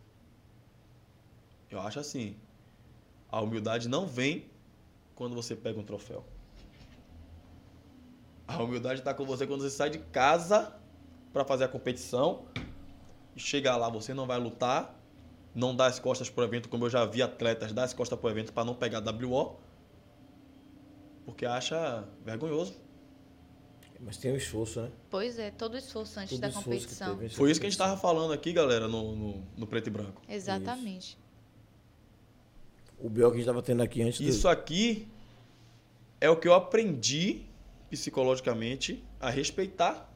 [1.70, 2.36] Eu acho assim,
[3.32, 4.44] a humildade não vem
[5.14, 6.22] quando você pega um troféu.
[8.46, 10.76] A humildade está com você quando você sai de casa
[11.32, 12.44] para fazer a competição.
[13.34, 14.94] E chegar lá, você não vai lutar,
[15.54, 18.28] não dá as costas pro evento, como eu já vi atletas dar as costas pro
[18.28, 19.56] evento para não pegar WO,
[21.24, 22.74] porque acha vergonhoso.
[23.98, 24.90] Mas tem um esforço, né?
[25.08, 27.16] Pois é, todo o esforço antes Todo da competição.
[27.16, 29.90] teve, Foi isso que a gente tava falando aqui, galera, no, no, no preto e
[29.90, 30.20] branco.
[30.28, 31.16] Exatamente.
[33.02, 35.08] O Biel que a gente tava tendo aqui antes do- Isso aqui
[36.20, 37.42] é o que eu aprendi
[37.90, 40.08] psicologicamente a respeitar.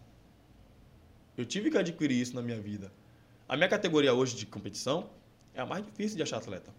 [1.37, 2.93] Eu tive que adquirir isso na minha vida.
[3.49, 5.11] A minha categoria hoje de competição
[5.53, 6.73] é a mais difícil de achar atleta.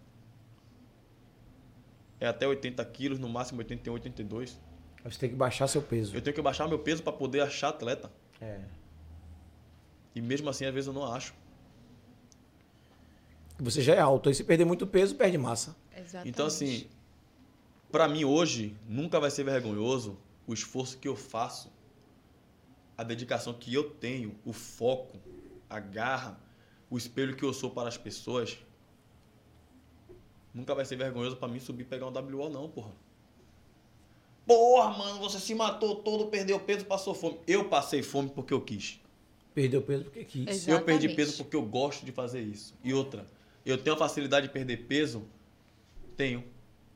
[2.20, 4.58] É até 80 quilos, no máximo 81, 82.
[5.04, 6.16] Você tem que baixar seu peso.
[6.16, 8.10] Eu tenho que baixar meu peso para poder achar atleta.
[8.40, 8.60] É.
[10.14, 11.32] E mesmo assim, às vezes eu não acho.
[13.60, 15.76] Você já é alto, aí se perder muito peso, perde massa.
[15.98, 16.28] Exatamente.
[16.28, 16.86] Então, assim,
[17.90, 21.70] pra mim hoje, nunca vai ser vergonhoso o esforço que eu faço,
[22.96, 25.18] a dedicação que eu tenho, o foco,
[25.68, 26.40] a garra,
[26.90, 28.58] o espelho que eu sou para as pessoas.
[30.54, 32.92] Nunca vai ser vergonhoso pra mim subir e pegar um WO, não, porra.
[34.46, 37.38] Porra, mano, você se matou todo, perdeu peso, passou fome.
[37.46, 38.98] Eu passei fome porque eu quis.
[39.54, 40.48] Perdeu peso porque quis.
[40.48, 40.70] Exato.
[40.70, 41.16] Eu perdi Exatamente.
[41.16, 42.74] peso porque eu gosto de fazer isso.
[42.82, 43.26] E outra,
[43.66, 45.26] eu tenho a facilidade de perder peso?
[46.18, 46.44] Tenho.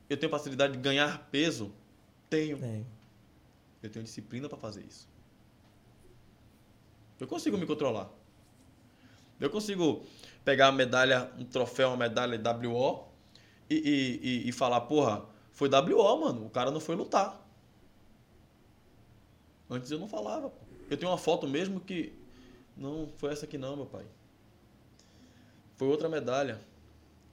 [0.09, 1.73] Eu tenho facilidade de ganhar peso?
[2.29, 2.59] Tenho.
[2.59, 2.85] Tem.
[3.81, 5.07] Eu tenho disciplina para fazer isso.
[7.17, 8.09] Eu consigo me controlar.
[9.39, 10.05] Eu consigo
[10.43, 13.07] pegar a medalha, um troféu, uma medalha WO
[13.69, 16.45] e, e, e, e falar, porra, foi WO, mano.
[16.45, 17.41] O cara não foi lutar.
[19.69, 20.51] Antes eu não falava.
[20.89, 22.11] Eu tenho uma foto mesmo que.
[22.75, 24.05] Não, foi essa aqui não, meu pai.
[25.77, 26.59] Foi outra medalha.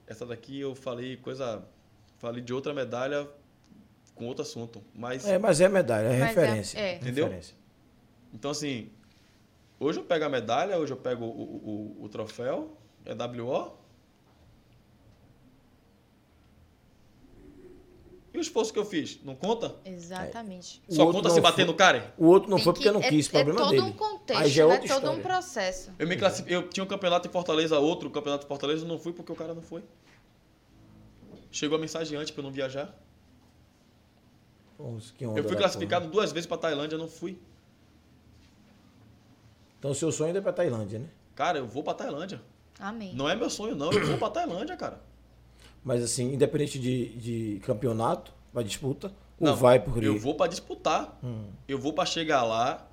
[0.06, 1.66] Essa daqui eu falei coisa.
[2.20, 3.26] Falei de outra medalha
[4.14, 4.82] com outro assunto.
[4.94, 5.26] Mas.
[5.26, 6.78] É, mas é medalha, é Mas é- referência.
[6.78, 6.94] é.
[6.97, 7.24] Entendeu?
[7.24, 7.56] Referência.
[8.32, 8.90] Então, assim,
[9.80, 12.76] hoje eu pego a medalha, hoje eu pego o, o, o, troféu,
[13.06, 13.72] é WO.
[18.32, 19.74] E o esforço que eu fiz, não conta?
[19.84, 20.80] Exatamente.
[20.86, 22.14] O Só outro conta se bater foi- no cara?
[22.16, 23.82] O outro não Tem foi porque que- não é- quis, problema é todo dele.
[23.82, 25.22] um contexto, Aí já é outra todo um história.
[25.22, 25.90] processo.
[25.98, 28.98] Eu me classifiquei, eu tinha um campeonato em Fortaleza, outro campeonato em Fortaleza, eu não
[29.01, 29.82] fui porque o cara não foi.
[31.51, 32.94] Chegou a mensagem antes pra eu não viajar.
[34.78, 35.02] Onda
[35.36, 36.12] Eu fui classificado porra.
[36.12, 37.39] duas vezes pra Tailândia, não fui.
[39.78, 41.09] Então o seu sonho ainda é pra Tailândia, né?
[41.35, 42.40] Cara, eu vou pra Tailândia.
[42.78, 43.14] Amém.
[43.14, 43.93] Não é meu sonho, não.
[43.93, 45.01] Eu vou pra Tailândia, cara.
[45.85, 50.47] Mas assim, independente de, de campeonato, vai disputa, Não, ou vai por Eu vou pra
[50.47, 51.18] disputar.
[51.22, 51.47] Hum.
[51.66, 52.86] Eu vou pra chegar lá.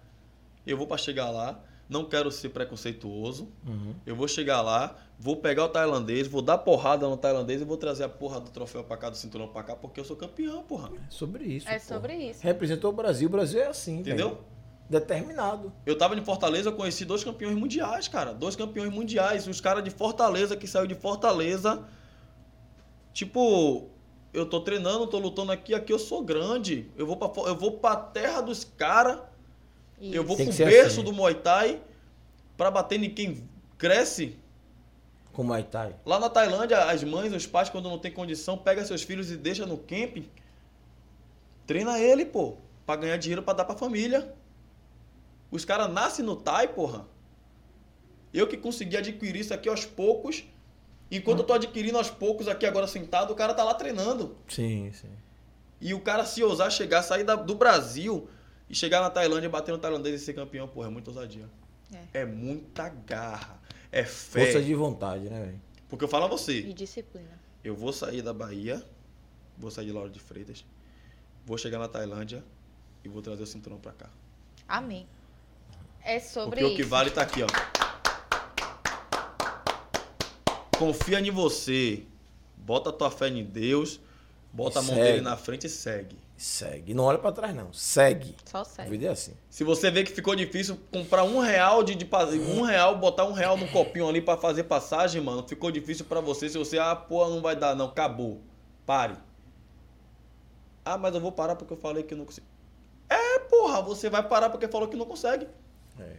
[0.66, 1.62] Eu vou pra chegar lá.
[1.90, 3.50] Não quero ser preconceituoso.
[3.66, 3.96] Uhum.
[4.06, 7.78] Eu vou chegar lá, vou pegar o tailandês, vou dar porrada no tailandês e vou
[7.78, 10.64] trazer a porra do troféu pra cá, do cinturão pra cá, porque eu sou campeão,
[10.64, 10.92] porra.
[10.96, 11.70] É sobre isso.
[11.70, 11.86] É pô.
[11.86, 12.44] sobre isso.
[12.44, 14.30] Representou o Brasil, o Brasil é assim, Entendeu?
[14.30, 14.58] velho.
[14.90, 15.74] Determinado.
[15.86, 18.34] Eu tava em Fortaleza, eu conheci dois campeões mundiais, cara.
[18.34, 19.46] Dois campeões mundiais.
[19.46, 21.84] Os caras de Fortaleza, que saiu de Fortaleza.
[23.12, 23.90] Tipo,
[24.34, 26.90] eu tô treinando, tô lutando aqui, aqui eu sou grande.
[26.96, 29.20] Eu vou pra, eu vou pra terra dos caras.
[30.02, 31.03] Eu vou Tem pro berço assim.
[31.03, 31.82] do Muay Thai
[32.56, 33.48] pra bater em quem
[33.78, 34.38] cresce.
[35.34, 35.95] Com Muay Thai.
[36.06, 39.38] Lá na Tailândia, as mães, os pais, quando não tem condição, pega seus filhos e
[39.38, 40.28] deixa no camping.
[41.65, 42.56] Treina ele, pô.
[42.86, 44.34] pra ganhar dinheiro pra dar pra família.
[45.52, 47.06] Os caras nascem no TAI, porra.
[48.34, 50.44] Eu que consegui adquirir isso aqui aos poucos.
[51.11, 54.38] Enquanto eu tô adquirindo aos poucos aqui agora sentado, o cara tá lá treinando.
[54.48, 55.10] Sim, sim.
[55.82, 58.30] E o cara se ousar chegar, sair da- do Brasil
[58.69, 61.49] e chegar na Tailândia, bater no tailandês e ser campeão, porra, é muita ousadia.
[62.14, 63.60] É, muita garra.
[63.91, 64.44] É fé.
[64.44, 65.61] Força de vontade, né, velho?
[65.89, 67.39] Porque eu falo a você, E disciplina.
[67.64, 68.84] eu vou sair da Bahia,
[69.57, 70.65] vou sair de Lauro de Freitas,
[71.45, 72.44] vou chegar na Tailândia
[73.06, 74.10] e vou trazer o cinturão pra cá.
[74.68, 75.07] Amém.
[76.03, 76.76] É sobre Porque o isso.
[76.76, 77.48] que vale tá aqui, ó.
[80.77, 82.03] Confia em você.
[82.57, 83.99] Bota a tua fé em Deus.
[84.52, 85.07] Bota E a mão segue.
[85.07, 86.18] dele na frente e segue.
[86.38, 86.94] Segue.
[86.94, 87.74] Não olha pra trás, não.
[87.74, 88.36] Segue.
[88.46, 88.92] Só A segue.
[88.92, 89.34] vida é assim.
[89.50, 92.08] Se você vê que ficou difícil comprar um real de, de
[92.52, 96.22] um real, botar um real no copinho ali pra fazer passagem, mano, ficou difícil pra
[96.22, 96.48] você.
[96.48, 98.40] Se você, ah, pô, não vai dar, não, acabou.
[98.86, 99.16] Pare.
[100.86, 102.46] Ah, mas eu vou parar porque eu falei que não consigo.
[103.10, 105.48] É, porra, você vai parar porque falou que não consegue.
[106.00, 106.18] É.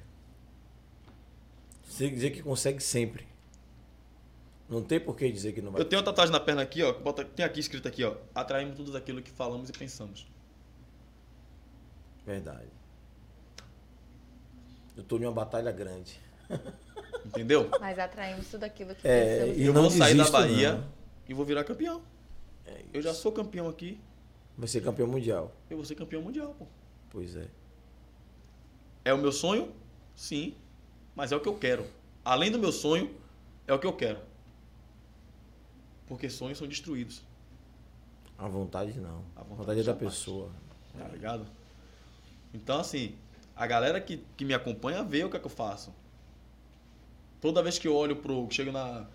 [1.89, 3.27] Você dizer que consegue sempre.
[4.69, 5.81] Não tem por que dizer que não vai.
[5.81, 8.16] Eu tenho uma tatuagem na perna aqui, ó, bota, tem aqui escrito aqui, ó.
[8.35, 10.27] Atraímos tudo aquilo que falamos e pensamos.
[12.27, 12.69] Verdade.
[14.97, 16.19] Eu tô numa batalha grande.
[17.24, 17.69] Entendeu?
[17.81, 19.59] Mas atraímos tudo aquilo que É, pensamos.
[19.59, 20.85] e eu não vou sair da Bahia não.
[21.28, 22.03] e vou virar campeão.
[22.66, 24.01] É Eu já sou campeão aqui,
[24.57, 25.53] Vai ser campeão mundial.
[25.70, 26.66] eu vou ser campeão mundial, pô.
[27.11, 27.47] Pois é.
[29.05, 29.73] É o meu sonho?
[30.16, 30.55] Sim.
[31.15, 31.86] Mas é o que eu quero.
[32.24, 33.15] Além do meu sonho,
[33.66, 34.19] é o que eu quero.
[36.09, 37.22] Porque sonhos são destruídos,
[38.39, 39.22] A vontade não.
[39.36, 40.51] A A vontade vontade, é da pessoa.
[40.97, 41.47] tá ligado?
[42.55, 43.14] Então, assim,
[43.55, 45.93] a galera que, que me acompanha vê o que é que eu faço.
[47.40, 48.48] Toda vez que eu olho pro.
[48.51, 49.06] Chego na,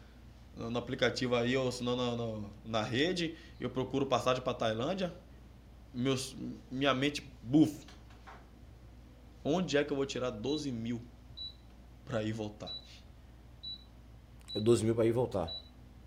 [0.55, 4.53] no no aplicativo aí, ou se não na, na, na rede, eu procuro passagem pra
[4.53, 5.11] Tailândia,
[5.93, 6.35] meus,
[6.69, 7.85] minha mente, buf.
[9.43, 11.01] Onde é que eu vou tirar 12 mil
[12.05, 12.71] pra ir voltar?
[14.53, 15.49] Eu 12 mil pra ir voltar.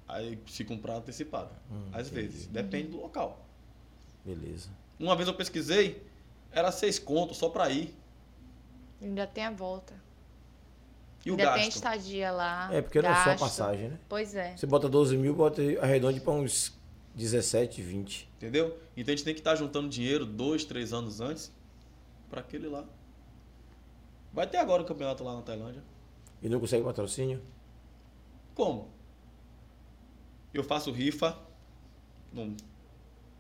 [0.09, 1.51] Aí se comprar antecipado.
[1.71, 2.29] Hum, Às entendi.
[2.29, 2.47] vezes.
[2.47, 3.45] Depende do local.
[4.25, 4.69] Beleza.
[4.99, 6.03] Uma vez eu pesquisei,
[6.53, 7.95] era seis contos só pra ir.
[9.03, 9.95] Ainda tem a volta.
[11.25, 11.77] E o Ainda tem a gasto?
[11.77, 12.69] estadia lá.
[12.73, 13.41] É, porque não é só a gasto.
[13.41, 13.99] passagem, né?
[14.09, 14.57] Pois é.
[14.57, 16.73] Você bota 12 mil, bota arredonde pra uns
[17.15, 18.29] 17, 20.
[18.37, 18.79] Entendeu?
[18.97, 21.53] Então a gente tem que estar juntando dinheiro dois, três anos antes
[22.31, 22.85] pra aquele lá.
[24.33, 25.83] Vai ter agora o campeonato lá na Tailândia.
[26.43, 27.43] E não consegue patrocínio?
[28.55, 28.89] Como?
[30.57, 31.39] Eu faço rifa.
[32.33, 32.57] Não.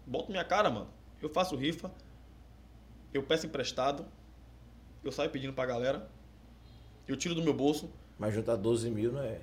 [0.06, 0.88] Boto minha cara, mano.
[1.22, 1.90] Eu faço rifa.
[3.12, 4.04] Eu peço emprestado.
[5.02, 6.10] Eu saio pedindo pra galera.
[7.08, 7.90] Eu tiro do meu bolso.
[8.18, 9.40] Mas juntar 12 mil não é.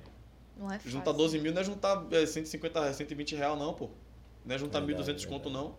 [0.56, 0.90] Não é fácil.
[0.90, 3.90] Juntar 12 mil não é juntar é, 150, 120 real, não, pô.
[4.44, 5.74] Não é juntar Verdade, 1.200 conto, verdade.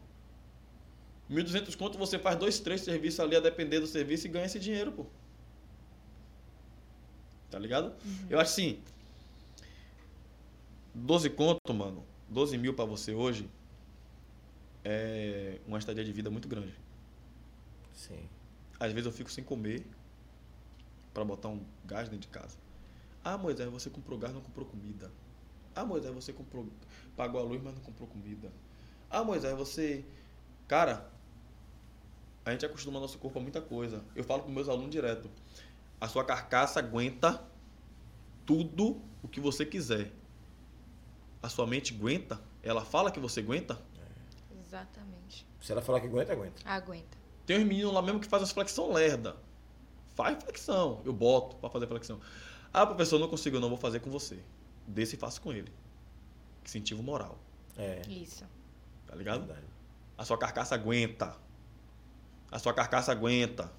[1.30, 1.38] não.
[1.38, 4.60] 1.200 conto você faz dois, três serviços ali a depender do serviço e ganha esse
[4.60, 5.06] dinheiro, pô.
[7.50, 7.94] Tá ligado?
[8.30, 8.82] Eu acho assim.
[10.96, 12.06] 12 conto, mano.
[12.30, 13.50] 12 mil pra você hoje
[14.84, 16.74] é uma estadia de vida muito grande.
[17.94, 18.30] Sim.
[18.80, 19.86] Às vezes eu fico sem comer
[21.14, 22.58] pra botar um gás dentro de casa.
[23.24, 25.12] Ah, Moisés, você comprou gás, não comprou comida.
[25.76, 26.68] Ah, Moisés, você comprou
[27.16, 28.52] pagou a luz, mas não comprou comida.
[29.10, 30.06] Ah, Moisés, você
[30.68, 31.12] cara,
[32.46, 34.02] a gente acostuma nosso corpo a muita coisa.
[34.16, 35.30] Eu falo com meus alunos direto.
[36.00, 37.44] A sua carcaça aguenta
[38.46, 40.12] tudo o que você quiser.
[41.46, 42.42] A sua mente aguenta?
[42.64, 43.80] Ela fala que você aguenta?
[44.66, 45.46] Exatamente.
[45.62, 46.60] Se ela falar que aguenta, aguenta.
[46.66, 47.16] Aguenta.
[47.46, 49.38] Tem uns meninos lá mesmo que fazem as flexão lerda.
[50.16, 51.04] Faz flexão.
[51.06, 52.20] Eu boto pra fazer flexão.
[52.74, 54.40] Ah, professor, não consigo, eu não vou fazer com você.
[54.88, 55.72] Desse e faço com ele.
[56.66, 57.38] Incentivo moral.
[57.78, 58.02] É.
[58.10, 58.44] Isso.
[59.06, 59.46] Tá ligado?
[59.46, 59.68] Verdade.
[60.18, 61.38] A sua carcaça aguenta.
[62.52, 63.72] A sua carcaça aguenta.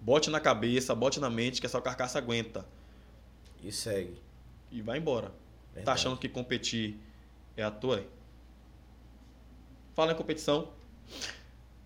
[0.00, 2.64] Bote na cabeça, bote na mente que a sua carcaça aguenta.
[3.60, 4.22] E segue.
[4.70, 5.41] E vai embora.
[5.72, 5.98] Tá Verdade.
[6.00, 6.98] achando que competir
[7.56, 8.04] é à toa?
[9.94, 10.68] Fala em competição.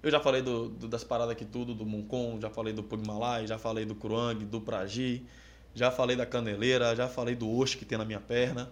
[0.03, 3.47] Eu já falei do, do- das paradas aqui tudo, do Muncon, já falei do Pugmalai,
[3.47, 5.27] já falei do Kruang, do Pragi,
[5.75, 8.71] já falei da caneleira, já falei do osso que tem na minha perna.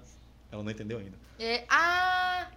[0.53, 1.17] Ela não entendeu ainda.
[1.39, 2.49] É, ah!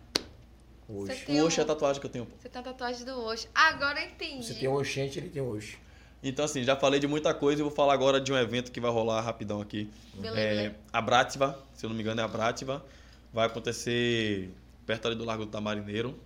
[1.25, 2.25] Tem O osso é a tatuagem que eu tenho.
[2.25, 2.35] pô.
[2.39, 3.49] Você tem a tatuagem do Oxo.
[3.53, 4.45] Agora eu entendi.
[4.45, 5.77] Você tem um oxente, ele tem um oxo.
[6.23, 8.79] Então, assim, já falei de muita coisa e vou falar agora de um evento que
[8.79, 9.89] vai rolar rapidão aqui.
[10.15, 10.39] Beleza.
[10.39, 12.83] É, a Brativa, se eu não me engano, é a Brativa.
[13.31, 14.51] Vai acontecer
[14.85, 16.17] perto ali do Largo do Tamarineiro,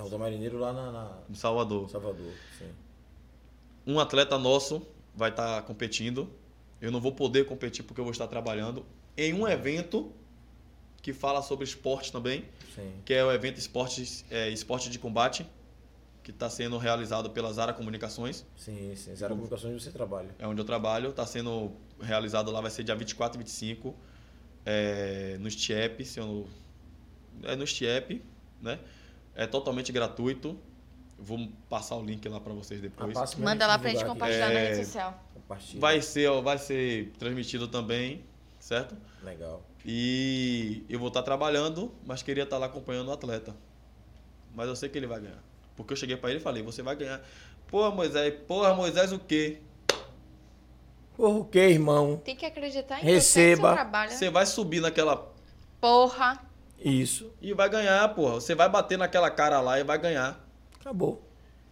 [0.00, 1.88] Rua do Marineiro lá na, na em Salvador.
[1.90, 2.32] Salvador.
[2.58, 2.70] Sim.
[3.86, 4.82] Um atleta nosso
[5.14, 6.28] vai estar competindo.
[6.80, 8.84] Eu não vou poder competir porque eu vou estar trabalhando
[9.16, 10.12] em um evento
[11.02, 12.92] que fala sobre esporte também, Sim.
[13.04, 15.46] que é o evento esporte, é, esporte de combate,
[16.28, 19.16] que está sendo realizado pela Zara Comunicações, Sim, sim.
[19.16, 20.28] Zero Comunicações você trabalha.
[20.38, 21.08] é onde eu trabalho.
[21.08, 23.96] Está sendo realizado lá, vai ser dia 24 e 25,
[24.66, 26.46] é, no Stiep, se eu
[27.44, 28.22] é no Stiep,
[28.60, 28.78] né?
[29.34, 30.58] É totalmente gratuito.
[31.18, 33.16] Vou passar o link lá para vocês depois.
[33.16, 34.36] Ah, Manda lá pra gente divulgar aqui.
[34.36, 34.68] compartilhar na É.
[34.74, 35.24] rede social.
[35.78, 38.22] Vai ser, ó, vai ser transmitido também,
[38.60, 38.94] certo?
[39.24, 39.62] Legal.
[39.82, 43.56] E eu vou estar trabalhando, mas queria estar lá acompanhando o atleta.
[44.54, 45.42] Mas eu sei que ele vai ganhar.
[45.78, 47.22] Porque eu cheguei para ele e falei, você vai ganhar.
[47.68, 49.58] Porra, Moisés, porra, Moisés o quê?
[51.16, 52.16] Porra, o que, irmão?
[52.16, 53.68] Tem que acreditar em Receba.
[53.68, 54.10] você, trabalho.
[54.10, 55.32] Você vai subir naquela
[55.80, 56.44] Porra.
[56.80, 57.32] Isso.
[57.40, 58.34] e vai ganhar, porra.
[58.34, 60.44] Você vai bater naquela cara lá e vai ganhar.
[60.80, 61.22] Acabou.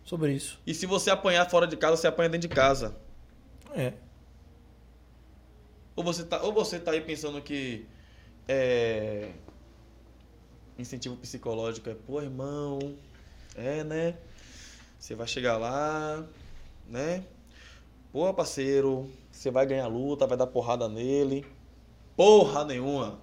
[0.04, 0.60] Sobre isso.
[0.64, 2.96] E se você apanhar fora de casa, você apanha dentro de casa.
[3.74, 3.92] É.
[5.96, 7.84] Ou você tá, ou você tá aí pensando que
[8.46, 9.30] é,
[10.78, 12.78] incentivo psicológico é, pô, irmão,
[13.56, 14.14] é, né?
[14.98, 16.24] Você vai chegar lá,
[16.88, 17.24] né?
[18.12, 21.44] Pô, parceiro, você vai ganhar luta, vai dar porrada nele.
[22.16, 23.18] Porra nenhuma.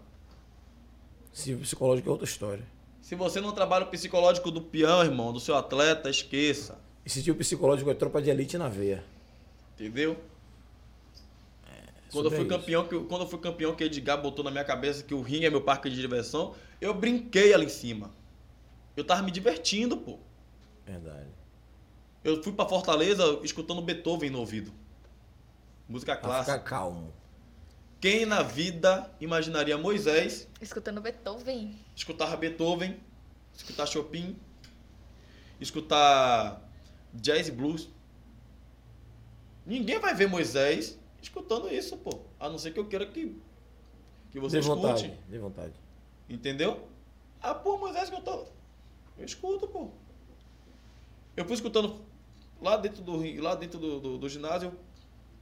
[1.31, 2.63] Se psicológico é outra história.
[3.01, 6.79] Se você não trabalha o psicológico do peão, irmão, do seu atleta, esqueça.
[7.05, 9.03] Esse tipo psicológico é tropa de elite na veia.
[9.73, 10.17] Entendeu?
[12.13, 12.49] Quando eu fui isso.
[12.49, 15.47] campeão, que, quando eu fui campeão, que Edgar botou na minha cabeça que o ringue
[15.47, 18.11] é meu parque de diversão, eu brinquei ali em cima.
[18.95, 20.19] Eu tava me divertindo, pô.
[20.85, 21.30] Verdade.
[22.23, 24.72] Eu fui pra Fortaleza escutando Beethoven no ouvido.
[25.89, 26.59] Música clássica.
[26.59, 27.13] calmo.
[27.99, 31.80] Quem na vida imaginaria Moisés Escutando Beethoven.
[31.95, 32.99] escutar Beethoven,
[33.53, 34.38] escutar Chopin,
[35.59, 36.61] escutar
[37.13, 37.89] jazz e blues?
[39.65, 42.19] Ninguém vai ver Moisés escutando isso, pô.
[42.39, 43.38] A não ser que eu queira que,
[44.31, 44.81] que você Dê escute.
[44.81, 45.13] vontade.
[45.30, 45.73] Dê vontade.
[46.30, 46.88] Entendeu?
[47.41, 48.45] Ah, pô, Moisés que eu tô.
[49.17, 49.90] Eu escuto, pô.
[51.35, 52.01] Eu fui escutando
[52.61, 54.74] lá dentro do, lá dentro do, do, do ginásio,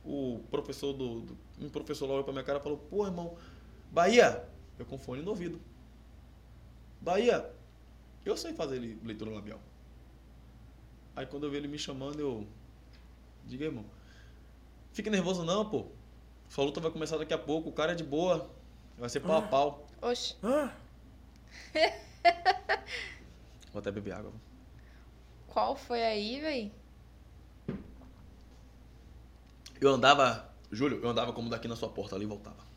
[0.04, 1.38] o professor do, do.
[1.60, 3.38] Um professor lá olhou pra minha cara e falou, pô, irmão,
[3.92, 4.48] Bahia!
[4.80, 5.60] Eu com fone no ouvido.
[7.02, 7.52] Bahia,
[8.26, 9.60] eu sei fazer leitura labial.
[11.16, 12.48] Aí quando eu vi ele me chamando, eu.
[13.46, 13.86] Diga, irmão.
[14.94, 15.88] Fique nervoso não, pô.
[16.48, 18.50] Sua luta vai começar daqui a pouco, o cara é de boa.
[18.98, 19.88] Vai ser pau a pau.
[20.02, 20.36] Oxe.
[20.42, 20.74] Ah,
[23.72, 24.32] Vou até beber água.
[25.48, 26.72] Qual foi aí, véi?
[29.80, 32.70] Eu andava, Júlio, eu andava como daqui na sua porta ali e voltava.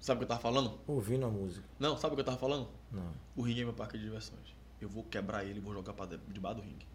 [0.00, 0.78] Sabe o que eu tava falando?
[0.86, 1.66] ouvindo a música.
[1.78, 2.68] Não, sabe o que eu tava falando?
[2.90, 3.12] Não.
[3.36, 4.54] O ringue é meu parque de diversões.
[4.80, 6.86] Eu vou quebrar ele e vou jogar pra de- debaixo do ringue.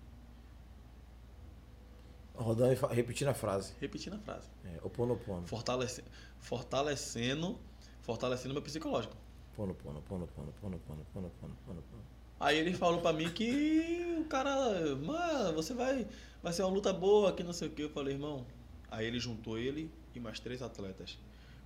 [2.35, 3.73] Rodando e repetindo a frase.
[3.79, 4.47] Repetindo a frase.
[4.65, 5.45] É, oponopono.
[5.47, 6.03] Fortalece,
[6.39, 7.59] fortalecendo,
[8.01, 9.15] fortalecendo meu psicológico.
[9.55, 12.03] Pono, pono, pono, pono, pono, pono, pono, pono, pono.
[12.39, 16.07] Aí ele falou pra mim que o cara, mano, você vai,
[16.41, 17.83] vai ser uma luta boa, que não sei o que.
[17.83, 18.45] Eu falei, irmão.
[18.91, 21.17] Aí ele juntou ele e mais três atletas.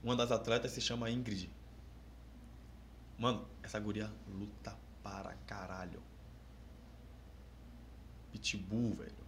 [0.04, 1.50] Uma das atletas se chama Ingrid.
[3.18, 6.02] Mano, essa guria luta para caralho.
[8.32, 9.28] Pitbull, velho.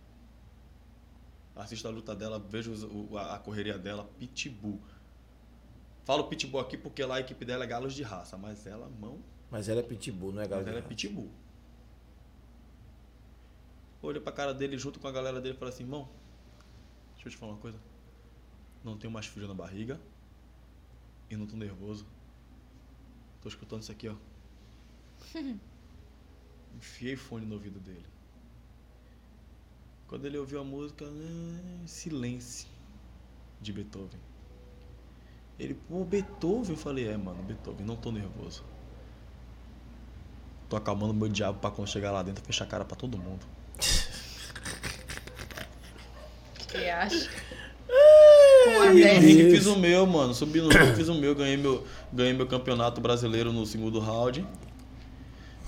[1.56, 2.74] Assisto a luta dela, vejo
[3.18, 4.80] a correria dela, Pitbull.
[6.06, 9.20] Falo Pitbull aqui porque lá a equipe dela é galos de raça, mas ela, mão,
[9.52, 10.70] Mas ela é pitbull, não é mas galera.
[10.72, 11.30] ela é pitbull.
[14.02, 16.10] Olhei pra cara dele junto com a galera dele e falei assim, irmão,
[17.14, 17.80] deixa eu te falar uma coisa.
[18.84, 20.00] Não tenho mais frio na barriga
[21.30, 22.08] e não tô nervoso.
[23.42, 24.16] Tô escutando isso aqui, ó.
[26.76, 28.06] Enfiei fone no ouvido dele.
[30.08, 32.68] Quando ele ouviu a música, "Ah, silêncio
[33.62, 34.20] de Beethoven.
[35.60, 36.72] Ele, pô, Beethoven?
[36.72, 38.64] Eu falei, é, mano, Beethoven, não tô nervoso.
[40.70, 43.46] Tô acalmando meu diabo pra quando chegar lá dentro fechar a cara pra todo mundo.
[46.68, 47.30] Que acha?
[48.94, 49.24] Dez.
[49.24, 49.56] ringue, Isso.
[49.58, 50.34] fiz o meu, mano.
[50.34, 54.46] Subi no ringue, fiz o meu, ganhei meu, ganhei meu campeonato brasileiro no segundo round.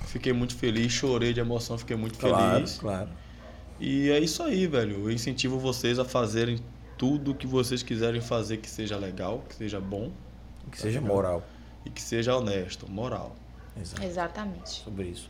[0.06, 2.78] Fiquei muito feliz, chorei de emoção, fiquei muito Claro, feliz.
[2.78, 3.10] claro.
[3.80, 5.06] E é isso aí, velho.
[5.06, 6.60] Eu incentivo vocês a fazerem
[7.02, 10.12] tudo que vocês quiserem fazer que seja legal, que seja bom
[10.72, 11.42] Que seja moral.
[11.84, 13.36] e que seja honesto, moral.
[13.82, 14.04] Exato.
[14.04, 14.70] Exatamente.
[14.84, 15.28] Sobre isso.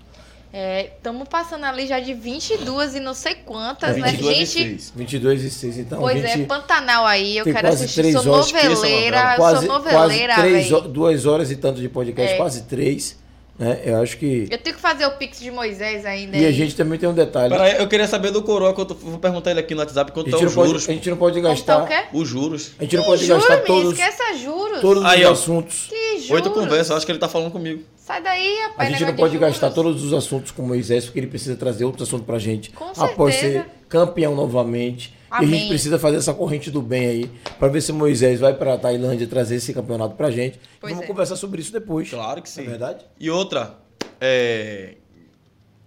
[0.54, 4.82] Estamos passando ali já de 22 e não sei quantas, né, 22 e gente?
[4.82, 4.94] 6.
[4.94, 6.00] 22 e 6, então.
[6.02, 8.02] Pois 20, é, Pantanal aí, eu quero quase assistir.
[8.02, 8.76] três Sou noveleira,
[9.18, 9.32] novela.
[9.32, 12.36] eu quase, sou noveleira, quase três, duas horas e tanto de podcast, É.
[12.38, 13.18] quase três.
[13.60, 13.80] Né?
[13.86, 14.48] Eu acho que.
[14.50, 16.36] Eu tenho que fazer o pix de Moisés ainda.
[16.36, 16.54] E a aí.
[16.54, 17.54] gente também tem um detalhe.
[17.54, 20.32] Peraí, eu queria saber do Coroa, quanto, vou perguntar ele aqui no WhatsApp A quanto
[20.32, 20.90] gente, é não os pode, juros.
[20.90, 22.10] a gente não pode tá gastar.
[22.14, 22.72] Os juros.
[22.80, 24.82] A gente não pode Juro, gastar me todos, esqueça juros.
[24.82, 25.32] todos Aí, os ó.
[25.34, 25.88] assuntos.
[25.90, 26.32] Que juros?
[26.32, 27.84] Oi, tu conversa, eu acho que ele tá falando comigo.
[27.98, 28.90] Sai daí, A rapaz.
[28.90, 31.86] gente negócio não de pode gastar todos os assuntos com Moisés, porque ele precisa trazer
[31.86, 32.72] outros assuntos pra gente.
[32.72, 33.64] Com após certeza.
[33.64, 35.14] ser campeão novamente.
[35.32, 35.50] E a Amém.
[35.60, 39.26] gente precisa fazer essa corrente do bem aí, pra ver se Moisés vai pra Tailândia
[39.28, 40.60] trazer esse campeonato pra gente.
[40.80, 41.08] Pois e vamos é.
[41.08, 42.10] conversar sobre isso depois.
[42.10, 42.62] Claro que sim.
[42.62, 43.06] É verdade?
[43.20, 43.78] E outra,
[44.20, 44.96] é.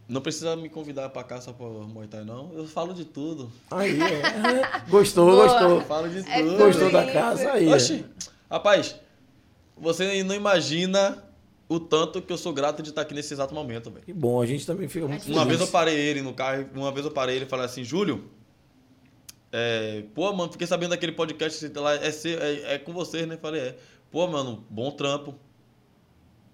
[0.08, 2.50] Não precisa me convidar pra cá só pra Muay Thai, não.
[2.55, 3.50] Eu falo de tudo.
[3.70, 4.82] Aí, é.
[4.89, 5.44] Gostou, Boa.
[5.44, 5.81] Eu gostou.
[5.82, 6.56] falo de É tudo.
[6.58, 7.68] Gostou da casa aí.
[7.68, 7.74] é.
[7.74, 8.05] Oxi,
[8.50, 8.97] rapaz,
[9.76, 11.23] você não imagina
[11.68, 14.05] o tanto que eu sou grato de estar aqui nesse exato momento, velho.
[14.05, 15.48] Que bom, a gente também fica muito Uma feliz.
[15.48, 18.24] vez eu parei ele no carro, uma vez eu parei ele e falei assim, Júlio,
[19.57, 23.36] é, pô, mano, fiquei sabendo daquele podcast que lá é, é, é com vocês, né?
[23.36, 23.76] Falei, é.
[24.10, 25.33] Pô, mano, bom trampo.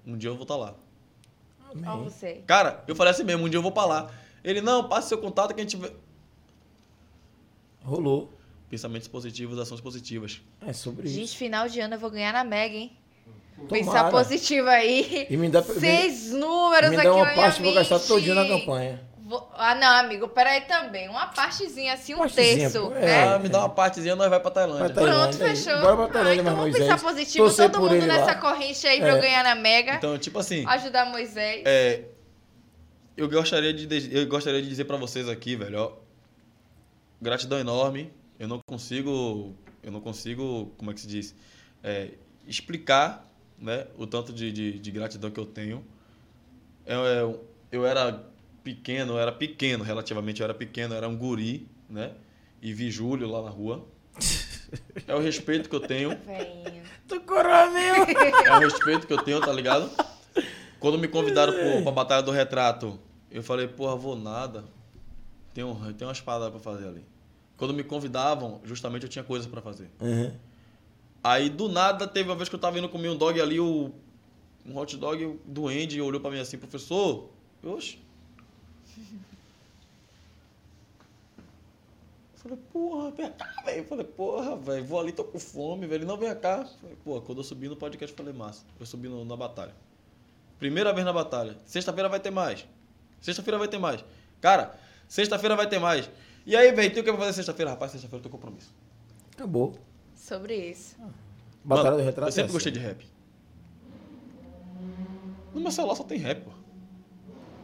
[0.07, 0.75] Um dia eu vou estar lá.
[1.87, 2.43] Ó, você.
[2.47, 4.11] Cara, eu falei assim mesmo, um dia eu vou pra lá.
[4.45, 5.91] Ele, não, passe seu contato que a gente vê.
[7.83, 8.31] Rolou.
[8.69, 10.43] Pensamentos positivos, ações positivas.
[10.61, 11.15] É sobre isso.
[11.15, 12.93] Gente, final de ano eu vou ganhar na Mega, hein?
[13.57, 13.69] Tomara.
[13.71, 15.27] Pensar positivo aí.
[15.31, 18.35] E me dá, Seis números me aqui dá uma na parte, minha vou gastar todinho
[18.35, 19.10] na campanha.
[19.31, 21.09] Vou- Ah, não, amigo, peraí também.
[21.09, 22.81] Uma partezinha assim, um Partezinha, terço.
[22.89, 23.11] pô, né?
[23.11, 23.23] É.
[23.29, 24.87] ah, me dá uma partezinha, nós vai pra Tailândia.
[24.89, 25.39] Vai Tailândia.
[25.39, 25.57] Pronto, aí.
[25.57, 25.81] fechou.
[25.81, 26.85] Bora pra Tailândia, ah, então vamos Moisés.
[26.93, 27.45] pensar positivo.
[27.45, 28.15] Torcer Todo mundo ele lá.
[28.19, 29.21] nessa corrente aí pra eu É.
[29.21, 29.95] ganhar na Mega.
[29.95, 31.63] Então, tipo assim, Ajudar Moisés.
[31.65, 32.07] é,
[33.17, 35.93] eu gostaria de de- eu gostaria de dizer pra vocês aqui, velho, ó,
[37.23, 38.13] gratidão enorme.
[38.39, 41.35] Eu não consigo, eu não consigo, como é que se diz,
[41.83, 42.11] É,
[42.47, 43.27] explicar,
[43.59, 45.83] né, o tanto de, de, de gratidão que eu tenho.
[46.85, 48.23] Eu, eu, eu era
[48.63, 52.13] pequeno, eu era pequeno, relativamente, eu era pequeno, eu era um guri, né,
[52.61, 53.87] e vi Júlio lá na rua.
[55.07, 56.17] É o respeito que eu tenho.
[57.09, 57.95] Tu corou meu.
[58.45, 59.91] É o respeito que eu tenho, tá ligado?
[60.79, 62.99] Quando me convidaram pro, pra Batalha do Retrato,
[63.31, 64.65] eu falei, porra, vou nada.
[65.53, 67.05] Tem, um, tem umas paradas pra fazer ali.
[67.57, 69.91] Quando me convidavam, justamente eu tinha coisas pra fazer.
[70.01, 70.33] Uhum.
[71.23, 73.93] Aí, do nada, teve uma vez que eu tava indo comer um dog ali, o,
[74.65, 77.29] um hot dog do Andy olhou pra mim assim, professor,
[77.63, 77.99] oxe.
[82.33, 83.79] Eu Falei, porra, vem cá, velho.
[83.79, 86.01] Eu Falei, porra, velho, vou ali, tô com fome, velho.
[86.01, 86.65] Ele, Não, vem cá.
[86.81, 88.65] Falei, porra, quando eu subi no podcast, eu falei, massa.
[88.79, 89.75] Eu subi no- na batalha.
[90.59, 91.57] Primeira vez na batalha.
[91.65, 92.67] Sexta-feira vai ter mais.
[93.21, 94.05] Sexta-feira vai ter mais.
[94.41, 94.75] Cara,
[95.09, 96.11] sexta-feira vai ter mais.
[96.45, 97.71] E aí, velho, tem o que eu vou fazer sexta-feira?
[97.71, 98.75] Rapaz, sexta-feira eu tô com compromisso.
[99.35, 99.79] Acabou.
[100.15, 100.97] Sobre isso.
[101.65, 102.29] Batalha Mano, do retrato.
[102.29, 102.81] Eu sempre é gostei assim.
[102.81, 103.07] de rap.
[105.55, 106.51] No meu celular só tem rap, pô.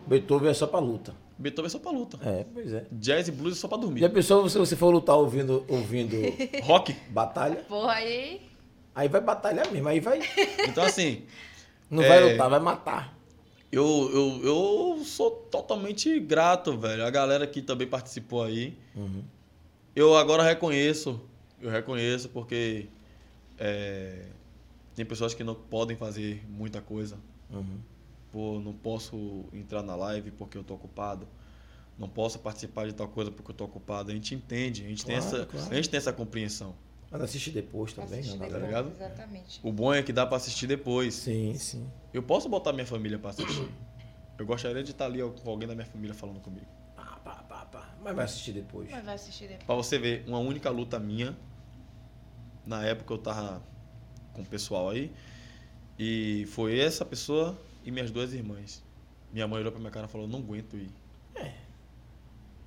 [0.06, 1.14] Beethoven é só pra luta.
[1.38, 2.18] Beethoven é só pra luta.
[2.26, 2.86] É, pois é.
[2.92, 4.00] Jazz e blues é só pra dormir.
[4.00, 6.16] Já pensou se você for lutar ouvindo, ouvindo
[6.64, 6.94] Rock.
[7.10, 7.56] batalha?
[7.68, 8.40] Porra, aí.
[8.94, 10.20] Aí vai batalhar mesmo, aí vai.
[10.66, 11.22] Então, assim,
[11.90, 12.08] Não É.
[12.08, 13.16] vai lutar, vai matar.
[13.70, 17.04] eu, eu, eu sou totalmente grato, velho.
[17.04, 18.76] A galera que também participou aí.
[18.94, 19.22] Uhum.
[19.94, 21.20] Eu agora reconheço.
[21.60, 22.86] Eu reconheço porque
[23.58, 24.26] é,
[24.94, 27.18] tem pessoas que não podem fazer muita coisa.
[27.50, 27.78] Uhum.
[28.36, 31.26] Pô, não posso entrar na live porque eu tô ocupado.
[31.98, 34.10] Não posso participar de tal coisa porque eu tô ocupado.
[34.10, 35.70] A gente entende, a gente, tem, Claro, essa, claro.
[35.70, 36.74] a gente tem essa compreensão.
[37.10, 38.82] Mas assiste depois também, Assistir né, depois, galera?
[38.82, 38.94] ligado?
[38.94, 39.58] Exatamente.
[39.62, 41.14] O bom é que dá pra assistir depois.
[41.14, 41.90] Sim, sim.
[42.12, 43.70] Eu posso botar minha família pra assistir.
[44.38, 46.66] Eu gostaria de estar ali com alguém da minha família falando comigo.
[46.94, 47.94] Pá, pá, pá, pá.
[48.04, 48.90] Mas vai assistir depois.
[48.90, 49.64] Mas vai assistir depois.
[49.64, 51.34] Pra você ver, uma única luta minha.
[52.66, 53.62] Na época eu tava
[54.34, 55.10] com o pessoal aí.
[55.98, 57.56] E foi essa pessoa
[57.86, 58.84] e minhas duas irmãs.
[59.32, 60.90] Minha mãe olhou pra minha cara e falou: Não aguento ir.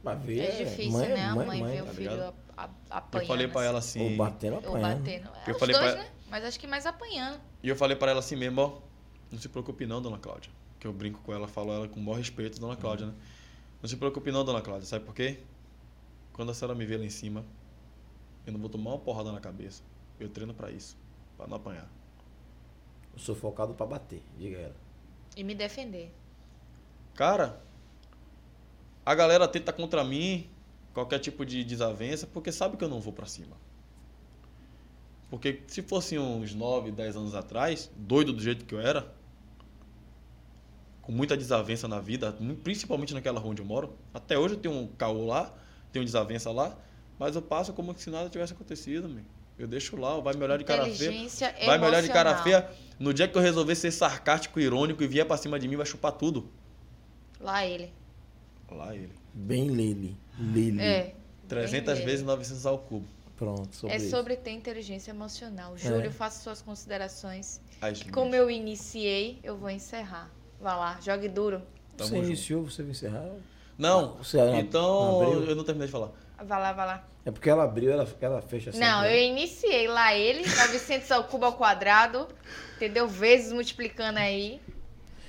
[0.02, 0.40] Vai ver.
[0.40, 1.26] É difícil, mãe, né?
[1.26, 1.72] A mãe, mãe, mãe.
[1.76, 3.24] ver o tá filho a- a- apanhando.
[3.24, 4.00] Eu falei pra ela assim.
[4.00, 4.18] Ou assim.
[4.18, 4.98] batendo, Ou apanhando.
[5.00, 5.30] batendo.
[5.46, 6.10] É, Eu os falei dois, pra- né?
[6.30, 7.40] Mas acho que mais apanhando.
[7.62, 8.80] E eu falei pra ela assim mesmo: Ó,
[9.32, 10.52] não se preocupe não, dona Cláudia.
[10.80, 13.14] Que eu brinco com ela, falo ela com o maior respeito, dona Cláudia, né?
[13.82, 14.88] Não se preocupe não, dona Cláudia.
[14.88, 15.40] Sabe por quê?
[16.32, 17.44] Quando a senhora me vê lá em cima,
[18.48, 19.84] eu não vou tomar uma porrada na cabeça.
[20.18, 20.96] Eu treino pra isso,
[21.36, 21.90] pra não apanhar.
[23.12, 24.76] Eu sou focado pra bater, diga ela.
[25.36, 26.14] E me defender.
[27.16, 27.62] Cara,
[29.06, 30.50] a galera tenta contra mim
[30.94, 33.56] qualquer tipo de desavença porque sabe que eu não vou pra cima.
[35.30, 39.14] Porque se fosse uns 9, 10 anos atrás, doido do jeito que eu era,
[41.02, 44.76] com muita desavença na vida, principalmente naquela rua onde eu moro, até hoje eu tenho
[44.76, 45.54] um caô lá,
[45.92, 46.78] tenho desavença lá,
[47.18, 49.24] mas eu passo como se nada tivesse acontecido, meu.
[49.58, 51.30] Eu deixo lá, vai me olhar de cara feia.
[51.66, 52.70] Vai me olhar de cara feia.
[53.00, 55.86] No dia que eu resolver ser sarcástico, irônico e vier pra cima de mim, vai
[55.86, 56.50] chupar tudo.
[57.40, 57.94] Lá ele.
[58.70, 59.14] Lá ele.
[59.34, 60.18] Bem Lele.
[60.38, 60.82] Lele.
[60.82, 61.16] É.
[61.48, 63.06] 300 bem vezes 900 ao cubo.
[63.38, 64.10] Pronto, sobre É isso.
[64.10, 65.78] sobre ter inteligência emocional.
[65.78, 66.12] Júlio, É.
[66.12, 67.62] faça suas considerações.
[67.82, 70.30] As Que como eu iniciei, eu vou encerrar.
[70.60, 71.62] Vá lá, jogue duro.
[71.96, 72.28] Tamo você junto.
[72.28, 73.30] iniciou, você vai encerrar.
[73.78, 75.44] Não, Você não- não então abriu?
[75.46, 76.12] eu não terminei de falar.
[76.46, 77.08] Vá lá, vá lá.
[77.26, 78.80] É porque ela abriu, ela, ela fecha assim.
[78.80, 82.28] Não, eu iniciei lá ele, 900 ao cubo ao quadrado,
[82.76, 83.08] entendeu?
[83.08, 84.60] Vezes multiplicando aí.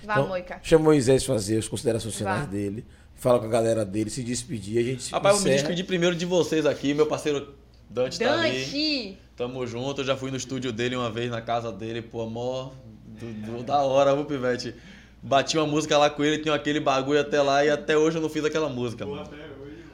[0.05, 0.61] Vá, Então, Moica.
[0.63, 2.87] Chama o Moisés fazer as considerações finais dele.
[3.17, 5.63] Fala com a galera dele, se despedir, a gente se Rapaz, vou me encerra.
[5.69, 6.95] despedir primeiro de vocês aqui.
[6.95, 7.55] Meu parceiro
[7.91, 8.65] Dante, tá ali.
[8.65, 9.19] Dante!
[9.37, 10.01] Tamo junto.
[10.01, 12.01] Eu já fui no estúdio dele uma vez, na casa dele.
[12.01, 12.73] Pô, amor,
[13.05, 13.27] do,
[13.59, 14.75] do- da hora, viu, Pivete?
[15.23, 18.23] Bati uma música lá com ele, tinha aquele bagulho até lá e até hoje eu
[18.23, 19.29] não fiz aquela música, mano.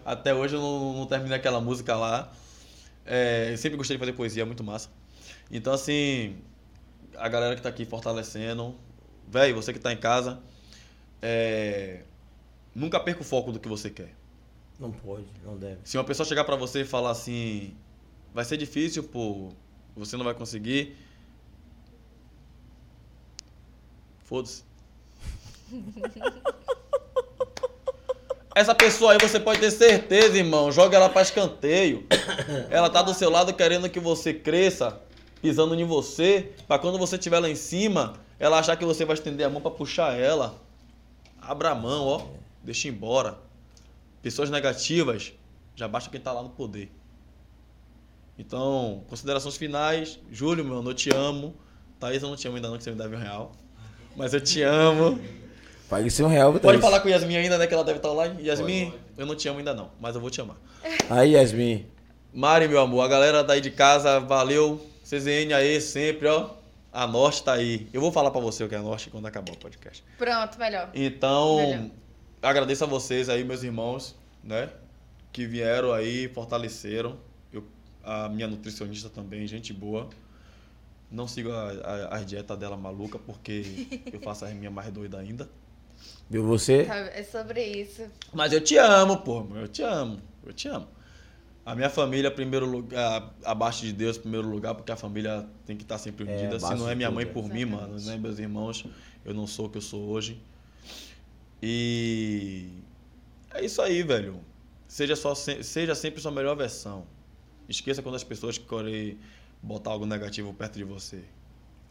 [0.07, 2.33] Até hoje eu não, não terminei aquela música lá.
[3.05, 4.89] É, eu sempre gostei de fazer poesia, é muito massa.
[5.51, 6.37] Então, assim,
[7.17, 8.77] a galera que tá aqui fortalecendo.
[9.27, 10.41] Véi, você que tá em casa,
[11.21, 12.05] é,
[12.73, 14.15] nunca perca o foco do que você quer.
[14.79, 15.81] Não pode, não deve.
[15.83, 17.77] Se uma pessoa chegar pra você e falar assim,
[18.33, 19.49] vai ser difícil, pô,
[19.97, 20.97] você não vai conseguir.
[24.25, 24.63] Foda-se.
[28.57, 32.07] Essa pessoa aí você pode ter certeza, irmão, joga ela pra escanteio.
[32.73, 34.99] Ela tá do seu lado querendo que você cresça,
[35.43, 39.13] pisando em você, pra quando você estiver lá em cima, ela achar que você vai
[39.13, 40.59] estender a mão pra puxar ela.
[41.39, 42.29] Abra a mão, ó.
[42.63, 43.39] Deixa embora.
[44.23, 45.35] Pessoas negativas,
[45.75, 46.91] já basta quem tá lá no poder.
[48.39, 50.19] Então, considerações finais.
[50.33, 51.55] Júlio, meu, eu te amo.
[52.01, 53.53] Thaís, eu não te amo ainda não, que você me deve um real.
[54.17, 55.21] Mas eu te amo.
[55.89, 56.81] Pague seu real, Pode Thaís.
[56.81, 57.67] falar com Yasmin ainda, né?
[57.67, 58.43] Que ela deve estar online.
[58.43, 60.57] Yasmin, eu não te amo ainda não, mas eu vou te amar.
[61.09, 61.87] Aí, Yasmin.
[62.33, 64.85] Mari, meu amor, a galera daí de casa, valeu.
[65.05, 66.51] CZN aí sempre, ó.
[66.93, 67.89] A Norte tá aí.
[67.93, 70.03] Eu vou falar pra você o que é a Norte quando acabar o podcast.
[70.19, 70.91] Pronto, melhor.
[70.93, 71.91] Então, Melhor.
[72.43, 74.69] agradeço a vocês aí, meus irmãos, né?
[75.33, 77.17] Que vieram aí, fortaleceram.
[77.53, 77.63] Eu,
[78.03, 80.09] a minha nutricionista também, gente boa.
[81.11, 85.21] Não sigo a, a, as dietas dela maluca, porque eu faço as minhas mais doidas
[85.21, 85.49] ainda.
[86.29, 86.85] Viu você?
[86.85, 88.03] Tá, É sobre isso.
[88.33, 89.47] Mas eu te amo, pô.
[89.55, 90.21] Eu te amo.
[90.45, 90.89] Eu te amo.
[91.65, 95.83] A minha família, primeiro lugar, abaixo de Deus, primeiro lugar, porque a família tem que
[95.83, 96.59] estar sempre unida.
[96.61, 97.29] Se abaixo não é minha tudo, mãe é.
[97.29, 98.85] por mim, mano, né, meus irmãos,
[99.25, 100.41] eu não sou o que eu sou hoje.
[101.63, 102.69] E
[103.53, 104.41] é isso aí, velho.
[104.87, 107.05] Seja, só, se- seja sempre sua melhor versão.
[107.69, 109.19] Esqueça quando as pessoas querem
[109.61, 111.25] botar algo negativo perto de você.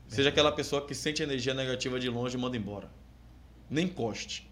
[0.08, 2.90] Seja aquela pessoa que sente energia negativa de longe e manda embora.
[3.70, 4.50] Nem encoste.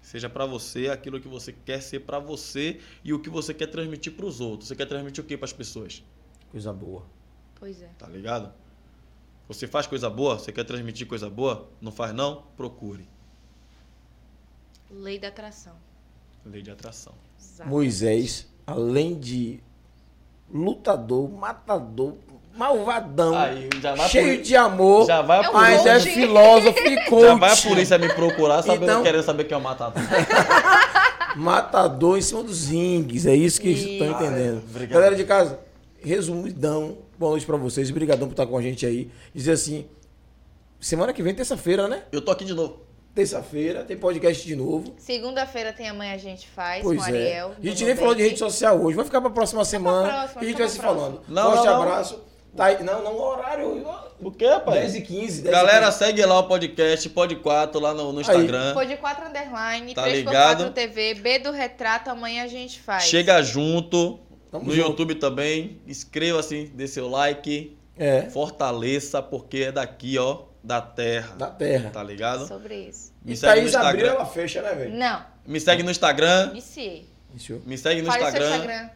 [0.00, 3.68] Seja pra você aquilo que você quer ser pra você e o que você quer
[3.68, 4.68] transmitir pros outros.
[4.68, 6.02] Você quer transmitir o que pras pessoas?
[6.50, 7.06] Coisa boa.
[7.54, 7.88] Pois é.
[7.98, 8.52] Tá ligado?
[9.48, 11.68] Você faz coisa boa, você quer transmitir coisa boa?
[11.80, 12.42] Não faz não?
[12.56, 13.08] Procure.
[14.90, 15.76] Lei da atração.
[16.44, 17.14] Lei de atração.
[17.40, 17.70] Exato.
[17.70, 19.60] Moisés, além de
[20.52, 22.16] lutador, matador,
[22.56, 26.78] malvadão, Aí, já vai cheio por- de amor, Já vai a É ainda é filósofo
[26.78, 27.22] e coach.
[27.26, 30.02] Já vai a polícia me procurar sabendo, Então- querendo saber quem é o matador.
[31.36, 33.24] Matador em cima dos zingues.
[33.26, 33.88] É isso que Isso.
[33.88, 34.62] estão entendendo.
[34.68, 34.92] obrigado.
[34.92, 35.58] Galera de casa,
[36.02, 36.98] resumidão.
[37.18, 37.90] Boa noite pra vocês.
[37.90, 39.10] Obrigadão por estar com a gente aí.
[39.34, 39.86] Dizer assim,
[40.78, 42.02] semana que vem, terça-feira, né?
[42.12, 42.80] Eu tô aqui de novo.
[43.14, 44.94] Terça-feira, tem podcast de novo.
[44.98, 47.18] Segunda-feira tem amanhã a gente faz Pois com o é.
[47.18, 47.52] Ariel.
[47.62, 48.96] A gente nem falou de rede social hoje.
[48.96, 50.08] Vai ficar pra próxima semana.
[50.08, 51.20] próxima, e a gente vai se falando.
[51.28, 52.31] Não, Forte não, não.
[52.56, 52.82] Tá aí.
[52.82, 53.86] Não, não, horário.
[54.20, 54.78] O quê, rapaz?
[54.80, 55.42] 10 e 15.
[55.42, 55.98] 10 Galera, e 15.
[55.98, 58.74] segue lá o podcast, Pod 4, lá no, no Instagram.
[58.74, 60.70] Pode 4 underline, Tá 3x4 ligado?
[60.72, 63.04] TV, B do retrato, amanhã a gente faz.
[63.04, 64.20] Chega junto.
[64.50, 64.88] Tamo no junto.
[64.90, 65.80] YouTube também.
[65.86, 67.76] Inscreva-se, dê seu like.
[67.96, 71.34] É, Fortaleça, porque é daqui, ó, da terra.
[71.36, 71.90] da terra.
[71.90, 72.46] Tá ligado?
[72.46, 73.12] Sobre isso.
[73.24, 74.14] Me E segue no Thaís abriu, Instagram.
[74.20, 74.94] ela fecha, né, velho?
[74.96, 76.50] Não, Me segue no Instagram.
[76.52, 77.08] iniciei.
[77.34, 77.62] Isso.
[77.66, 78.46] Me segue no Fale Instagram.
[78.48, 78.90] seu Instagram.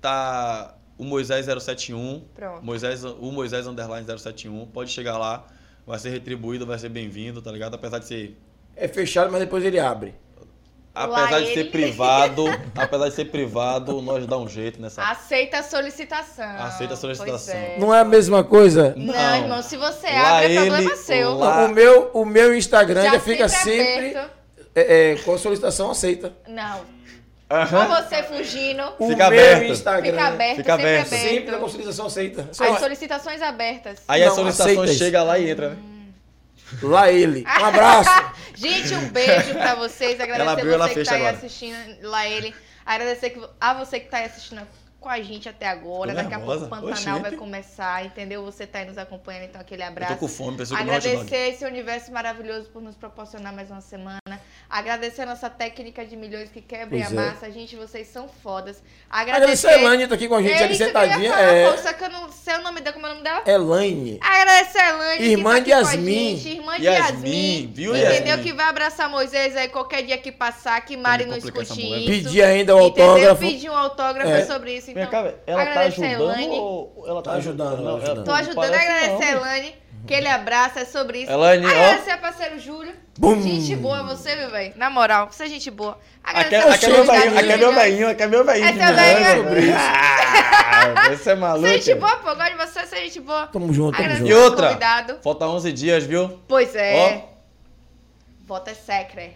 [0.00, 2.24] Tá o Moisés 071.
[2.34, 2.64] Pronto.
[2.64, 4.66] Moisés, o Moisés Underline 071.
[4.66, 5.46] Pode chegar lá.
[5.86, 7.74] Vai ser retribuído, vai ser bem-vindo, tá ligado?
[7.74, 8.36] Apesar de ser.
[8.74, 10.14] É fechado, mas depois ele abre.
[10.94, 11.54] Apesar de ele.
[11.54, 12.44] ser privado,
[12.74, 15.02] apesar de ser privado, nós dá um jeito nessa.
[15.02, 16.48] Aceita a solicitação.
[16.58, 17.54] Aceita a solicitação.
[17.54, 17.78] É.
[17.78, 18.94] Não é a mesma coisa?
[18.96, 19.36] Não, Não.
[19.36, 21.34] irmão, se você Lá abre, é ele, problema seu.
[21.34, 24.30] lá- o, meu, o meu Instagram Já fica sempre sempre
[24.74, 26.32] é, é, com a solicitação aceita.
[26.48, 26.95] Não.
[27.48, 29.70] Ou você fugindo, O Fica meu aberto.
[29.72, 31.06] Instagram fica aberto, Fica sempre aberto.
[31.06, 31.22] aberto.
[31.28, 32.48] sempre com solicitação aceita.
[32.52, 33.98] Só As lá- solicitações abertas.
[34.08, 34.98] Aí a Não, solicitação aceita isso.
[35.04, 35.76] chega lá e entra, né?
[36.82, 37.44] Lá ele.
[37.60, 38.10] Um abraço.
[38.56, 40.14] Gente, um beijo pra vocês.
[40.20, 41.36] Agradecer Ela abriu, ela você que fecha tá aí agora.
[41.36, 42.54] assistindo lá ele.
[42.84, 44.62] Agradecer que- a você que tá aí assistindo
[45.06, 46.12] com a gente até agora.
[46.12, 46.68] Daqui a pouco o nervosa.
[46.68, 47.20] Pantanal Oxente.
[47.20, 48.44] vai começar, entendeu?
[48.44, 50.14] Você tá aí nos acompanhando, então aquele Eu abraço.
[50.14, 50.74] tô com fome, um dog.
[50.74, 54.18] Agradecer esse universo maravilhoso por nos proporcionar mais uma semana.
[54.68, 57.06] Agradecer a nossa técnica de milhões que quebra Pois é.
[57.06, 57.48] amassa.
[57.52, 58.82] Gente, vocês são fodas.
[59.08, 61.30] Agradecer a Elaine tá aqui com a gente é ali eu sentadinha.
[61.30, 63.22] falar, É, pô, só que eu não sei o nome dela, como é o nome
[63.22, 63.42] dela?
[63.46, 64.18] Elaine.
[64.20, 66.48] Agradecer a Elaine, Irmã de tá aqui com a Yasmin.
[66.48, 68.26] irmã de Yasmin, viu, entendeu?
[68.26, 68.42] Yasmin?
[68.42, 72.06] Que vai abraçar Moisés aí qualquer dia que passar, que Mari Pra não escute isso.
[72.10, 72.78] Pedir ainda entendeu?
[72.78, 73.40] autógrafo.
[73.40, 74.44] Pedir um autógrafo É.
[74.46, 75.10] sobre isso, então.
[75.12, 75.36] cá, velho.
[75.46, 78.24] Ela tá ajudando ou ela tá, Tá ajudando, Não, ajudando.
[78.24, 79.46] Tô ajudando a agradecer a não.
[79.46, 79.74] Elaine,
[80.06, 81.30] que ele abraça, é sobre isso.
[81.32, 81.68] Elaine, ó.
[81.68, 82.92] agradecer a parceiro Júlio.
[83.18, 83.40] Bum.
[83.42, 84.72] Gente boa você, meu velho.
[84.76, 85.98] Na moral, você é gente boa.
[86.22, 87.76] Aqui Agradecer é, a aqui é meu Gabi velhinho, aqui é meu Milhões.
[87.76, 88.68] velhinho, aqui é meu velhinho.
[88.68, 89.58] Esse é velhinho?
[89.58, 89.78] isso.
[89.78, 91.66] Ah, Você é maluco.
[91.66, 92.28] Você é gente boa, pô.
[92.28, 93.46] Eu gosto de você, você é gente boa.
[93.46, 94.32] Tamo junto, tamo E junto.
[94.34, 95.18] ao outra, convidado.
[95.22, 96.38] falta 11 dias, viu?
[96.46, 97.22] Pois é.
[97.24, 97.36] Ó.
[98.46, 99.32] Voto é secret.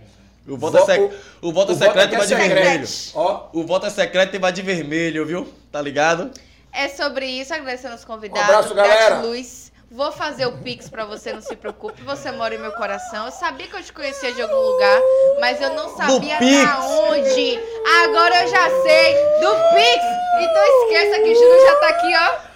[0.51, 1.01] O voto, é Vo- sec...
[1.01, 2.89] o voto é o voto secreto aqui e vai é de vermelho.
[3.15, 5.49] Ó, O voto é secreto e vai de vermelho, viu?
[5.71, 6.31] Tá ligado?
[6.73, 8.49] É sobre isso, agradecendo os convidados.
[8.49, 9.15] Um abraço, galera.
[9.17, 9.71] Gratiluz.
[9.93, 12.01] Vou fazer o Pix pra você, não se preocupe.
[12.03, 13.27] Você mora em meu coração.
[13.27, 15.01] Eu sabia que eu te conhecia de algum lugar,
[15.41, 17.59] mas eu não sabia da onde.
[18.05, 19.15] Agora eu já sei.
[19.41, 20.05] Do Pix.
[20.43, 22.51] Então esqueça que o Júlio já tá aqui, ó.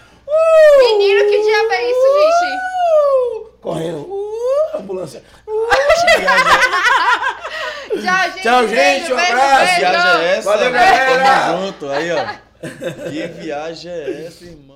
[0.79, 3.44] Menino, que diabo é isso, gente?
[3.65, 3.97] Correndo.
[4.03, 5.23] Uh, ambulância.
[7.89, 8.43] Tchau, gente.
[8.43, 9.65] Tchau, gente, Beijo, um abraço.
[9.65, 9.75] beijo.
[9.75, 10.51] Que viagem é essa?
[10.51, 11.45] Valeu, galera.
[11.47, 12.25] Tamo junto, aí, ó.
[13.11, 14.74] Que viagem é essa, irmão?